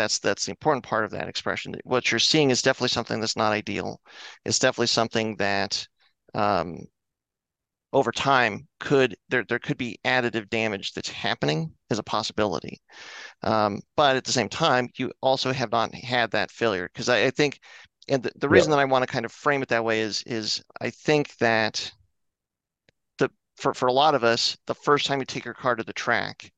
that's 0.00 0.18
that's 0.18 0.44
the 0.46 0.50
important 0.52 0.84
part 0.84 1.04
of 1.04 1.10
that 1.12 1.28
expression. 1.28 1.74
What 1.84 2.10
you're 2.10 2.18
seeing 2.18 2.50
is 2.50 2.62
definitely 2.62 2.88
something 2.88 3.20
that's 3.20 3.36
not 3.36 3.52
ideal. 3.52 4.00
It's 4.44 4.58
definitely 4.58 4.86
something 4.88 5.36
that 5.36 5.86
um, 6.34 6.86
over 7.92 8.12
time 8.12 8.66
could 8.80 9.16
there 9.28 9.44
there 9.44 9.58
could 9.58 9.76
be 9.76 9.98
additive 10.04 10.48
damage 10.48 10.92
that's 10.92 11.08
happening 11.08 11.72
as 11.90 11.98
a 11.98 12.02
possibility. 12.02 12.80
Um, 13.42 13.80
but 13.96 14.16
at 14.16 14.24
the 14.24 14.32
same 14.32 14.48
time, 14.50 14.88
you 14.96 15.12
also 15.22 15.52
have 15.52 15.72
not 15.72 15.94
had 15.94 16.30
that 16.32 16.50
failure 16.52 16.90
because 16.92 17.08
I, 17.10 17.26
I 17.26 17.30
think, 17.30 17.60
and 18.08 18.22
the, 18.22 18.32
the 18.36 18.48
Yeah. 18.48 18.50
reason 18.50 18.70
that 18.72 18.80
I 18.80 18.86
want 18.86 19.02
to 19.04 19.12
kind 19.12 19.24
of 19.26 19.32
frame 19.32 19.62
it 19.62 19.68
that 19.70 19.84
way 19.84 20.00
is 20.00 20.22
is 20.26 20.62
I 20.80 20.90
think 20.90 21.36
that 21.38 21.92
the 23.18 23.30
for 23.56 23.72
for 23.74 23.86
a 23.86 23.92
lot 23.92 24.14
of 24.16 24.24
us, 24.24 24.56
the 24.66 24.74
first 24.74 25.06
time 25.06 25.20
you 25.20 25.24
take 25.24 25.44
your 25.44 25.54
car 25.54 25.76
to 25.76 25.84
the 25.84 25.92
track, 25.92 26.50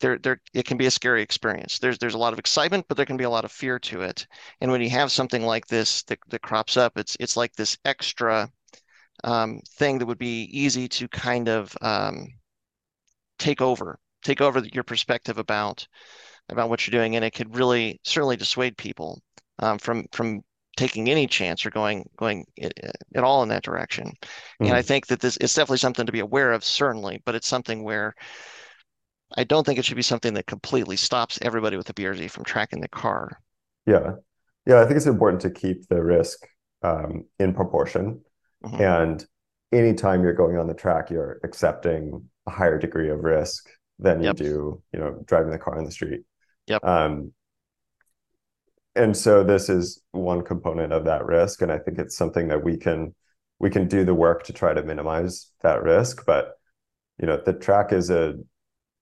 there 0.00 0.18
there 0.18 0.40
it 0.54 0.64
can 0.66 0.76
be 0.76 0.86
a 0.86 0.90
scary 0.90 1.22
experience. 1.22 1.78
There's 1.78 1.98
there's 1.98 2.14
a 2.14 2.18
lot 2.18 2.32
of 2.32 2.38
excitement, 2.38 2.86
but 2.88 2.96
there 2.96 3.06
can 3.06 3.16
be 3.16 3.24
a 3.24 3.30
lot 3.30 3.44
of 3.44 3.52
fear 3.52 3.78
to 3.80 4.02
it. 4.02 4.26
And 4.60 4.70
when 4.70 4.80
you 4.80 4.90
have 4.90 5.12
something 5.12 5.42
like 5.42 5.66
this 5.66 6.02
that, 6.04 6.18
that 6.28 6.42
crops 6.42 6.76
up, 6.76 6.96
it's 6.96 7.16
it's 7.20 7.36
like 7.36 7.54
this 7.54 7.78
extra 7.84 8.50
um, 9.24 9.60
thing 9.76 9.98
that 9.98 10.06
would 10.06 10.18
be 10.18 10.44
easy 10.52 10.88
to 10.88 11.08
kind 11.08 11.48
of 11.48 11.76
um, 11.82 12.28
take 13.38 13.60
over, 13.60 13.98
take 14.22 14.40
over 14.40 14.60
your 14.72 14.84
perspective 14.84 15.38
about 15.38 15.86
about 16.48 16.68
what 16.68 16.86
you're 16.86 16.98
doing, 16.98 17.16
and 17.16 17.24
it 17.24 17.34
could 17.34 17.56
really 17.56 18.00
certainly 18.04 18.36
dissuade 18.36 18.76
people 18.76 19.20
um, 19.58 19.78
from 19.78 20.06
from 20.12 20.42
taking 20.76 21.10
any 21.10 21.26
chance 21.26 21.66
or 21.66 21.70
going 21.70 22.08
going 22.16 22.46
at 22.60 23.24
all 23.24 23.42
in 23.42 23.48
that 23.48 23.64
direction. 23.64 24.06
Mm-hmm. 24.06 24.66
And 24.66 24.74
I 24.74 24.82
think 24.82 25.08
that 25.08 25.20
this 25.20 25.36
it's 25.40 25.54
definitely 25.54 25.78
something 25.78 26.06
to 26.06 26.12
be 26.12 26.20
aware 26.20 26.52
of, 26.52 26.64
certainly, 26.64 27.20
but 27.24 27.34
it's 27.34 27.48
something 27.48 27.82
where 27.82 28.14
I 29.36 29.44
don't 29.44 29.64
think 29.64 29.78
it 29.78 29.84
should 29.84 29.96
be 29.96 30.02
something 30.02 30.34
that 30.34 30.46
completely 30.46 30.96
stops 30.96 31.38
everybody 31.42 31.76
with 31.76 31.90
a 31.90 31.94
BRZ 31.94 32.30
from 32.30 32.44
tracking 32.44 32.80
the 32.80 32.88
car. 32.88 33.40
Yeah. 33.86 34.14
Yeah, 34.66 34.80
I 34.80 34.84
think 34.84 34.96
it's 34.96 35.06
important 35.06 35.42
to 35.42 35.50
keep 35.50 35.88
the 35.88 36.02
risk 36.02 36.46
um, 36.82 37.24
in 37.38 37.54
proportion. 37.54 38.20
Mm-hmm. 38.64 38.82
And 38.82 39.26
anytime 39.72 40.22
you're 40.22 40.34
going 40.34 40.58
on 40.58 40.66
the 40.66 40.74
track, 40.74 41.10
you're 41.10 41.40
accepting 41.44 42.28
a 42.46 42.50
higher 42.50 42.78
degree 42.78 43.10
of 43.10 43.20
risk 43.20 43.68
than 43.98 44.20
you 44.20 44.26
yep. 44.26 44.36
do, 44.36 44.82
you 44.92 45.00
know, 45.00 45.22
driving 45.26 45.50
the 45.50 45.58
car 45.58 45.78
on 45.78 45.84
the 45.84 45.90
street. 45.90 46.22
Yep. 46.66 46.84
Um, 46.84 47.32
and 48.94 49.16
so 49.16 49.44
this 49.44 49.68
is 49.68 50.02
one 50.10 50.42
component 50.42 50.92
of 50.92 51.04
that 51.04 51.24
risk, 51.24 51.62
and 51.62 51.70
I 51.70 51.78
think 51.78 51.98
it's 51.98 52.16
something 52.16 52.48
that 52.48 52.64
we 52.64 52.76
can 52.76 53.14
we 53.60 53.70
can 53.70 53.88
do 53.88 54.04
the 54.04 54.14
work 54.14 54.44
to 54.44 54.52
try 54.52 54.74
to 54.74 54.82
minimize 54.82 55.50
that 55.62 55.82
risk. 55.82 56.24
But 56.26 56.52
you 57.20 57.26
know, 57.26 57.40
the 57.44 57.52
track 57.52 57.92
is 57.92 58.10
a 58.10 58.34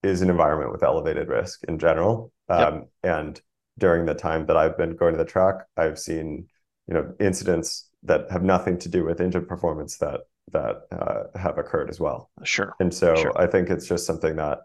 is 0.07 0.23
an 0.23 0.31
environment 0.31 0.73
with 0.73 0.83
elevated 0.83 1.29
risk 1.29 1.65
in 1.69 1.79
general. 1.79 2.33
Um, 2.49 2.75
yep. 2.75 2.89
And 3.03 3.41
during 3.79 4.07
the 4.07 4.15
time 4.15 4.47
that 4.47 4.57
I've 4.57 4.77
been 4.79 4.97
going 4.97 5.13
to 5.13 5.19
the 5.19 5.25
track, 5.25 5.67
I've 5.77 5.99
seen 5.99 6.47
you 6.87 6.95
know 6.95 7.15
incidents 7.21 7.89
that 8.05 8.31
have 8.31 8.43
nothing 8.43 8.79
to 8.79 8.89
do 8.89 9.05
with 9.05 9.21
engine 9.21 9.47
performance 9.47 9.99
that 9.99 10.21
that 10.53 10.83
uh, 10.93 11.39
have 11.39 11.59
occurred 11.59 11.91
as 11.91 11.99
well. 11.99 12.31
Sure. 12.45 12.75
And 12.79 12.95
so 12.95 13.17
sure. 13.17 13.39
I 13.39 13.47
think 13.47 13.69
it's 13.69 13.89
just 13.89 14.07
something 14.07 14.37
that 14.37 14.61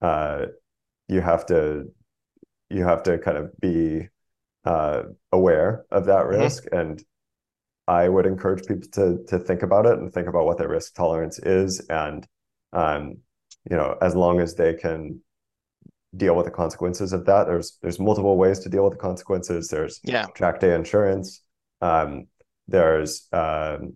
uh, 0.00 0.46
you 1.08 1.20
have 1.20 1.46
to 1.46 1.84
you 2.70 2.84
have 2.84 3.02
to 3.04 3.18
kind 3.18 3.36
of 3.36 3.58
be 3.60 4.08
uh, 4.64 5.02
aware 5.32 5.84
of 5.90 6.06
that 6.06 6.24
mm-hmm. 6.24 6.40
risk 6.40 6.64
mm-hmm. 6.64 6.78
and 6.78 7.04
I 7.86 8.06
would 8.08 8.26
encourage 8.26 8.66
people 8.66 8.88
to 8.92 9.24
to 9.28 9.38
think 9.38 9.62
about 9.62 9.86
it 9.86 9.98
and 9.98 10.12
think 10.12 10.28
about 10.28 10.44
what 10.44 10.58
their 10.58 10.68
risk 10.68 10.94
tolerance 10.94 11.38
is 11.38 11.80
and 11.88 12.26
um, 12.72 13.18
you 13.70 13.76
know 13.76 13.96
as 14.00 14.14
long 14.14 14.40
as 14.40 14.54
they 14.54 14.74
can 14.74 15.20
deal 16.16 16.34
with 16.34 16.46
the 16.46 16.50
consequences 16.50 17.12
of 17.12 17.26
that 17.26 17.46
there's 17.46 17.78
there's 17.82 17.98
multiple 17.98 18.36
ways 18.36 18.58
to 18.60 18.68
deal 18.68 18.84
with 18.84 18.92
the 18.92 18.98
consequences. 18.98 19.68
There's 19.68 20.00
yeah. 20.02 20.26
track 20.34 20.60
day 20.60 20.74
insurance. 20.74 21.42
Um, 21.80 22.26
there's 22.66 23.28
um, 23.32 23.94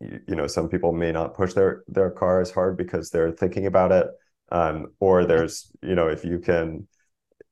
you, 0.00 0.20
you, 0.28 0.36
know 0.36 0.46
some 0.46 0.68
people 0.68 0.92
may 0.92 1.12
not 1.12 1.34
push 1.34 1.54
their 1.54 1.84
their 1.88 2.10
car 2.10 2.40
as 2.40 2.50
hard 2.50 2.76
because 2.76 3.10
they're 3.10 3.32
thinking 3.32 3.66
about 3.66 3.92
it. 3.92 4.06
Um, 4.50 4.88
or 5.00 5.24
there's 5.24 5.70
you 5.82 5.94
know 5.94 6.08
if 6.08 6.24
you 6.24 6.38
can 6.38 6.86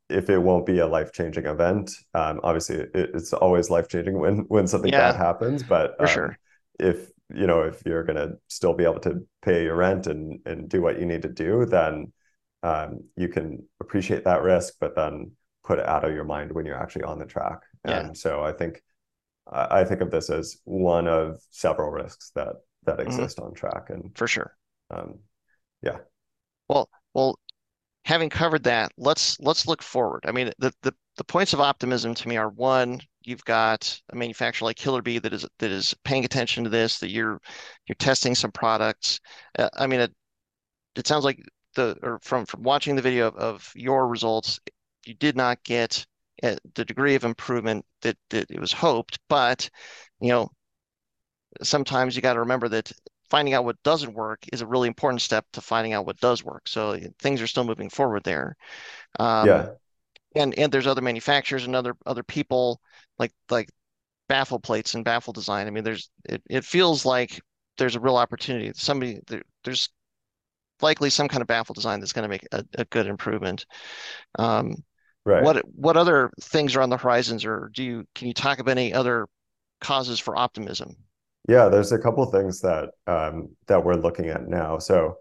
if 0.08 0.28
it 0.28 0.38
won't 0.38 0.66
be 0.66 0.78
a 0.78 0.86
life 0.86 1.12
changing 1.12 1.46
event, 1.46 1.90
um, 2.14 2.40
obviously 2.42 2.76
it, 2.76 2.90
it's 2.94 3.32
always 3.32 3.70
life 3.70 3.88
changing 3.88 4.18
when 4.18 4.38
when 4.48 4.66
something 4.66 4.92
yeah, 4.92 5.12
bad 5.12 5.16
happens. 5.16 5.62
But 5.62 5.96
for 5.96 6.02
um, 6.02 6.08
sure, 6.08 6.38
if 6.78 7.11
you 7.34 7.46
know 7.46 7.62
if 7.62 7.82
you're 7.84 8.04
gonna 8.04 8.32
still 8.48 8.74
be 8.74 8.84
able 8.84 9.00
to 9.00 9.26
pay 9.42 9.64
your 9.64 9.76
rent 9.76 10.06
and 10.06 10.40
and 10.46 10.68
do 10.68 10.82
what 10.82 10.98
you 10.98 11.06
need 11.06 11.22
to 11.22 11.28
do, 11.28 11.66
then 11.66 12.12
um, 12.62 13.04
you 13.16 13.28
can 13.28 13.66
appreciate 13.80 14.24
that 14.24 14.42
risk, 14.42 14.74
but 14.80 14.94
then 14.94 15.32
put 15.64 15.78
it 15.78 15.86
out 15.86 16.04
of 16.04 16.14
your 16.14 16.24
mind 16.24 16.52
when 16.52 16.66
you're 16.66 16.80
actually 16.80 17.04
on 17.04 17.18
the 17.18 17.26
track. 17.26 17.60
Yeah. 17.86 18.00
And 18.00 18.16
so 18.16 18.42
I 18.42 18.52
think 18.52 18.82
I 19.50 19.84
think 19.84 20.00
of 20.00 20.10
this 20.10 20.30
as 20.30 20.58
one 20.64 21.08
of 21.08 21.40
several 21.50 21.90
risks 21.90 22.30
that 22.34 22.54
that 22.84 22.98
mm-hmm. 22.98 23.08
exist 23.08 23.38
mm-hmm. 23.38 23.46
on 23.46 23.54
track, 23.54 23.90
and 23.90 24.16
for 24.16 24.26
sure, 24.28 24.56
um, 24.90 25.18
yeah. 25.82 25.98
Well, 26.68 26.88
well, 27.12 27.38
having 28.04 28.30
covered 28.30 28.64
that, 28.64 28.92
let's 28.96 29.38
let's 29.40 29.66
look 29.66 29.82
forward. 29.82 30.24
I 30.26 30.32
mean, 30.32 30.52
the 30.58 30.72
the 30.82 30.94
the 31.16 31.24
points 31.24 31.52
of 31.52 31.60
optimism 31.60 32.14
to 32.14 32.28
me 32.28 32.36
are 32.36 32.48
one, 32.48 33.00
you've 33.22 33.44
got 33.44 34.00
a 34.10 34.16
manufacturer 34.16 34.66
like 34.66 34.76
Killer 34.76 35.02
B 35.02 35.18
that 35.18 35.32
is 35.32 35.46
that 35.58 35.70
is 35.70 35.94
paying 36.04 36.24
attention 36.24 36.64
to 36.64 36.70
this, 36.70 36.98
that 36.98 37.10
you're 37.10 37.40
you're 37.86 37.96
testing 37.96 38.34
some 38.34 38.52
products. 38.52 39.20
Uh, 39.58 39.68
I 39.74 39.86
mean, 39.86 40.00
it 40.00 40.12
it 40.96 41.06
sounds 41.06 41.24
like 41.24 41.40
the 41.74 41.96
or 42.02 42.18
from 42.22 42.46
from 42.46 42.62
watching 42.62 42.96
the 42.96 43.02
video 43.02 43.28
of, 43.28 43.36
of 43.36 43.72
your 43.74 44.08
results, 44.08 44.60
you 45.06 45.14
did 45.14 45.36
not 45.36 45.62
get 45.64 46.06
uh, 46.42 46.56
the 46.74 46.84
degree 46.84 47.14
of 47.14 47.24
improvement 47.24 47.84
that 48.02 48.16
that 48.30 48.50
it 48.50 48.60
was 48.60 48.72
hoped, 48.72 49.18
but 49.28 49.68
you 50.20 50.28
know, 50.30 50.50
sometimes 51.62 52.16
you 52.16 52.22
got 52.22 52.34
to 52.34 52.40
remember 52.40 52.68
that 52.68 52.92
finding 53.32 53.54
out 53.54 53.64
what 53.64 53.82
doesn't 53.82 54.12
work 54.12 54.40
is 54.52 54.60
a 54.60 54.66
really 54.66 54.86
important 54.86 55.22
step 55.22 55.46
to 55.54 55.62
finding 55.62 55.94
out 55.94 56.04
what 56.04 56.20
does 56.20 56.44
work. 56.44 56.68
So 56.68 56.98
things 57.18 57.40
are 57.40 57.46
still 57.46 57.64
moving 57.64 57.88
forward 57.88 58.24
there. 58.24 58.56
Um, 59.18 59.48
yeah. 59.48 59.68
And 60.36 60.58
and 60.58 60.70
there's 60.70 60.86
other 60.86 61.00
manufacturers 61.00 61.64
and 61.64 61.74
other 61.74 61.94
other 62.04 62.22
people 62.22 62.78
like 63.18 63.32
like 63.48 63.70
baffle 64.28 64.60
plates 64.60 64.94
and 64.94 65.02
baffle 65.02 65.32
design. 65.32 65.66
I 65.66 65.70
mean, 65.70 65.82
there's 65.82 66.10
it, 66.26 66.42
it 66.50 66.64
feels 66.64 67.06
like 67.06 67.40
there's 67.78 67.96
a 67.96 68.00
real 68.00 68.16
opportunity. 68.16 68.70
Somebody 68.74 69.20
there, 69.26 69.42
there's 69.64 69.88
likely 70.82 71.08
some 71.08 71.28
kind 71.28 71.40
of 71.40 71.48
baffle 71.48 71.74
design 71.74 72.00
that's 72.00 72.12
going 72.12 72.24
to 72.24 72.28
make 72.28 72.46
a, 72.52 72.64
a 72.74 72.84
good 72.84 73.06
improvement. 73.06 73.64
Um, 74.38 74.74
right. 75.24 75.42
What 75.42 75.56
what 75.74 75.96
other 75.96 76.30
things 76.42 76.76
are 76.76 76.82
on 76.82 76.90
the 76.90 76.98
horizons, 76.98 77.46
or 77.46 77.70
do 77.74 77.82
you 77.82 78.04
can 78.14 78.28
you 78.28 78.34
talk 78.34 78.58
about 78.58 78.72
any 78.72 78.92
other 78.92 79.26
causes 79.80 80.20
for 80.20 80.36
optimism? 80.36 80.96
Yeah, 81.48 81.68
there's 81.68 81.92
a 81.92 81.98
couple 81.98 82.24
things 82.26 82.60
that 82.60 82.90
um, 83.06 83.48
that 83.66 83.84
we're 83.84 83.94
looking 83.96 84.28
at 84.28 84.46
now. 84.48 84.78
So 84.78 85.16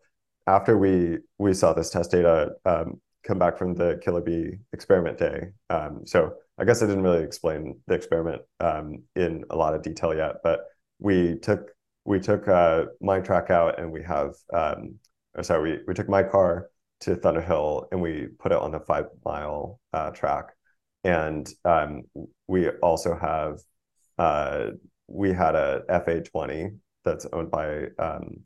after 0.48 0.78
we 0.78 1.18
we 1.40 1.54
saw 1.54 1.74
this 1.74 1.90
test 1.90 2.12
data 2.12 2.52
um, 2.66 3.02
come 3.24 3.40
back 3.40 3.58
from 3.58 3.74
the 3.74 4.00
Killer 4.04 4.22
B 4.22 4.58
experiment 4.74 5.18
day, 5.18 5.50
um, 5.70 6.06
so 6.06 6.36
I 6.60 6.66
guess 6.66 6.84
I 6.84 6.86
didn't 6.88 7.04
really 7.04 7.24
explain 7.24 7.80
the 7.88 7.96
experiment 7.96 8.44
um, 8.60 9.04
in 9.16 9.44
a 9.50 9.56
lot 9.56 9.74
of 9.74 9.82
detail 9.82 10.14
yet, 10.16 10.36
but 10.44 10.62
we 11.00 11.38
took 11.40 11.72
we 12.06 12.20
took 12.20 12.48
uh, 12.48 12.86
my 13.02 13.20
track 13.20 13.50
out 13.50 13.80
and 13.80 13.92
we 13.92 14.04
have 14.04 14.34
um, 14.54 14.96
or 15.36 15.44
sorry 15.44 15.78
we 15.78 15.84
we 15.88 15.94
took 15.96 16.10
my 16.10 16.22
car 16.24 16.70
to 17.02 17.16
Thunderhill 17.16 17.88
and 17.92 18.00
we 18.00 18.28
put 18.40 18.52
it 18.52 18.60
on 18.60 18.72
the 18.72 18.80
five 18.80 19.06
mile 19.26 19.80
uh, 19.94 20.12
track, 20.12 20.50
and 21.04 21.50
um, 21.66 22.04
we 22.48 22.70
also 22.84 23.16
have 23.16 23.60
uh, 24.20 24.72
we 25.14 25.34
had 25.34 25.56
a 25.56 25.84
FA20 25.90 26.78
that's 27.04 27.26
owned 27.34 27.52
by 27.52 27.86
um, 28.00 28.42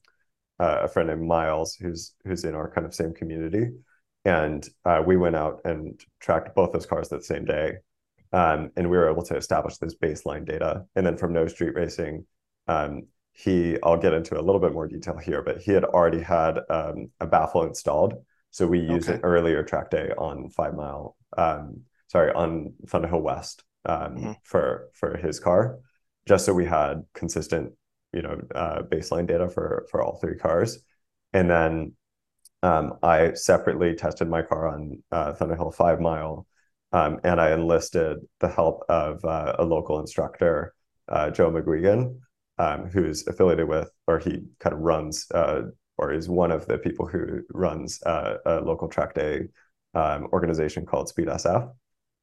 uh, 0.59 0.79
a 0.83 0.87
friend 0.87 1.09
named 1.09 1.27
Miles, 1.27 1.75
who's 1.75 2.13
who's 2.25 2.43
in 2.43 2.55
our 2.55 2.69
kind 2.69 2.85
of 2.85 2.93
same 2.93 3.13
community, 3.13 3.71
and 4.23 4.67
uh, 4.85 5.01
we 5.05 5.17
went 5.17 5.35
out 5.35 5.61
and 5.65 5.99
tracked 6.19 6.55
both 6.55 6.71
those 6.71 6.85
cars 6.85 7.09
that 7.09 7.23
same 7.23 7.45
day, 7.45 7.73
um, 8.31 8.71
and 8.75 8.89
we 8.89 8.97
were 8.97 9.09
able 9.09 9.23
to 9.23 9.35
establish 9.35 9.77
this 9.77 9.95
baseline 9.95 10.45
data. 10.45 10.85
And 10.95 11.05
then 11.05 11.17
from 11.17 11.33
No 11.33 11.47
Street 11.47 11.75
Racing, 11.75 12.25
um, 12.67 13.03
he 13.33 13.77
I'll 13.83 13.97
get 13.97 14.13
into 14.13 14.39
a 14.39 14.41
little 14.41 14.61
bit 14.61 14.73
more 14.73 14.87
detail 14.87 15.17
here, 15.17 15.41
but 15.41 15.61
he 15.61 15.71
had 15.71 15.83
already 15.83 16.21
had 16.21 16.59
um, 16.69 17.11
a 17.19 17.27
baffle 17.27 17.63
installed, 17.63 18.13
so 18.51 18.65
we 18.65 18.79
used 18.79 19.09
okay. 19.09 19.17
an 19.17 19.23
earlier 19.23 19.63
track 19.63 19.91
day 19.91 20.11
on 20.17 20.49
Five 20.49 20.73
Mile, 20.73 21.17
um, 21.37 21.81
sorry, 22.07 22.31
on 22.33 22.73
Thunderhill 22.87 23.21
West 23.21 23.63
um, 23.85 24.15
mm-hmm. 24.15 24.31
for 24.43 24.89
for 24.93 25.17
his 25.17 25.39
car 25.39 25.79
just 26.27 26.45
so 26.45 26.53
we 26.53 26.65
had 26.65 27.03
consistent, 27.13 27.73
you 28.13 28.21
know, 28.21 28.39
uh, 28.53 28.81
baseline 28.83 29.27
data 29.27 29.49
for 29.49 29.85
for 29.89 30.01
all 30.01 30.17
three 30.17 30.37
cars. 30.37 30.79
And 31.33 31.49
then 31.49 31.93
um, 32.63 32.97
I 33.03 33.33
separately 33.33 33.95
tested 33.95 34.27
my 34.27 34.41
car 34.41 34.67
on 34.67 35.03
uh, 35.11 35.33
Thunderhill 35.33 35.73
Five 35.73 35.99
Mile, 35.99 36.47
um, 36.91 37.19
and 37.23 37.39
I 37.39 37.51
enlisted 37.51 38.19
the 38.39 38.47
help 38.47 38.83
of 38.89 39.23
uh, 39.23 39.55
a 39.59 39.63
local 39.63 39.99
instructor, 39.99 40.73
uh, 41.07 41.29
Joe 41.29 41.51
McGuigan, 41.51 42.17
um, 42.57 42.85
who's 42.87 43.27
affiliated 43.27 43.67
with, 43.67 43.91
or 44.07 44.19
he 44.19 44.43
kind 44.59 44.73
of 44.73 44.79
runs, 44.79 45.29
uh, 45.31 45.63
or 45.97 46.11
is 46.11 46.29
one 46.29 46.51
of 46.51 46.65
the 46.65 46.77
people 46.77 47.05
who 47.05 47.41
runs 47.51 48.01
uh, 48.03 48.37
a 48.45 48.61
local 48.61 48.87
track 48.87 49.13
day 49.13 49.47
um, 49.93 50.27
organization 50.33 50.85
called 50.85 51.09
Speed 51.09 51.27
SF. 51.27 51.71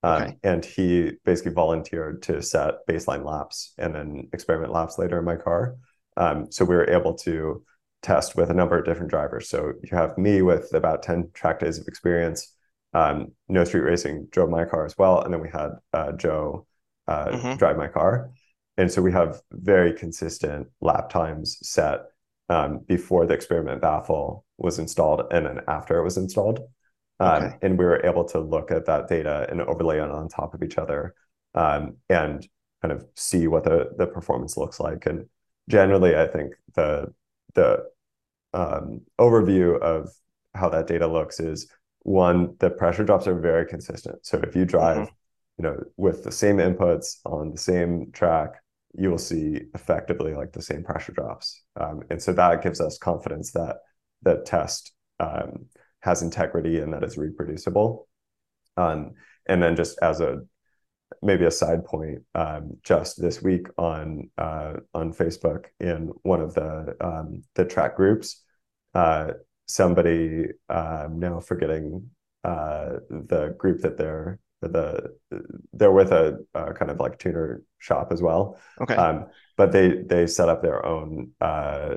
Um, 0.02 0.22
okay. 0.22 0.36
And 0.42 0.64
he 0.64 1.12
basically 1.24 1.52
volunteered 1.52 2.22
to 2.24 2.42
set 2.42 2.86
baseline 2.88 3.24
laps 3.24 3.72
and 3.78 3.94
then 3.94 4.28
experiment 4.32 4.72
laps 4.72 4.98
later 4.98 5.18
in 5.18 5.24
my 5.24 5.36
car. 5.36 5.76
Um, 6.16 6.50
so 6.50 6.64
we 6.64 6.74
were 6.74 6.90
able 6.90 7.14
to 7.18 7.62
test 8.02 8.36
with 8.36 8.50
a 8.50 8.54
number 8.54 8.76
of 8.76 8.84
different 8.84 9.10
drivers. 9.10 9.48
So 9.48 9.72
you 9.82 9.96
have 9.96 10.18
me 10.18 10.42
with 10.42 10.74
about 10.74 11.02
10 11.02 11.30
track 11.34 11.60
days 11.60 11.78
of 11.78 11.86
experience. 11.86 12.52
Um, 12.94 13.28
no 13.48 13.64
Street 13.64 13.82
Racing 13.82 14.28
drove 14.30 14.50
my 14.50 14.64
car 14.64 14.84
as 14.84 14.98
well. 14.98 15.22
And 15.22 15.32
then 15.32 15.40
we 15.40 15.48
had 15.48 15.70
uh, 15.92 16.12
Joe 16.12 16.66
uh, 17.06 17.26
mm-hmm. 17.26 17.56
drive 17.56 17.76
my 17.76 17.88
car. 17.88 18.32
And 18.76 18.90
so 18.90 19.02
we 19.02 19.12
have 19.12 19.40
very 19.52 19.92
consistent 19.92 20.66
lap 20.80 21.10
times 21.10 21.58
set 21.62 22.00
um, 22.48 22.80
before 22.86 23.26
the 23.26 23.34
experiment 23.34 23.80
baffle 23.80 24.44
was 24.58 24.78
installed 24.78 25.22
and 25.30 25.46
then 25.46 25.60
after 25.68 25.98
it 25.98 26.04
was 26.04 26.16
installed. 26.16 26.60
Um, 27.22 27.42
Okay. 27.44 27.56
and 27.62 27.78
we 27.78 27.84
were 27.84 28.04
able 28.04 28.24
to 28.26 28.40
look 28.40 28.70
at 28.70 28.86
that 28.86 29.08
data 29.08 29.46
and 29.50 29.60
overlay 29.62 29.98
it 29.98 30.10
on 30.10 30.28
top 30.28 30.54
of 30.54 30.62
each 30.62 30.78
other, 30.78 31.14
um, 31.54 31.96
and 32.08 32.46
kind 32.82 32.92
of 32.92 33.06
see 33.14 33.46
what 33.46 33.64
the 33.64 33.90
the 33.96 34.06
performance 34.06 34.56
looks 34.56 34.80
like. 34.80 35.06
And 35.06 35.26
generally, 35.68 36.16
I 36.16 36.26
think 36.26 36.54
the 36.74 37.12
the 37.54 37.84
um, 38.52 39.02
overview 39.18 39.80
of 39.80 40.10
how 40.54 40.68
that 40.70 40.86
data 40.86 41.06
looks 41.06 41.40
is 41.40 41.70
one, 42.02 42.56
the 42.58 42.70
pressure 42.70 43.04
drops 43.04 43.26
are 43.26 43.38
very 43.38 43.66
consistent. 43.66 44.26
So 44.26 44.40
if 44.42 44.56
you 44.56 44.64
drive, 44.64 45.08
you 45.58 45.62
know, 45.62 45.76
with 45.96 46.24
the 46.24 46.32
same 46.32 46.56
inputs 46.56 47.18
on 47.24 47.52
the 47.52 47.58
same 47.58 48.10
track, 48.12 48.54
you 48.94 49.10
will 49.10 49.18
see 49.18 49.62
effectively 49.74 50.34
like 50.34 50.52
the 50.52 50.62
same 50.62 50.82
pressure 50.84 51.12
drops. 51.12 51.62
Um, 51.80 52.02
and 52.10 52.20
so 52.22 52.32
that 52.34 52.62
gives 52.62 52.80
us 52.80 52.98
confidence 52.98 53.52
that 53.52 53.76
the 54.22 54.42
test 54.44 54.92
um, 55.20 55.66
has 56.02 56.22
integrity 56.22 56.78
and 56.78 56.92
that 56.92 57.04
is 57.04 57.16
reproducible. 57.16 58.08
Um, 58.76 59.12
and 59.46 59.62
then 59.62 59.76
just 59.76 59.98
as 60.02 60.20
a 60.20 60.42
maybe 61.22 61.44
a 61.44 61.50
side 61.50 61.84
point, 61.84 62.20
um, 62.34 62.78
just 62.82 63.20
this 63.20 63.42
week 63.42 63.66
on 63.76 64.30
uh, 64.38 64.74
on 64.94 65.12
Facebook 65.12 65.66
in 65.80 66.10
one 66.22 66.40
of 66.40 66.54
the 66.54 66.96
um, 67.00 67.42
the 67.54 67.64
track 67.64 67.96
groups, 67.96 68.42
uh, 68.94 69.32
somebody 69.66 70.46
um, 70.68 71.18
now 71.18 71.40
forgetting 71.40 72.10
uh, 72.44 72.98
the 73.10 73.54
group 73.58 73.82
that 73.82 73.98
they're 73.98 74.38
the 74.60 75.16
they're 75.72 75.92
with 75.92 76.12
a, 76.12 76.38
a 76.54 76.72
kind 76.72 76.90
of 76.90 76.98
like 77.00 77.18
tuner 77.18 77.62
shop 77.78 78.08
as 78.12 78.22
well. 78.22 78.58
Okay. 78.80 78.94
Um, 78.94 79.26
but 79.56 79.72
they 79.72 80.02
they 80.06 80.26
set 80.26 80.48
up 80.48 80.62
their 80.62 80.84
own 80.84 81.32
uh, 81.40 81.96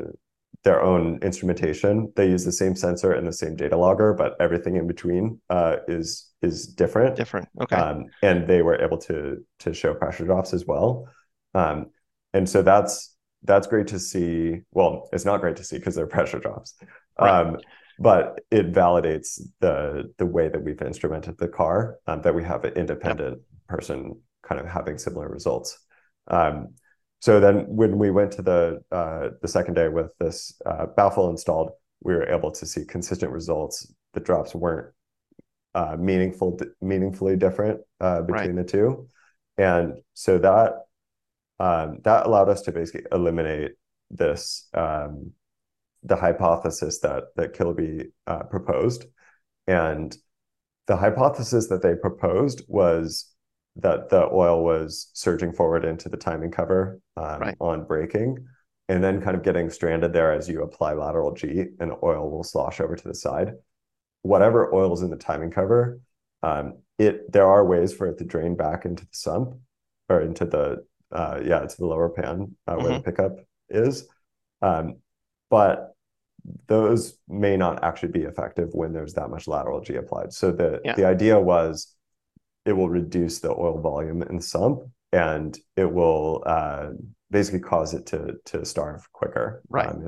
their 0.66 0.82
own 0.82 1.20
instrumentation. 1.22 2.12
They 2.16 2.28
use 2.28 2.44
the 2.44 2.52
same 2.52 2.76
sensor 2.76 3.14
and 3.14 3.26
the 3.26 3.32
same 3.32 3.56
data 3.56 3.78
logger, 3.78 4.14
but 4.14 4.36
everything 4.42 4.76
in 4.76 4.88
between 4.88 5.40
uh, 5.50 5.78
is 5.88 6.32
is 6.42 6.68
different. 6.68 7.16
Different. 7.16 7.48
Okay. 7.62 7.76
Um, 7.76 8.06
and 8.24 8.48
they 8.48 8.64
were 8.64 8.82
able 8.82 8.98
to 8.98 9.46
to 9.60 9.74
show 9.74 9.94
pressure 9.94 10.26
drops 10.26 10.54
as 10.54 10.66
well. 10.66 11.08
Um, 11.54 11.92
and 12.34 12.50
so 12.50 12.64
that's 12.64 13.16
that's 13.44 13.68
great 13.68 13.88
to 13.88 14.00
see. 14.00 14.62
Well, 14.72 15.08
it's 15.14 15.24
not 15.24 15.40
great 15.40 15.56
to 15.58 15.64
see 15.64 15.78
because 15.78 15.96
they're 15.96 16.08
pressure 16.18 16.40
drops. 16.40 16.74
Right. 17.20 17.30
Um, 17.30 17.58
but 18.00 18.42
it 18.50 18.74
validates 18.74 19.40
the 19.62 20.12
the 20.18 20.26
way 20.26 20.50
that 20.50 20.64
we've 20.64 20.82
instrumented 20.82 21.38
the 21.38 21.48
car, 21.48 21.98
um, 22.08 22.24
that 22.24 22.34
we 22.34 22.44
have 22.44 22.66
an 22.66 22.74
independent 22.74 23.40
person 23.70 24.20
kind 24.44 24.60
of 24.60 24.68
having 24.68 24.98
similar 24.98 25.30
results. 25.30 25.80
Um, 26.28 26.74
so 27.26 27.40
then 27.40 27.66
when 27.68 27.98
we 27.98 28.12
went 28.12 28.34
to 28.34 28.44
the 28.44 28.84
uh, 28.92 29.30
the 29.42 29.48
second 29.48 29.74
day 29.74 29.88
with 29.88 30.16
this 30.20 30.62
uh, 30.64 30.86
baffle 30.96 31.32
installed, 31.32 31.72
we 32.04 32.14
were 32.14 32.30
able 32.30 32.52
to 32.52 32.68
see 32.68 32.86
consistent 32.86 33.32
results. 33.32 33.92
The 34.14 34.20
drops 34.20 34.54
weren't 34.54 34.94
uh, 35.74 35.98
meaningful, 35.98 36.60
meaningfully 36.82 37.36
different 37.36 37.82
uh, 38.00 38.22
between 38.22 38.54
the 38.54 38.64
two, 38.64 39.10
and 39.58 39.94
so 40.14 40.38
that 40.38 40.74
um, 41.60 41.98
that 42.04 42.28
allowed 42.28 42.50
us 42.50 42.62
to 42.62 42.72
basically 42.72 43.08
eliminate 43.12 43.72
this 44.12 44.70
um, 44.76 45.32
the 46.04 46.18
hypothesis 46.18 47.00
that 47.00 47.24
that 47.38 47.54
Killer 47.54 47.74
B 47.74 48.04
uh, 48.28 48.44
proposed, 48.44 49.04
and 49.66 50.16
the 50.86 50.96
hypothesis 50.96 51.70
that 51.70 51.82
they 51.82 51.96
proposed 51.96 52.62
was 52.68 53.35
that 53.78 54.10
the 54.10 54.30
oil 54.32 54.64
was 54.64 55.10
surging 55.14 55.52
forward 55.52 55.84
into 55.84 56.10
the 56.10 56.18
timing 56.18 56.52
cover 56.52 57.00
um, 57.18 57.42
Right. 57.42 57.56
on 57.60 57.84
braking, 57.86 58.48
and 58.88 59.04
then 59.04 59.22
kind 59.22 59.36
of 59.36 59.44
getting 59.44 59.70
stranded 59.70 60.14
there 60.14 60.32
as 60.32 60.48
you 60.48 60.62
apply 60.62 60.94
lateral 60.94 61.34
G, 61.34 61.66
and 61.80 61.92
oil 62.04 62.30
will 62.30 62.44
slosh 62.44 62.80
over 62.80 62.96
to 62.96 63.08
the 63.08 63.16
side. 63.16 63.54
Whatever 64.22 64.74
oil 64.74 64.94
is 64.94 65.02
in 65.02 65.10
the 65.10 65.18
timing 65.18 65.52
cover, 65.52 66.00
um, 66.42 66.78
it 66.98 67.32
there 67.32 67.48
are 67.48 67.66
ways 67.66 67.94
for 67.94 68.08
it 68.08 68.18
to 68.20 68.24
drain 68.24 68.56
back 68.56 68.86
into 68.86 69.04
the 69.04 69.14
sump 69.14 69.56
or 70.10 70.22
into 70.22 70.46
the 70.46 70.86
uh, 71.12 71.42
yeah 71.44 71.60
to 71.60 71.78
the 71.78 71.86
lower 71.86 72.10
pan 72.10 72.56
uh, 72.68 72.76
where 72.76 72.94
the 72.94 73.04
pickup 73.04 73.38
is, 73.70 74.08
um, 74.62 74.98
but 75.50 75.96
those 76.68 77.18
may 77.28 77.58
not 77.58 77.84
actually 77.84 78.12
be 78.12 78.22
effective 78.22 78.70
when 78.74 78.94
there's 78.94 79.14
that 79.16 79.30
much 79.30 79.48
lateral 79.48 79.82
G 79.82 79.96
applied. 79.96 80.32
So 80.32 80.52
the 80.52 80.80
Yeah. 80.84 80.96
the 80.96 81.06
idea 81.06 81.40
was 81.40 81.95
it 82.66 82.74
will 82.74 82.90
reduce 82.90 83.40
the 83.40 83.52
oil 83.52 83.80
volume 83.80 84.22
in 84.24 84.38
the 84.38 84.42
sump 84.42 84.82
and 85.12 85.58
it 85.78 85.92
will 85.92 86.44
uh, 86.46 86.90
basically 87.32 87.60
cause 87.60 87.94
it 87.94 88.06
to 88.08 88.34
to 88.46 88.66
starve 88.66 89.12
quicker. 89.14 89.64
Right. 89.70 89.88
Um, 89.88 90.06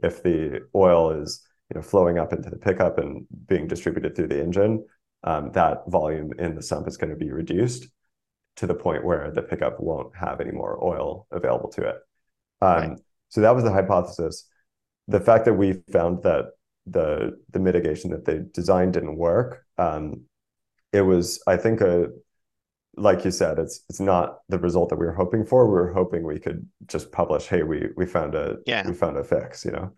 if 0.00 0.14
if 0.14 0.22
the 0.22 0.66
oil 0.74 1.10
is 1.12 1.46
you 1.70 1.76
know 1.76 1.82
flowing 1.82 2.18
up 2.18 2.32
into 2.32 2.50
the 2.50 2.56
pickup 2.56 2.98
and 2.98 3.26
being 3.46 3.66
distributed 3.66 4.14
through 4.14 4.28
the 4.28 4.42
engine, 4.42 4.84
um, 5.22 5.52
that 5.52 5.82
volume 5.88 6.32
in 6.38 6.54
the 6.54 6.62
sump 6.62 6.86
is 6.88 6.96
going 6.96 7.10
to 7.10 7.16
be 7.16 7.30
reduced 7.30 7.88
to 8.56 8.66
the 8.66 8.74
point 8.74 9.04
where 9.04 9.30
the 9.30 9.42
pickup 9.42 9.80
won't 9.80 10.14
have 10.14 10.40
any 10.40 10.52
more 10.52 10.82
oil 10.84 11.26
available 11.30 11.70
to 11.70 11.88
it. 11.88 11.96
Um, 12.60 12.90
Right. 12.90 12.98
So 13.30 13.40
that 13.40 13.54
was 13.54 13.64
the 13.64 13.72
hypothesis. 13.72 14.48
The 15.08 15.20
fact 15.20 15.44
that 15.46 15.54
we 15.54 15.82
found 15.90 16.22
that 16.22 16.52
the 16.86 17.40
the 17.50 17.58
mitigation 17.58 18.10
that 18.10 18.24
they 18.24 18.40
designed 18.52 18.92
didn't 18.92 19.16
work, 19.16 19.64
um, 19.78 20.22
it 20.94 21.02
was, 21.02 21.42
I 21.46 21.56
think, 21.56 21.80
a 21.80 22.08
like 22.96 23.24
you 23.24 23.32
said, 23.32 23.58
it's 23.58 23.80
it's 23.90 24.00
not 24.00 24.38
the 24.48 24.58
result 24.58 24.88
that 24.90 24.96
we 24.98 25.06
were 25.06 25.12
hoping 25.14 25.44
for. 25.44 25.66
We 25.66 25.72
were 25.72 25.92
hoping 25.92 26.22
we 26.24 26.38
could 26.38 26.66
just 26.86 27.10
publish, 27.10 27.46
hey, 27.48 27.64
we 27.64 27.88
we 27.96 28.06
found 28.06 28.34
a 28.34 28.58
Yeah. 28.66 28.86
we 28.86 28.94
found 28.94 29.16
a 29.16 29.24
fix, 29.24 29.64
you 29.64 29.72
know. 29.72 29.90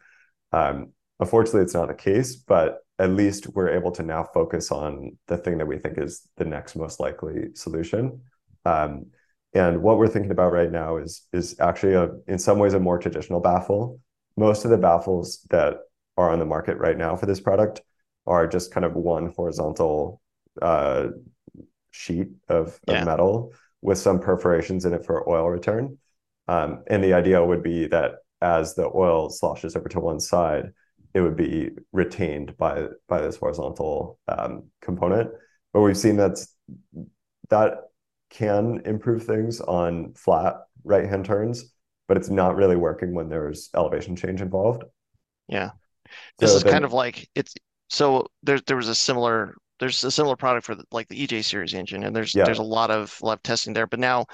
Um, 0.52 0.92
unfortunately, 1.20 1.62
it's 1.62 1.74
not 1.74 1.88
the 1.88 1.94
case, 1.94 2.36
but 2.36 2.78
at 2.98 3.10
least 3.10 3.48
we're 3.54 3.68
able 3.78 3.92
to 3.92 4.02
now 4.02 4.24
focus 4.24 4.72
on 4.72 5.18
the 5.26 5.36
thing 5.36 5.58
that 5.58 5.66
we 5.66 5.78
think 5.78 5.98
is 5.98 6.26
the 6.38 6.46
next 6.46 6.74
most 6.76 6.98
likely 6.98 7.54
solution. 7.54 8.22
Um, 8.64 9.06
and 9.52 9.82
what 9.82 9.98
we're 9.98 10.08
thinking 10.08 10.32
about 10.32 10.52
right 10.52 10.72
now 10.72 10.96
is 10.96 11.26
is 11.34 11.60
actually 11.60 11.94
a 11.94 12.08
in 12.26 12.38
some 12.38 12.58
ways 12.58 12.74
a 12.74 12.80
more 12.80 12.98
traditional 12.98 13.40
baffle. 13.40 14.00
Most 14.38 14.64
of 14.64 14.70
the 14.70 14.78
baffles 14.78 15.46
that 15.50 15.74
are 16.16 16.30
on 16.30 16.38
the 16.38 16.46
market 16.46 16.78
right 16.78 16.96
now 16.96 17.14
for 17.16 17.26
this 17.26 17.40
product 17.40 17.82
are 18.26 18.46
just 18.46 18.72
kind 18.72 18.86
of 18.86 18.94
one 18.94 19.32
horizontal 19.36 20.20
uh, 20.62 21.08
sheet 21.90 22.28
of, 22.48 22.78
Yeah. 22.88 23.00
of 23.00 23.06
metal 23.06 23.52
with 23.82 23.98
some 23.98 24.20
perforations 24.20 24.84
in 24.84 24.92
it 24.94 25.04
for 25.04 25.28
oil 25.28 25.48
return. 25.48 25.98
Um, 26.48 26.82
and 26.88 27.02
the 27.02 27.14
idea 27.14 27.44
would 27.44 27.62
be 27.62 27.86
that 27.88 28.16
as 28.40 28.74
the 28.74 28.90
oil 28.94 29.30
sloshes 29.30 29.76
over 29.76 29.88
to 29.88 30.00
one 30.00 30.20
side, 30.20 30.72
it 31.14 31.20
would 31.22 31.36
be 31.36 31.70
retained 31.92 32.56
by 32.58 32.88
by 33.08 33.20
this 33.22 33.36
horizontal 33.36 34.18
um, 34.28 34.64
component. 34.82 35.30
But 35.72 35.80
we've 35.80 35.96
seen 35.96 36.16
that's 36.16 36.54
that 37.48 37.78
can 38.30 38.82
improve 38.84 39.24
things 39.24 39.60
on 39.60 40.12
flat 40.14 40.56
right 40.84 41.06
hand 41.08 41.24
turns, 41.24 41.72
but 42.08 42.16
it's 42.16 42.28
not 42.28 42.56
really 42.56 42.76
working 42.76 43.14
when 43.14 43.28
there's 43.28 43.70
elevation 43.74 44.14
change 44.14 44.42
involved. 44.42 44.84
Yeah. 45.48 45.70
This 46.38 46.50
So 46.50 46.56
is 46.58 46.62
then- 46.64 46.72
kind 46.72 46.84
of 46.84 46.92
like 46.92 47.28
it's 47.34 47.54
so 47.88 48.26
there 48.42 48.60
there 48.66 48.76
was 48.76 48.88
a 48.88 48.94
similar 48.94 49.54
there's 49.78 50.02
a 50.04 50.10
similar 50.10 50.36
product 50.36 50.66
for 50.66 50.74
the, 50.74 50.84
like 50.92 51.08
the 51.08 51.20
EJ 51.22 51.42
series 51.42 51.74
engine 51.74 52.04
and 52.04 52.14
there's 52.16 52.34
Yeah. 52.34 52.44
there's 52.44 52.58
a 52.58 52.62
lot 52.62 52.90
of 52.90 53.20
lot 53.22 53.34
of 53.38 53.42
testing 53.42 53.72
there 53.72 53.86
but 53.86 53.98
now 54.00 54.26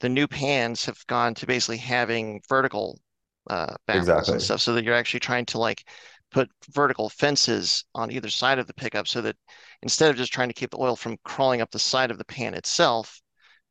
the 0.00 0.08
new 0.08 0.26
pans 0.26 0.84
have 0.84 0.98
gone 1.06 1.34
to 1.34 1.46
basically 1.46 1.76
having 1.78 2.40
vertical 2.48 2.98
uh 3.48 3.74
baffles 3.86 4.30
Exactly. 4.30 4.32
and 4.32 4.40
stuff 4.42 4.60
so 4.60 4.74
that 4.74 4.84
you're 4.84 4.94
actually 4.94 5.20
trying 5.20 5.46
to 5.46 5.58
like 5.58 5.84
put 6.32 6.48
vertical 6.70 7.08
fences 7.08 7.84
on 7.94 8.10
either 8.10 8.30
side 8.30 8.58
of 8.58 8.66
the 8.66 8.74
pickup 8.74 9.08
so 9.08 9.20
that 9.20 9.36
instead 9.82 10.10
of 10.10 10.16
just 10.16 10.32
trying 10.32 10.48
to 10.48 10.54
keep 10.54 10.70
the 10.70 10.78
oil 10.80 10.94
from 10.96 11.16
crawling 11.24 11.60
up 11.60 11.70
the 11.70 11.78
side 11.78 12.10
of 12.10 12.18
the 12.18 12.24
pan 12.24 12.54
itself 12.54 13.20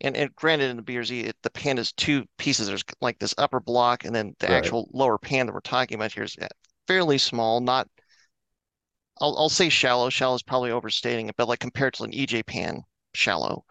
and, 0.02 0.16
and 0.16 0.36
granted 0.36 0.70
in 0.70 0.78
the 0.78 0.82
BRZ 0.84 1.26
it, 1.26 1.36
the 1.44 1.50
pan 1.50 1.78
is 1.78 1.92
two 1.94 2.26
pieces 2.38 2.68
there's 2.68 2.84
like 3.02 3.20
this 3.20 3.36
upper 3.38 3.60
block 3.60 4.06
and 4.06 4.14
then 4.16 4.34
the 4.40 4.48
Right. 4.48 4.50
actual 4.50 4.90
lower 4.94 5.18
pan 5.18 5.46
that 5.46 5.54
we're 5.54 5.60
talking 5.62 5.96
about 5.96 6.12
here 6.14 6.24
is 6.24 6.36
uh, 6.42 6.48
fairly 6.88 7.18
small 7.18 7.60
not 7.62 7.88
I'll 9.22 9.38
I'll 9.38 9.50
say 9.50 9.70
shallow. 9.70 10.10
Shallow 10.10 10.36
is 10.36 10.44
probably 10.44 10.72
overstating 10.72 11.30
it, 11.30 11.36
but 11.38 11.48
like 11.48 11.60
compared 11.60 11.94
to 11.96 12.04
an 12.04 12.14
EJ 12.14 12.44
pan, 12.44 12.82
shallow. 13.14 13.66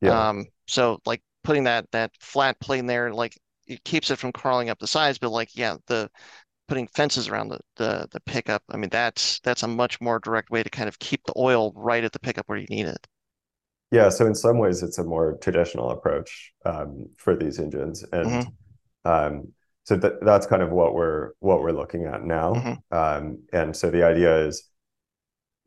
Yeah. 0.00 0.28
Um, 0.30 0.46
so 0.66 1.00
like 1.06 1.22
putting 1.44 1.64
that 1.64 1.90
that 1.92 2.12
flat 2.20 2.60
plane 2.60 2.86
there, 2.86 3.12
like 3.12 3.38
it 3.66 3.84
keeps 3.84 4.10
it 4.10 4.18
from 4.18 4.32
crawling 4.32 4.70
up 4.70 4.78
the 4.78 4.86
sides, 4.86 5.18
but 5.18 5.30
like 5.30 5.50
yeah, 5.56 5.76
the 5.86 6.10
putting 6.68 6.88
fences 6.88 7.28
around 7.28 7.48
the 7.50 7.60
the 7.76 8.08
the 8.12 8.20
pickup, 8.20 8.62
I 8.70 8.76
mean 8.78 8.90
that's 8.90 9.40
that's 9.40 9.62
a 9.64 9.68
much 9.68 10.00
more 10.00 10.18
direct 10.20 10.50
way 10.50 10.62
to 10.62 10.70
kind 10.70 10.88
of 10.88 10.98
keep 10.98 11.24
the 11.26 11.34
oil 11.36 11.72
right 11.76 12.04
at 12.04 12.12
the 12.12 12.20
pickup 12.20 12.48
where 12.48 12.58
you 12.58 12.66
need 12.70 12.86
it. 12.86 13.06
Yeah, 13.90 14.08
so 14.08 14.26
in 14.26 14.34
some 14.34 14.58
ways 14.58 14.82
it's 14.82 14.98
a 14.98 15.04
more 15.04 15.36
traditional 15.38 15.90
approach 15.90 16.52
um, 16.64 17.08
for 17.18 17.36
these 17.36 17.58
engines, 17.58 18.04
and 18.12 18.46
um, 19.04 19.52
so 19.84 19.98
th 19.98 20.14
that's 20.22 20.46
kind 20.46 20.62
of 20.62 20.70
what 20.70 20.94
we're 20.94 21.32
what 21.40 21.60
we're 21.60 21.72
looking 21.72 22.06
at 22.06 22.24
now. 22.24 22.54
Mhm. 22.54 22.78
Um, 22.90 23.38
and 23.52 23.76
so 23.76 23.90
the 23.90 24.04
idea 24.04 24.46
is 24.46 24.64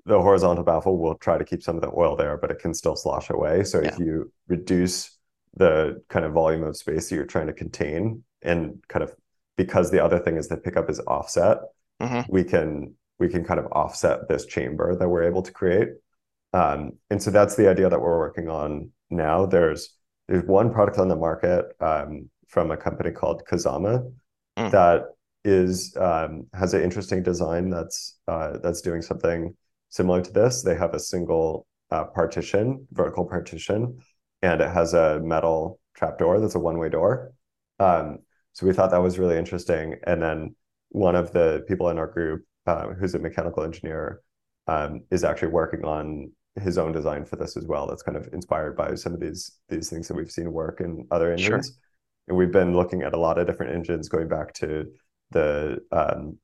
the 0.06 0.22
horizontal 0.22 0.64
baffle 0.64 0.98
will 0.98 1.16
try 1.16 1.38
to 1.38 1.44
keep 1.44 1.64
some 1.64 1.76
of 1.76 1.82
the 1.82 1.92
oil 1.96 2.16
there, 2.16 2.38
but 2.38 2.52
it 2.52 2.60
can 2.60 2.74
still 2.74 2.96
slosh 2.96 3.30
away. 3.30 3.64
So 3.64 3.80
if 3.80 3.98
you 4.00 4.32
reduce 4.48 5.18
the 5.56 6.02
kind 6.10 6.26
of 6.26 6.34
volume 6.34 6.64
of 6.64 6.78
space 6.78 7.10
that 7.10 7.16
you're 7.16 7.26
trying 7.26 7.48
to 7.48 7.54
contain, 7.54 8.24
and 8.42 8.84
kind 8.88 9.04
of 9.04 9.14
because 9.58 9.90
the 9.90 10.04
other 10.04 10.20
thing 10.20 10.38
is 10.38 10.48
the 10.48 10.58
pickup 10.58 10.90
is 10.90 11.00
offset, 11.02 11.58
Mhm. 12.02 12.26
we 12.30 12.44
can 12.44 12.96
we 13.18 13.30
can 13.30 13.46
kind 13.46 13.60
of 13.60 13.68
offset 13.72 14.28
this 14.28 14.46
chamber 14.46 14.96
that 14.96 15.08
we're 15.08 15.24
able 15.24 15.42
to 15.42 15.52
create. 15.54 15.88
Um, 16.54 16.94
and 17.10 17.24
so 17.24 17.32
that's 17.32 17.56
the 17.56 17.70
idea 17.70 17.90
that 17.90 18.00
we're 18.02 18.20
working 18.20 18.50
on 18.50 18.92
now. 19.10 19.46
There's 19.46 19.96
there's 20.28 20.44
one 20.46 20.72
product 20.74 20.98
on 20.98 21.08
the 21.08 21.16
market 21.16 21.66
um, 21.80 22.30
from 22.48 22.72
a 22.72 22.78
company 22.78 23.12
called 23.12 23.44
Kazama 23.46 24.12
Mm. 24.58 24.72
that 24.72 25.04
is 25.44 25.96
um, 25.98 26.48
has 26.54 26.74
an 26.74 26.82
interesting 26.82 27.24
design 27.24 27.70
that's 27.70 28.18
uh, 28.28 28.58
that's 28.60 28.82
doing 28.82 29.02
something 29.02 29.56
similar 29.96 30.22
to 30.22 30.32
this. 30.32 30.62
They 30.62 30.76
have 30.76 30.94
a 30.94 31.00
single 31.00 31.66
uh, 31.90 32.06
partition, 32.06 32.86
vertical 32.92 33.26
partition, 33.26 34.00
and 34.42 34.60
it 34.60 34.70
has 34.70 34.94
a 34.94 35.22
metal 35.24 35.80
trapdoor 35.96 36.40
that's 36.40 36.56
a 36.56 36.60
one-way 36.60 36.90
door. 36.90 37.32
Um, 37.80 38.20
so 38.52 38.66
we 38.66 38.74
thought 38.74 38.92
that 38.92 39.02
was 39.02 39.18
really 39.18 39.38
interesting. 39.38 39.96
And 40.06 40.22
then 40.22 40.56
one 40.90 41.16
of 41.16 41.32
the 41.32 41.64
people 41.70 41.90
in 41.90 41.98
our 41.98 42.08
group, 42.08 42.44
uh, 42.68 42.88
who's 42.98 43.16
a 43.16 43.20
mechanical 43.20 43.64
engineer, 43.64 44.22
um, 44.68 45.02
is 45.12 45.24
actually 45.24 45.54
working 45.62 45.86
on 45.86 46.32
his 46.62 46.78
own 46.78 46.92
design 46.92 47.24
for 47.24 47.38
this 47.38 47.56
as 47.56 47.66
well. 47.66 47.88
That's 47.88 48.04
kind 48.04 48.18
of 48.18 48.28
inspired 48.34 48.76
by 48.76 48.96
some 48.96 49.14
of 49.14 49.20
these 49.20 49.52
these 49.70 49.90
things 49.90 50.08
that 50.08 50.16
we've 50.16 50.32
seen 50.32 50.52
work 50.52 50.82
in 50.82 51.08
other 51.12 51.32
engines. 51.32 51.68
Sure. 51.68 51.76
And 52.28 52.38
we've 52.38 52.52
been 52.52 52.76
looking 52.76 53.04
at 53.04 53.14
a 53.14 53.20
lot 53.20 53.38
of 53.38 53.48
different 53.48 53.74
engines 53.74 54.10
going 54.10 54.28
back 54.28 54.54
to 54.56 54.86
the 55.32 55.80
um, 55.92 56.38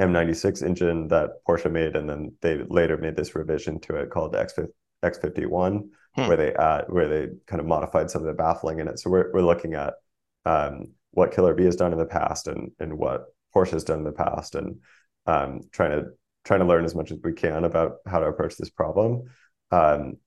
M96 0.00 0.62
engine 0.62 1.08
that 1.08 1.44
Porsche 1.48 1.70
made, 1.70 1.96
and 1.96 2.08
then 2.08 2.32
they 2.42 2.62
later 2.68 2.96
made 2.96 3.16
this 3.16 3.34
revision 3.34 3.80
to 3.80 3.96
it 3.96 4.10
called 4.10 4.36
X 4.36 4.54
X51, 5.02 5.88
hmm. 6.14 6.26
where 6.26 6.36
they 6.36 6.54
add 6.54 6.84
where 6.88 7.08
they 7.08 7.32
kind 7.46 7.60
of 7.60 7.66
modified 7.66 8.10
some 8.10 8.22
of 8.22 8.26
the 8.26 8.34
baffling 8.34 8.80
in 8.80 8.88
it. 8.88 8.98
So 8.98 9.10
we're 9.10 9.32
we're 9.32 9.42
looking 9.42 9.74
at 9.74 9.94
um, 10.44 10.92
what 11.12 11.32
Killer 11.32 11.54
B 11.54 11.64
has 11.64 11.76
done 11.76 11.92
in 11.92 11.98
the 11.98 12.04
past 12.06 12.46
and 12.46 12.72
and 12.78 12.98
what 12.98 13.24
Porsche 13.54 13.70
has 13.72 13.84
done 13.84 13.98
in 13.98 14.04
the 14.04 14.12
past, 14.12 14.54
and 14.54 14.80
um, 15.26 15.62
trying 15.72 15.92
to 15.92 16.08
trying 16.44 16.60
to 16.60 16.66
learn 16.66 16.84
as 16.84 16.94
much 16.94 17.10
as 17.10 17.18
we 17.24 17.32
can 17.32 17.64
about 17.64 17.96
how 18.06 18.20
to 18.20 18.26
approach 18.26 18.56
this 18.56 18.70
problem. 18.70 19.24
Um, 19.70 20.18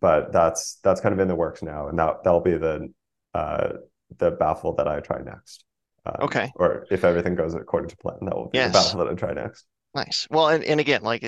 but 0.00 0.32
that's 0.32 0.78
that's 0.82 1.00
kind 1.00 1.12
of 1.12 1.18
in 1.18 1.28
the 1.28 1.34
works 1.34 1.62
now, 1.62 1.88
and 1.88 1.98
that 1.98 2.24
that'll 2.24 2.40
be 2.40 2.56
the 2.56 2.92
uh, 3.34 3.72
the 4.16 4.30
baffle 4.30 4.74
that 4.76 4.88
I 4.88 5.00
try 5.00 5.20
next. 5.20 5.64
Um, 6.08 6.26
okay. 6.26 6.50
Or 6.56 6.86
if 6.90 7.04
everything 7.04 7.34
goes 7.34 7.54
according 7.54 7.90
to 7.90 7.96
plan, 7.96 8.18
that 8.22 8.34
will 8.34 8.48
be 8.48 8.58
yes. 8.58 8.72
the 8.72 8.78
baffle 8.78 8.98
that 9.00 9.08
I 9.08 9.14
try 9.14 9.32
next. 9.32 9.66
Nice. 9.94 10.26
Well, 10.30 10.48
and, 10.48 10.64
and 10.64 10.80
again, 10.80 11.02
like 11.02 11.22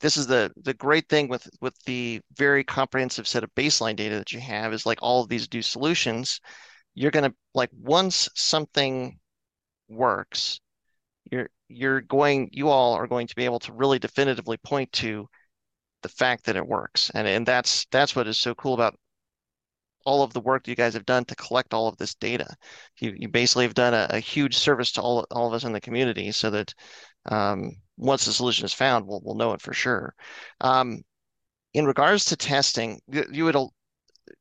this 0.00 0.16
is 0.16 0.26
the 0.26 0.52
the 0.62 0.74
great 0.74 1.08
thing 1.08 1.28
with 1.28 1.48
with 1.60 1.74
the 1.84 2.20
very 2.36 2.64
comprehensive 2.64 3.26
set 3.26 3.44
of 3.44 3.54
baseline 3.54 3.96
data 3.96 4.16
that 4.16 4.32
you 4.32 4.40
have 4.40 4.72
is 4.72 4.86
like 4.86 4.98
all 5.02 5.22
of 5.22 5.28
these 5.28 5.52
new 5.52 5.62
solutions. 5.62 6.40
You're 6.94 7.10
gonna 7.10 7.34
like 7.54 7.70
once 7.72 8.28
something 8.34 9.18
works, 9.88 10.60
you're 11.30 11.48
you're 11.68 12.00
going 12.00 12.50
you 12.52 12.68
all 12.68 12.94
are 12.94 13.06
going 13.06 13.26
to 13.26 13.36
be 13.36 13.44
able 13.44 13.58
to 13.60 13.72
really 13.72 13.98
definitively 13.98 14.56
point 14.58 14.90
to 14.92 15.28
the 16.02 16.08
fact 16.08 16.44
that 16.46 16.56
it 16.56 16.66
works, 16.66 17.10
and 17.14 17.26
and 17.26 17.46
that's 17.46 17.86
that's 17.90 18.14
what 18.14 18.28
is 18.28 18.38
so 18.38 18.54
cool 18.54 18.74
about 18.74 18.94
all 20.04 20.22
of 20.22 20.32
the 20.32 20.40
work 20.40 20.64
that 20.64 20.70
you 20.70 20.76
guys 20.76 20.94
have 20.94 21.06
done 21.06 21.24
to 21.26 21.34
collect 21.34 21.74
all 21.74 21.88
of 21.88 21.96
this 21.96 22.14
data. 22.14 22.46
You, 23.00 23.14
you 23.16 23.28
basically 23.28 23.64
have 23.64 23.74
done 23.74 23.94
a, 23.94 24.06
a 24.10 24.20
huge 24.20 24.56
service 24.56 24.92
to 24.92 25.02
all, 25.02 25.26
all 25.30 25.48
of 25.48 25.54
us 25.54 25.64
in 25.64 25.72
the 25.72 25.80
community 25.80 26.32
so 26.32 26.50
that 26.50 26.74
um, 27.26 27.72
once 27.96 28.24
the 28.24 28.32
solution 28.32 28.64
is 28.64 28.72
found, 28.72 29.06
we'll, 29.06 29.20
we'll 29.24 29.34
know 29.34 29.52
it 29.52 29.60
for 29.60 29.72
sure. 29.72 30.14
Um, 30.60 31.02
in 31.74 31.84
regards 31.86 32.24
to 32.26 32.36
testing, 32.36 33.00
you, 33.08 33.24
you 33.30 33.44
would 33.44 33.56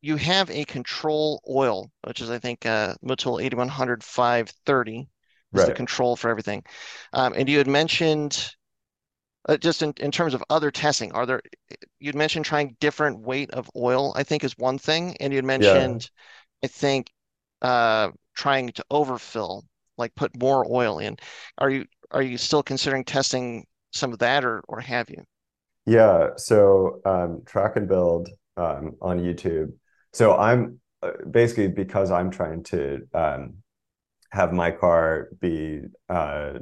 you 0.01 0.15
have 0.17 0.49
a 0.49 0.65
control 0.65 1.41
oil, 1.49 1.89
which 2.05 2.21
is 2.21 2.29
I 2.29 2.39
think 2.39 2.65
uh, 2.65 2.95
Motul 3.03 3.43
8100 3.43 4.03
530 4.03 4.99
is 4.99 5.07
right. 5.53 5.67
the 5.67 5.73
control 5.73 6.15
for 6.15 6.29
everything. 6.29 6.63
Um, 7.13 7.33
and 7.33 7.49
you 7.49 7.57
had 7.57 7.67
mentioned 7.67 8.51
uh, 9.47 9.57
just 9.57 9.81
in, 9.81 9.93
in 9.99 10.11
terms 10.11 10.33
of 10.33 10.43
other 10.49 10.71
testing, 10.71 11.11
are 11.13 11.25
there, 11.25 11.41
you'd 11.99 12.15
mentioned 12.15 12.45
trying 12.45 12.75
different 12.79 13.19
weight 13.21 13.49
of 13.51 13.69
oil, 13.75 14.13
I 14.15 14.23
think 14.23 14.43
is 14.43 14.57
one 14.57 14.77
thing. 14.77 15.15
And 15.19 15.33
you'd 15.33 15.45
mentioned, 15.45 16.09
yeah. 16.61 16.67
I 16.67 16.67
think, 16.67 17.11
uh, 17.61 18.09
trying 18.35 18.69
to 18.69 18.83
overfill, 18.91 19.63
like 19.97 20.13
put 20.15 20.39
more 20.39 20.65
oil 20.69 20.99
in. 20.99 21.17
Are 21.57 21.69
you, 21.69 21.85
are 22.11 22.21
you 22.21 22.37
still 22.37 22.63
considering 22.63 23.03
testing 23.03 23.65
some 23.91 24.13
of 24.13 24.19
that 24.19 24.43
or, 24.45 24.63
or 24.67 24.79
have 24.79 25.09
you? 25.09 25.23
Yeah. 25.85 26.29
So, 26.35 27.01
um, 27.05 27.41
track 27.45 27.77
and 27.77 27.87
build, 27.87 28.29
um, 28.57 28.95
on 29.01 29.19
YouTube. 29.19 29.73
So 30.13 30.35
I'm 30.35 30.79
uh, 31.01 31.11
basically 31.29 31.69
because 31.69 32.11
I'm 32.11 32.31
trying 32.31 32.63
to, 32.65 33.07
um, 33.13 33.55
have 34.31 34.51
my 34.51 34.71
car 34.71 35.29
be 35.39 35.81
uh, 36.09 36.53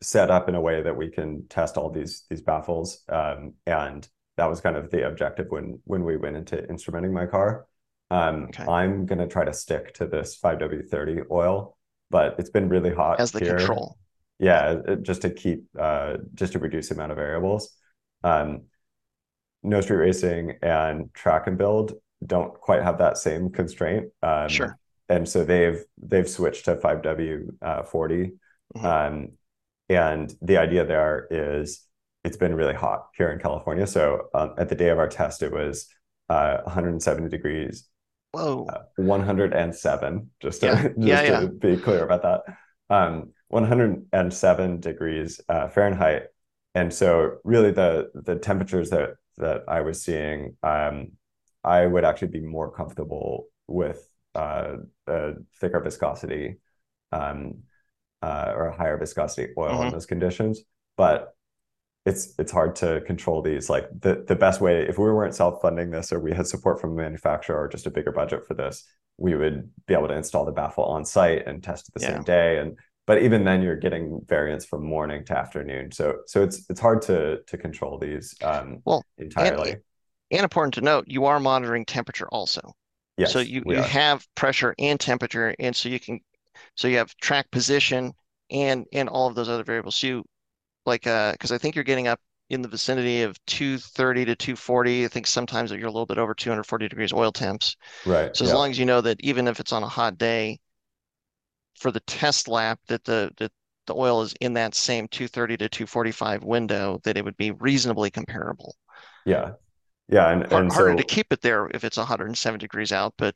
set 0.00 0.30
up 0.30 0.48
in 0.48 0.54
a 0.54 0.60
way 0.60 0.82
that 0.82 0.96
we 0.96 1.08
can 1.08 1.46
test 1.48 1.76
all 1.76 1.90
these 1.90 2.24
these 2.28 2.42
baffles. 2.42 3.02
Um, 3.08 3.54
and 3.66 4.06
that 4.36 4.48
was 4.48 4.60
kind 4.60 4.76
of 4.76 4.90
the 4.90 5.06
objective 5.06 5.46
when 5.50 5.80
when 5.84 6.04
we 6.04 6.16
went 6.16 6.36
into 6.36 6.56
instrumenting 6.56 7.12
my 7.12 7.26
car. 7.26 7.66
Um, 8.10 8.44
okay. 8.44 8.64
I'm 8.64 9.06
gonna 9.06 9.26
try 9.26 9.44
to 9.44 9.52
stick 9.52 9.94
to 9.94 10.06
this 10.06 10.38
5W30 10.42 11.30
oil, 11.30 11.76
but 12.10 12.36
it's 12.38 12.50
been 12.50 12.68
really 12.68 12.94
hot 12.94 13.20
as 13.20 13.32
the 13.32 13.40
here. 13.40 13.56
control. 13.56 13.98
Yeah, 14.38 14.76
it, 14.86 15.02
just 15.02 15.22
to 15.22 15.30
keep 15.30 15.64
uh, 15.78 16.18
just 16.34 16.52
to 16.54 16.58
reduce 16.58 16.88
the 16.88 16.94
amount 16.94 17.12
of 17.12 17.16
variables. 17.16 17.74
Um, 18.24 18.64
no 19.62 19.80
street 19.80 19.96
racing 19.96 20.58
and 20.62 21.12
track 21.14 21.46
and 21.46 21.56
build 21.56 21.94
don't 22.24 22.54
quite 22.54 22.82
have 22.82 22.98
that 22.98 23.18
same 23.18 23.50
constraint. 23.50 24.06
Um, 24.22 24.48
sure. 24.48 24.78
And 25.08 25.28
so 25.28 25.44
they've 25.44 25.82
they've 26.00 26.28
switched 26.28 26.66
to 26.66 26.76
5W 26.76 27.48
uh, 27.60 27.82
40. 27.82 28.32
Mm-hmm. 28.76 28.86
Um, 28.86 29.28
and 29.96 30.34
the 30.42 30.58
idea 30.58 30.84
there 30.84 31.26
is 31.30 31.86
it's 32.24 32.36
been 32.36 32.54
really 32.54 32.74
hot 32.74 33.08
here 33.16 33.30
in 33.30 33.38
California. 33.38 33.86
So 33.86 34.28
um, 34.34 34.54
at 34.58 34.68
the 34.68 34.74
day 34.74 34.90
of 34.90 34.98
our 34.98 35.08
test, 35.08 35.42
it 35.42 35.52
was 35.52 35.88
uh, 36.28 36.58
170 36.64 37.28
degrees. 37.28 37.88
Whoa. 38.32 38.66
Uh, 38.66 38.82
107, 38.96 40.30
just 40.40 40.60
to, 40.60 40.66
yeah. 40.66 40.82
just 40.82 40.98
yeah, 40.98 41.22
to 41.22 41.28
yeah. 41.28 41.46
be 41.60 41.76
clear 41.76 42.04
about 42.04 42.22
that. 42.22 42.94
Um, 42.94 43.32
107 43.48 44.80
degrees 44.80 45.40
uh, 45.48 45.68
Fahrenheit. 45.68 46.24
And 46.74 46.92
so 46.92 47.38
really 47.44 47.70
the 47.70 48.10
the 48.14 48.36
temperatures 48.36 48.90
that 48.90 49.10
that 49.36 49.64
I 49.68 49.82
was 49.82 50.02
seeing, 50.02 50.56
um, 50.62 51.12
I 51.62 51.84
would 51.86 52.04
actually 52.04 52.28
be 52.28 52.40
more 52.40 52.70
comfortable 52.70 53.48
with 53.66 54.08
uh, 54.34 54.76
a 55.06 55.32
thicker 55.60 55.80
viscosity 55.80 56.56
um, 57.12 57.64
uh, 58.22 58.52
or 58.54 58.68
a 58.68 58.76
higher 58.76 58.96
viscosity 58.96 59.52
oil 59.58 59.72
mm-hmm. 59.72 59.86
in 59.86 59.92
those 59.92 60.06
conditions. 60.06 60.62
But 60.96 61.34
it's 62.04 62.34
it's 62.38 62.52
hard 62.52 62.76
to 62.76 63.00
control 63.02 63.42
these. 63.42 63.70
Like 63.70 63.88
the 64.00 64.24
the 64.26 64.36
best 64.36 64.60
way, 64.60 64.82
if 64.88 64.98
we 64.98 65.04
weren't 65.04 65.34
self 65.34 65.60
funding 65.62 65.90
this, 65.90 66.12
or 66.12 66.20
we 66.20 66.32
had 66.32 66.46
support 66.46 66.80
from 66.80 66.92
a 66.92 66.96
manufacturer, 66.96 67.60
or 67.60 67.68
just 67.68 67.86
a 67.86 67.90
bigger 67.90 68.12
budget 68.12 68.46
for 68.46 68.54
this, 68.54 68.84
we 69.18 69.34
would 69.34 69.70
be 69.86 69.94
able 69.94 70.08
to 70.08 70.14
install 70.14 70.44
the 70.44 70.52
baffle 70.52 70.84
on 70.84 71.04
site 71.04 71.46
and 71.46 71.62
test 71.62 71.88
it 71.88 71.94
the 71.94 72.04
yeah. 72.04 72.14
same 72.14 72.24
day. 72.24 72.58
And 72.58 72.76
but 73.06 73.22
even 73.22 73.44
then, 73.44 73.62
you're 73.62 73.76
getting 73.76 74.20
variance 74.26 74.64
from 74.64 74.84
morning 74.84 75.24
to 75.26 75.38
afternoon. 75.38 75.92
So 75.92 76.18
so 76.26 76.42
it's 76.42 76.68
it's 76.68 76.80
hard 76.80 77.02
to 77.02 77.40
to 77.46 77.56
control 77.56 77.98
these 77.98 78.34
um, 78.42 78.80
well 78.84 79.04
entirely. 79.18 79.72
And, 79.72 79.82
and 80.32 80.42
important 80.42 80.74
to 80.74 80.80
note, 80.80 81.04
you 81.06 81.26
are 81.26 81.38
monitoring 81.38 81.84
temperature 81.84 82.28
also. 82.28 82.72
Yes, 83.18 83.32
so 83.32 83.40
you, 83.40 83.62
you 83.66 83.76
have 83.76 84.26
pressure 84.34 84.74
and 84.78 84.98
temperature, 84.98 85.54
and 85.58 85.76
so 85.76 85.90
you 85.90 86.00
can 86.00 86.20
so 86.74 86.88
you 86.88 86.96
have 86.98 87.14
track 87.16 87.50
position 87.50 88.12
and 88.50 88.86
and 88.92 89.08
all 89.08 89.28
of 89.28 89.34
those 89.34 89.48
other 89.48 89.64
variables. 89.64 89.96
So 89.96 90.06
you 90.06 90.24
like 90.86 91.06
uh 91.06 91.32
because 91.32 91.52
I 91.52 91.58
think 91.58 91.74
you're 91.74 91.84
getting 91.84 92.08
up 92.08 92.20
in 92.50 92.60
the 92.60 92.68
vicinity 92.68 93.22
of 93.22 93.38
230 93.46 94.26
to 94.26 94.36
240. 94.36 95.04
I 95.04 95.08
think 95.08 95.26
sometimes 95.26 95.70
you're 95.70 95.88
a 95.88 95.90
little 95.90 96.06
bit 96.06 96.18
over 96.18 96.34
240 96.34 96.88
degrees 96.88 97.12
oil 97.12 97.32
temps. 97.32 97.76
Right. 98.04 98.34
So 98.36 98.44
as 98.44 98.50
yeah. 98.50 98.56
long 98.56 98.70
as 98.70 98.78
you 98.78 98.84
know 98.84 99.00
that 99.00 99.20
even 99.20 99.48
if 99.48 99.58
it's 99.58 99.72
on 99.72 99.82
a 99.82 99.88
hot 99.88 100.18
day, 100.18 100.58
for 101.78 101.90
the 101.90 102.00
test 102.00 102.48
lap 102.48 102.78
that 102.88 103.04
the 103.04 103.32
that 103.38 103.50
the 103.86 103.94
oil 103.94 104.22
is 104.22 104.34
in 104.40 104.52
that 104.52 104.74
same 104.74 105.08
230 105.08 105.56
to 105.56 105.68
245 105.68 106.44
window, 106.44 107.00
that 107.04 107.16
it 107.16 107.24
would 107.24 107.36
be 107.36 107.50
reasonably 107.52 108.10
comparable. 108.10 108.76
Yeah. 109.24 109.52
Yeah. 110.08 110.30
And, 110.30 110.42
and 110.52 110.70
harder 110.70 110.92
so, 110.92 110.96
to 110.96 111.02
keep 111.02 111.32
it 111.32 111.40
there 111.40 111.68
if 111.74 111.84
it's 111.84 111.96
107 111.96 112.60
degrees 112.60 112.92
out, 112.92 113.14
but 113.18 113.34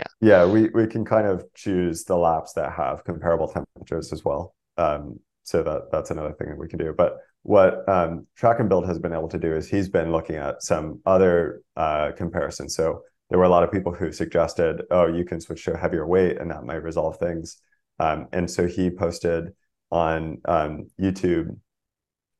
yeah. 0.00 0.28
Yeah, 0.28 0.44
we 0.46 0.68
we 0.70 0.86
can 0.86 1.04
kind 1.04 1.26
of 1.26 1.44
choose 1.54 2.04
the 2.04 2.16
laps 2.16 2.52
that 2.54 2.72
have 2.72 3.04
comparable 3.04 3.48
temperatures 3.48 4.12
as 4.12 4.24
well. 4.24 4.54
Um, 4.76 5.20
so 5.42 5.62
that 5.62 5.90
that's 5.92 6.10
another 6.10 6.32
thing 6.32 6.48
that 6.48 6.58
we 6.58 6.68
can 6.68 6.78
do. 6.78 6.94
But 6.96 7.18
what 7.42 7.88
um, 7.88 8.26
Track 8.36 8.60
and 8.60 8.68
Build 8.68 8.86
has 8.86 8.98
been 8.98 9.12
able 9.12 9.28
to 9.28 9.38
do 9.38 9.54
is 9.54 9.68
he's 9.68 9.88
been 9.88 10.12
looking 10.12 10.36
at 10.36 10.62
some 10.62 11.00
other 11.06 11.62
uh, 11.76 12.12
comparisons. 12.16 12.74
So 12.74 13.02
there 13.30 13.38
were 13.38 13.44
a 13.44 13.48
lot 13.48 13.62
of 13.62 13.72
people 13.72 13.94
who 13.94 14.12
suggested, 14.12 14.82
oh, 14.90 15.06
you 15.06 15.24
can 15.24 15.40
switch 15.40 15.64
to 15.64 15.74
a 15.74 15.76
heavier 15.76 16.06
weight, 16.06 16.38
and 16.38 16.50
that 16.50 16.64
might 16.64 16.82
resolve 16.82 17.16
things. 17.18 17.56
Um, 17.98 18.28
and 18.32 18.50
so 18.50 18.66
he 18.66 18.90
posted 18.90 19.52
on 19.90 20.40
um, 20.44 20.88
YouTube. 21.00 21.56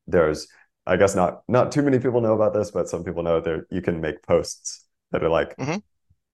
There's, 0.07 0.47
I 0.85 0.97
guess, 0.97 1.15
not 1.15 1.41
not 1.47 1.71
too 1.71 1.81
many 1.81 1.99
people 1.99 2.21
know 2.21 2.33
about 2.33 2.53
this, 2.53 2.71
but 2.71 2.89
some 2.89 3.03
people 3.03 3.23
know 3.23 3.39
there 3.39 3.65
you 3.69 3.81
can 3.81 4.01
make 4.01 4.21
posts 4.23 4.85
that 5.11 5.23
are 5.23 5.29
like, 5.29 5.55
mm-hmm 5.57 5.77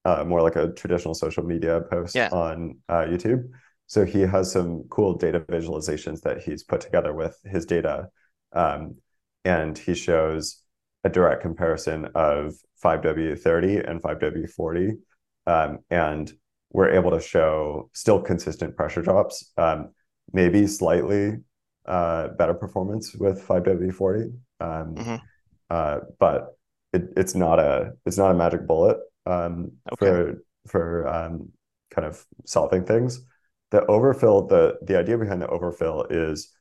uh, 0.06 0.24
more 0.24 0.41
like 0.41 0.56
a 0.56 0.72
traditional 0.74 1.14
social 1.14 1.43
media 1.43 1.82
post 1.91 2.16
yeah. 2.16 2.30
on 2.32 2.78
uh, 2.89 3.06
YouTube. 3.06 3.43
So 3.88 4.06
he 4.06 4.22
has 4.22 4.52
some 4.52 4.84
cool 4.89 5.18
data 5.18 5.39
visualizations 5.39 6.22
that 6.22 6.41
he's 6.41 6.64
put 6.64 6.82
together 6.82 7.14
with 7.14 7.39
his 7.45 7.66
data. 7.66 8.10
Um, 8.54 8.95
and 9.45 9.78
he 9.78 9.95
shows 9.95 10.62
a 11.04 11.10
direct 11.10 11.41
comparison 11.41 12.10
of 12.16 12.54
5W30 12.84 13.89
and 13.89 14.02
5W40. 14.02 14.98
Um, 15.45 15.80
and 15.89 16.32
we're 16.72 16.91
able 16.91 17.12
to 17.12 17.22
show 17.22 17.89
still 17.93 18.22
consistent 18.22 18.76
pressure 18.76 19.02
drops, 19.02 19.52
um, 19.58 19.91
maybe 20.34 20.68
slightly 20.68 21.38
uh, 21.86 22.28
better 22.38 22.54
performance 22.54 23.16
with 23.16 23.41
5W40. 23.48 24.34
Um, 24.60 24.95
mm-hmm. 24.95 25.16
uh, 25.70 26.00
but 26.20 26.58
it, 26.93 27.04
it's 27.16 27.36
not 27.36 27.60
a 27.60 27.91
it's 28.06 28.18
not 28.18 28.32
a 28.32 28.34
magic 28.34 28.66
bullet 28.68 28.98
um, 29.28 29.71
okay. 29.93 30.05
for 30.05 30.43
for 30.67 31.07
um, 31.07 31.49
kind 31.91 32.07
of 32.07 32.25
solving 32.45 32.86
things. 32.86 33.21
The 33.71 33.86
overfill, 33.86 34.47
the 34.47 34.78
the 34.82 34.97
idea 34.97 35.17
behind 35.17 35.41
the 35.41 35.47
overfill 35.47 36.05
is 36.09 36.53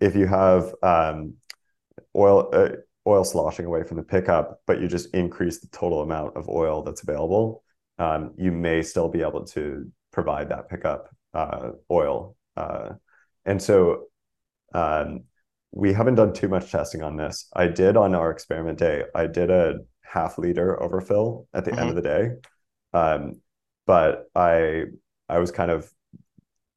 if 0.00 0.16
you 0.16 0.26
have 0.26 0.74
um, 0.82 1.34
oil 2.16 2.50
uh, 2.52 2.70
oil 3.06 3.24
sloshing 3.24 3.66
away 3.66 3.84
from 3.84 3.98
the 3.98 4.02
pickup, 4.02 4.60
but 4.66 4.80
you 4.80 4.88
just 4.88 5.14
increase 5.14 5.60
the 5.60 5.68
total 5.68 6.02
amount 6.02 6.36
of 6.36 6.48
oil 6.48 6.82
that's 6.82 7.02
available, 7.02 7.62
um, 7.98 8.32
you 8.36 8.50
may 8.50 8.82
still 8.82 9.08
be 9.08 9.22
able 9.22 9.44
to 9.44 9.90
provide 10.12 10.48
that 10.48 10.68
pickup 10.68 11.08
uh, 11.34 11.70
oil. 11.90 12.36
Uh, 12.56 12.90
and 13.44 13.60
so 13.60 14.04
um, 14.74 15.24
we 15.72 15.92
haven't 15.92 16.14
done 16.14 16.32
too 16.32 16.48
much 16.48 16.70
testing 16.70 17.02
on 17.02 17.16
this. 17.16 17.48
I 17.54 17.66
did 17.66 17.96
on 17.96 18.14
our 18.14 18.30
experiment 18.30 18.78
day, 18.78 19.04
I 19.14 19.26
did 19.26 19.50
a 19.50 19.80
half 20.04 20.38
liter 20.38 20.80
overfill 20.82 21.48
at 21.52 21.64
the 21.64 21.72
mm-hmm. 21.72 21.80
end 21.80 21.88
of 21.90 21.96
the 21.96 22.02
day. 22.02 22.30
Um, 22.92 23.40
but 23.86 24.30
I 24.34 24.84
I 25.28 25.38
was 25.38 25.50
kind 25.50 25.70
of 25.70 25.90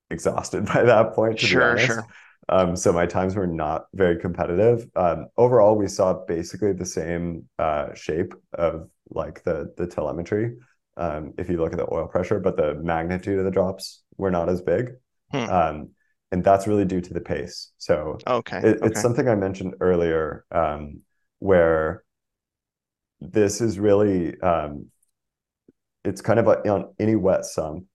exhausted 0.09 0.65
by 0.73 0.83
that 0.83 1.13
point. 1.13 1.39
sure, 1.39 1.77
sure. 1.77 2.05
Um, 2.49 2.75
so 2.75 2.93
my 2.93 3.05
times 3.05 3.35
were 3.35 3.47
not 3.47 3.87
very 3.93 4.17
competitive. 4.17 4.87
Um, 4.95 5.27
overall, 5.35 5.75
we 5.75 5.87
saw 5.87 6.25
basically 6.25 6.71
the 6.71 6.85
same 6.85 7.49
uh, 7.59 7.93
shape 7.93 8.33
of 8.53 8.89
like 9.09 9.43
the 9.43 9.73
the 9.77 9.87
telemetry. 9.87 10.57
Um, 10.95 11.33
if 11.37 11.49
you 11.49 11.57
look 11.57 11.73
at 11.73 11.77
the 11.77 11.93
oil 11.93 12.07
pressure, 12.07 12.39
but 12.39 12.57
the 12.57 12.73
magnitude 12.75 13.37
of 13.37 13.45
the 13.45 13.51
drops 13.51 14.01
were 14.17 14.31
not 14.31 14.49
as 14.49 14.61
big. 14.61 14.93
Hmm. 15.31 15.49
Um, 15.49 15.89
and 16.31 16.43
that's 16.43 16.67
really 16.67 16.85
due 16.85 17.01
to 17.01 17.13
the 17.13 17.21
pace. 17.21 17.71
So 17.77 18.17
okay, 18.25 18.57
it, 18.57 18.77
okay. 18.77 18.87
it's 18.87 19.01
something 19.01 19.27
I 19.27 19.35
mentioned 19.35 19.75
earlier, 19.79 20.45
um, 20.51 21.01
where 21.39 22.03
this 23.19 23.61
is 23.61 23.79
really 23.79 24.39
um, 24.41 24.87
it's 26.03 26.21
kind 26.21 26.39
of 26.39 26.47
a, 26.47 26.69
on 26.69 26.93
any 26.99 27.15
wet 27.15 27.45
sump. 27.45 27.85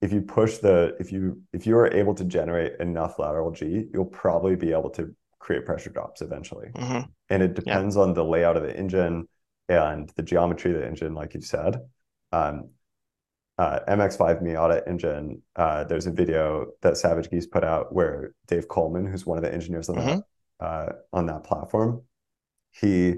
if 0.00 0.12
you 0.12 0.22
push 0.22 0.58
the 0.58 0.96
if 0.98 1.12
you 1.12 1.40
if 1.52 1.66
you 1.66 1.76
are 1.76 1.92
able 1.92 2.14
to 2.14 2.24
generate 2.24 2.78
enough 2.80 3.18
lateral 3.18 3.50
g 3.50 3.86
you'll 3.92 4.04
probably 4.04 4.56
be 4.56 4.72
able 4.72 4.90
to 4.90 5.14
create 5.38 5.66
pressure 5.66 5.90
drops 5.90 6.22
eventually 6.22 6.68
mm-hmm. 6.74 7.00
and 7.28 7.42
it 7.42 7.54
depends 7.54 7.96
yeah. 7.96 8.02
on 8.02 8.14
the 8.14 8.24
layout 8.24 8.56
of 8.56 8.62
the 8.62 8.76
engine 8.76 9.28
and 9.68 10.10
the 10.16 10.22
geometry 10.22 10.72
of 10.72 10.80
the 10.80 10.86
engine 10.86 11.14
like 11.14 11.34
you 11.34 11.40
said 11.40 11.76
um, 12.32 12.70
uh, 13.58 13.80
mx5 13.88 14.42
miata 14.42 14.86
engine 14.88 15.42
uh, 15.56 15.84
there's 15.84 16.06
a 16.06 16.12
video 16.12 16.66
that 16.80 16.96
savage 16.96 17.28
geese 17.30 17.46
put 17.46 17.64
out 17.64 17.92
where 17.92 18.34
dave 18.46 18.68
coleman 18.68 19.06
who's 19.06 19.26
one 19.26 19.38
of 19.38 19.44
the 19.44 19.52
engineers 19.52 19.88
on 19.88 19.96
mm-hmm. 19.96 20.20
that 20.60 20.66
uh, 20.66 20.92
on 21.12 21.26
that 21.26 21.44
platform 21.44 22.02
he 22.70 23.16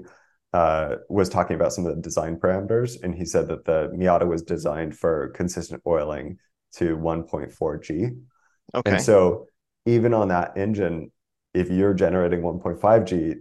uh, 0.55 0.95
was 1.09 1.27
talking 1.27 1.57
about 1.57 1.73
some 1.73 1.85
of 1.85 1.93
the 1.93 2.01
design 2.01 2.37
parameters, 2.37 3.03
and 3.03 3.13
he 3.13 3.25
said 3.25 3.49
that 3.49 3.65
the 3.65 3.91
Miata 3.93 4.25
was 4.25 4.41
designed 4.41 4.97
for 4.97 5.29
consistent 5.35 5.81
oiling 5.85 6.37
to 6.75 6.95
1.4 6.95 7.83
G. 7.83 8.09
Okay. 8.73 8.91
And 8.91 9.01
so 9.01 9.47
even 9.85 10.13
on 10.13 10.29
that 10.29 10.57
engine, 10.57 11.11
if 11.53 11.69
you're 11.69 11.93
generating 11.93 12.39
1.5 12.39 13.05
G, 13.05 13.33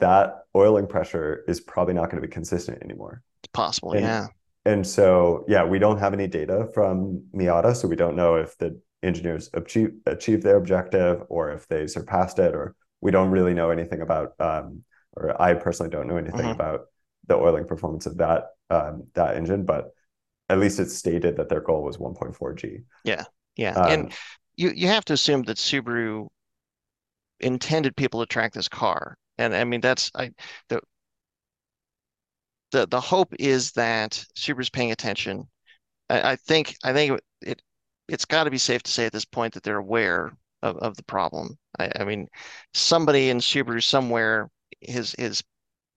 that 0.00 0.38
oiling 0.56 0.88
pressure 0.88 1.44
is 1.46 1.60
probably 1.60 1.94
not 1.94 2.10
going 2.10 2.20
to 2.20 2.26
be 2.26 2.32
consistent 2.32 2.82
anymore. 2.82 3.22
It's 3.44 3.52
possible, 3.52 3.92
and, 3.92 4.00
yeah. 4.00 4.26
And 4.64 4.84
so, 4.84 5.44
yeah, 5.46 5.64
we 5.64 5.78
don't 5.78 5.98
have 5.98 6.14
any 6.14 6.26
data 6.26 6.66
from 6.74 7.22
Miata, 7.32 7.76
so 7.76 7.86
we 7.86 7.94
don't 7.94 8.16
know 8.16 8.34
if 8.34 8.58
the 8.58 8.76
engineers 9.04 9.50
achieve, 9.54 9.92
achieved 10.06 10.42
their 10.42 10.56
objective 10.56 11.22
or 11.28 11.52
if 11.52 11.68
they 11.68 11.86
surpassed 11.86 12.40
it, 12.40 12.56
or 12.56 12.74
we 13.00 13.12
don't 13.12 13.30
really 13.30 13.54
know 13.54 13.70
anything 13.70 14.00
about, 14.00 14.32
um, 14.40 14.82
or 15.16 15.40
I 15.40 15.54
personally 15.54 15.90
don't 15.90 16.06
know 16.06 16.16
anything 16.16 16.40
mm-hmm. 16.40 16.50
about 16.50 16.86
the 17.26 17.34
oiling 17.34 17.66
performance 17.66 18.06
of 18.06 18.18
that 18.18 18.48
um, 18.70 19.04
that 19.14 19.36
engine. 19.36 19.64
But 19.64 19.92
at 20.48 20.58
least 20.58 20.78
it's 20.78 20.94
stated 20.94 21.36
that 21.36 21.48
their 21.48 21.60
goal 21.60 21.82
was 21.82 21.96
1.4 21.96 22.56
G. 22.56 22.78
Yeah, 23.04 23.24
yeah, 23.56 23.74
um, 23.74 23.90
and 23.90 24.12
you 24.56 24.70
you 24.70 24.88
have 24.88 25.04
to 25.06 25.14
assume 25.14 25.42
that 25.44 25.56
Subaru 25.56 26.28
intended 27.40 27.96
people 27.96 28.20
to 28.20 28.26
track 28.26 28.52
this 28.52 28.68
car, 28.68 29.16
and 29.38 29.54
I 29.54 29.64
mean 29.64 29.80
that's 29.80 30.10
I 30.14 30.30
the 30.68 30.80
the 32.72 32.86
the 32.86 33.00
hope 33.00 33.34
is 33.38 33.72
that 33.72 34.24
Subaru's 34.36 34.70
paying 34.70 34.92
attention. 34.92 35.48
I, 36.08 36.32
I 36.32 36.36
think 36.36 36.76
I 36.84 36.92
think 36.92 37.20
it 37.42 37.62
it's 38.08 38.24
got 38.24 38.44
to 38.44 38.50
be 38.50 38.58
safe 38.58 38.82
to 38.84 38.90
say 38.90 39.06
at 39.06 39.12
this 39.12 39.24
point 39.24 39.54
that 39.54 39.62
they're 39.62 39.78
aware 39.78 40.32
of, 40.62 40.76
of 40.78 40.96
the 40.96 41.02
problem. 41.04 41.58
I, 41.78 41.90
I 42.00 42.04
mean, 42.04 42.28
somebody 42.72 43.30
in 43.30 43.38
Subaru 43.38 43.82
somewhere 43.82 44.48
is 44.80 45.14
is 45.16 45.42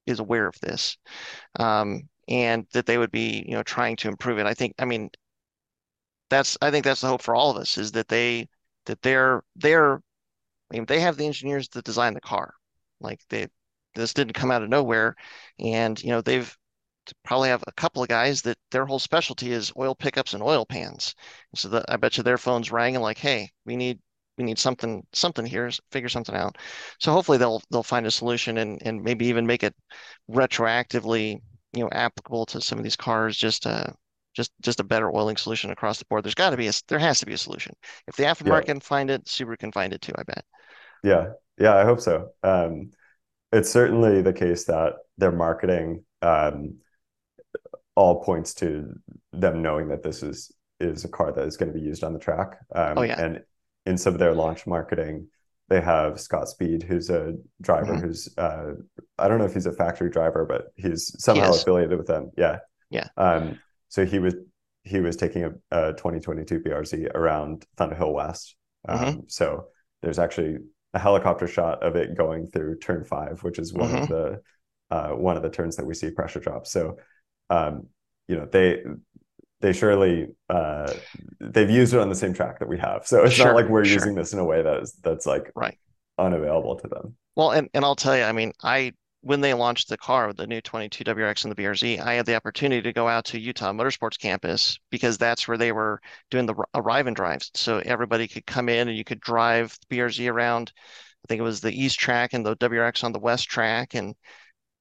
is 0.05 0.19
aware 0.19 0.47
of 0.47 0.59
this. 0.61 0.97
Um, 1.59 2.09
and 2.27 2.67
that 2.73 2.85
they 2.85 2.97
would 2.97 3.11
be, 3.11 3.43
you 3.47 3.53
know, 3.53 3.63
trying 3.63 3.95
to 3.97 4.07
improve 4.07 4.37
it. 4.39 4.45
I 4.45 4.53
think, 4.53 4.75
I 4.79 4.85
mean, 4.85 5.09
that's 6.29 6.57
I 6.61 6.71
think 6.71 6.85
that's 6.85 7.01
the 7.01 7.07
hope 7.07 7.21
for 7.21 7.35
all 7.35 7.51
of 7.51 7.57
us 7.57 7.77
is 7.77 7.91
that 7.93 8.07
they 8.07 8.47
that 8.85 9.01
they're 9.01 9.43
they're 9.55 9.95
I 9.95 10.75
mean 10.75 10.85
they 10.85 10.99
have 11.01 11.17
the 11.17 11.25
engineers 11.25 11.69
that 11.69 11.85
design 11.85 12.13
the 12.13 12.21
car. 12.21 12.53
Like 13.01 13.21
they 13.29 13.47
this 13.95 14.13
didn't 14.13 14.33
come 14.33 14.51
out 14.51 14.63
of 14.63 14.69
nowhere. 14.69 15.15
And 15.59 16.01
you 16.01 16.09
know, 16.09 16.21
they've 16.21 16.55
probably 17.23 17.49
have 17.49 17.63
a 17.67 17.71
couple 17.73 18.03
of 18.03 18.09
guys 18.09 18.41
that 18.43 18.57
their 18.71 18.85
whole 18.85 18.99
specialty 18.99 19.51
is 19.51 19.73
oil 19.77 19.95
pickups 19.95 20.33
and 20.33 20.43
oil 20.43 20.65
pans. 20.65 21.15
So 21.55 21.69
that 21.69 21.85
I 21.89 21.97
bet 21.97 22.17
you 22.17 22.23
their 22.23 22.37
phones 22.37 22.71
rang 22.71 22.95
and 22.95 23.03
like, 23.03 23.17
hey, 23.17 23.51
we 23.65 23.75
need 23.75 23.99
we 24.39 24.45
need 24.45 24.57
something 24.57 25.05
something 25.13 25.45
here, 25.45 25.69
figure 25.91 26.09
something 26.09 26.33
out. 26.33 26.57
So 26.99 27.11
hopefully 27.11 27.37
they'll 27.37 27.61
they'll 27.69 27.83
find 27.83 28.07
a 28.07 28.11
solution 28.11 28.57
and 28.57 28.81
and 28.83 29.03
maybe 29.03 29.27
even 29.27 29.45
make 29.45 29.63
it 29.63 29.75
retroactively 30.31 31.41
you 31.73 31.83
know 31.83 31.89
applicable 31.91 32.45
to 32.47 32.61
some 32.61 32.77
of 32.77 32.83
these 32.83 32.95
cars 32.95 33.37
just 33.37 33.67
uh 33.67 33.85
just 34.35 34.51
just 34.61 34.79
a 34.79 34.83
better 34.83 35.13
oiling 35.15 35.37
solution 35.37 35.69
across 35.71 35.99
the 35.99 36.05
board 36.05 36.23
there's 36.23 36.35
got 36.35 36.51
to 36.51 36.57
be 36.57 36.67
a 36.67 36.71
there 36.87 36.97
has 36.97 37.19
to 37.19 37.25
be 37.25 37.33
a 37.33 37.37
solution 37.37 37.73
if 38.07 38.15
the 38.15 38.23
aftermarket 38.23 38.61
yeah. 38.61 38.73
can 38.73 38.79
find 38.79 39.11
it 39.11 39.23
subaru 39.25 39.57
can 39.57 39.71
find 39.71 39.93
it 39.93 40.01
too 40.01 40.13
i 40.17 40.23
bet 40.23 40.43
yeah 41.03 41.27
yeah 41.59 41.75
i 41.75 41.83
hope 41.83 41.99
so 41.99 42.29
um 42.43 42.89
it's 43.51 43.69
certainly 43.69 44.21
the 44.21 44.33
case 44.33 44.65
that 44.65 44.93
their 45.17 45.31
marketing 45.31 46.03
um 46.21 46.75
all 47.95 48.23
points 48.23 48.53
to 48.53 48.93
them 49.33 49.61
knowing 49.61 49.89
that 49.89 50.01
this 50.01 50.23
is 50.23 50.51
is 50.79 51.05
a 51.05 51.09
car 51.09 51.31
that 51.31 51.45
is 51.45 51.57
going 51.57 51.71
to 51.71 51.77
be 51.77 51.85
used 51.85 52.03
on 52.03 52.13
the 52.13 52.19
track 52.19 52.57
um, 52.73 52.97
oh, 52.97 53.01
yeah. 53.01 53.19
and 53.19 53.41
in 53.89 53.97
some 53.97 54.13
of 54.13 54.19
their 54.19 54.33
launch 54.33 54.65
marketing 54.67 55.27
they 55.69 55.81
have 55.81 56.19
Scott 56.19 56.49
Speed, 56.49 56.83
who's 56.83 57.09
a 57.09 57.35
driver 57.61 57.93
mm-hmm. 57.93 58.07
who's 58.07 58.27
uh, 58.37 58.71
I 59.19 59.27
don't 59.27 59.37
know 59.37 59.45
if 59.45 59.53
he's 59.53 59.67
a 59.67 59.71
factory 59.71 60.09
driver, 60.09 60.45
but 60.45 60.73
he's 60.75 61.15
somehow 61.23 61.51
he 61.51 61.59
affiliated 61.59 61.97
with 61.97 62.07
them. 62.07 62.31
Yeah, 62.35 62.57
yeah. 62.89 63.07
Um, 63.17 63.59
so 63.87 64.03
he 64.03 64.17
was 64.19 64.35
he 64.83 64.99
was 64.99 65.15
taking 65.15 65.43
a, 65.43 65.49
a 65.71 65.93
2022 65.93 66.59
BRZ 66.61 67.13
around 67.13 67.65
Thunderhill 67.77 68.13
West. 68.13 68.55
Um, 68.87 68.99
mm-hmm. 68.99 69.19
So 69.27 69.65
there's 70.01 70.17
actually 70.17 70.57
a 70.95 70.99
helicopter 70.99 71.47
shot 71.47 71.83
of 71.83 71.95
it 71.95 72.17
going 72.17 72.47
through 72.47 72.79
turn 72.79 73.03
five, 73.03 73.43
which 73.43 73.59
is 73.59 73.71
one 73.71 73.89
mm-hmm. 73.89 74.03
of 74.03 74.09
the 74.09 74.41
uh, 74.89 75.09
one 75.09 75.37
of 75.37 75.43
the 75.43 75.51
turns 75.51 75.75
that 75.75 75.85
we 75.85 75.93
see 75.93 76.09
pressure 76.09 76.39
drops. 76.39 76.71
So 76.71 76.97
um, 77.51 77.87
you 78.27 78.37
know 78.37 78.47
they 78.51 78.81
they 79.61 79.73
surely 79.73 80.27
uh, 80.49 80.93
they've 81.39 81.69
used 81.69 81.93
it 81.93 81.99
on 81.99 82.09
the 82.09 82.15
same 82.15 82.33
track 82.33 82.59
that 82.59 82.67
we 82.67 82.77
have. 82.77 83.05
So 83.05 83.23
it's 83.23 83.35
sure, 83.35 83.47
not 83.47 83.55
like 83.55 83.69
we're 83.69 83.85
sure. 83.85 83.95
using 83.95 84.15
this 84.15 84.33
in 84.33 84.39
a 84.39 84.45
way 84.45 84.61
that 84.61 84.81
is 84.81 84.93
that's 85.03 85.25
like 85.25 85.51
right 85.55 85.77
unavailable 86.17 86.77
to 86.77 86.87
them. 86.87 87.15
Well, 87.35 87.51
and 87.51 87.69
and 87.73 87.83
I'll 87.83 87.95
tell 87.95 88.17
you, 88.17 88.23
I 88.23 88.31
mean, 88.31 88.53
I 88.63 88.93
when 89.21 89.41
they 89.41 89.53
launched 89.53 89.89
the 89.89 89.97
car, 89.97 90.27
with 90.27 90.37
the 90.37 90.47
new 90.47 90.61
22 90.61 91.03
WRX 91.03 91.43
and 91.43 91.51
the 91.51 91.61
BRZ, 91.61 91.99
I 91.99 92.13
had 92.13 92.25
the 92.25 92.35
opportunity 92.35 92.81
to 92.81 92.93
go 92.93 93.07
out 93.07 93.25
to 93.25 93.39
Utah 93.39 93.73
Motorsports 93.73 94.17
campus 94.17 94.79
because 94.89 95.17
that's 95.17 95.47
where 95.47 95.57
they 95.57 95.71
were 95.71 95.99
doing 96.31 96.45
the 96.45 96.55
arrive 96.73 97.07
and 97.07 97.15
drives. 97.15 97.51
So 97.53 97.79
everybody 97.79 98.27
could 98.27 98.45
come 98.45 98.69
in 98.69 98.87
and 98.87 98.97
you 98.97 99.03
could 99.03 99.19
drive 99.19 99.77
the 99.89 99.97
BRZ 99.97 100.31
around. 100.31 100.71
I 100.77 101.27
think 101.27 101.39
it 101.39 101.43
was 101.43 101.59
the 101.59 101.73
east 101.73 101.99
track 101.99 102.33
and 102.33 102.45
the 102.45 102.55
WRX 102.57 103.03
on 103.03 103.11
the 103.11 103.19
west 103.19 103.49
track. 103.49 103.93
And, 103.93 104.15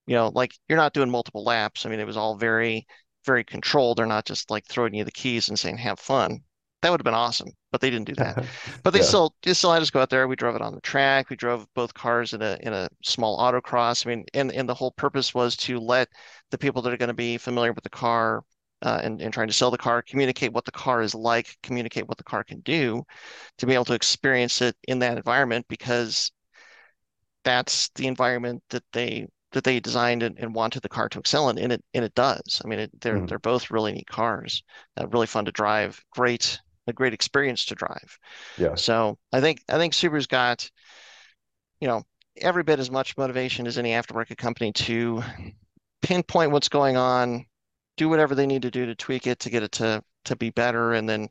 you 0.07 0.15
know, 0.15 0.29
like 0.29 0.55
you're 0.69 0.79
not 0.79 0.95
doing 0.95 1.11
multiple 1.11 1.43
laps. 1.43 1.85
I 1.85 1.89
mean, 1.89 2.01
it 2.01 2.07
was 2.07 2.17
all 2.17 2.37
very 2.37 2.87
very 3.25 3.45
controlled. 3.45 3.99
They're 3.99 4.07
not 4.07 4.27
just 4.27 4.51
like 4.51 4.67
throwing 4.67 4.95
you 4.95 5.05
the 5.05 5.11
keys 5.13 5.49
and 5.49 5.59
saying 5.59 5.79
have 5.79 5.99
fun. 5.99 6.41
That 6.83 6.91
would 6.91 7.01
have 7.01 7.05
been 7.05 7.15
awesome, 7.15 7.49
but 7.73 7.81
they 7.81 7.91
didn't 7.91 8.07
do 8.07 8.15
that. 8.17 8.45
But 8.85 8.93
they 8.93 9.01
yeah. 9.01 9.05
still 9.05 9.35
they 9.43 9.53
still 9.55 9.73
had 9.73 9.83
us 9.83 9.91
go 9.91 10.01
out 10.01 10.11
there. 10.11 10.29
We 10.29 10.37
drove 10.37 10.55
it 10.55 10.63
on 10.63 10.75
the 10.75 10.81
track. 10.81 11.29
We 11.29 11.37
drove 11.37 11.67
both 11.75 11.93
cars 11.93 12.33
in 12.33 12.43
a 12.43 12.57
in 12.61 12.73
a 12.73 12.89
small 13.03 13.39
autocross. 13.39 14.07
I 14.07 14.11
mean, 14.11 14.25
and 14.35 14.53
and 14.53 14.69
the 14.69 14.75
whole 14.75 14.93
purpose 14.93 15.35
was 15.35 15.57
to 15.59 15.81
let 15.81 16.09
the 16.51 16.59
people 16.59 16.81
that 16.83 16.93
are 16.93 16.97
going 16.97 17.09
to 17.09 17.15
be 17.15 17.37
familiar 17.37 17.73
with 17.73 17.85
the 17.85 17.91
car 17.91 18.45
uh, 18.83 19.01
and, 19.03 19.21
and 19.21 19.33
trying 19.33 19.49
to 19.49 19.53
sell 19.53 19.71
the 19.71 19.79
car, 19.79 20.03
communicate 20.03 20.53
what 20.53 20.65
the 20.65 20.71
car 20.73 21.03
is 21.03 21.15
like, 21.15 21.57
communicate 21.63 22.07
what 22.07 22.19
the 22.19 22.25
car 22.25 22.45
can 22.45 22.61
do, 22.61 23.03
to 23.59 23.67
be 23.67 23.75
able 23.75 23.85
to 23.85 23.95
experience 23.95 24.63
it 24.63 24.77
in 24.87 25.01
that 25.01 25.17
environment 25.17 25.67
because 25.69 26.31
that's 27.45 27.89
the 27.95 28.07
environment 28.07 28.63
that 28.71 28.85
they 28.93 29.27
that 29.53 29.65
they 29.65 29.81
designed 29.81 30.23
and, 30.23 30.39
and 30.39 30.55
wanted 30.55 30.83
the 30.83 30.89
car 30.89 31.09
to 31.09 31.19
excel 31.19 31.49
in, 31.51 31.59
and 31.59 31.73
it 31.73 31.85
and 31.95 32.05
it 32.05 32.15
does. 32.15 32.61
I 32.65 32.69
mean, 32.69 32.81
it, 32.81 33.01
they're 33.01 33.21
Mhm. 33.21 33.27
they're 33.27 33.39
both 33.39 33.71
really 33.71 33.93
neat 33.93 34.07
cars, 34.09 34.63
uh, 35.01 35.07
really 35.09 35.27
fun 35.27 35.45
to 35.47 35.53
drive, 35.53 36.03
great 36.13 36.61
a 36.87 36.93
great 36.93 37.15
experience 37.15 37.67
to 37.67 37.75
drive. 37.75 38.19
Yeah. 38.57 38.77
So 38.77 39.19
I 39.33 39.41
think 39.41 39.63
I 39.69 39.79
think 39.79 39.95
Subaru's 39.95 40.27
got, 40.27 40.71
you 41.81 41.89
know, 41.89 42.03
every 42.37 42.63
bit 42.63 42.79
as 42.79 42.91
much 42.91 43.17
motivation 43.17 43.67
as 43.67 43.79
any 43.79 43.91
aftermarket 43.91 44.37
company 44.37 44.73
to 44.73 45.23
pinpoint 46.03 46.53
what's 46.53 46.69
going 46.69 46.97
on, 46.97 47.47
do 47.97 48.09
whatever 48.09 48.35
they 48.35 48.47
need 48.47 48.63
to 48.63 48.71
do 48.71 48.87
to 48.87 48.95
tweak 48.95 49.27
it 49.27 49.41
to 49.41 49.51
get 49.51 49.63
it 49.63 49.73
to 49.73 50.03
to 50.27 50.37
be 50.37 50.51
better, 50.51 50.93
and 50.95 51.09
then 51.09 51.29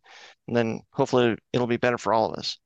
and 0.47 0.55
then 0.57 0.81
hopefully 0.91 1.37
it'll 1.53 1.67
be 1.67 1.77
better 1.77 1.97
for 1.97 2.13
all 2.13 2.31
of 2.31 2.39
us. 2.39 2.57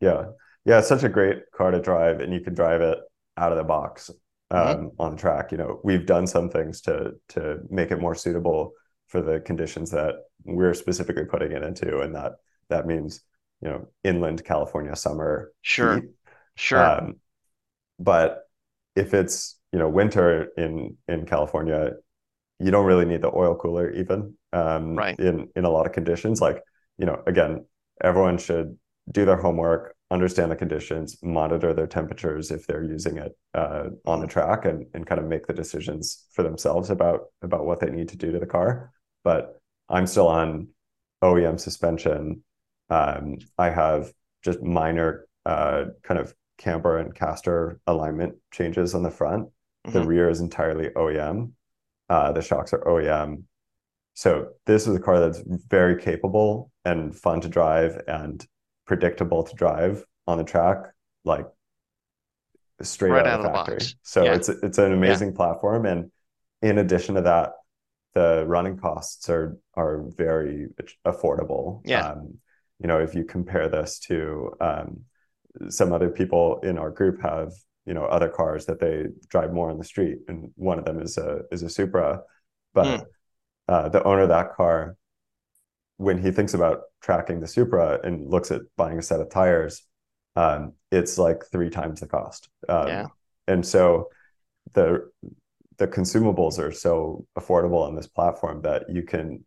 Yeah. 0.00 0.26
Yeah, 0.64 0.78
it's 0.78 0.88
such 0.88 1.02
a 1.02 1.08
great 1.10 1.42
car 1.54 1.70
to 1.70 1.80
drive, 1.80 2.20
and 2.20 2.32
you 2.32 2.40
can 2.40 2.54
drive 2.54 2.80
it 2.80 2.98
out 3.36 3.52
of 3.52 3.58
the 3.58 3.64
box. 3.64 4.10
Um, 4.54 4.90
on 4.98 5.16
track. 5.16 5.52
You 5.52 5.58
know, 5.58 5.80
we've 5.84 6.06
done 6.06 6.26
some 6.26 6.50
things 6.50 6.80
to 6.82 7.12
to 7.30 7.58
make 7.70 7.90
it 7.90 8.00
more 8.00 8.14
suitable 8.14 8.72
for 9.08 9.20
the 9.22 9.40
conditions 9.40 9.90
that 9.90 10.14
we're 10.44 10.74
specifically 10.74 11.24
putting 11.24 11.52
it 11.52 11.62
into, 11.62 12.00
and 12.00 12.14
that 12.14 12.32
that 12.68 12.86
means, 12.86 13.22
you 13.60 13.68
know, 13.68 13.88
inland 14.02 14.44
California 14.44 14.94
summer 14.96 15.52
Sure. 15.62 15.96
heat. 15.96 16.04
Sure. 16.56 16.80
Um, 16.80 17.16
but 17.98 18.42
if 18.96 19.14
it's, 19.14 19.58
you 19.72 19.78
know, 19.78 19.88
winter 19.88 20.48
in 20.56 20.96
in 21.08 21.26
California, 21.26 21.92
you 22.58 22.70
don't 22.70 22.86
really 22.86 23.04
need 23.04 23.22
the 23.22 23.34
oil 23.34 23.56
cooler 23.56 23.90
even 23.92 24.34
um, 24.52 24.94
Right. 24.96 25.18
in 25.18 25.48
in 25.56 25.64
a 25.64 25.70
lot 25.70 25.86
of 25.86 25.92
conditions. 25.92 26.40
Like, 26.40 26.62
you 26.98 27.06
know, 27.06 27.22
again, 27.26 27.66
everyone 28.02 28.38
should 28.38 28.78
do 29.10 29.24
their 29.24 29.36
homework, 29.36 29.96
understand 30.14 30.50
the 30.50 30.56
conditions, 30.56 31.18
monitor 31.22 31.74
their 31.74 31.86
temperatures 31.86 32.50
if 32.50 32.66
they're 32.66 32.84
using 32.84 33.18
it 33.18 33.36
uh, 33.52 33.88
on 34.06 34.20
the 34.20 34.26
track, 34.26 34.64
and 34.64 34.86
and 34.94 35.06
kind 35.06 35.20
of 35.20 35.26
make 35.26 35.46
the 35.46 35.52
decisions 35.52 36.26
for 36.32 36.42
themselves 36.42 36.88
about 36.88 37.20
about 37.42 37.66
what 37.66 37.80
they 37.80 37.90
need 37.90 38.08
to 38.08 38.16
do 38.16 38.32
to 38.32 38.38
the 38.38 38.46
car. 38.46 38.92
But 39.24 39.60
I'm 39.88 40.06
still 40.06 40.28
on 40.28 40.68
OEM 41.22 41.58
suspension. 41.60 42.42
Um, 42.88 43.38
I 43.58 43.70
have 43.70 44.12
just 44.42 44.62
minor 44.62 45.26
uh, 45.44 45.84
kind 46.02 46.20
of 46.20 46.34
camber 46.58 46.98
and 46.98 47.14
caster 47.14 47.80
alignment 47.86 48.36
changes 48.52 48.94
on 48.94 49.02
the 49.02 49.10
front. 49.10 49.48
The 49.84 50.00
Mhm. 50.00 50.06
rear 50.06 50.28
is 50.30 50.40
entirely 50.40 50.88
OEM. 50.96 51.52
Uh, 52.08 52.32
the 52.32 52.40
shocks 52.42 52.72
are 52.72 52.86
OEM. 52.88 53.44
So 54.14 54.50
this 54.64 54.86
is 54.86 54.94
a 54.96 55.00
car 55.00 55.18
that's 55.20 55.42
very 55.46 56.00
capable 56.00 56.70
and 56.84 57.14
fun 57.14 57.40
to 57.40 57.48
drive 57.48 58.00
and 58.06 58.46
predictable 58.86 59.42
to 59.44 59.54
drive 59.54 60.04
on 60.26 60.38
the 60.38 60.44
track, 60.44 60.78
like 61.24 61.46
straight 62.82 63.10
Right 63.10 63.26
out 63.26 63.40
out 63.40 63.40
of 63.40 63.46
the 63.46 63.52
factory. 63.58 63.74
box. 63.76 63.94
So 64.02 64.24
Yeah. 64.24 64.34
it's 64.34 64.48
it's 64.48 64.78
an 64.78 64.92
amazing 64.92 65.34
platform, 65.34 65.86
and 65.86 66.10
in 66.62 66.78
addition 66.78 67.14
to 67.16 67.22
that, 67.22 67.52
the 68.14 68.44
running 68.46 68.76
costs 68.76 69.28
are 69.28 69.56
are 69.74 70.02
very 70.16 70.68
affordable. 71.06 71.82
Yeah. 71.84 72.10
Um, 72.12 72.38
you 72.80 72.88
know, 72.88 72.98
if 73.00 73.14
you 73.14 73.24
compare 73.24 73.68
this 73.68 73.98
to 74.00 74.52
um, 74.60 75.00
some 75.68 75.92
other 75.92 76.10
people 76.10 76.60
in 76.60 76.76
our 76.78 76.90
group 76.90 77.22
have, 77.22 77.52
you 77.86 77.94
know, 77.94 78.04
other 78.04 78.28
cars 78.28 78.66
that 78.66 78.80
they 78.80 79.06
drive 79.28 79.52
more 79.52 79.70
on 79.70 79.78
the 79.78 79.84
street, 79.84 80.18
and 80.28 80.50
one 80.56 80.78
of 80.78 80.84
them 80.84 81.00
is 81.00 81.16
a 81.18 81.42
is 81.52 81.62
a 81.62 81.70
Supra. 81.70 82.20
But 82.74 83.06
uh, 83.68 83.88
the 83.88 84.02
owner 84.02 84.22
of 84.22 84.28
that 84.30 84.54
car, 84.54 84.96
when 85.96 86.18
he 86.18 86.30
thinks 86.30 86.54
about 86.54 86.82
tracking 87.02 87.40
the 87.40 87.46
Supra 87.48 88.00
and 88.02 88.28
looks 88.30 88.50
at 88.50 88.62
buying 88.76 88.98
a 88.98 89.02
set 89.02 89.20
of 89.20 89.30
tires, 89.30 89.82
um, 90.36 90.72
it's 90.90 91.18
like 91.18 91.44
three 91.52 91.70
times 91.70 92.00
the 92.00 92.06
cost. 92.06 92.48
Um, 92.68 92.88
Yeah. 92.88 93.08
And 93.46 93.64
so 93.66 94.08
the 94.74 95.10
the 95.78 95.88
consumables 95.88 96.58
are 96.58 96.72
so 96.72 97.26
affordable 97.38 97.86
on 97.86 97.96
this 97.96 98.06
platform 98.08 98.62
that 98.62 98.84
you 98.90 99.02
can 99.02 99.44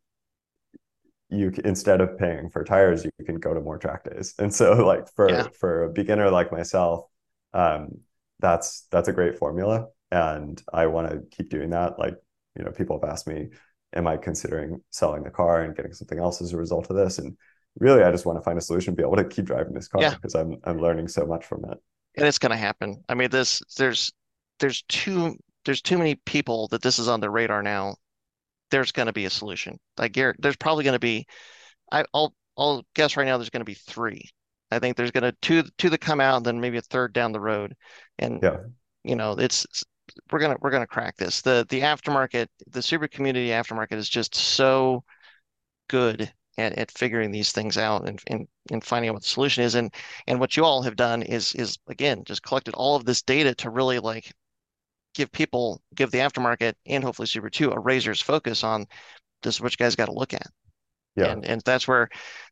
you 1.29 1.51
instead 1.65 2.01
of 2.01 2.17
paying 2.17 2.49
for 2.49 2.63
tires, 2.63 3.03
you 3.03 3.11
can 3.25 3.35
go 3.35 3.53
to 3.53 3.59
more 3.59 3.77
track 3.77 4.03
days. 4.03 4.33
And 4.39 4.53
so 4.53 4.73
like 4.85 5.07
for 5.15 5.29
Yeah. 5.29 5.47
for 5.59 5.83
a 5.83 5.89
beginner 5.89 6.29
like 6.31 6.51
myself, 6.51 7.05
um, 7.53 7.99
that's 8.39 8.87
that's 8.91 9.07
a 9.07 9.13
great 9.13 9.37
formula. 9.37 9.87
And 10.11 10.61
I 10.71 10.87
want 10.87 11.09
to 11.11 11.21
keep 11.35 11.49
doing 11.49 11.71
that. 11.71 11.99
Like, 11.99 12.15
you 12.57 12.63
know, 12.63 12.71
people 12.71 12.99
have 13.01 13.09
asked 13.09 13.27
me, 13.27 13.49
am 13.93 14.07
I 14.07 14.17
considering 14.17 14.81
selling 14.89 15.23
the 15.23 15.29
car 15.29 15.61
and 15.61 15.75
getting 15.75 15.93
something 15.93 16.19
else 16.19 16.41
as 16.41 16.53
a 16.53 16.57
result 16.57 16.89
of 16.89 16.95
this? 16.95 17.19
And 17.19 17.37
really 17.79 18.03
I 18.03 18.11
just 18.11 18.25
want 18.25 18.37
to 18.37 18.43
find 18.43 18.57
a 18.57 18.61
solution, 18.61 18.95
be 18.95 19.03
able 19.03 19.15
to 19.17 19.25
keep 19.25 19.45
driving 19.45 19.73
this 19.73 19.87
car 19.87 20.01
Yeah. 20.01 20.15
because 20.15 20.35
I'm 20.35 20.57
I'm 20.63 20.79
learning 20.79 21.07
so 21.07 21.25
much 21.25 21.45
from 21.45 21.65
it. 21.65 21.77
And 22.15 22.27
it's 22.27 22.39
going 22.39 22.51
to 22.51 22.57
happen. 22.57 23.03
I 23.07 23.13
mean, 23.13 23.29
this 23.29 23.61
there's 23.77 24.11
there's 24.59 24.81
too 24.83 25.35
there's 25.65 25.81
too 25.81 25.97
many 25.97 26.15
people 26.15 26.67
that 26.69 26.81
this 26.81 26.99
is 26.99 27.07
on 27.07 27.19
their 27.19 27.31
radar 27.31 27.61
now. 27.61 27.95
There's 28.71 28.91
going 28.91 29.05
to 29.07 29.13
be 29.13 29.25
a 29.25 29.29
solution. 29.29 29.79
I 29.97 30.07
guarantee 30.09 30.39
there's 30.41 30.57
probably 30.57 30.83
going 30.83 30.93
to 30.95 30.99
be. 30.99 31.25
I, 31.91 32.05
I'll 32.13 32.33
I'll 32.57 32.83
guess 32.95 33.17
right 33.17 33.25
now 33.25 33.37
there's 33.37 33.49
going 33.49 33.61
to 33.61 33.65
be 33.65 33.75
three. 33.75 34.29
I 34.71 34.79
think 34.79 34.97
there's 34.97 35.11
going 35.11 35.23
to 35.23 35.37
two 35.41 35.63
two 35.77 35.89
that 35.89 36.01
come 36.01 36.19
out, 36.21 36.37
and 36.37 36.45
then 36.45 36.59
maybe 36.61 36.77
a 36.77 36.81
third 36.81 37.13
down 37.13 37.31
the 37.31 37.39
road. 37.39 37.75
And 38.19 38.43
Yeah. 38.43 38.57
you 39.03 39.15
know, 39.15 39.33
it's 39.33 39.65
we're 40.31 40.39
gonna 40.39 40.57
we're 40.61 40.71
gonna 40.71 40.87
crack 40.87 41.15
this. 41.17 41.41
The 41.41 41.65
the 41.69 41.81
aftermarket, 41.81 42.47
the 42.67 42.79
Subaru 42.79 43.09
community 43.09 43.49
aftermarket 43.49 43.93
is 43.93 44.09
just 44.09 44.35
so 44.35 45.03
good 45.89 46.31
at, 46.57 46.73
at 46.73 46.91
figuring 46.91 47.31
these 47.31 47.51
things 47.51 47.77
out 47.77 48.07
and, 48.07 48.21
and 48.27 48.47
and 48.71 48.83
finding 48.83 49.09
out 49.09 49.13
what 49.13 49.23
the 49.23 49.29
solution 49.29 49.63
is. 49.63 49.75
And 49.75 49.93
and 50.27 50.39
what 50.39 50.57
you 50.57 50.65
all 50.65 50.81
have 50.83 50.95
done 50.95 51.21
is 51.23 51.53
is 51.55 51.77
again 51.87 52.23
just 52.25 52.43
collected 52.43 52.73
all 52.75 52.95
of 52.95 53.05
this 53.05 53.21
data 53.21 53.55
to 53.55 53.69
really 53.69 53.99
like 53.99 54.31
give 55.15 55.31
people, 55.31 55.81
give 55.95 56.11
the 56.11 56.19
aftermarket 56.19 56.73
and 56.85 57.03
hopefully 57.03 57.27
Super 57.27 57.49
2 57.49 57.71
a 57.71 57.79
razor's 57.79 58.21
focus 58.21 58.63
on 58.63 58.85
this 59.43 59.55
is 59.55 59.61
what 59.61 59.71
you 59.71 59.77
guys 59.77 59.95
got 59.95 60.05
to 60.05 60.13
look 60.13 60.33
at. 60.33 60.47
Yeah. 61.15 61.31
And 61.31 61.45
and 61.45 61.61
that's 61.65 61.87
where 61.87 62.09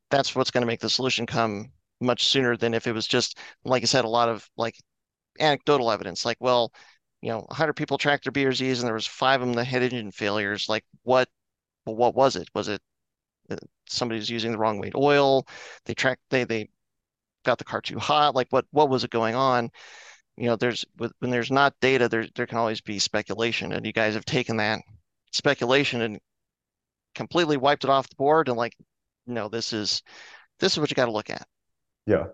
that's 0.09 0.35
what's 0.35 0.51
going 0.51 0.61
to 0.61 0.67
make 0.67 0.79
the 0.79 0.89
solution 0.89 1.25
come 1.25 1.71
much 2.01 2.25
sooner 2.25 2.57
than 2.57 2.73
if 2.73 2.87
it 2.87 2.93
was 2.93 3.07
just 3.07 3.39
like 3.63 3.83
I 3.83 3.85
said, 3.85 4.05
a 4.05 4.09
lot 4.09 4.29
of 4.29 4.47
like 4.57 4.75
anecdotal 5.39 5.91
evidence, 5.91 6.25
like, 6.25 6.37
well, 6.39 6.71
you 7.25 7.31
know, 7.31 7.39
100 7.39 7.73
people 7.73 7.97
tracked 7.97 8.23
their 8.23 8.31
BRZs 8.31 8.77
and 8.77 8.87
there 8.87 8.93
was 8.93 9.07
five 9.07 9.41
of 9.41 9.47
them 9.47 9.55
that 9.55 9.65
had 9.65 9.81
engine 9.81 10.11
failures. 10.11 10.69
Like, 10.69 10.85
what, 11.01 11.27
what 11.83 12.13
was 12.13 12.35
it? 12.35 12.47
Was 12.53 12.67
it 12.67 12.79
uh, 13.49 13.55
somebody 13.55 13.67
somebody's 13.87 14.29
using 14.29 14.51
the 14.51 14.59
wrong 14.59 14.77
weight 14.77 14.93
oil? 14.95 15.47
They 15.85 15.95
tracked, 15.95 16.21
they 16.29 16.43
they 16.43 16.69
got 17.43 17.57
the 17.57 17.63
car 17.63 17.81
too 17.81 17.97
hot. 17.97 18.35
Like, 18.35 18.49
what 18.51 18.65
what 18.69 18.89
was 18.89 19.03
it 19.03 19.09
going 19.09 19.33
on? 19.33 19.71
You 20.37 20.49
know, 20.49 20.55
there's 20.55 20.85
when 20.97 21.31
there's 21.31 21.49
not 21.49 21.73
data, 21.81 22.07
there 22.07 22.27
there 22.35 22.45
can 22.45 22.59
always 22.59 22.81
be 22.81 22.99
speculation, 22.99 23.73
and 23.73 23.83
you 23.87 23.91
guys 23.91 24.13
have 24.13 24.25
taken 24.25 24.57
that 24.57 24.81
speculation 25.31 26.01
and 26.01 26.19
completely 27.15 27.57
wiped 27.57 27.85
it 27.85 27.89
off 27.89 28.07
the 28.07 28.15
board 28.17 28.49
and 28.49 28.57
like, 28.57 28.75
no, 29.25 29.49
this 29.49 29.73
is 29.73 30.03
this 30.59 30.73
is 30.73 30.79
what 30.79 30.91
you 30.91 30.95
got 30.95 31.05
to 31.05 31.11
look 31.11 31.31
at. 31.31 31.47
Yeah. 32.05 32.25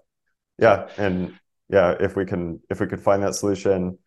Yeah. 0.59 0.89
And 0.97 1.39
yeah, 1.69 1.95
if 1.97 2.17
we 2.17 2.25
can 2.25 2.59
if 2.69 2.81
we 2.81 2.87
could 2.87 3.01
find 3.01 3.23
that 3.23 3.35
solution 3.35 3.97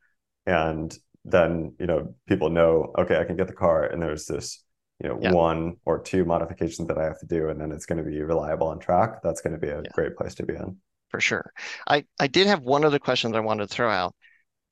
and 0.46 0.96
then, 1.24 1.74
you 1.78 1.86
know, 1.86 2.14
people 2.28 2.50
know, 2.50 2.92
okay, 2.98 3.18
I 3.18 3.24
can 3.24 3.36
get 3.36 3.46
the 3.46 3.54
car 3.54 3.84
and 3.84 4.00
there's 4.02 4.26
this, 4.26 4.62
you 5.02 5.08
know, 5.08 5.16
Yeah. 5.18 5.32
one 5.32 5.76
or 5.84 5.98
two 6.02 6.24
modifications 6.24 6.88
that 6.88 6.98
I 6.98 7.04
have 7.04 7.18
to 7.20 7.26
do 7.26 7.48
and 7.48 7.60
then 7.60 7.72
it's 7.72 7.86
going 7.86 8.02
to 8.02 8.08
be 8.08 8.20
reliable 8.22 8.68
on 8.68 8.78
track, 8.78 9.22
that's 9.22 9.40
going 9.40 9.54
to 9.54 9.58
be 9.58 9.68
a 9.68 9.82
Yeah. 9.82 9.90
great 9.92 10.16
place 10.16 10.34
to 10.36 10.46
be 10.46 10.54
in. 10.54 10.76
for 11.10 11.20
sure. 11.20 11.52
I, 11.86 12.04
I 12.18 12.26
did 12.26 12.46
have 12.48 12.62
one 12.62 12.84
other 12.84 12.98
question 12.98 13.30
that 13.30 13.38
I 13.38 13.40
wanted 13.40 13.68
to 13.68 13.74
throw 13.74 13.88
out, 13.90 14.14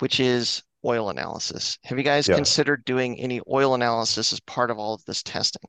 which 0.00 0.20
is 0.20 0.62
oil 0.84 1.08
analysis. 1.10 1.78
Have 1.84 1.98
you 1.98 2.04
guys 2.04 2.28
Yeah. 2.28 2.34
considered 2.34 2.84
doing 2.84 3.18
any 3.20 3.40
oil 3.48 3.74
analysis 3.74 4.32
as 4.32 4.40
part 4.40 4.70
of 4.70 4.78
all 4.78 4.94
of 4.94 5.04
this 5.04 5.22
testing? 5.22 5.68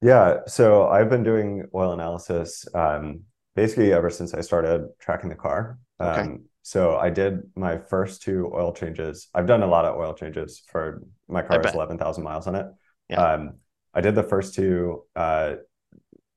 Yeah, 0.00 0.40
so 0.46 0.88
I've 0.88 1.08
been 1.08 1.22
doing 1.22 1.64
oil 1.74 1.92
analysis 1.92 2.66
um, 2.74 3.20
basically 3.54 3.92
ever 3.92 4.10
since 4.10 4.34
I 4.34 4.40
started 4.40 4.88
tracking 4.98 5.28
the 5.30 5.36
car. 5.36 5.78
Okay. 6.00 6.38
So 6.62 6.96
I 6.96 7.10
did 7.10 7.40
my 7.56 7.78
first 7.78 8.22
two 8.22 8.50
oil 8.54 8.72
changes. 8.72 9.28
I've 9.34 9.46
done 9.46 9.62
a 9.62 9.66
lot 9.66 9.84
of 9.84 9.96
oil 9.96 10.14
changes 10.14 10.62
for 10.70 11.02
my 11.28 11.42
car 11.42 11.60
has 11.64 11.74
11,000 11.74 12.22
miles 12.22 12.46
on 12.46 12.54
it. 12.54 12.66
Yeah. 13.08 13.22
Um, 13.22 13.54
I 13.94 14.00
did 14.00 14.14
the 14.14 14.22
first 14.22 14.54
two, 14.54 15.02
uh, 15.16 15.56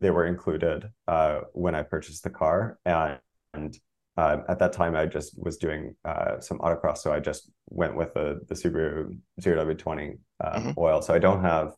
they 0.01 0.09
were 0.09 0.25
included 0.25 0.89
uh, 1.07 1.41
when 1.53 1.75
I 1.75 1.83
purchased 1.83 2.23
the 2.23 2.29
car. 2.29 2.79
And, 2.85 3.19
and 3.53 3.77
um, 4.17 4.43
at 4.49 4.59
that 4.59 4.73
time, 4.73 4.95
I 4.95 5.05
just 5.05 5.37
was 5.41 5.57
doing 5.57 5.95
uh, 6.03 6.39
some 6.39 6.59
autocross. 6.59 6.97
So 6.97 7.13
I 7.13 7.19
just 7.19 7.49
went 7.69 7.95
with 7.95 8.13
the, 8.13 8.41
the 8.47 8.55
Subaru 8.55 9.17
0W20 9.41 10.17
um, 10.43 10.63
Mhm. 10.63 10.77
oil. 10.77 11.01
So 11.01 11.13
I 11.13 11.19
don't 11.19 11.41
have 11.41 11.73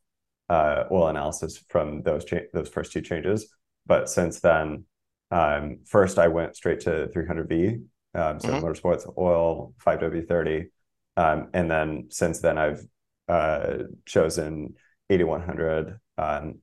uh, 0.50 0.86
oil 0.92 1.08
analysis 1.10 1.64
from 1.70 2.02
those 2.04 2.26
cha- 2.26 2.48
those 2.54 2.70
first 2.70 2.92
two 2.92 3.02
changes. 3.02 3.54
But 3.86 4.10
since 4.10 4.40
then, 4.40 4.86
um, 5.32 5.80
first 5.86 6.18
I 6.18 6.28
went 6.28 6.56
straight 6.56 6.80
to 6.82 7.10
300V, 7.14 7.84
um, 8.18 8.40
so 8.40 8.50
Mhm. 8.50 8.62
motorsports 8.62 9.12
oil 9.18 9.74
5W30, 9.80 10.72
um, 11.18 11.50
and 11.54 11.70
then 11.72 12.08
since 12.10 12.40
then 12.40 12.58
I've 12.58 12.86
uh, 13.28 13.84
chosen 14.06 14.76
8100 15.10 16.00
um, 16.18 16.60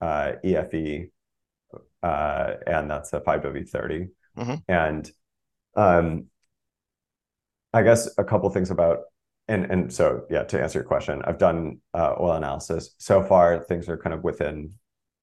uh, 0.00 0.32
EFE, 0.44 1.10
uh, 2.02 2.54
and 2.66 2.90
that's 2.90 3.12
a 3.12 3.20
5W30. 3.20 4.08
Mhm. 4.36 4.62
And 4.68 5.10
um, 5.76 6.26
I 7.72 7.82
guess 7.82 8.08
a 8.18 8.24
couple 8.24 8.48
things 8.50 8.70
about 8.70 9.00
and 9.48 9.64
and 9.70 9.92
so 9.92 10.26
yeah, 10.30 10.44
to 10.44 10.60
answer 10.60 10.78
your 10.80 10.86
question, 10.88 11.22
I've 11.24 11.38
done 11.38 11.78
uh, 11.94 12.14
oil 12.20 12.32
analysis. 12.32 12.94
So 12.98 13.22
far, 13.22 13.60
things 13.64 13.88
are 13.88 13.96
kind 13.96 14.12
of 14.14 14.22
within 14.22 14.74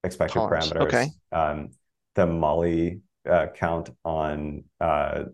expected 0.04 0.40
Tolerance. 0.40 0.72
parameters. 0.72 0.84
Okay. 0.88 1.12
Um, 1.32 1.70
the 2.16 2.26
moly 2.26 3.02
uh, 3.28 3.48
count 3.56 3.90
on 4.04 4.64
uh, 4.80 5.26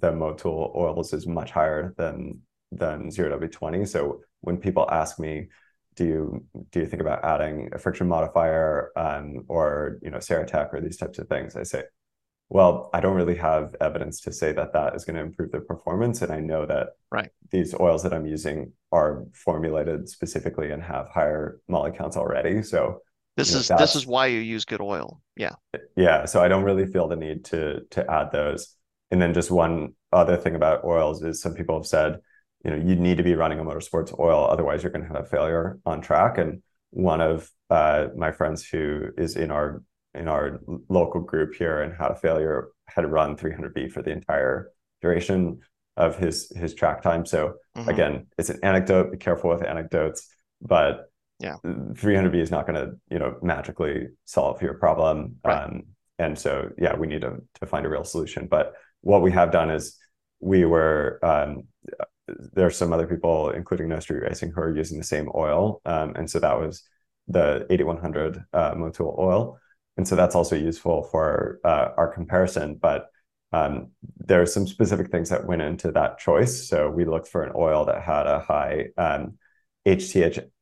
the 0.00 0.12
Motul 0.12 0.74
oils 0.74 1.12
is 1.12 1.26
much 1.26 1.50
higher 1.50 1.94
than 1.96 2.40
than 2.72 3.10
zero 3.10 3.38
W20. 3.38 3.86
So 3.88 4.20
when 4.40 4.56
people 4.56 4.88
ask 4.90 5.18
me, 5.18 5.48
do 5.96 6.04
you 6.04 6.44
do 6.70 6.80
you 6.80 6.86
think 6.86 7.02
about 7.02 7.24
adding 7.24 7.70
a 7.72 7.78
friction 7.78 8.08
modifier 8.08 8.90
um, 8.96 9.44
or 9.48 9.98
you 10.02 10.10
know 10.10 10.18
Ceratec 10.18 10.72
or 10.72 10.80
these 10.80 10.96
types 10.96 11.18
of 11.18 11.28
things? 11.28 11.56
I 11.56 11.64
say, 11.64 11.84
well, 12.48 12.90
I 12.92 13.00
don't 13.00 13.16
really 13.16 13.36
have 13.36 13.74
evidence 13.80 14.20
to 14.22 14.32
say 14.32 14.52
that 14.52 14.72
that 14.72 14.94
is 14.94 15.04
going 15.04 15.16
to 15.16 15.22
improve 15.22 15.52
the 15.52 15.60
performance, 15.60 16.22
and 16.22 16.32
I 16.32 16.40
know 16.40 16.66
that 16.66 16.90
Right. 17.12 17.30
these 17.50 17.74
oils 17.74 18.04
that 18.04 18.14
I'm 18.14 18.26
using 18.26 18.72
are 18.92 19.24
formulated 19.34 20.08
specifically 20.08 20.70
and 20.70 20.82
have 20.82 21.08
higher 21.08 21.60
moly 21.68 21.90
counts 21.90 22.16
already. 22.16 22.62
So 22.62 23.02
This 23.40 23.54
is 23.54 23.68
this 23.68 23.96
is 23.96 24.06
why 24.06 24.26
you 24.26 24.40
use 24.40 24.64
good 24.64 24.80
oil. 24.80 25.20
Yeah. 25.36 25.54
yeah, 25.96 26.24
so 26.24 26.42
I 26.42 26.48
don't 26.48 26.64
really 26.64 26.86
feel 26.86 27.08
the 27.08 27.16
need 27.16 27.44
to 27.46 27.80
to 27.90 28.10
add 28.10 28.32
those. 28.32 28.76
And 29.10 29.20
then 29.20 29.34
just 29.34 29.50
one 29.50 29.94
other 30.12 30.36
thing 30.36 30.54
about 30.54 30.84
oils 30.84 31.22
is 31.22 31.40
some 31.42 31.54
people 31.54 31.76
have 31.76 31.86
said, 31.86 32.20
you 32.64 32.70
know, 32.70 32.76
you 32.76 32.94
need 32.96 33.16
to 33.16 33.22
be 33.22 33.34
running 33.34 33.58
a 33.58 33.64
motorsports 33.64 34.16
oil, 34.18 34.46
otherwise 34.48 34.82
you're 34.82 34.92
going 34.92 35.06
to 35.06 35.12
have 35.12 35.24
a 35.24 35.28
failure 35.28 35.78
on 35.84 36.00
track. 36.00 36.38
And 36.38 36.62
one 36.90 37.20
of 37.20 37.50
uh, 37.70 38.08
my 38.16 38.32
friends 38.32 38.64
who 38.66 39.08
is 39.16 39.36
in 39.36 39.50
our 39.50 39.82
in 40.14 40.28
our 40.28 40.60
local 40.88 41.20
group 41.20 41.54
here 41.54 41.82
and 41.82 41.94
had 41.96 42.10
a 42.10 42.16
failure 42.16 42.68
had 42.86 43.10
run 43.10 43.36
300V 43.36 43.88
for 43.88 44.02
the 44.02 44.10
entire 44.10 44.70
duration 45.00 45.60
of 45.96 46.16
his 46.16 46.52
his 46.56 46.74
track 46.74 47.02
time. 47.02 47.24
So 47.24 47.54
Mhm. 47.76 47.88
again, 47.88 48.26
it's 48.38 48.50
an 48.50 48.58
anecdote. 48.62 49.12
Be 49.12 49.18
careful 49.18 49.50
with 49.50 49.62
anecdotes, 49.62 50.28
but 50.60 51.09
Yeah. 51.40 51.56
300V 51.64 52.36
is 52.36 52.50
not 52.50 52.66
going 52.66 52.76
to 52.76 52.92
you 53.10 53.18
know 53.18 53.36
magically 53.42 54.08
solve 54.26 54.60
your 54.62 54.74
problem. 54.74 55.36
Right. 55.44 55.64
Um, 55.64 55.84
and 56.18 56.38
so 56.38 56.70
yeah, 56.78 56.94
we 56.96 57.06
need 57.06 57.22
to 57.22 57.38
to 57.60 57.66
find 57.66 57.86
a 57.86 57.88
real 57.88 58.04
solution. 58.04 58.46
But 58.46 58.74
what 59.00 59.22
we 59.22 59.32
have 59.32 59.50
done 59.50 59.70
is 59.70 59.96
we 60.40 60.64
were 60.66 61.18
um, 61.22 61.64
there 62.52 62.66
are 62.66 62.70
some 62.70 62.92
other 62.92 63.06
people, 63.06 63.50
including 63.50 63.88
No 63.88 64.00
Street 64.00 64.22
Racing, 64.22 64.52
who 64.52 64.60
are 64.60 64.76
using 64.76 64.98
the 64.98 65.04
same 65.04 65.28
oil, 65.34 65.80
um, 65.84 66.14
and 66.14 66.30
so 66.30 66.38
that 66.38 66.60
was 66.60 66.84
the 67.26 67.66
8100 67.70 68.44
uh, 68.52 68.74
Motul 68.74 69.18
oil, 69.18 69.58
and 69.96 70.06
so 70.06 70.14
that's 70.14 70.34
also 70.34 70.56
useful 70.56 71.04
for 71.04 71.58
uh, 71.64 71.88
our 71.96 72.12
comparison. 72.12 72.74
But 72.74 73.08
um, 73.52 73.90
there 74.18 74.40
are 74.42 74.46
some 74.46 74.66
specific 74.66 75.10
things 75.10 75.30
that 75.30 75.46
went 75.46 75.62
into 75.62 75.90
that 75.92 76.18
choice. 76.18 76.68
So 76.68 76.88
we 76.88 77.04
looked 77.04 77.28
for 77.28 77.42
an 77.42 77.52
oil 77.56 77.84
that 77.86 78.02
had 78.02 78.26
a 78.26 78.40
high 78.40 78.88
um, 78.96 79.38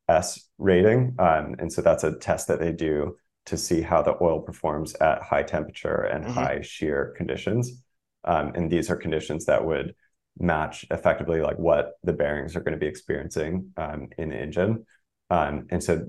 HTHS 0.08 0.40
rating, 0.58 1.14
um, 1.18 1.54
and 1.58 1.72
so 1.72 1.82
that's 1.82 2.04
a 2.04 2.16
test 2.18 2.48
that 2.48 2.60
they 2.60 2.72
do 2.72 3.16
to 3.46 3.56
see 3.56 3.80
how 3.80 4.02
the 4.02 4.16
oil 4.22 4.40
performs 4.40 4.94
at 4.96 5.22
high 5.22 5.42
temperature 5.42 6.02
and 6.02 6.24
Mhm. 6.24 6.34
high 6.34 6.60
shear 6.60 7.14
conditions. 7.16 7.82
Um, 8.24 8.52
and 8.54 8.70
these 8.70 8.90
are 8.90 8.96
conditions 8.96 9.46
that 9.46 9.64
would 9.64 9.94
match 10.38 10.84
effectively 10.90 11.40
like 11.40 11.58
what 11.58 11.94
the 12.04 12.12
bearings 12.12 12.54
are 12.56 12.60
going 12.60 12.72
to 12.72 12.78
be 12.78 12.86
experiencing 12.86 13.72
um, 13.76 14.08
in 14.18 14.28
the 14.28 14.36
engine. 14.36 14.86
Um, 15.30 15.66
and 15.70 15.82
so 15.82 16.06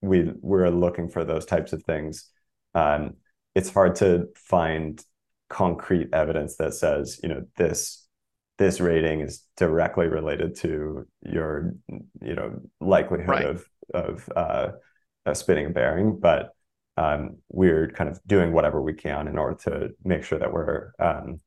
we 0.00 0.32
we're 0.40 0.70
looking 0.70 1.08
for 1.08 1.24
those 1.24 1.46
types 1.46 1.72
of 1.72 1.82
things. 1.82 2.30
Um, 2.74 3.16
it's 3.54 3.72
hard 3.72 3.96
to 3.96 4.28
find 4.36 5.02
concrete 5.48 6.08
evidence 6.12 6.56
that 6.56 6.74
says, 6.74 7.20
you 7.22 7.28
know, 7.28 7.44
this 7.56 8.05
this 8.58 8.80
rating 8.80 9.20
is 9.20 9.44
directly 9.56 10.06
related 10.08 10.56
to 10.56 11.06
your, 11.22 11.74
you 12.22 12.34
know, 12.34 12.60
likelihood 12.80 13.28
Right. 13.28 13.46
of 13.46 13.64
of 13.94 14.28
uh, 14.36 14.72
spinning 15.34 15.66
a 15.66 15.70
bearing, 15.70 16.18
but 16.18 16.50
um, 16.96 17.38
we're 17.50 17.88
kind 17.88 18.08
of 18.10 18.20
doing 18.26 18.52
whatever 18.52 18.80
we 18.82 18.94
can 18.94 19.28
in 19.28 19.38
order 19.38 19.56
to 19.64 19.90
make 20.04 20.24
sure 20.24 20.38
that 20.38 20.52
we're 20.52 20.92
um, 20.98 21.40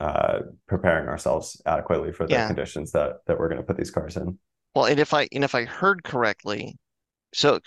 uh, 0.00 0.40
preparing 0.66 1.08
ourselves 1.08 1.60
adequately 1.66 2.12
for 2.12 2.26
the 2.26 2.32
Yeah. 2.34 2.46
conditions 2.46 2.92
that 2.92 3.18
that 3.26 3.38
we're 3.38 3.48
going 3.48 3.60
to 3.60 3.66
put 3.66 3.76
these 3.76 3.90
cars 3.90 4.16
in. 4.16 4.38
Well, 4.74 4.86
and 4.86 5.00
if 5.00 5.14
I 5.14 5.28
and 5.32 5.44
if 5.44 5.54
I 5.54 5.64
heard 5.64 6.02
correctly, 6.04 6.76
so 7.34 7.60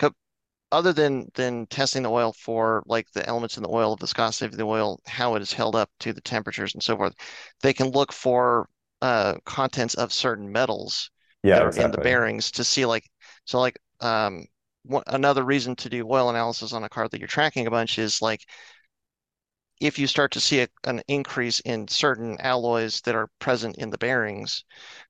other 0.73 0.93
than 0.93 1.27
than 1.35 1.67
testing 1.67 2.03
the 2.03 2.11
oil 2.11 2.33
for 2.33 2.83
like 2.87 3.11
the 3.13 3.25
elements 3.27 3.57
in 3.57 3.63
the 3.63 3.69
oil, 3.69 3.95
the 3.95 4.01
viscosity 4.05 4.45
of 4.47 4.57
the 4.57 4.63
oil, 4.65 4.99
how 5.07 5.35
it 5.35 5.41
is 5.41 5.53
held 5.53 5.75
up 5.75 5.89
to 5.99 6.13
the 6.13 6.21
temperatures 6.21 6.73
and 6.73 6.83
so 6.83 6.97
forth, 6.97 7.13
they 7.61 7.73
can 7.73 7.89
look 7.91 8.13
for 8.13 8.69
uh 9.01 9.35
contents 9.45 9.95
of 9.95 10.13
certain 10.13 10.51
metals 10.51 11.11
Yeah, 11.43 11.53
that 11.53 11.63
are 11.63 11.71
in 11.73 11.91
the 11.91 11.97
bearings 11.99 12.51
to 12.51 12.63
see 12.63 12.85
like 12.85 13.09
so 13.45 13.59
like 13.59 13.79
um 14.01 14.45
another 15.07 15.43
reason 15.43 15.75
to 15.77 15.89
do 15.89 16.07
oil 16.09 16.29
analysis 16.29 16.73
on 16.73 16.83
a 16.83 16.89
car 16.89 17.07
that 17.09 17.19
you're 17.19 17.27
tracking 17.27 17.67
a 17.67 17.71
bunch 17.71 17.97
is 17.99 18.21
like 18.21 18.41
if 19.79 19.99
you 19.99 20.07
start 20.07 20.31
to 20.31 20.39
see 20.39 20.61
a, 20.61 20.67
an 20.85 21.01
increase 21.07 21.59
in 21.61 21.87
certain 21.87 22.39
alloys 22.41 23.01
that 23.01 23.15
are 23.15 23.29
present 23.39 23.75
in 23.77 23.89
the 23.89 23.97
bearings, 23.97 24.63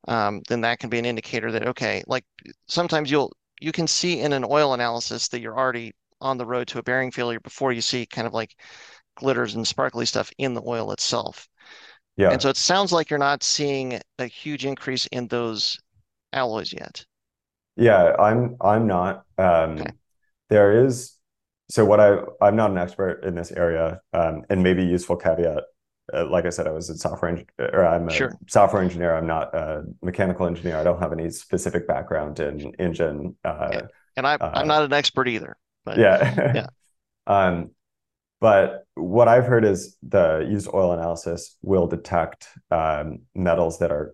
um, 0.07 0.41
then 0.47 0.61
that 0.61 0.79
can 0.79 0.89
be 0.89 0.97
an 0.99 1.05
indicator 1.05 1.51
that 1.51 1.67
okay, 1.67 2.03
like 2.07 2.25
sometimes 2.67 3.11
you'll 3.11 3.31
you 3.63 3.71
can 3.71 3.87
see 3.87 4.19
in 4.19 4.33
an 4.33 4.45
oil 4.49 4.73
analysis 4.73 5.27
that 5.29 5.39
you're 5.41 5.57
already 5.57 5.93
on 6.21 6.37
the 6.37 6.45
road 6.45 6.67
to 6.69 6.79
a 6.79 6.83
bearing 6.83 7.11
failure 7.11 7.39
before 7.39 7.71
you 7.71 7.81
see 7.81 8.05
kind 8.05 8.27
of 8.27 8.33
like 8.33 8.55
glitters 9.15 9.55
and 9.55 9.67
sparkly 9.67 10.05
stuff 10.05 10.31
in 10.37 10.53
the 10.53 10.63
oil 10.65 10.91
itself. 10.91 11.47
Yeah. 12.17 12.31
And 12.33 12.41
so 12.41 12.49
it 12.49 12.57
sounds 12.57 12.91
like 12.91 13.09
you're 13.09 13.19
not 13.19 13.43
seeing 13.43 14.01
a 14.19 14.25
huge 14.27 14.65
increase 14.65 15.07
in 15.07 15.27
those 15.27 15.79
alloys 16.33 16.73
yet. 16.73 17.05
Yeah, 17.75 18.15
I'm 18.19 18.57
I'm 18.61 18.87
not. 18.87 19.25
Um, 19.37 19.81
Okay. 19.81 19.93
there 20.49 20.85
is 20.85 21.17
so 21.69 21.85
what 21.85 21.99
I 21.99 22.19
I'm 22.41 22.55
not 22.55 22.71
an 22.71 22.77
expert 22.77 23.23
in 23.25 23.35
this 23.35 23.51
area, 23.51 24.01
um, 24.13 24.43
and 24.49 24.63
maybe 24.63 24.83
useful 24.83 25.15
caveat. 25.17 25.63
Uh, 26.13 26.25
like 26.29 26.45
I 26.45 26.49
said, 26.49 26.67
I 26.67 26.71
was 26.71 26.89
a 26.89 26.97
software 26.97 27.29
engineer, 27.31 27.69
or 27.73 27.85
I'm 27.85 28.09
a 28.09 28.11
Sure. 28.11 28.33
software 28.47 28.81
engineer. 28.81 29.15
I'm 29.15 29.27
not 29.27 29.53
a 29.55 29.83
mechanical 30.01 30.47
engineer. 30.47 30.77
I 30.77 30.83
don't 30.83 30.99
have 30.99 31.13
any 31.13 31.29
specific 31.29 31.87
background 31.87 32.39
in 32.39 32.73
engine. 32.75 33.35
Uh. 33.45 33.83
And 34.17 34.27
I, 34.27 34.35
Uh, 34.35 34.51
I'm 34.53 34.67
not 34.67 34.83
an 34.83 34.93
expert 34.93 35.27
either, 35.27 35.55
but 35.85 35.97
yeah. 35.97 36.51
yeah. 36.55 36.67
Um, 37.25 37.71
but 38.41 38.85
what 38.95 39.29
I've 39.29 39.45
heard 39.45 39.63
is 39.63 39.95
the 40.03 40.45
used 40.49 40.67
oil 40.73 40.91
analysis 40.91 41.55
will 41.61 41.87
detect 41.87 42.49
um, 42.69 43.19
metals 43.33 43.79
that 43.79 43.91
are 43.91 44.13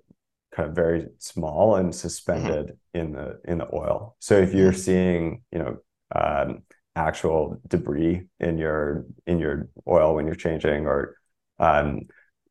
kind 0.53 0.69
of 0.69 0.75
very 0.75 1.07
small 1.17 1.75
and 1.75 1.93
suspended 1.93 2.77
in 2.93 3.13
the 3.13 3.39
in 3.45 3.57
the 3.57 3.67
oil. 3.73 4.15
So 4.19 4.35
if 4.37 4.53
you're 4.53 4.73
seeing, 4.73 5.41
you 5.51 5.57
know, 5.59 5.77
um, 6.15 6.61
actual 6.95 7.59
debris 7.67 8.27
in 8.39 8.59
your 8.59 9.05
in 9.25 9.39
your 9.39 9.69
oil 9.87 10.13
when 10.15 10.27
you're 10.27 10.35
changing, 10.35 10.85
or 10.85 11.15
um, 11.59 12.01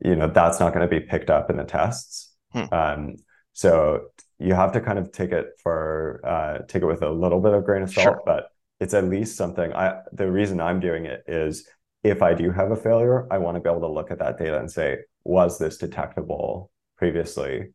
you 0.00 0.14
know, 0.16 0.28
that's 0.28 0.60
not 0.60 0.72
going 0.74 0.88
to 0.88 1.00
be 1.00 1.04
picked 1.04 1.30
up 1.30 1.50
in 1.50 1.56
the 1.56 1.64
tests. 1.64 2.32
Hmm. 2.52 2.64
Um, 2.72 3.16
so 3.52 4.08
you 4.38 4.54
have 4.54 4.72
to 4.72 4.80
kind 4.80 4.98
of 4.98 5.10
take 5.12 5.32
it 5.32 5.46
for 5.62 6.20
uh, 6.24 6.58
take 6.68 6.82
it 6.82 6.86
with 6.86 7.02
a 7.02 7.10
little 7.10 7.40
bit 7.40 7.52
of 7.54 7.64
grain 7.64 7.82
of 7.82 7.90
salt, 7.90 8.04
Sure. 8.04 8.22
but 8.24 8.48
it's 8.80 8.94
at 8.94 9.04
least 9.04 9.36
something. 9.36 9.72
I 9.72 10.00
the 10.12 10.30
reason 10.30 10.60
I'm 10.60 10.80
doing 10.80 11.06
it 11.06 11.24
is 11.26 11.68
if 12.04 12.22
I 12.22 12.34
do 12.34 12.50
have 12.52 12.70
a 12.70 12.76
failure, 12.76 13.26
I 13.30 13.38
want 13.38 13.56
to 13.56 13.60
be 13.60 13.68
able 13.68 13.80
to 13.80 13.88
look 13.88 14.10
at 14.12 14.20
that 14.20 14.38
data 14.38 14.58
and 14.60 14.70
say, 14.70 14.98
was 15.24 15.58
this 15.58 15.78
detectable 15.78 16.70
previously? 16.96 17.72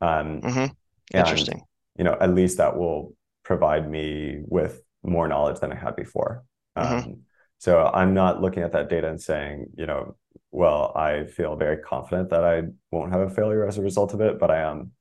Um, 0.00 0.40
hmm 0.40 0.66
and 1.12 1.26
Interesting. 1.26 1.62
you 1.96 2.04
know, 2.04 2.16
at 2.20 2.34
least 2.34 2.56
that 2.58 2.76
will 2.76 3.14
provide 3.44 3.88
me 3.88 4.40
with 4.46 4.82
more 5.04 5.28
knowledge 5.28 5.60
than 5.60 5.72
I 5.72 5.76
had 5.76 5.94
before. 5.94 6.42
Mhm. 6.76 7.04
Um, 7.04 7.16
so 7.58 7.84
I'm 7.86 8.12
not 8.14 8.40
looking 8.42 8.62
at 8.62 8.72
that 8.72 8.88
data 8.88 9.08
and 9.08 9.20
saying, 9.20 9.66
you 9.76 9.86
know, 9.86 10.16
well, 10.56 10.92
I 10.96 11.24
feel 11.24 11.54
very 11.56 11.76
confident 11.76 12.30
that 12.30 12.42
I 12.44 12.62
won't 12.90 13.12
have 13.12 13.20
a 13.20 13.30
failure 13.30 13.66
as 13.66 13.76
a 13.78 13.82
result 13.82 14.14
of 14.14 14.20
it, 14.20 14.38
but 14.38 14.50
I 14.50 14.62
am. 14.62 14.92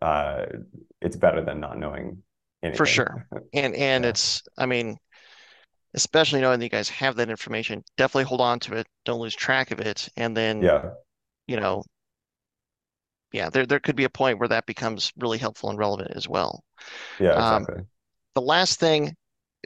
Uh, 0.00 0.46
it's 1.00 1.16
better 1.16 1.44
than 1.44 1.60
not 1.60 1.78
knowing 1.78 2.22
anything. 2.62 2.78
For 2.78 2.86
sure. 2.86 3.26
And 3.52 3.74
and 3.74 4.04
Yeah. 4.04 4.10
it's, 4.10 4.42
I 4.56 4.66
mean, 4.66 4.96
especially 5.94 6.40
knowing 6.40 6.58
that 6.60 6.64
you 6.66 6.70
guys 6.70 6.88
have 6.88 7.16
that 7.16 7.30
information, 7.30 7.84
definitely 7.96 8.24
hold 8.24 8.40
on 8.40 8.60
to 8.60 8.76
it. 8.76 8.86
Don't 9.04 9.20
lose 9.20 9.34
track 9.34 9.72
of 9.72 9.80
it. 9.80 10.08
And 10.16 10.36
then, 10.36 10.62
Yeah. 10.62 10.90
you 11.46 11.58
know, 11.58 11.84
yeah, 13.32 13.48
there 13.50 13.66
there 13.66 13.80
could 13.80 13.96
be 13.96 14.04
a 14.04 14.10
point 14.10 14.38
where 14.38 14.48
that 14.48 14.66
becomes 14.66 15.12
really 15.16 15.38
helpful 15.38 15.70
and 15.70 15.78
relevant 15.78 16.12
as 16.14 16.28
well. 16.28 16.62
Yeah. 17.18 17.34
Um, 17.34 17.66
The 18.34 18.42
last 18.42 18.80
thing, 18.80 19.16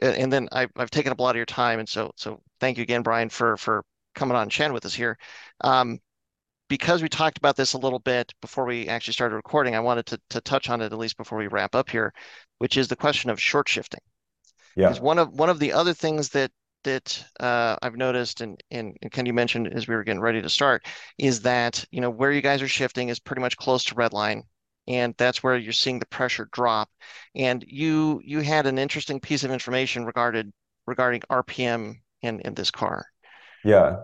and 0.01 0.33
then 0.33 0.49
I've 0.51 0.71
I've 0.77 0.91
taken 0.91 1.11
up 1.11 1.19
a 1.19 1.23
lot 1.23 1.31
of 1.31 1.37
your 1.37 1.45
time, 1.45 1.79
and 1.79 1.89
so 1.89 2.11
so 2.15 2.41
thank 2.59 2.77
you 2.77 2.83
again, 2.83 3.03
Brian, 3.03 3.29
for 3.29 3.57
for 3.57 3.83
coming 4.17 4.35
on 4.35 4.43
and 4.43 4.51
chatting 4.51 4.73
with 4.73 4.85
us 4.85 4.95
here. 4.95 5.17
Um, 5.61 5.99
because 6.69 7.01
we 7.01 7.09
talked 7.09 7.37
about 7.37 7.55
this 7.55 7.73
a 7.73 7.77
little 7.77 7.99
bit 7.99 8.33
before 8.41 8.65
we 8.65 8.87
actually 8.89 9.13
started 9.13 9.35
recording, 9.35 9.75
I 9.75 9.79
wanted 9.81 10.05
to 10.07 10.21
to 10.31 10.41
touch 10.41 10.69
on 10.69 10.81
it 10.81 10.91
at 10.91 10.97
least 10.99 11.17
before 11.17 11.37
we 11.39 11.47
wrap 11.47 11.75
up 11.75 11.89
here, 11.89 12.13
which 12.59 12.77
is 12.77 12.87
the 12.89 12.95
question 12.97 13.29
of 13.29 13.41
short 13.41 13.69
shifting. 13.69 14.01
Yeah. 14.75 14.87
Because 14.87 15.01
one 15.01 15.19
of 15.19 15.33
one 15.33 15.49
of 15.49 15.59
the 15.59 15.73
other 15.73 15.93
things 15.93 16.29
that 16.29 16.51
that 16.83 17.23
uh, 17.39 17.77
I've 17.81 17.95
noticed 17.97 18.41
and, 18.41 18.61
and 18.71 18.97
and 19.01 19.11
Ken 19.11 19.25
you 19.25 19.33
mentioned 19.33 19.67
as 19.73 19.87
we 19.87 19.95
were 19.95 20.03
getting 20.03 20.21
ready 20.21 20.41
to 20.41 20.49
start 20.49 20.85
is 21.17 21.41
that 21.41 21.83
you 21.91 22.01
know 22.01 22.09
where 22.09 22.31
you 22.31 22.41
guys 22.41 22.61
are 22.61 22.67
shifting 22.67 23.09
is 23.09 23.19
pretty 23.19 23.41
much 23.41 23.57
close 23.57 23.83
to 23.85 23.95
red 23.95 24.13
line. 24.13 24.43
and 24.87 25.15
that's 25.17 25.43
where 25.43 25.57
you're 25.57 25.73
seeing 25.73 25.99
the 25.99 26.05
pressure 26.07 26.49
drop. 26.51 26.89
And 27.35 27.63
you 27.67 28.21
you 28.25 28.41
had 28.41 28.65
an 28.67 28.77
interesting 28.79 29.19
piece 29.19 29.43
of 29.43 29.51
information 29.51 30.05
regarded 30.05 30.51
regarding 30.87 31.21
RPM 31.29 31.95
in 32.21 32.39
in 32.41 32.53
this 32.55 32.71
car. 32.71 33.05
Yeah. 33.67 34.03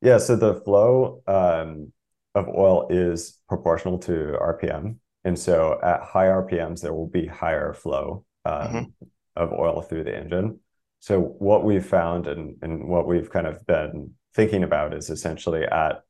Yeah, 0.00 0.18
so 0.18 0.36
the 0.36 0.54
flow 0.54 1.22
um, 1.26 1.92
of 2.34 2.48
oil 2.48 2.86
is 2.88 3.40
proportional 3.48 3.98
to 4.00 4.36
RPM. 4.40 4.96
And 5.24 5.38
so 5.38 5.78
at 5.82 6.02
high 6.02 6.26
RPMs, 6.26 6.80
there 6.80 6.94
will 6.94 7.08
be 7.08 7.26
higher 7.26 7.72
flow 7.72 8.24
um, 8.44 8.54
mm-hmm. 8.54 9.06
of 9.36 9.52
oil 9.52 9.82
through 9.82 10.04
the 10.04 10.16
engine. 10.16 10.60
So 11.00 11.20
what 11.20 11.64
we've 11.64 11.84
found 11.84 12.28
and, 12.28 12.56
and 12.62 12.88
what 12.88 13.08
we've 13.08 13.30
kind 13.30 13.46
of 13.48 13.66
been 13.66 14.12
thinking 14.34 14.62
about 14.62 14.94
is 14.94 15.10
essentially 15.10 15.64
at 15.64 16.02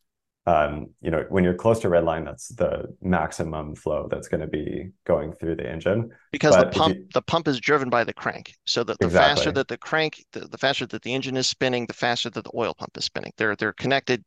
um, 0.44 0.89
you 1.01 1.10
know, 1.10 1.24
when 1.28 1.44
you're 1.44 1.55
close 1.55 1.78
to 1.81 1.89
red 1.89 2.05
line, 2.05 2.24
that's 2.24 2.48
the 2.48 2.94
maximum 3.01 3.77
flow 3.77 4.09
that's 4.10 4.27
going 4.27 4.40
to 4.40 4.48
be 4.48 4.90
going 5.06 5.32
through 5.32 5.55
the 5.56 5.70
engine. 5.70 6.10
Because 6.32 6.56
but 6.56 6.73
the 6.73 6.78
pump, 6.78 6.97
you... 6.97 7.06
the 7.14 7.23
pump 7.23 7.47
is 7.47 7.60
driven 7.60 7.89
by 7.89 8.02
the 8.02 8.12
crank. 8.12 8.55
So 8.66 8.82
that 8.82 8.98
the 8.98 9.06
exactly. 9.06 9.36
faster 9.36 9.52
that 9.52 9.69
the 9.69 9.78
crank, 9.78 10.24
the, 10.32 10.40
the, 10.40 10.59
faster 10.59 10.85
that 10.86 11.02
the 11.02 11.14
engine 11.14 11.36
is 11.36 11.47
spinning, 11.47 11.86
the 11.86 11.93
faster 11.93 12.28
that 12.31 12.43
the 12.43 12.51
oil 12.56 12.74
pump 12.74 12.97
is 12.97 13.05
spinning. 13.05 13.32
They're 13.36 13.55
they're 13.55 13.73
connected. 13.74 14.24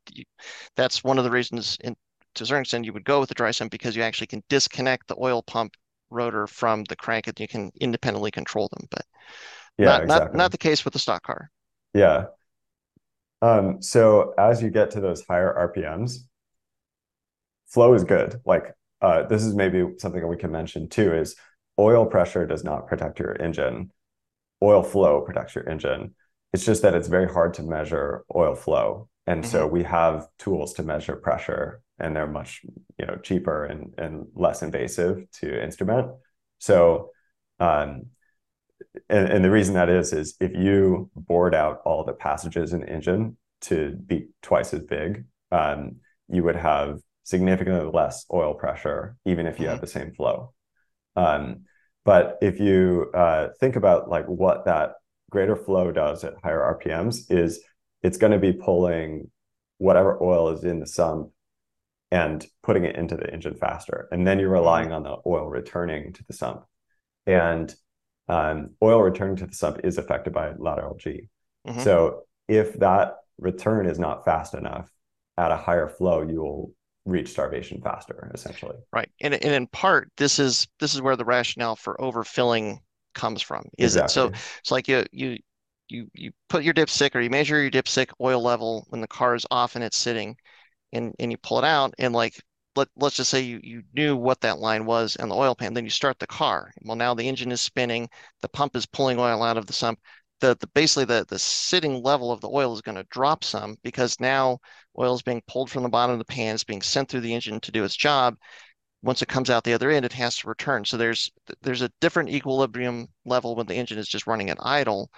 That's 0.77 1.03
one 1.03 1.17
of 1.17 1.25
the 1.25 1.31
reasons, 1.31 1.77
in, 1.83 1.97
to 2.35 2.43
a 2.43 2.47
certain 2.47 2.61
extent, 2.61 2.85
you 2.85 2.93
would 2.93 3.05
go 3.05 3.19
with 3.19 3.27
the 3.27 3.35
dry 3.35 3.51
sump 3.51 3.71
because 3.71 3.95
you 3.95 4.01
actually 4.01 4.27
can 4.27 4.43
disconnect 4.47 5.09
the 5.09 5.17
oil 5.19 5.43
pump 5.43 5.73
rotor 6.09 6.47
from 6.47 6.85
the 6.85 6.95
crank, 6.95 7.27
and 7.27 7.37
you 7.41 7.47
can 7.47 7.71
independently 7.81 8.31
control 8.31 8.69
them. 8.71 8.87
But 8.89 9.05
yeah, 9.77 9.85
not 9.85 10.03
exactly. 10.03 10.27
not 10.27 10.35
not 10.35 10.51
the 10.51 10.57
case 10.57 10.85
with 10.85 10.93
the 10.93 10.99
stock 10.99 11.23
car. 11.23 11.49
Yeah, 11.93 12.27
so 13.81 14.33
as 14.37 14.61
you 14.61 14.69
get 14.69 14.91
to 14.91 15.01
those 15.01 15.23
higher 15.25 15.71
RPMs, 15.75 16.19
flow 17.67 17.93
is 17.93 18.03
good. 18.03 18.39
Like 18.45 18.73
uh, 19.01 19.23
this 19.23 19.43
is 19.43 19.53
maybe 19.53 19.83
something 19.99 20.21
that 20.21 20.27
we 20.27 20.37
can 20.37 20.51
mention 20.51 20.89
too 20.89 21.13
is 21.13 21.35
oil 21.77 22.05
pressure 22.05 22.47
does 22.47 22.63
not 22.63 22.87
protect 22.87 23.19
your 23.19 23.39
engine. 23.41 23.91
Oil 24.63 24.83
flow 24.83 25.21
protects 25.21 25.55
your 25.55 25.67
engine. 25.69 26.15
It's 26.53 26.65
just 26.65 26.81
that 26.83 26.95
it's 26.95 27.07
very 27.07 27.31
hard 27.31 27.53
to 27.55 27.63
measure 27.63 28.23
oil 28.33 28.55
flow. 28.55 29.09
And 29.27 29.43
mm-hmm. 29.43 29.51
so 29.51 29.67
we 29.67 29.83
have 29.83 30.27
tools 30.39 30.73
to 30.73 30.83
measure 30.83 31.15
pressure 31.15 31.81
and 31.99 32.15
they're 32.15 32.27
much 32.27 32.61
you 32.97 33.05
know 33.05 33.17
cheaper 33.17 33.65
and, 33.65 33.93
and 33.97 34.27
less 34.33 34.63
invasive 34.63 35.29
to 35.39 35.63
instrument. 35.63 36.11
So 36.59 37.11
um, 37.59 38.07
and, 39.09 39.29
and 39.29 39.45
the 39.45 39.51
reason 39.51 39.73
that 39.75 39.89
is 39.89 40.13
is 40.13 40.35
if 40.39 40.51
you 40.53 41.09
bored 41.15 41.55
out 41.55 41.81
all 41.85 42.03
the 42.03 42.13
passages 42.13 42.73
in 42.73 42.81
the 42.81 42.89
engine 42.89 43.37
to 43.61 43.95
be 44.05 44.27
twice 44.41 44.73
as 44.73 44.81
big, 44.81 45.25
um, 45.51 45.97
you 46.27 46.43
would 46.43 46.55
have 46.55 46.99
significantly 47.23 47.89
less 47.91 48.25
oil 48.31 48.53
pressure, 48.53 49.17
even 49.25 49.45
if 49.45 49.59
you 49.59 49.67
have 49.67 49.77
mm-hmm. 49.77 49.85
the 49.85 49.91
same 49.91 50.13
flow. 50.13 50.53
Um, 51.15 51.61
but 52.03 52.37
if 52.41 52.59
you 52.59 53.11
uh, 53.13 53.49
think 53.59 53.75
about 53.75 54.09
like 54.09 54.25
what 54.25 54.65
that 54.65 54.93
greater 55.31 55.55
flow 55.55 55.91
does 55.91 56.23
at 56.23 56.35
higher 56.43 56.79
RPMs, 56.79 57.31
is 57.31 57.61
it's 58.03 58.17
going 58.17 58.31
to 58.31 58.39
be 58.39 58.53
pulling 58.53 59.31
whatever 59.77 60.21
oil 60.21 60.49
is 60.49 60.63
in 60.63 60.79
the 60.79 60.87
sump 60.87 61.31
and 62.11 62.45
putting 62.63 62.85
it 62.85 62.95
into 62.95 63.17
the 63.17 63.31
engine 63.33 63.55
faster, 63.55 64.07
and 64.11 64.27
then 64.27 64.39
you're 64.39 64.49
mm-hmm. 64.49 64.59
relying 64.59 64.91
on 64.91 65.03
the 65.03 65.17
oil 65.25 65.47
returning 65.47 66.13
to 66.13 66.23
the 66.27 66.33
sump. 66.33 66.63
And 67.25 67.73
um, 68.27 68.71
oil 68.81 69.01
returning 69.01 69.35
to 69.37 69.45
the 69.45 69.53
sump 69.53 69.79
is 69.83 69.97
affected 69.97 70.33
by 70.33 70.53
lateral 70.57 70.95
G. 70.97 71.29
Mm-hmm. 71.67 71.81
So 71.81 72.23
if 72.47 72.73
that 72.79 73.17
return 73.37 73.85
is 73.85 73.99
not 73.99 74.25
fast 74.25 74.53
enough 74.53 74.89
at 75.37 75.51
a 75.51 75.57
higher 75.57 75.87
flow, 75.87 76.21
you 76.21 76.41
will 76.41 76.73
reach 77.05 77.29
starvation 77.29 77.81
faster, 77.81 78.31
essentially. 78.33 78.77
Right, 78.91 79.09
and 79.21 79.33
and 79.33 79.53
in 79.53 79.67
part, 79.67 80.11
this 80.17 80.39
is 80.39 80.67
this 80.79 80.93
is 80.93 81.01
where 81.01 81.15
the 81.15 81.25
rationale 81.25 81.75
for 81.75 81.95
overfilling 81.99 82.79
comes 83.13 83.41
from. 83.41 83.65
Is 83.77 83.95
exactly. 83.95 84.07
it 84.07 84.35
so? 84.35 84.41
It's 84.59 84.71
like 84.71 84.87
you 84.87 85.05
you 85.11 85.37
you 85.87 86.09
you 86.13 86.31
put 86.49 86.63
your 86.63 86.73
dipstick 86.73 87.15
or 87.15 87.21
you 87.21 87.29
measure 87.29 87.61
your 87.61 87.71
dipstick 87.71 88.09
oil 88.19 88.41
level 88.41 88.85
when 88.89 89.01
the 89.01 89.07
car 89.07 89.35
is 89.35 89.45
off 89.51 89.75
and 89.75 89.83
it's 89.83 89.97
sitting, 89.97 90.35
and 90.93 91.13
and 91.19 91.31
you 91.31 91.37
pull 91.37 91.59
it 91.59 91.65
out 91.65 91.93
and 91.99 92.13
like 92.13 92.41
let, 92.75 92.87
let's 92.95 93.15
just 93.15 93.29
say 93.29 93.41
you, 93.41 93.59
you 93.63 93.83
knew 93.93 94.15
what 94.15 94.41
that 94.41 94.59
line 94.59 94.85
was 94.85 95.15
and 95.15 95.29
the 95.29 95.35
oil 95.35 95.55
pan, 95.55 95.73
then 95.73 95.83
you 95.83 95.89
start 95.89 96.19
the 96.19 96.27
car. 96.27 96.71
Well, 96.81 96.95
now 96.95 97.13
the 97.13 97.27
engine 97.27 97.51
is 97.51 97.61
spinning, 97.61 98.09
the 98.41 98.49
pump 98.49 98.75
is 98.75 98.85
pulling 98.85 99.19
oil 99.19 99.43
out 99.43 99.57
of 99.57 99.65
the 99.65 99.73
sump. 99.73 99.99
The, 100.41 100.57
the 100.59 100.67
basically 100.67 101.05
the, 101.05 101.25
the 101.27 101.39
sitting 101.39 102.03
level 102.03 102.31
of 102.31 102.41
the 102.41 102.49
oil 102.49 102.73
is 102.73 102.81
going 102.81 102.97
to 102.97 103.07
drop 103.09 103.43
some 103.43 103.77
because 103.83 104.19
now 104.19 104.59
oil 104.99 105.15
is 105.15 105.21
being 105.21 105.41
pulled 105.47 105.71
from 105.71 105.83
the 105.83 105.89
bottom 105.89 106.13
of 106.13 106.19
the 106.19 106.25
pan, 106.25 106.55
it's 106.55 106.63
being 106.63 106.81
sent 106.81 107.09
through 107.09 107.21
the 107.21 107.33
engine 107.33 107.59
to 107.61 107.71
do 107.71 107.83
its 107.83 107.95
job. 107.95 108.35
Once 109.01 109.21
it 109.21 109.27
comes 109.27 109.49
out 109.49 109.63
the 109.63 109.73
other 109.73 109.91
end, 109.91 110.03
it 110.03 110.11
has 110.11 110.35
to 110.37 110.47
return. 110.47 110.83
So 110.83 110.97
there's 110.97 111.31
there's 111.61 111.83
a 111.83 111.91
different 112.01 112.29
equilibrium 112.29 113.07
level 113.23 113.55
when 113.55 113.67
the 113.67 113.75
engine 113.75 113.99
is 113.99 114.07
just 114.07 114.25
running 114.25 114.49
at 114.49 114.57
idle 114.59 115.09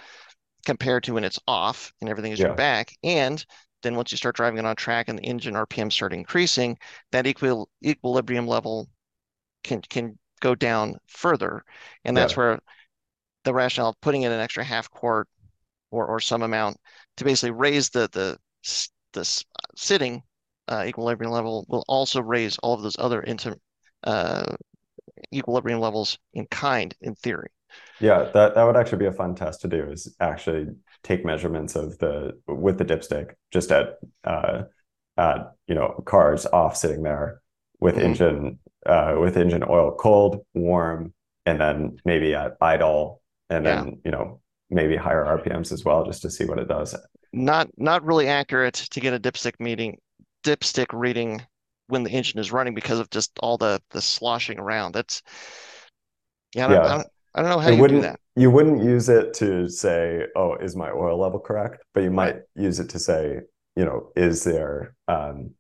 compared 0.66 1.04
to 1.06 1.14
when 1.14 1.24
it's 1.24 1.40
off 1.48 1.94
and 2.02 2.10
everything 2.10 2.34
is 2.34 2.40
yeah. 2.40 2.54
back. 2.54 2.94
And 3.02 3.44
then 3.88 3.96
once 3.96 4.12
you 4.12 4.18
start 4.18 4.36
driving 4.36 4.60
it 4.60 4.66
on 4.66 4.76
track 4.76 5.08
and 5.08 5.18
the 5.18 5.24
engine 5.24 5.54
RPM 5.54 5.92
start 5.92 6.14
increasing, 6.14 6.78
that 7.12 7.26
equilibrium 7.26 8.46
level 8.46 8.88
can 9.64 9.82
can 9.82 10.20
go 10.42 10.54
down 10.54 10.98
further. 11.08 11.64
And 12.04 12.16
that's 12.16 12.34
yeah. 12.34 12.38
where 12.38 12.60
the 13.46 13.54
rationale 13.54 13.90
of 13.90 14.02
putting 14.02 14.24
in 14.24 14.32
an 14.32 14.42
extra 14.42 14.64
half 14.64 14.92
quart 14.92 15.28
or, 15.90 16.06
or 16.06 16.20
some 16.20 16.44
amount 16.44 16.78
to 17.16 17.24
basically 17.24 17.52
raise 17.52 17.90
the 17.90 18.10
the 18.12 18.38
the 19.14 19.44
sitting 19.76 20.22
uh, 20.68 20.84
equilibrium 20.86 21.32
level 21.32 21.66
will 21.70 21.86
also 21.88 22.22
raise 22.22 22.58
all 22.58 22.74
of 22.74 22.84
those 22.84 22.98
other 23.00 23.22
inter, 23.22 23.56
uh, 24.04 24.54
equilibrium 25.34 25.80
levels 25.80 26.20
in 26.34 26.46
kind 26.48 26.94
in 27.00 27.16
theory. 27.16 27.50
Yeah, 28.00 28.30
that, 28.34 28.56
that 28.56 28.64
would 28.64 28.76
actually 28.76 29.00
be 29.00 29.06
a 29.06 29.14
fun 29.14 29.34
test 29.34 29.62
to 29.62 29.68
do 29.68 29.90
is 29.90 30.14
actually 30.20 30.68
take 31.08 31.24
measurements 31.24 31.76
of 31.76 31.98
the 32.00 32.38
with 32.48 32.78
the 32.78 32.86
dipstick 32.86 33.34
just 33.52 33.72
at 33.72 33.98
uh, 34.26 34.64
at 35.18 35.54
you 35.68 35.76
know 35.76 36.04
cars 36.06 36.46
off 36.46 36.76
sitting 36.76 37.04
there 37.04 37.42
with 37.80 37.96
mm-hmm. 37.96 38.06
engine 38.06 38.60
uh, 38.86 39.16
with 39.20 39.38
engine 39.38 39.64
oil 39.68 39.96
cold, 39.98 40.46
warm, 40.54 41.14
and 41.46 41.62
then 41.62 41.98
maybe 42.04 42.36
at 42.36 42.58
idle, 42.62 43.22
and 43.50 43.66
yeah. 43.66 43.76
then 43.76 44.02
you 44.04 44.12
know 44.12 44.42
maybe 44.70 44.98
higher 44.98 45.24
RPMs 45.24 45.72
as 45.72 45.86
well, 45.86 46.06
just 46.06 46.22
to 46.24 46.30
see 46.30 46.46
what 46.46 46.60
it 46.60 46.68
does. 46.68 46.96
Not 47.32 47.70
not 47.78 48.04
really 48.04 48.28
accurate 48.28 48.76
to 48.76 49.00
get 49.00 49.14
a 49.14 49.20
dipstick 49.20 49.60
meeting 49.60 50.00
dipstick 50.44 50.88
reading 50.92 51.42
when 51.88 52.04
the 52.04 52.12
engine 52.12 52.40
is 52.40 52.52
running 52.52 52.76
because 52.76 53.00
of 53.00 53.10
just 53.10 53.32
all 53.40 53.58
the 53.58 53.82
the 53.92 54.02
sloshing 54.02 54.60
around. 54.60 54.92
That's 54.92 55.22
yeah, 56.54 56.70
yeah. 56.70 56.82
I, 56.82 56.98
don't, 56.98 57.08
I 57.36 57.42
don't 57.42 57.50
know 57.52 57.60
how 57.60 57.70
it 57.70 57.78
you 57.78 57.88
do 57.88 58.02
that 58.02 58.20
you 58.38 58.52
wouldn't 58.52 58.84
use 58.84 59.10
it 59.10 59.34
to 59.36 59.68
say, 59.68 60.28
"Oh, 60.36 60.56
is 60.56 60.76
my 60.76 60.92
oil 60.92 61.20
level 61.20 61.40
correct?" 61.40 61.84
But 61.94 62.04
you 62.04 62.12
might 62.12 62.38
use 62.56 62.80
it 62.80 62.90
to 62.90 63.00
say, 63.00 63.42
you 63.76 63.86
know, 63.86 64.12
is 64.16 64.44
there? 64.44 64.96
Um, 65.08 65.52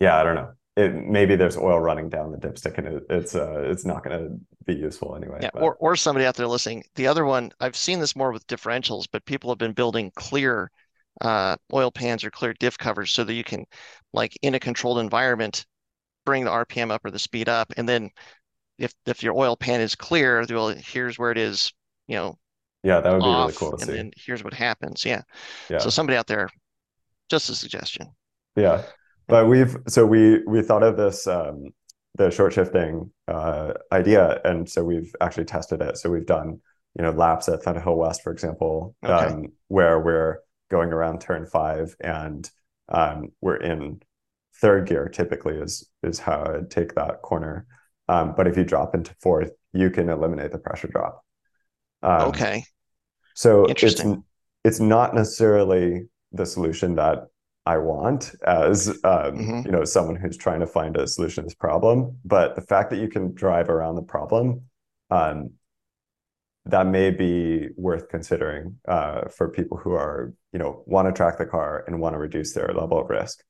yeah, 0.00 0.18
I 0.18 0.22
don't 0.24 0.34
know. 0.34 0.52
It, 0.76 0.94
maybe 0.94 1.36
there's 1.36 1.58
oil 1.58 1.78
running 1.78 2.08
down 2.08 2.32
the 2.32 2.38
dipstick, 2.38 2.78
and 2.78 2.86
it, 2.86 3.02
it's 3.10 3.34
uh, 3.34 3.62
it's 3.66 3.84
not 3.84 4.02
going 4.02 4.18
to 4.18 4.40
be 4.64 4.74
useful 4.74 5.14
anyway. 5.14 5.40
Yeah, 5.42 5.50
but. 5.52 5.62
or 5.62 5.76
or 5.76 5.94
somebody 5.96 6.24
out 6.24 6.34
there 6.34 6.46
listening. 6.46 6.84
The 6.94 7.06
other 7.06 7.26
one, 7.26 7.52
I've 7.60 7.76
seen 7.76 8.00
this 8.00 8.16
more 8.16 8.32
with 8.32 8.46
differentials, 8.46 9.06
but 9.12 9.24
people 9.26 9.50
have 9.50 9.58
been 9.58 9.72
building 9.72 10.10
clear 10.16 10.70
uh, 11.20 11.56
oil 11.72 11.90
pans 11.90 12.24
or 12.24 12.30
clear 12.30 12.54
diff 12.54 12.78
covers 12.78 13.12
so 13.12 13.24
that 13.24 13.34
you 13.34 13.44
can, 13.44 13.66
like 14.14 14.36
in 14.40 14.54
a 14.54 14.60
controlled 14.60 14.98
environment, 14.98 15.66
bring 16.24 16.44
the 16.44 16.50
RPM 16.50 16.90
up 16.90 17.04
or 17.04 17.10
the 17.10 17.18
speed 17.18 17.48
up, 17.50 17.72
and 17.76 17.86
then 17.86 18.10
if 18.78 18.94
if 19.06 19.22
your 19.22 19.34
oil 19.34 19.56
pan 19.56 19.82
is 19.82 19.94
clear, 19.94 20.44
well, 20.48 20.68
here's 20.68 21.18
where 21.18 21.30
it 21.30 21.38
is 21.38 21.72
you 22.06 22.16
know, 22.16 22.38
yeah, 22.82 23.00
that 23.00 23.12
would 23.12 23.22
be 23.22 23.26
really 23.26 23.52
cool 23.52 23.70
to 23.70 23.74
and 23.74 23.82
see. 23.82 23.92
then 23.92 24.10
here's 24.16 24.42
what 24.42 24.54
happens. 24.54 25.04
Yeah. 25.04 25.22
Yeah. 25.70 25.78
So 25.78 25.90
somebody 25.90 26.16
out 26.16 26.26
there, 26.26 26.48
just 27.30 27.48
a 27.48 27.54
suggestion. 27.54 28.08
Yeah. 28.56 28.82
But 29.28 29.46
we've 29.46 29.76
so 29.88 30.04
we 30.04 30.42
we 30.46 30.62
thought 30.62 30.82
of 30.82 30.96
this 30.96 31.26
um 31.26 31.66
the 32.16 32.30
short 32.30 32.52
shifting 32.52 33.10
uh 33.28 33.72
idea 33.92 34.40
and 34.44 34.68
so 34.68 34.84
we've 34.84 35.14
actually 35.20 35.44
tested 35.44 35.80
it. 35.80 35.96
So 35.96 36.10
we've 36.10 36.26
done, 36.26 36.60
you 36.98 37.04
know, 37.04 37.12
laps 37.12 37.48
at 37.48 37.62
Thunderhill 37.62 37.96
West, 37.96 38.22
for 38.22 38.32
example, 38.32 38.96
okay. 39.04 39.12
um, 39.12 39.52
where 39.68 40.00
we're 40.00 40.38
going 40.70 40.92
around 40.92 41.20
turn 41.20 41.46
five 41.46 41.94
and 42.00 42.50
um 42.88 43.28
we're 43.40 43.56
in 43.56 44.02
third 44.60 44.88
gear 44.88 45.08
typically 45.08 45.54
is 45.54 45.88
is 46.02 46.18
how 46.18 46.44
I'd 46.44 46.70
take 46.70 46.94
that 46.96 47.22
corner. 47.22 47.66
Um, 48.08 48.34
but 48.36 48.48
if 48.48 48.56
you 48.56 48.64
drop 48.64 48.94
into 48.94 49.14
fourth, 49.20 49.52
you 49.72 49.88
can 49.88 50.08
eliminate 50.08 50.50
the 50.50 50.58
pressure 50.58 50.88
drop. 50.88 51.24
Um, 52.02 52.28
okay. 52.28 52.64
So 53.34 53.64
it's 53.64 54.04
it's 54.64 54.80
not 54.80 55.14
necessarily 55.14 56.06
the 56.32 56.46
solution 56.46 56.94
that 56.96 57.26
I 57.64 57.78
want 57.78 58.34
as 58.44 58.88
um, 58.88 58.94
mm-hmm. 59.04 59.66
you 59.66 59.72
know 59.72 59.84
someone 59.84 60.16
who's 60.16 60.36
trying 60.36 60.60
to 60.60 60.66
find 60.66 60.96
a 60.96 61.06
solution 61.06 61.44
to 61.44 61.46
this 61.48 61.54
problem, 61.54 62.18
but 62.24 62.56
the 62.56 62.62
fact 62.62 62.90
that 62.90 62.98
you 62.98 63.08
can 63.08 63.34
drive 63.34 63.68
around 63.68 63.94
the 63.94 64.02
problem, 64.02 64.62
um, 65.10 65.52
that 66.66 66.86
may 66.86 67.10
be 67.10 67.68
worth 67.76 68.08
considering 68.08 68.78
uh, 68.88 69.28
for 69.28 69.48
people 69.48 69.76
who 69.76 69.92
are 69.92 70.34
you 70.52 70.58
know 70.58 70.82
want 70.86 71.06
to 71.06 71.12
track 71.12 71.38
the 71.38 71.46
car 71.46 71.84
and 71.86 72.00
want 72.00 72.14
to 72.14 72.18
reduce 72.18 72.52
their 72.52 72.68
level 72.68 73.00
of 73.00 73.08
risk. 73.08 73.42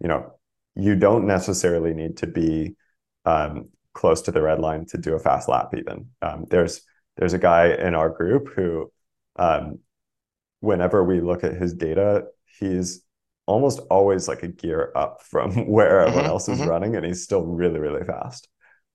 You 0.00 0.08
know, 0.08 0.32
you 0.74 0.96
don't 0.96 1.26
necessarily 1.26 1.94
need 1.94 2.16
to 2.18 2.26
be 2.26 2.74
um, 3.24 3.68
close 3.92 4.22
to 4.22 4.32
the 4.32 4.42
red 4.42 4.58
line 4.58 4.86
to 4.86 4.98
do 4.98 5.14
a 5.14 5.20
fast 5.20 5.48
lap 5.48 5.70
even. 5.76 6.06
Um, 6.20 6.46
there's 6.50 6.82
there's 7.16 7.32
a 7.34 7.38
guy 7.38 7.68
in 7.74 7.94
our 7.94 8.08
group 8.10 8.48
who 8.54 8.90
um, 9.36 9.78
whenever 10.60 11.04
we 11.04 11.20
look 11.20 11.44
at 11.44 11.54
his 11.54 11.74
data, 11.74 12.26
he's 12.60 13.02
almost 13.46 13.80
always 13.90 14.28
like 14.28 14.42
a 14.42 14.48
gear 14.48 14.92
up 14.96 15.22
from 15.22 15.52
where 15.68 16.00
everyone 16.00 16.26
Mhm, 16.26 16.28
else 16.28 16.48
is 16.48 16.62
mhm. 16.62 16.66
running, 16.66 16.96
and 16.96 17.04
he's 17.06 17.22
still 17.24 17.42
really, 17.44 17.80
really 17.80 18.04
fast. 18.04 18.48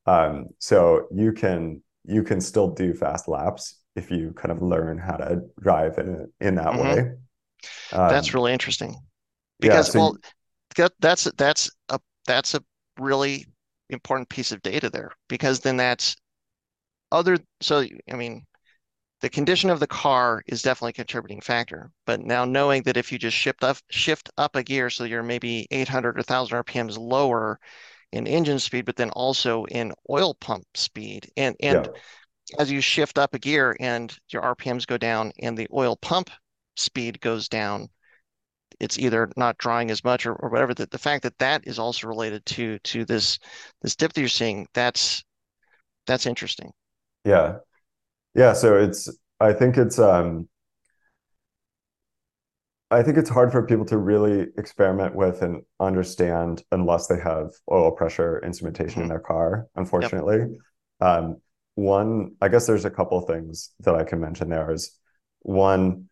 Um, 0.06 0.48
so 0.60 1.07
you 1.14 1.34
can 1.34 1.84
you 2.06 2.23
can 2.23 2.41
still 2.41 2.69
do 2.69 2.94
fast 2.94 3.27
laps 3.27 3.77
if 3.95 4.11
you 4.11 4.34
kind 4.34 4.52
of 4.52 4.61
learn 4.61 4.98
how 4.98 5.18
to 5.18 5.41
drive 5.61 5.98
in 5.99 6.31
in 6.39 6.56
that 6.56 6.76
Mhm. 6.76 6.77
way. 6.77 7.14
Um, 7.91 8.10
That's 8.10 8.34
really 8.34 8.53
interesting. 8.53 8.95
yeah, 9.60 9.84
Because 9.84 9.89
so 9.89 9.99
well, 9.99 10.18
that 10.77 10.94
that's 10.99 11.26
that's 11.38 11.72
a 11.89 11.99
that's 12.27 12.56
a 12.56 12.64
really 12.99 13.48
important 13.89 14.30
piece 14.30 14.52
of 14.52 14.61
data 14.64 14.89
there 14.89 15.11
because 15.30 15.61
then 15.61 15.77
that's 15.77 16.15
other 17.11 17.38
so 17.61 17.85
I 18.11 18.15
mean 18.15 18.45
the 19.21 19.29
condition 19.29 19.69
of 19.69 19.79
the 19.79 19.88
car 19.88 20.43
is 20.47 20.61
definitely 20.61 20.91
a 20.91 20.93
contributing 20.93 21.41
factor. 21.41 21.91
But 22.05 22.21
now 22.21 22.45
knowing 22.45 22.84
that 22.84 22.97
if 22.97 23.11
you 23.11 23.17
just 23.17 23.35
shift 23.38 23.63
up 23.63 23.77
shift 23.89 24.29
up 24.38 24.55
a 24.55 24.63
gear 24.63 24.89
so 24.89 25.05
you're 25.05 25.23
maybe 25.23 25.67
800 25.71 26.09
or 26.17 26.19
1000 26.19 26.57
RPMs 26.57 26.97
lower 26.97 27.59
in 28.11 28.27
engine 28.27 28.59
speed, 28.59 28.85
but 28.85 28.95
then 28.95 29.09
also 29.11 29.65
in 29.65 29.93
oil 30.09 30.35
pump 30.35 30.65
speed 30.75 31.31
and 31.38 31.55
and 31.61 31.88
yeah, 31.93 32.01
as 32.59 32.71
you 32.71 32.81
shift 32.81 33.17
up 33.17 33.34
a 33.34 33.39
gear 33.39 33.75
and 33.79 34.17
your 34.29 34.41
RPMs 34.43 34.88
go 34.88 34.97
down 34.97 35.31
and 35.39 35.57
the 35.57 35.67
oil 35.73 35.97
pump 35.97 36.29
speed 36.75 37.19
goes 37.21 37.49
down, 37.49 37.89
it's 38.79 38.99
either 38.99 39.29
not 39.35 39.57
drawing 39.57 39.91
as 39.91 40.03
much 40.03 40.25
or, 40.25 40.34
or 40.35 40.49
whatever. 40.49 40.73
The, 40.73 40.85
the 40.88 40.97
fact 40.97 41.23
that 41.23 41.38
that 41.39 41.67
is 41.67 41.79
also 41.79 42.07
related 42.07 42.45
to 42.47 42.79
to 42.79 43.05
this 43.05 43.39
this 43.81 43.95
dip 43.95 44.13
that 44.13 44.21
you're 44.21 44.29
seeing, 44.29 44.67
that's 44.73 45.23
that's 46.05 46.25
interesting. 46.25 46.71
Yeah, 47.27 47.57
yeah. 48.35 48.53
So 48.53 48.77
it's 48.77 49.09
I 49.39 49.53
think 49.53 49.77
it's 49.77 49.99
um 49.99 50.49
I 52.89 53.03
think 53.03 53.17
it's 53.17 53.29
hard 53.29 53.51
for 53.51 53.65
people 53.65 53.85
to 53.85 53.97
really 53.97 54.47
experiment 54.57 55.13
with 55.15 55.41
and 55.41 55.63
understand 55.79 56.63
unless 56.71 57.07
they 57.07 57.19
have 57.19 57.51
oil 57.69 57.91
pressure 57.91 58.39
instrumentation 58.45 59.01
in 59.01 59.07
Mhm. 59.07 59.09
their 59.09 59.19
car, 59.19 59.67
unfortunately. 59.75 60.57
Um, 61.01 61.41
one, 61.75 62.35
I 62.41 62.47
guess 62.47 62.65
there's 62.65 62.85
a 62.85 62.89
couple 62.89 63.19
things 63.21 63.71
that 63.81 63.95
I 63.95 64.03
can 64.03 64.21
mention 64.21 64.49
there 64.49 64.71
is 64.71 64.97
one, 65.41 66.09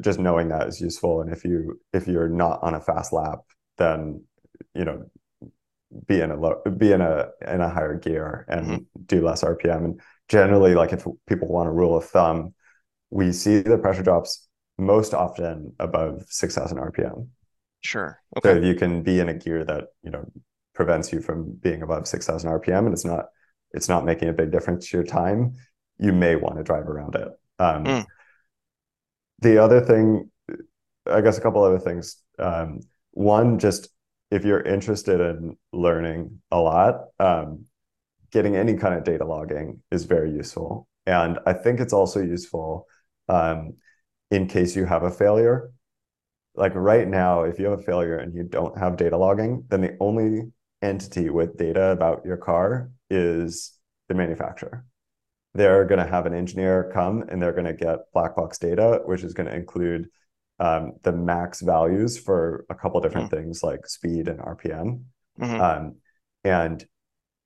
just 0.00 0.18
knowing 0.18 0.48
that 0.48 0.68
is 0.68 0.80
useful. 0.80 1.22
And 1.22 1.32
if 1.32 1.44
you 1.44 1.80
if 1.94 2.06
you're 2.06 2.28
not 2.28 2.62
on 2.62 2.74
a 2.74 2.80
fast 2.80 3.12
lap, 3.12 3.40
then 3.78 4.24
you 4.74 4.84
know, 4.84 5.06
be 6.06 6.20
in 6.20 6.30
a 6.30 6.36
low 6.36 6.62
be 6.76 6.92
in 6.92 7.00
a 7.00 7.28
in 7.46 7.60
a 7.60 7.68
higher 7.68 7.94
gear 7.96 8.44
and 8.48 8.86
do 9.06 9.24
less 9.24 9.42
RPM. 9.42 9.84
And 9.84 10.00
generally, 10.28 10.74
like 10.74 10.92
if 10.92 11.04
people 11.26 11.48
want 11.48 11.68
a 11.68 11.72
rule 11.72 11.96
of 11.96 12.04
thumb, 12.04 12.54
we 13.10 13.32
see 13.32 13.60
the 13.60 13.78
pressure 13.78 14.02
drops 14.02 14.48
most 14.78 15.14
often 15.14 15.74
above 15.78 16.24
6,000 16.28 16.78
RPM. 16.78 17.28
Sure. 17.80 18.20
So 18.42 18.50
Okay. 18.50 18.58
if 18.58 18.64
you 18.64 18.74
can 18.74 19.02
be 19.02 19.20
in 19.20 19.28
a 19.28 19.34
gear 19.34 19.64
that, 19.64 19.88
you 20.02 20.10
know, 20.10 20.24
prevents 20.74 21.12
you 21.12 21.20
from 21.20 21.52
being 21.62 21.82
above 21.82 22.06
6,000 22.06 22.50
RPM 22.50 22.86
and 22.86 22.92
it's 22.94 23.04
not 23.04 23.26
it's 23.72 23.88
not 23.88 24.04
making 24.04 24.28
a 24.28 24.32
big 24.32 24.50
difference 24.50 24.88
to 24.90 24.96
your 24.96 25.04
time, 25.06 25.54
you 25.98 26.12
may 26.12 26.36
want 26.36 26.56
to 26.56 26.64
drive 26.64 26.88
around 26.88 27.14
it. 27.14 27.28
Um, 27.58 27.84
Mm. 27.84 28.06
The 29.40 29.58
other 29.62 29.80
thing, 29.80 30.30
I 31.06 31.20
guess 31.20 31.38
a 31.38 31.40
couple 31.40 31.62
other 31.64 31.78
things. 31.78 32.16
Um, 32.38 32.80
one, 33.12 33.58
just 33.58 33.90
if 34.30 34.44
you're 34.44 34.62
interested 34.62 35.20
in 35.20 35.56
learning 35.72 36.40
a 36.50 36.58
lot, 36.58 37.06
um, 37.18 37.64
getting 38.30 38.56
any 38.56 38.76
kind 38.76 38.94
of 38.94 39.04
data 39.04 39.24
logging 39.24 39.82
is 39.90 40.04
very 40.04 40.30
useful. 40.30 40.88
And 41.06 41.38
I 41.46 41.52
think 41.52 41.80
it's 41.80 41.92
also 41.92 42.20
useful 42.20 42.86
um, 43.28 43.74
in 44.30 44.46
case 44.46 44.76
you 44.76 44.84
have 44.84 45.02
a 45.02 45.10
failure. 45.10 45.72
Like 46.54 46.74
right 46.74 47.08
now, 47.08 47.42
if 47.42 47.58
you 47.58 47.66
have 47.66 47.80
a 47.80 47.82
failure 47.82 48.18
and 48.18 48.34
you 48.34 48.44
don't 48.44 48.78
have 48.78 48.96
data 48.96 49.16
logging, 49.16 49.64
then 49.68 49.80
the 49.80 49.96
only 50.00 50.52
entity 50.82 51.30
with 51.30 51.56
data 51.56 51.90
about 51.90 52.24
your 52.24 52.36
car 52.36 52.90
is 53.08 53.72
the 54.08 54.14
manufacturer. 54.14 54.84
They're 55.54 55.84
going 55.84 56.04
to 56.04 56.10
have 56.10 56.26
an 56.26 56.34
engineer 56.34 56.90
come 56.94 57.24
and 57.28 57.42
they're 57.42 57.52
going 57.52 57.64
to 57.64 57.72
get 57.72 58.12
black 58.12 58.36
box 58.36 58.58
data, 58.58 59.00
which 59.04 59.24
is 59.24 59.34
going 59.34 59.48
to 59.48 59.54
include 59.54 60.08
um, 60.60 60.92
the 61.02 61.12
max 61.12 61.60
values 61.62 62.18
for 62.18 62.64
a 62.70 62.74
couple 62.74 63.00
different 63.00 63.30
things 63.30 63.62
like 63.62 63.86
speed 63.86 64.28
and 64.28 64.38
RPM. 64.40 65.06
Mhm. 65.40 65.60
Um, 65.60 65.96
and 66.44 66.84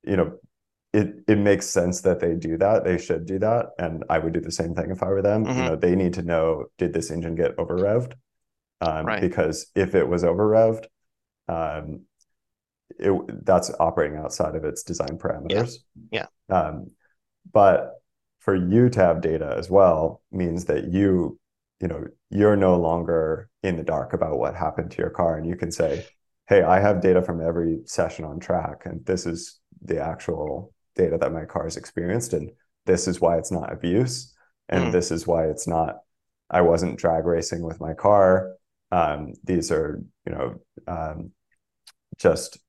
you 0.03 0.17
know, 0.17 0.37
it 0.93 1.23
it 1.27 1.37
makes 1.37 1.65
sense 1.67 2.01
that 2.01 2.19
they 2.19 2.35
do 2.35 2.57
that. 2.57 2.83
They 2.83 2.97
should 2.97 3.25
do 3.25 3.39
that, 3.39 3.71
and 3.79 4.03
I 4.09 4.19
would 4.19 4.33
do 4.33 4.39
the 4.41 4.51
same 4.51 4.75
thing 4.75 4.91
if 4.91 5.01
I 5.01 5.07
were 5.07 5.21
them. 5.21 5.45
You 5.45 5.53
Mhm. 5.53 5.65
know, 5.65 5.75
they 5.75 5.95
need 5.95 6.13
to 6.13 6.21
know 6.21 6.65
did 6.77 6.93
this 6.93 7.09
engine 7.09 7.35
get 7.35 7.57
over 7.57 7.75
revved? 7.75 8.13
Um, 8.81 9.05
Right. 9.05 9.21
because 9.21 9.71
if 9.75 9.95
it 9.95 10.07
was 10.07 10.23
over 10.23 10.47
revved, 10.47 10.85
um, 11.47 12.01
it 12.99 13.45
that's 13.45 13.71
operating 13.79 14.17
outside 14.17 14.55
of 14.55 14.63
its 14.63 14.83
design 14.83 15.17
parameters. 15.17 15.77
Yeah. 16.11 16.27
Um, 16.49 16.91
but 17.51 18.01
for 18.39 18.55
you 18.55 18.89
to 18.89 18.99
have 18.99 19.21
data 19.21 19.55
as 19.57 19.69
well 19.69 20.21
means 20.31 20.65
that 20.65 20.85
you, 20.85 21.39
you 21.81 21.87
know, 21.87 22.05
you're 22.29 22.55
no 22.55 22.77
longer 22.79 23.49
in 23.63 23.77
the 23.77 23.83
dark 23.83 24.13
about 24.13 24.37
what 24.39 24.55
happened 24.55 24.91
to 24.91 24.97
your 24.97 25.09
car, 25.09 25.37
and 25.37 25.47
you 25.47 25.55
can 25.55 25.71
say, 25.71 26.05
"Hey, 26.47 26.61
I 26.63 26.79
have 26.79 27.01
data 27.01 27.21
from 27.21 27.41
every 27.41 27.81
session 27.85 28.25
on 28.25 28.39
track, 28.39 28.85
and 28.85 29.05
this 29.05 29.25
is 29.25 29.59
the 29.83 29.99
actual 29.99 30.73
data 30.95 31.17
that 31.17 31.33
my 31.33 31.45
car 31.45 31.63
has 31.65 31.77
experienced, 31.77 32.33
and 32.33 32.51
this 32.85 33.07
is 33.07 33.19
why 33.19 33.37
it's 33.37 33.51
not 33.51 33.73
abuse, 33.73 34.33
and 34.69 34.85
Mm. 34.87 34.91
this 34.93 35.11
is 35.11 35.27
why 35.27 35.47
it's 35.47 35.67
not. 35.67 35.99
I 36.49 36.61
wasn't 36.61 36.97
drag 36.97 37.25
racing 37.25 37.61
with 37.63 37.81
my 37.81 37.93
car. 37.93 38.53
Um, 38.91 39.33
these 39.43 39.71
are, 39.71 40.01
you 40.25 40.31
know, 40.33 40.61
um, 40.87 41.31
just 42.17 42.59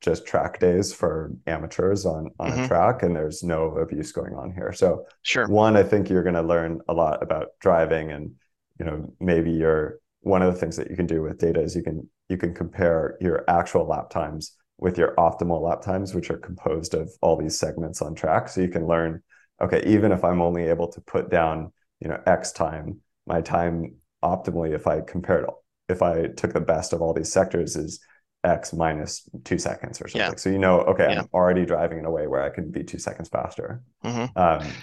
just 0.00 0.26
track 0.26 0.58
days 0.60 0.92
for 0.94 1.30
amateurs 1.46 2.06
on 2.06 2.30
on 2.38 2.52
a 2.52 2.56
Mhm. 2.56 2.66
track, 2.66 3.02
and 3.02 3.14
there's 3.14 3.42
no 3.42 3.76
abuse 3.76 4.12
going 4.12 4.34
on 4.34 4.52
here. 4.52 4.72
So 4.72 5.06
Sure. 5.22 5.46
one, 5.48 5.76
I 5.76 5.82
think 5.82 6.08
you're 6.08 6.22
going 6.22 6.34
to 6.34 6.42
learn 6.42 6.80
a 6.88 6.94
lot 6.94 7.22
about 7.22 7.48
driving, 7.60 8.10
and 8.10 8.34
you 8.80 8.86
know 8.86 9.12
maybe 9.20 9.52
you're 9.52 10.00
one 10.22 10.42
of 10.42 10.54
the 10.54 10.60
things 10.60 10.76
that 10.78 10.90
you 10.90 10.96
can 10.96 11.06
do 11.06 11.22
with 11.22 11.38
data 11.40 11.62
is 11.62 11.76
you 11.76 11.84
can 11.84 12.08
you 12.30 12.38
can 12.38 12.54
compare 12.54 13.18
your 13.20 13.44
actual 13.48 13.86
lap 13.86 14.10
times 14.10 14.56
with 14.78 14.98
your 14.98 15.14
optimal 15.16 15.62
lap 15.62 15.82
times, 15.82 16.14
which 16.14 16.30
are 16.30 16.38
composed 16.38 16.94
of 16.94 17.10
all 17.22 17.36
these 17.36 17.58
segments 17.58 18.02
on 18.02 18.14
track. 18.14 18.48
So 18.48 18.62
you 18.62 18.68
can 18.68 18.86
learn, 18.86 19.22
okay, 19.62 19.82
even 19.86 20.12
if 20.12 20.24
I'm 20.24 20.40
only 20.42 20.64
able 20.68 20.88
to 20.92 21.02
put 21.02 21.30
down 21.30 21.72
you 22.00 22.08
know 22.08 22.20
X 22.26 22.52
time, 22.52 23.00
my 23.26 23.42
time 23.42 23.96
optimally, 24.24 24.74
if 24.74 24.88
I 24.88 25.02
compared, 25.02 25.46
if 25.88 26.02
I 26.02 26.28
took 26.28 26.54
the 26.54 26.60
best 26.60 26.92
of 26.94 27.02
all 27.02 27.14
these 27.14 27.32
sectors, 27.32 27.76
is 27.76 28.00
X 28.44 28.72
minus 28.72 29.28
two 29.44 29.58
seconds 29.58 30.00
or 30.02 30.08
something 30.08 30.32
Yeah. 30.32 30.36
So 30.36 30.50
you 30.50 30.58
know, 30.58 30.80
okay, 30.82 31.06
Yeah. 31.06 31.20
I'm 31.20 31.28
already 31.34 31.66
driving 31.66 32.00
in 32.00 32.06
a 32.06 32.12
way 32.12 32.26
where 32.26 32.42
I 32.42 32.50
can 32.50 32.70
be 32.70 32.84
two 32.84 32.98
seconds 32.98 33.28
faster. 33.28 33.82
hmm 34.02 34.26
Um, 34.36 34.82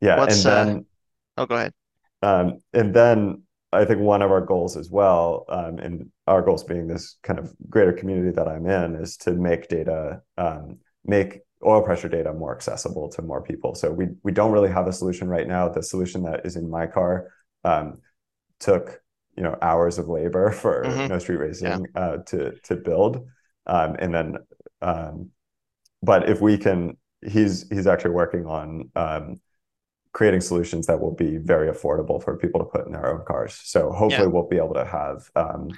yeah, 0.00 0.16
What's, 0.18 0.34
and 0.44 0.46
uh, 0.46 0.66
then 0.66 0.86
Oh, 1.36 1.46
go 1.46 1.56
ahead. 1.56 1.72
Um, 2.22 2.58
and 2.72 2.94
then 2.94 3.42
I 3.72 3.84
think 3.84 4.00
one 4.00 4.22
of 4.22 4.30
our 4.32 4.40
goals 4.40 4.76
as 4.76 4.90
well, 4.90 5.44
um, 5.48 5.78
and 5.78 6.10
our 6.26 6.42
goals 6.42 6.64
being 6.64 6.88
this 6.88 7.16
kind 7.22 7.38
of 7.38 7.54
greater 7.68 7.92
community 7.92 8.32
that 8.34 8.48
I'm 8.48 8.66
in, 8.66 8.96
is 8.96 9.16
to 9.18 9.32
make 9.32 9.68
data, 9.68 10.22
um, 10.36 10.78
make 11.04 11.40
oil 11.64 11.82
pressure 11.82 12.08
data 12.08 12.32
more 12.32 12.54
accessible 12.54 13.08
to 13.10 13.22
more 13.22 13.42
people. 13.42 13.74
So 13.74 13.92
we 13.92 14.08
we 14.24 14.32
don't 14.32 14.50
really 14.52 14.70
have 14.70 14.88
a 14.88 14.92
solution 14.92 15.28
right 15.28 15.46
now. 15.46 15.68
The 15.68 15.82
solution 15.82 16.22
that 16.24 16.44
is 16.46 16.56
in 16.56 16.68
my 16.68 16.86
car 16.86 17.28
um, 17.64 18.00
took 18.58 19.00
you 19.36 19.42
know 19.44 19.56
hours 19.62 19.98
of 19.98 20.08
labor 20.08 20.50
for 20.62 20.84
Mhm. 20.84 21.08
No 21.08 21.18
Street 21.18 21.36
Racing 21.38 21.86
uh, 21.94 22.16
to 22.26 22.52
to 22.64 22.76
build, 22.76 23.24
um, 23.66 23.96
and 23.98 24.12
then 24.14 24.36
um, 24.82 25.30
but 26.02 26.28
if 26.28 26.40
we 26.40 26.58
can, 26.58 26.96
he's 27.24 27.68
he's 27.68 27.86
actually 27.86 28.12
working 28.12 28.46
on 28.46 28.90
um, 28.96 29.36
creating 30.12 30.40
solutions 30.40 30.86
that 30.86 31.00
will 31.00 31.14
be 31.14 31.36
very 31.36 31.70
affordable 31.70 32.22
for 32.22 32.36
people 32.36 32.60
to 32.60 32.66
put 32.66 32.86
in 32.86 32.92
their 32.92 33.14
own 33.14 33.24
cars. 33.24 33.60
So 33.64 33.92
hopefully 33.92 34.28
we'll 34.28 34.48
be 34.48 34.56
able 34.56 34.74
to 34.74 34.84
have 34.84 35.30
um, 35.36 35.68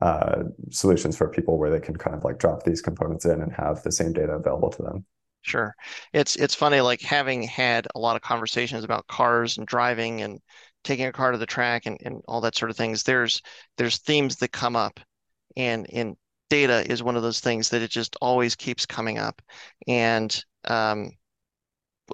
uh, 0.00 0.42
solutions 0.70 1.16
for 1.16 1.28
people 1.28 1.58
where 1.58 1.70
they 1.70 1.80
can 1.80 1.96
kind 1.96 2.14
of 2.14 2.24
like 2.24 2.38
drop 2.38 2.62
these 2.62 2.82
components 2.82 3.24
in 3.24 3.40
and 3.40 3.52
have 3.52 3.82
the 3.82 3.92
same 3.92 4.12
data 4.12 4.32
available 4.32 4.70
to 4.70 4.82
them. 4.82 5.04
Sure. 5.42 5.74
It's 6.12 6.36
it's 6.36 6.54
funny, 6.54 6.82
like 6.82 7.00
having 7.00 7.42
had 7.42 7.86
a 7.94 7.98
lot 7.98 8.16
of 8.16 8.22
conversations 8.22 8.84
about 8.84 9.06
cars 9.06 9.56
and 9.56 9.66
driving 9.66 10.20
and 10.20 10.40
taking 10.84 11.06
a 11.06 11.12
car 11.12 11.32
to 11.32 11.38
the 11.38 11.46
track 11.46 11.86
and, 11.86 11.98
and 12.04 12.22
all 12.28 12.42
that 12.42 12.56
sort 12.56 12.70
of 12.70 12.76
things. 12.76 13.02
There's 13.02 13.40
there's 13.78 13.98
themes 13.98 14.36
that 14.36 14.52
come 14.52 14.76
up 14.76 15.00
and 15.56 15.86
and 15.90 16.16
data 16.50 16.84
is 16.90 17.02
one 17.02 17.16
of 17.16 17.22
those 17.22 17.40
things 17.40 17.70
that 17.70 17.80
it 17.80 17.90
just 17.90 18.16
always 18.20 18.54
keeps 18.54 18.84
coming 18.84 19.18
up. 19.18 19.40
And 19.86 20.44
um 20.66 21.12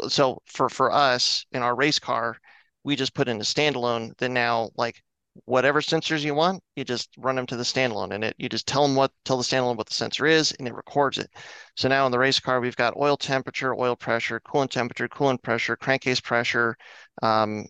so 0.08 0.42
for 0.46 0.68
for 0.68 0.92
us 0.92 1.44
in 1.52 1.62
our 1.62 1.74
race 1.74 1.98
car, 1.98 2.36
we 2.84 2.96
just 2.96 3.14
put 3.14 3.28
in 3.28 3.40
a 3.40 3.44
standalone 3.44 4.16
Then 4.18 4.34
now 4.34 4.70
like 4.76 5.02
whatever 5.44 5.80
sensors 5.80 6.24
you 6.24 6.34
want, 6.34 6.62
you 6.76 6.84
just 6.84 7.10
run 7.18 7.36
them 7.36 7.46
to 7.46 7.56
the 7.56 7.62
standalone 7.62 8.14
and 8.14 8.24
it 8.24 8.34
you 8.38 8.48
just 8.48 8.66
tell 8.66 8.86
them 8.86 8.96
what 8.96 9.12
tell 9.24 9.36
the 9.36 9.44
standalone 9.44 9.76
what 9.76 9.88
the 9.88 9.94
sensor 9.94 10.26
is 10.26 10.52
and 10.58 10.66
it 10.66 10.74
records 10.74 11.18
it. 11.18 11.30
So 11.76 11.88
now 11.88 12.06
in 12.06 12.12
the 12.12 12.18
race 12.18 12.40
car, 12.40 12.60
we've 12.60 12.76
got 12.76 12.96
oil 12.96 13.16
temperature, 13.16 13.74
oil 13.74 13.96
pressure, 13.96 14.40
coolant 14.40 14.70
temperature, 14.70 15.08
coolant 15.08 15.42
pressure, 15.42 15.76
crankcase 15.76 16.20
pressure, 16.20 16.76
um, 17.22 17.66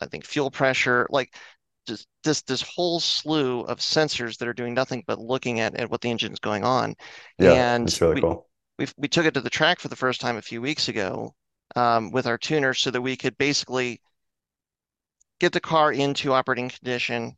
I 0.00 0.06
think 0.06 0.24
fuel 0.24 0.50
pressure, 0.50 1.06
like 1.10 1.34
just 1.86 2.06
this 2.24 2.42
this 2.42 2.62
whole 2.62 3.00
slew 3.00 3.60
of 3.62 3.78
sensors 3.78 4.38
that 4.38 4.48
are 4.48 4.54
doing 4.54 4.74
nothing 4.74 5.04
but 5.06 5.18
looking 5.18 5.60
at, 5.60 5.74
at 5.76 5.90
what 5.90 6.00
the 6.00 6.10
engine 6.10 6.32
is 6.32 6.38
going 6.38 6.64
on. 6.64 6.94
Yeah, 7.38 7.74
and 7.74 7.88
it's 7.88 8.00
really 8.00 8.16
we, 8.16 8.20
cool. 8.20 8.48
we 8.78 8.86
we 8.96 9.08
took 9.08 9.26
it 9.26 9.34
to 9.34 9.40
the 9.40 9.50
track 9.50 9.80
for 9.80 9.88
the 9.88 9.96
first 9.96 10.20
time 10.20 10.36
a 10.36 10.42
few 10.42 10.60
weeks 10.60 10.88
ago 10.88 11.34
um, 11.76 12.10
with 12.10 12.26
our 12.26 12.38
tuner 12.38 12.74
so 12.74 12.90
that 12.90 13.00
we 13.00 13.16
could 13.16 13.36
basically 13.38 14.00
get 15.38 15.52
the 15.52 15.60
car 15.60 15.92
into 15.92 16.32
operating 16.32 16.68
condition. 16.68 17.36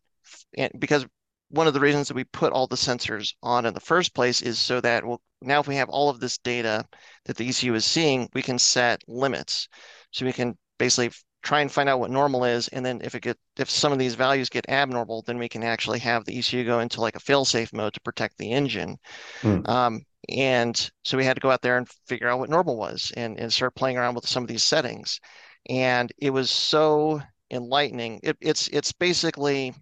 And 0.56 0.72
because 0.78 1.06
one 1.50 1.66
of 1.66 1.74
the 1.74 1.80
reasons 1.80 2.08
that 2.08 2.14
we 2.14 2.24
put 2.24 2.52
all 2.52 2.66
the 2.66 2.76
sensors 2.76 3.34
on 3.42 3.66
in 3.66 3.74
the 3.74 3.80
first 3.80 4.14
place 4.14 4.42
is 4.42 4.58
so 4.58 4.80
that 4.80 5.04
well, 5.04 5.20
now 5.40 5.60
if 5.60 5.68
we 5.68 5.76
have 5.76 5.88
all 5.88 6.08
of 6.08 6.18
this 6.18 6.38
data 6.38 6.84
that 7.26 7.36
the 7.36 7.48
ECU 7.48 7.74
is 7.74 7.84
seeing, 7.84 8.28
we 8.34 8.42
can 8.42 8.58
set 8.58 9.02
limits. 9.06 9.68
So 10.10 10.24
we 10.24 10.32
can 10.32 10.56
basically 10.78 11.10
try 11.42 11.60
and 11.60 11.70
find 11.70 11.88
out 11.88 11.98
what 11.98 12.10
normal 12.10 12.44
is, 12.44 12.68
and 12.68 12.86
then 12.86 13.00
if 13.02 13.14
it 13.14 13.20
get 13.20 13.36
if 13.58 13.68
some 13.68 13.92
of 13.92 13.98
these 13.98 14.14
values 14.14 14.48
get 14.48 14.68
abnormal, 14.68 15.22
then 15.22 15.38
we 15.38 15.48
can 15.48 15.62
actually 15.62 15.98
have 15.98 16.24
the 16.24 16.38
ECU 16.38 16.64
go 16.64 16.80
into 16.80 17.00
like 17.00 17.16
a 17.16 17.20
fail-safe 17.20 17.72
mode 17.72 17.92
to 17.94 18.00
protect 18.00 18.38
the 18.38 18.52
engine. 18.52 18.96
Mm. 19.42 19.68
Um, 19.68 20.02
and 20.28 20.90
so 21.04 21.16
we 21.16 21.24
had 21.24 21.34
to 21.34 21.40
go 21.40 21.50
out 21.50 21.62
there 21.62 21.78
and 21.78 21.88
figure 22.06 22.28
out 22.28 22.38
what 22.38 22.50
normal 22.50 22.76
was 22.76 23.12
and, 23.16 23.38
and 23.38 23.52
start 23.52 23.74
playing 23.74 23.96
around 23.98 24.14
with 24.14 24.28
some 24.28 24.42
of 24.42 24.48
these 24.48 24.62
settings. 24.62 25.20
And 25.68 26.12
it 26.18 26.30
was 26.30 26.50
so 26.50 27.20
enlightening. 27.50 28.20
It, 28.22 28.36
it's 28.40 28.68
it's 28.68 28.92
basically 28.92 29.74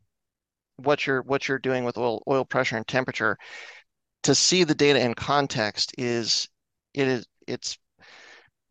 what 0.77 1.07
you're 1.07 1.23
what 1.23 1.49
you're 1.49 1.59
doing 1.59 1.85
with 1.85 1.99
oil 1.99 2.23
oil 2.29 2.45
pressure 2.45 2.77
and 2.77 2.87
temperature. 2.87 3.37
To 4.25 4.35
see 4.35 4.65
the 4.65 4.75
data 4.75 5.01
in 5.01 5.15
context 5.15 5.95
is 5.99 6.49
it 6.95 7.09
is 7.09 7.27
it's 7.47 7.79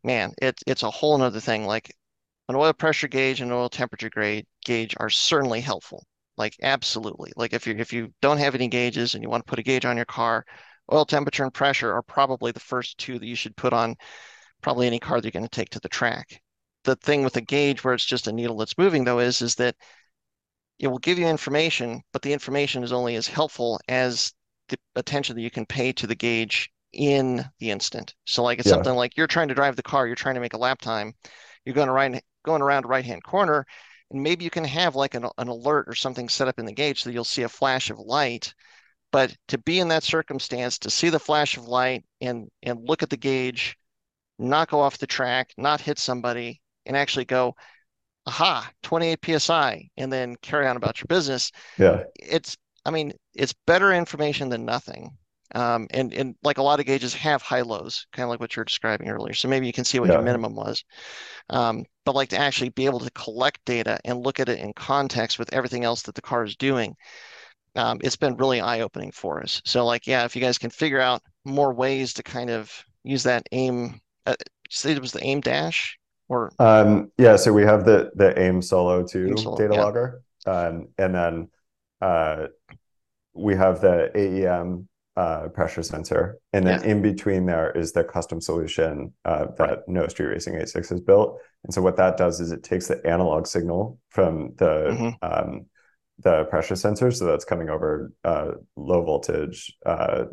man, 0.04 0.32
it's 0.40 0.62
it's 0.66 0.82
a 0.82 0.90
whole 0.90 1.18
nother 1.18 1.40
thing. 1.40 1.66
Like 1.66 1.94
an 2.48 2.56
oil 2.56 2.72
pressure 2.72 3.08
gauge 3.08 3.40
and 3.40 3.52
oil 3.52 3.68
temperature 3.68 4.10
grade 4.10 4.46
gauge 4.64 4.94
are 4.98 5.10
certainly 5.10 5.60
helpful. 5.60 6.04
Like 6.36 6.56
absolutely. 6.62 7.32
Like 7.36 7.52
if 7.52 7.66
you 7.66 7.74
if 7.78 7.92
you 7.92 8.12
don't 8.22 8.38
have 8.38 8.54
any 8.54 8.68
gauges 8.68 9.14
and 9.14 9.22
you 9.22 9.30
want 9.30 9.44
to 9.46 9.50
put 9.50 9.58
a 9.58 9.62
gauge 9.62 9.84
on 9.84 9.96
your 9.96 10.06
car, 10.06 10.44
oil 10.92 11.04
temperature 11.04 11.44
and 11.44 11.54
pressure 11.54 11.92
are 11.94 12.02
probably 12.02 12.52
the 12.52 12.60
first 12.60 12.98
two 12.98 13.18
that 13.18 13.26
you 13.26 13.34
should 13.36 13.56
put 13.56 13.72
on 13.72 13.96
probably 14.62 14.86
any 14.86 14.98
car 15.00 15.20
that 15.20 15.24
you're 15.26 15.32
going 15.40 15.44
to 15.44 15.50
take 15.50 15.70
to 15.70 15.80
the 15.80 15.88
track. 15.88 16.42
The 16.84 16.96
thing 16.96 17.24
with 17.24 17.36
a 17.36 17.42
gauge 17.42 17.84
where 17.84 17.94
it's 17.94 18.04
just 18.04 18.26
a 18.28 18.32
needle 18.32 18.56
that's 18.58 18.78
moving 18.78 19.04
though 19.04 19.20
is 19.20 19.42
is 19.42 19.56
that 19.56 19.76
it 20.78 20.88
will 20.88 20.98
give 20.98 21.18
you 21.18 21.26
information, 21.26 22.02
but 22.12 22.22
the 22.22 22.32
information 22.32 22.82
is 22.82 22.92
only 22.92 23.14
as 23.16 23.26
helpful 23.28 23.78
as 23.88 24.32
the 24.68 24.78
attention 24.96 25.36
that 25.36 25.42
you 25.42 25.50
can 25.50 25.66
pay 25.66 25.92
to 25.92 26.06
the 26.06 26.14
gauge 26.14 26.70
in 26.92 27.44
the 27.58 27.70
instant. 27.70 28.14
So 28.24 28.42
like 28.42 28.58
it's 28.58 28.68
Yeah. 28.68 28.68
something 28.68 28.94
like 28.94 29.16
you're 29.16 29.26
trying 29.26 29.48
to 29.48 29.54
drive 29.54 29.76
the 29.76 29.82
car, 29.82 30.06
you're 30.06 30.16
trying 30.16 30.34
to 30.36 30.40
make 30.40 30.54
a 30.54 30.58
lap 30.58 30.80
time, 30.80 31.14
you're 31.64 31.74
going 31.74 31.90
right 31.90 32.22
going 32.44 32.62
around 32.62 32.84
a 32.84 32.88
right 32.88 33.04
hand 33.04 33.22
corner, 33.22 33.66
and 34.10 34.22
maybe 34.22 34.44
you 34.44 34.50
can 34.50 34.64
have 34.64 34.96
like 34.96 35.14
an, 35.14 35.26
an 35.38 35.48
alert 35.48 35.86
or 35.88 35.94
something 35.94 36.28
set 36.28 36.48
up 36.48 36.58
in 36.58 36.64
the 36.64 36.72
gauge 36.72 37.02
so 37.02 37.10
you'll 37.10 37.24
see 37.24 37.42
a 37.42 37.48
flash 37.48 37.90
of 37.90 37.98
light. 37.98 38.54
But 39.12 39.36
to 39.48 39.58
be 39.58 39.80
in 39.80 39.88
that 39.88 40.04
circumstance, 40.04 40.78
to 40.80 40.90
see 40.90 41.08
the 41.08 41.18
flash 41.18 41.56
of 41.56 41.66
light 41.66 42.04
and 42.20 42.48
and 42.62 42.88
look 42.88 43.02
at 43.02 43.10
the 43.10 43.16
gauge, 43.16 43.76
not 44.38 44.70
go 44.70 44.80
off 44.80 44.98
the 44.98 45.06
track, 45.06 45.50
not 45.56 45.80
hit 45.80 45.98
somebody, 45.98 46.60
and 46.86 46.96
actually 46.96 47.24
go, 47.24 47.54
aha, 48.26 48.70
28 48.82 49.40
psi, 49.40 49.88
and 49.96 50.12
then 50.12 50.36
carry 50.42 50.66
on 50.66 50.76
about 50.76 51.00
your 51.00 51.06
business. 51.08 51.50
Yeah. 51.78 52.04
It's, 52.14 52.56
I 52.84 52.90
mean, 52.90 53.12
it's 53.34 53.54
better 53.66 53.92
information 53.92 54.48
than 54.48 54.64
nothing. 54.64 55.16
Um, 55.52 55.88
and 55.90 56.14
and 56.14 56.36
like 56.44 56.58
a 56.58 56.62
lot 56.62 56.78
of 56.78 56.86
gauges 56.86 57.12
have 57.14 57.42
high 57.42 57.62
lows, 57.62 58.06
kind 58.12 58.22
of 58.22 58.30
like 58.30 58.38
what 58.38 58.54
you're 58.54 58.64
describing 58.64 59.08
earlier. 59.08 59.34
So 59.34 59.48
maybe 59.48 59.66
you 59.66 59.72
can 59.72 59.84
see 59.84 59.98
what 59.98 60.12
your 60.12 60.20
minimum 60.20 60.54
was. 60.54 60.84
Um, 61.50 61.84
but 62.04 62.14
like 62.14 62.28
to 62.30 62.38
actually 62.38 62.68
be 62.70 62.86
able 62.86 63.00
to 63.00 63.10
collect 63.10 63.64
data 63.64 63.98
and 64.04 64.22
look 64.22 64.38
at 64.38 64.48
it 64.48 64.60
in 64.60 64.72
context 64.74 65.40
with 65.40 65.52
everything 65.52 65.84
else 65.84 66.02
that 66.02 66.14
the 66.14 66.22
car 66.22 66.44
is 66.44 66.54
doing, 66.56 66.94
um, 67.76 67.98
it's 68.02 68.16
been 68.16 68.36
really 68.36 68.60
eye-opening 68.60 69.12
for 69.12 69.42
us. 69.42 69.62
So 69.64 69.84
like, 69.84 70.06
yeah, 70.06 70.24
if 70.24 70.34
you 70.34 70.42
guys 70.42 70.58
can 70.58 70.70
figure 70.70 71.00
out 71.00 71.22
more 71.44 71.72
ways 71.72 72.12
to 72.14 72.22
kind 72.22 72.50
of 72.50 72.72
use 73.04 73.22
that 73.24 73.46
AIM, 73.52 74.00
uh, 74.26 74.34
say 74.68 74.92
it 74.92 75.00
was 75.00 75.12
the 75.12 75.24
AIM 75.24 75.40
dash 75.40 75.98
or 76.28 76.52
Um, 76.58 77.10
yeah, 77.18 77.36
so 77.36 77.52
we 77.52 77.62
have 77.62 77.84
the 77.84 78.10
the 78.14 78.38
AIM 78.38 78.62
Solo 78.62 79.06
2 79.06 79.28
AIM 79.28 79.36
Solo, 79.36 79.56
data 79.56 79.74
yeah. 79.74 79.80
logger. 79.84 80.22
Um, 80.46 80.88
and 80.98 81.14
then 81.14 81.48
uh, 82.00 82.46
we 83.34 83.54
have 83.54 83.80
the 83.80 84.10
AEM 84.14 84.88
uh, 85.16 85.48
pressure 85.48 85.82
sensor. 85.82 86.38
And 86.52 86.66
then 86.66 86.82
in 86.84 87.02
between 87.02 87.46
there 87.46 87.70
is 87.72 87.92
the 87.92 88.04
custom 88.04 88.40
solution 88.40 89.12
uh, 89.24 89.46
that 89.58 89.88
No 89.88 90.06
Street 90.08 90.26
Racing 90.26 90.54
86 90.54 90.88
has 90.90 91.00
built. 91.00 91.38
And 91.64 91.74
so 91.74 91.82
what 91.82 91.96
that 91.96 92.16
does 92.16 92.40
is 92.40 92.52
it 92.52 92.62
takes 92.62 92.88
the 92.88 93.04
analog 93.06 93.46
signal 93.46 93.98
from 94.08 94.54
the 94.56 95.16
Mhm. 95.20 95.64
The 96.22 96.44
pressure 96.44 96.76
sensor, 96.76 97.10
so 97.10 97.24
that's 97.26 97.44
coming 97.44 97.68
over 97.70 98.12
uh, 98.24 98.52
low 98.76 99.02
voltage, 99.02 99.76
uh, 99.86 100.24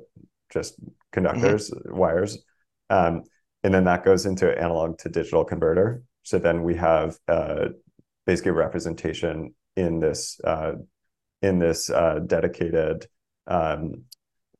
just 0.51 0.75
conductors, 1.11 1.71
wires. 1.85 2.43
Um, 2.89 3.23
and 3.63 3.73
then 3.73 3.85
that 3.85 4.05
goes 4.05 4.25
into 4.25 4.57
analog 4.59 4.97
to 4.99 5.09
digital 5.09 5.43
converter. 5.43 6.03
So 6.23 6.39
then 6.39 6.63
we 6.63 6.75
have 6.75 7.17
uh, 7.27 7.69
basically 8.25 8.51
representation 8.51 9.55
in 9.75 9.99
this 9.99 10.39
uh, 10.43 10.73
in 11.41 11.59
this 11.59 11.89
uh, 11.89 12.19
dedicated 12.25 13.07
um, 13.47 14.03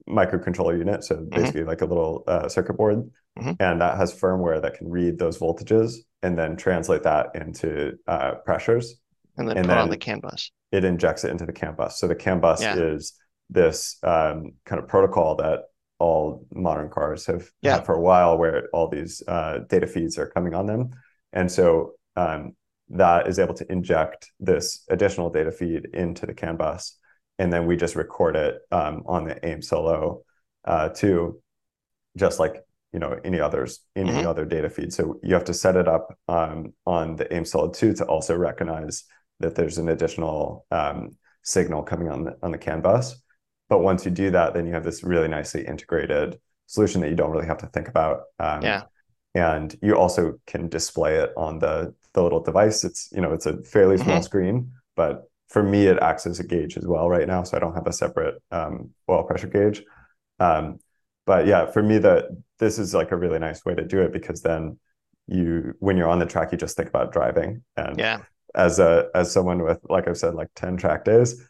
microcontroller 0.07 0.77
unit. 0.77 1.03
So 1.03 1.17
basically 1.17 1.63
like 1.63 1.81
a 1.81 1.85
little 1.85 2.23
uh, 2.27 2.47
circuit 2.47 2.77
board, 2.77 3.09
Mhm. 3.37 3.55
and 3.59 3.81
that 3.81 3.97
has 3.97 4.13
firmware 4.13 4.61
that 4.61 4.75
can 4.77 4.89
read 4.89 5.19
those 5.19 5.37
voltages 5.37 5.97
and 6.23 6.37
then 6.37 6.55
translate 6.55 7.03
that 7.03 7.27
into 7.35 7.97
uh, 8.07 8.35
pressures. 8.45 8.99
And 9.37 9.47
then 9.47 9.57
And 9.57 9.67
put 9.67 9.77
on 9.77 9.89
the 9.89 9.97
CAN 9.97 10.19
bus. 10.19 10.51
It 10.71 10.83
injects 10.83 11.23
it 11.23 11.31
into 11.31 11.45
the 11.45 11.53
CAN 11.53 11.75
bus. 11.75 11.99
So 11.99 12.07
the 12.07 12.15
CAN 12.15 12.39
bus 12.39 12.61
Yeah. 12.61 12.75
is 12.75 13.13
this 13.49 13.97
um, 14.03 14.53
kind 14.65 14.81
of 14.81 14.87
protocol 14.87 15.35
that 15.37 15.63
all 15.99 16.45
modern 16.53 16.89
cars 16.89 17.25
have 17.27 17.49
Yeah. 17.61 17.75
had 17.75 17.85
for 17.85 17.95
a 17.95 18.01
while, 18.01 18.37
where 18.37 18.67
all 18.73 18.87
these 18.87 19.23
uh, 19.27 19.59
data 19.69 19.87
feeds 19.87 20.17
are 20.17 20.29
coming 20.29 20.53
on 20.53 20.65
them, 20.65 20.91
and 21.33 21.51
so 21.51 21.93
um, 22.15 22.55
that 22.89 23.27
is 23.27 23.39
able 23.39 23.53
to 23.55 23.71
inject 23.71 24.31
this 24.39 24.83
additional 24.89 25.29
data 25.29 25.51
feed 25.51 25.85
into 25.93 26.25
the 26.25 26.33
CAN 26.33 26.57
bus, 26.57 26.97
and 27.39 27.51
then 27.51 27.65
we 27.65 27.75
just 27.77 27.95
record 27.95 28.35
it 28.35 28.59
um, 28.71 29.03
on 29.05 29.23
the 29.25 29.43
AIM 29.45 29.61
Solo 29.61 30.23
uh, 30.65 30.89
too, 30.89 31.41
just 32.15 32.39
like 32.39 32.55
you 32.93 32.99
know 32.99 33.19
any 33.23 33.39
others 33.39 33.79
any 33.95 34.11
Mhm. 34.11 34.25
other 34.25 34.45
data 34.45 34.69
feed. 34.69 34.93
So 34.93 35.19
you 35.23 35.33
have 35.33 35.45
to 35.45 35.53
set 35.53 35.75
it 35.75 35.87
up 35.87 36.17
um, 36.27 36.73
on 36.85 37.15
the 37.15 37.31
AIM 37.33 37.45
Solo 37.45 37.69
2 37.69 37.93
to 37.95 38.05
also 38.05 38.35
recognize 38.35 39.03
that 39.39 39.55
there's 39.55 39.77
an 39.77 39.89
additional 39.89 40.65
um, 40.71 41.11
signal 41.43 41.83
coming 41.83 42.09
on 42.09 42.23
the 42.25 42.37
on 42.43 42.51
the 42.51 42.57
CAN 42.57 42.81
bus. 42.81 43.15
But 43.69 43.79
once 43.79 44.05
you 44.05 44.11
do 44.11 44.31
that, 44.31 44.53
then 44.53 44.65
you 44.65 44.73
have 44.73 44.83
this 44.83 45.03
really 45.03 45.27
nicely 45.27 45.65
integrated 45.65 46.39
solution 46.67 47.01
that 47.01 47.09
you 47.09 47.15
don't 47.15 47.31
really 47.31 47.47
have 47.47 47.57
to 47.59 47.67
think 47.67 47.87
about. 47.89 48.21
Um, 48.39 48.63
Yeah. 48.63 48.85
And 49.35 49.75
you 49.81 49.95
also 49.95 50.39
can 50.47 50.67
display 50.67 51.17
it 51.17 51.31
on 51.37 51.59
the 51.59 51.93
the 52.13 52.23
little 52.23 52.39
device. 52.41 52.83
It's 52.83 53.09
you 53.11 53.21
know 53.21 53.33
it's 53.33 53.45
a 53.45 53.61
fairly 53.63 53.97
small 53.97 54.21
Mhm. 54.21 54.23
screen, 54.23 54.71
but 54.95 55.23
for 55.49 55.61
me 55.63 55.87
it 55.87 55.99
acts 56.01 56.25
as 56.25 56.39
a 56.39 56.43
gauge 56.43 56.77
as 56.77 56.87
well 56.87 57.09
right 57.09 57.27
now. 57.27 57.43
So 57.43 57.55
I 57.57 57.59
don't 57.59 57.75
have 57.75 57.87
a 57.87 57.93
separate 57.93 58.41
um, 58.51 58.91
oil 59.09 59.23
pressure 59.23 59.47
gauge. 59.47 59.83
Um, 60.39 60.79
but 61.25 61.47
yeah, 61.47 61.65
for 61.71 61.83
me 61.83 61.97
that 61.99 62.25
this 62.59 62.79
is 62.79 62.93
like 62.93 63.11
a 63.11 63.17
really 63.17 63.39
nice 63.39 63.65
way 63.65 63.75
to 63.75 63.85
do 63.85 64.01
it 64.01 64.13
because 64.13 64.41
then 64.41 64.79
you 65.27 65.73
when 65.79 65.97
you're 65.97 66.09
on 66.09 66.19
the 66.19 66.25
track 66.25 66.51
you 66.51 66.57
just 66.57 66.77
think 66.77 66.89
about 66.89 67.11
driving 67.13 67.63
and 67.75 68.07
Yeah. 68.07 68.25
As 68.57 68.79
a 68.79 69.09
as 69.15 69.31
someone 69.31 69.63
with 69.63 69.79
like 69.89 70.07
I've 70.07 70.17
said 70.17 70.33
like 70.33 70.49
10 70.55 70.75
track 70.77 71.05
days 71.05 71.41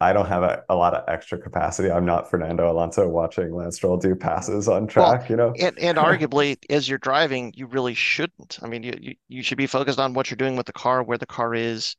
I 0.00 0.12
don't 0.12 0.26
have 0.26 0.42
a, 0.42 0.62
a 0.68 0.74
lot 0.74 0.92
of 0.92 1.04
extra 1.08 1.38
capacity. 1.38 1.90
I'm 1.90 2.04
not 2.04 2.28
Fernando 2.28 2.70
Alonso 2.70 3.08
watching 3.08 3.54
Lance 3.54 3.76
Stroll 3.76 3.96
do 3.96 4.14
passes 4.14 4.68
on 4.68 4.86
track 4.86 5.30
you 5.30 5.36
know? 5.36 5.54
And, 5.58 5.78
and 5.78 5.98
arguably, 6.10 6.56
as 6.68 6.88
you're 6.88 6.98
driving, 6.98 7.52
you 7.56 7.66
really 7.66 7.94
shouldn't. 7.94 8.58
I 8.60 8.66
mean, 8.66 8.82
you, 8.82 8.94
you 9.00 9.14
you 9.28 9.42
should 9.42 9.56
be 9.56 9.68
focused 9.68 10.00
on 10.00 10.12
what 10.12 10.30
you're 10.30 10.36
doing 10.36 10.56
with 10.56 10.66
the 10.66 10.72
car, 10.72 11.02
where 11.04 11.16
the 11.16 11.26
car 11.26 11.54
is, 11.54 11.96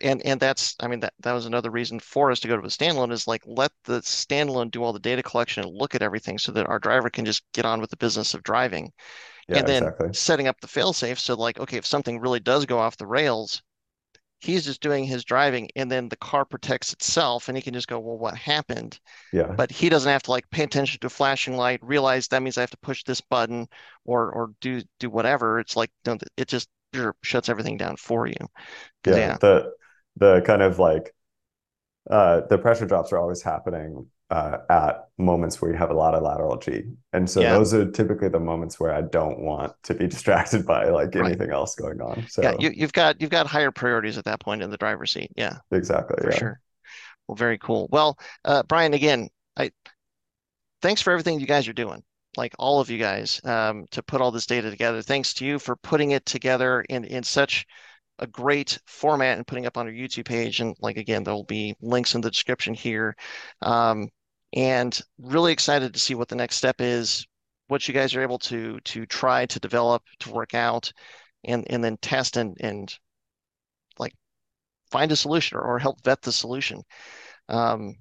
and 0.00 0.24
and 0.24 0.40
that's 0.40 0.76
I 0.80 0.88
mean 0.88 1.00
that 1.00 1.12
that 1.20 1.34
was 1.34 1.46
another 1.46 1.70
reason 1.70 2.00
for 2.00 2.30
us 2.30 2.40
to 2.40 2.48
go 2.48 2.56
to 2.56 2.66
a 2.66 2.70
standalone 2.70 3.12
is 3.12 3.28
like 3.28 3.42
let 3.46 3.70
the 3.84 4.00
standalone 4.00 4.70
do 4.70 4.82
all 4.82 4.94
the 4.94 4.98
data 4.98 5.22
collection 5.22 5.62
and 5.62 5.72
look 5.72 5.94
at 5.94 6.02
everything 6.02 6.38
so 6.38 6.52
that 6.52 6.66
our 6.66 6.78
driver 6.78 7.10
can 7.10 7.24
just 7.24 7.44
get 7.52 7.66
on 7.66 7.80
with 7.80 7.90
the 7.90 7.96
business 7.98 8.34
of 8.34 8.42
driving. 8.42 8.90
yeah 9.48 9.58
and 9.58 9.68
then 9.68 9.82
exactly. 9.82 10.12
setting 10.14 10.48
up 10.48 10.60
the 10.60 10.68
fail-safe 10.68 11.20
so 11.20 11.34
like 11.34 11.60
okay, 11.60 11.76
if 11.76 11.86
something 11.86 12.18
really 12.18 12.40
does 12.40 12.66
go 12.66 12.78
off 12.78 12.96
the 12.96 13.06
rails, 13.06 13.62
he's 14.40 14.64
just 14.64 14.80
doing 14.80 15.04
his 15.04 15.24
driving 15.24 15.68
and 15.76 15.90
then 15.90 16.08
the 16.08 16.16
car 16.16 16.44
protects 16.44 16.92
itself 16.92 17.48
and 17.48 17.56
he 17.56 17.62
can 17.62 17.74
just 17.74 17.88
go, 17.88 17.98
well, 17.98 18.18
what 18.18 18.36
happened? 18.36 18.98
yeah 19.32 19.56
but 19.56 19.70
he 19.70 19.88
doesn't 19.90 20.10
have 20.12 20.22
to 20.22 20.30
like 20.32 20.48
pay 20.50 20.62
attention 20.64 21.00
to 21.00 21.08
a 21.08 21.10
flashing 21.10 21.56
light, 21.56 21.80
realize 21.82 22.28
that 22.28 22.42
means 22.42 22.58
I 22.58 22.62
have 22.62 22.70
to 22.70 22.78
push 22.78 23.04
this 23.04 23.20
button 23.20 23.68
or 24.04 24.30
or 24.32 24.52
do 24.60 24.82
do 25.00 25.10
whatever. 25.10 25.60
It's 25.60 25.76
like 25.76 25.90
no, 26.06 26.18
it 26.36 26.48
just 26.48 26.68
shuts 27.22 27.48
everything 27.50 27.76
down 27.76 27.96
for 27.96 28.26
you. 28.26 28.36
'Cause, 29.04 29.16
yeah 29.16 29.38
the 29.40 29.72
the 30.16 30.42
kind 30.46 30.62
of 30.62 30.78
like 30.78 31.14
uh, 32.10 32.42
the 32.48 32.58
pressure 32.58 32.86
drops 32.86 33.12
are 33.12 33.18
always 33.18 33.42
happening 33.42 34.06
uh, 34.30 34.58
at 34.68 35.08
moments 35.18 35.62
where 35.62 35.70
you 35.70 35.76
have 35.76 35.90
a 35.90 35.94
lot 35.94 36.14
of 36.14 36.22
lateral 36.22 36.56
G. 36.56 36.82
And 37.12 37.28
so 37.30 37.40
Yeah. 37.40 37.54
those 37.54 37.72
are 37.74 37.90
typically 37.90 38.28
the 38.28 38.40
moments 38.40 38.80
where 38.80 38.92
I 38.92 39.02
don't 39.02 39.40
want 39.40 39.72
to 39.84 39.94
be 39.94 40.06
distracted 40.08 40.66
by 40.66 40.88
like 40.88 41.14
Right. 41.14 41.26
anything 41.26 41.50
else 41.50 41.74
going 41.76 42.00
on. 42.00 42.26
So 42.28 42.42
Yeah, 42.42 42.56
you, 42.58 42.70
you've 42.74 42.92
got 42.92 43.20
you've 43.20 43.30
got 43.30 43.46
higher 43.46 43.70
priorities 43.70 44.18
at 44.18 44.24
that 44.24 44.40
point 44.40 44.62
in 44.62 44.70
the 44.70 44.76
driver's 44.76 45.12
seat. 45.12 45.30
Yeah, 45.36 45.58
exactly. 45.70 46.16
for 46.22 46.30
yeah. 46.30 46.38
sure. 46.38 46.60
Well, 47.28 47.36
very 47.36 47.58
cool. 47.58 47.88
Well, 47.90 48.18
uh, 48.44 48.62
Brian, 48.64 48.94
again, 48.94 49.28
I 49.56 49.70
thanks 50.82 51.02
for 51.02 51.12
everything 51.12 51.40
you 51.40 51.46
guys 51.46 51.68
are 51.68 51.72
doing. 51.72 52.02
Like 52.36 52.54
all 52.58 52.80
of 52.80 52.90
you 52.90 52.98
guys, 52.98 53.40
um, 53.44 53.86
to 53.92 54.02
put 54.02 54.20
all 54.20 54.30
this 54.30 54.46
data 54.46 54.70
together. 54.70 55.00
Thanks 55.02 55.34
to 55.34 55.46
you 55.46 55.58
for 55.58 55.76
putting 55.76 56.10
it 56.10 56.26
together 56.26 56.82
in 56.82 57.04
in 57.04 57.22
such 57.22 57.64
a 58.18 58.26
great 58.26 58.78
format 58.86 59.36
and 59.38 59.46
putting 59.46 59.66
up 59.66 59.76
on 59.76 59.86
our 59.86 59.92
YouTube 59.92 60.26
page. 60.26 60.60
And 60.60 60.76
like 60.80 60.96
again, 60.96 61.24
there 61.24 61.34
will 61.34 61.44
be 61.44 61.76
links 61.80 62.14
in 62.14 62.20
the 62.20 62.30
description 62.30 62.74
here. 62.74 63.16
Um, 63.62 64.08
and 64.52 64.98
really 65.18 65.52
excited 65.52 65.92
to 65.94 66.00
see 66.00 66.14
what 66.14 66.28
the 66.28 66.36
next 66.36 66.56
step 66.56 66.76
is, 66.80 67.26
what 67.68 67.86
you 67.88 67.94
guys 67.94 68.14
are 68.14 68.22
able 68.22 68.38
to 68.40 68.80
to 68.80 69.06
try 69.06 69.46
to 69.46 69.60
develop, 69.60 70.02
to 70.20 70.30
work 70.32 70.54
out, 70.54 70.92
and 71.44 71.66
and 71.70 71.82
then 71.84 71.96
test 71.98 72.36
and 72.36 72.56
and 72.60 72.96
like 73.98 74.14
find 74.90 75.12
a 75.12 75.16
solution 75.16 75.58
or, 75.58 75.62
or 75.62 75.78
help 75.78 76.02
vet 76.04 76.22
the 76.22 76.32
solution. 76.32 76.82
Um, 77.48 77.96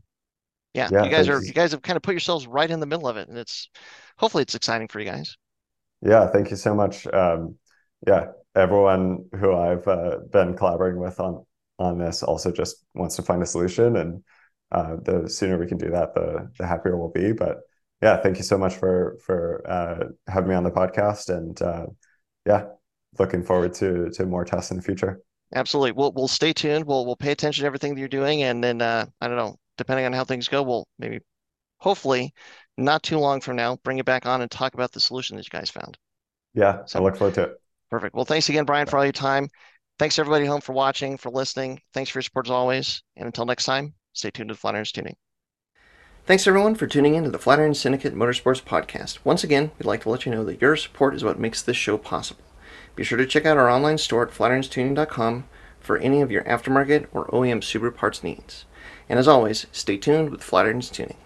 yeah, 0.74 0.92
Yeah, 0.92 1.04
you 1.04 1.10
guys 1.10 1.30
are 1.30 1.44
you 1.44 1.54
guys 1.54 1.72
have 1.72 1.82
kind 1.84 1.98
of 1.98 2.04
put 2.04 2.14
yourselves 2.14 2.48
right 2.48 2.70
in 2.72 2.80
the 2.82 2.86
middle 2.88 3.08
of 3.08 3.18
it, 3.18 3.30
and 3.30 3.38
it's 3.38 3.70
hopefully 4.18 4.44
it's 4.44 4.56
exciting 4.56 4.88
for 4.90 5.00
you 5.00 5.06
guys. 5.08 5.38
Yeah, 6.02 6.28
thank 6.28 6.52
you 6.52 6.58
so 6.58 6.76
much. 6.76 7.08
Um, 7.08 7.58
yeah, 8.06 8.28
everyone 8.56 9.26
who 9.40 9.56
I've 9.56 9.88
uh, 9.88 10.18
been 10.32 10.56
collaborating 10.56 11.00
with 11.00 11.20
on 11.20 11.46
on 11.78 11.98
this 11.98 12.24
also 12.24 12.52
just 12.52 12.86
wants 12.94 13.16
to 13.18 13.22
find 13.22 13.44
a 13.44 13.46
solution, 13.46 13.98
and 13.98 14.24
uh, 14.72 14.96
the 15.02 15.30
sooner 15.30 15.58
we 15.58 15.68
can 15.68 15.78
do 15.78 15.92
that, 15.92 16.14
the 16.16 16.50
the 16.58 16.66
happier 16.66 16.98
we'll 16.98 17.10
be. 17.10 17.32
But 17.34 17.58
yeah, 18.02 18.18
thank 18.18 18.38
you 18.38 18.44
so 18.44 18.58
much 18.58 18.76
for 18.76 19.18
for 19.26 19.64
uh, 19.70 20.06
having 20.28 20.50
me 20.50 20.56
on 20.56 20.64
the 20.64 20.72
podcast, 20.72 21.36
and 21.36 21.62
uh, 21.62 21.88
yeah, 22.46 22.66
looking 23.20 23.44
forward 23.44 23.74
to 23.76 24.10
to 24.12 24.26
more 24.26 24.46
tests 24.46 24.72
in 24.72 24.78
the 24.78 24.84
future. 24.84 25.22
Absolutely. 25.54 25.92
We'll 25.92 26.12
we'll 26.14 26.28
stay 26.28 26.54
tuned. 26.54 26.86
We'll 26.86 27.06
we'll 27.06 27.16
pay 27.16 27.32
attention 27.32 27.64
to 27.64 27.68
everything 27.68 27.94
that 27.94 28.00
you're 28.00 28.10
doing, 28.10 28.44
and 28.44 28.64
then 28.64 28.82
uh, 28.82 29.06
I 29.22 29.28
don't 29.28 29.38
know, 29.38 29.58
depending 29.78 30.06
on 30.06 30.14
how 30.14 30.24
things 30.24 30.48
go, 30.48 30.64
we'll 30.64 30.88
maybe, 30.98 31.20
hopefully, 31.78 32.34
not 32.78 33.04
too 33.04 33.20
long 33.20 33.42
from 33.42 33.56
now, 33.56 33.78
bring 33.84 34.00
it 34.00 34.06
back 34.06 34.26
on 34.26 34.42
and 34.42 34.50
talk 34.50 34.74
about 34.74 34.92
the 34.92 35.00
solution 35.00 35.38
that 35.38 35.46
you 35.46 35.58
guys 35.58 35.70
found. 35.70 35.98
Yeah, 36.54 36.86
So- 36.86 37.00
I 37.00 37.04
look 37.04 37.16
forward 37.18 37.36
to 37.36 37.44
it. 37.44 37.62
Perfect. 37.90 38.16
Well, 38.16 38.26
thanks 38.26 38.50
again, 38.50 38.66
Brian, 38.66 38.88
for 38.88 38.98
all 38.98 39.06
your 39.06 39.14
time. 39.14 39.50
Thanks 39.98 40.20
everybody 40.20 40.46
home 40.46 40.62
for 40.62 40.74
watching, 40.74 41.18
for 41.18 41.30
listening. 41.30 41.80
Thanks 41.94 42.10
for 42.10 42.18
your 42.18 42.24
support 42.24 42.48
as 42.48 42.52
always. 42.52 43.02
And 43.16 43.26
until 43.26 43.46
next 43.46 43.66
time, 43.66 43.94
stay 44.14 44.32
tuned 44.32 44.50
to 44.50 44.56
Flatirons 44.56 44.92
Tuning. 44.92 45.16
Thanks 46.26 46.48
everyone 46.48 46.76
for 46.76 46.88
tuning 46.88 47.16
in 47.16 47.24
to 47.24 47.30
the 47.30 47.38
Flatirons 47.38 47.76
Syndicate 47.76 48.16
Motorsports 48.16 48.62
Podcast. 48.62 49.20
Once 49.24 49.44
again, 49.44 49.72
we'd 49.78 49.86
like 49.86 50.02
to 50.02 50.10
let 50.10 50.26
you 50.26 50.32
know 50.32 50.44
that 50.46 50.60
your 50.60 50.76
support 50.76 51.14
is 51.14 51.24
what 51.24 51.40
makes 51.40 51.62
this 51.62 51.78
show 51.78 51.98
possible. 51.98 52.44
Be 52.96 53.04
sure 53.04 53.18
to 53.18 53.28
check 53.28 53.46
out 53.46 53.58
our 53.58 53.70
online 53.70 54.00
store 54.00 54.28
at 54.28 54.34
flatironstuning.com 54.34 55.46
for 55.80 55.98
any 55.98 56.22
of 56.22 56.32
your 56.32 56.44
aftermarket 56.46 57.06
or 57.14 57.28
OEM 57.28 57.62
Subaru 57.62 57.96
parts 57.96 58.24
needs. 58.24 58.66
And 59.08 59.20
as 59.20 59.28
always, 59.28 59.68
stay 59.72 59.98
tuned 59.98 60.32
with 60.32 60.42
Flatirons 60.42 60.92
Tuning. 60.92 61.18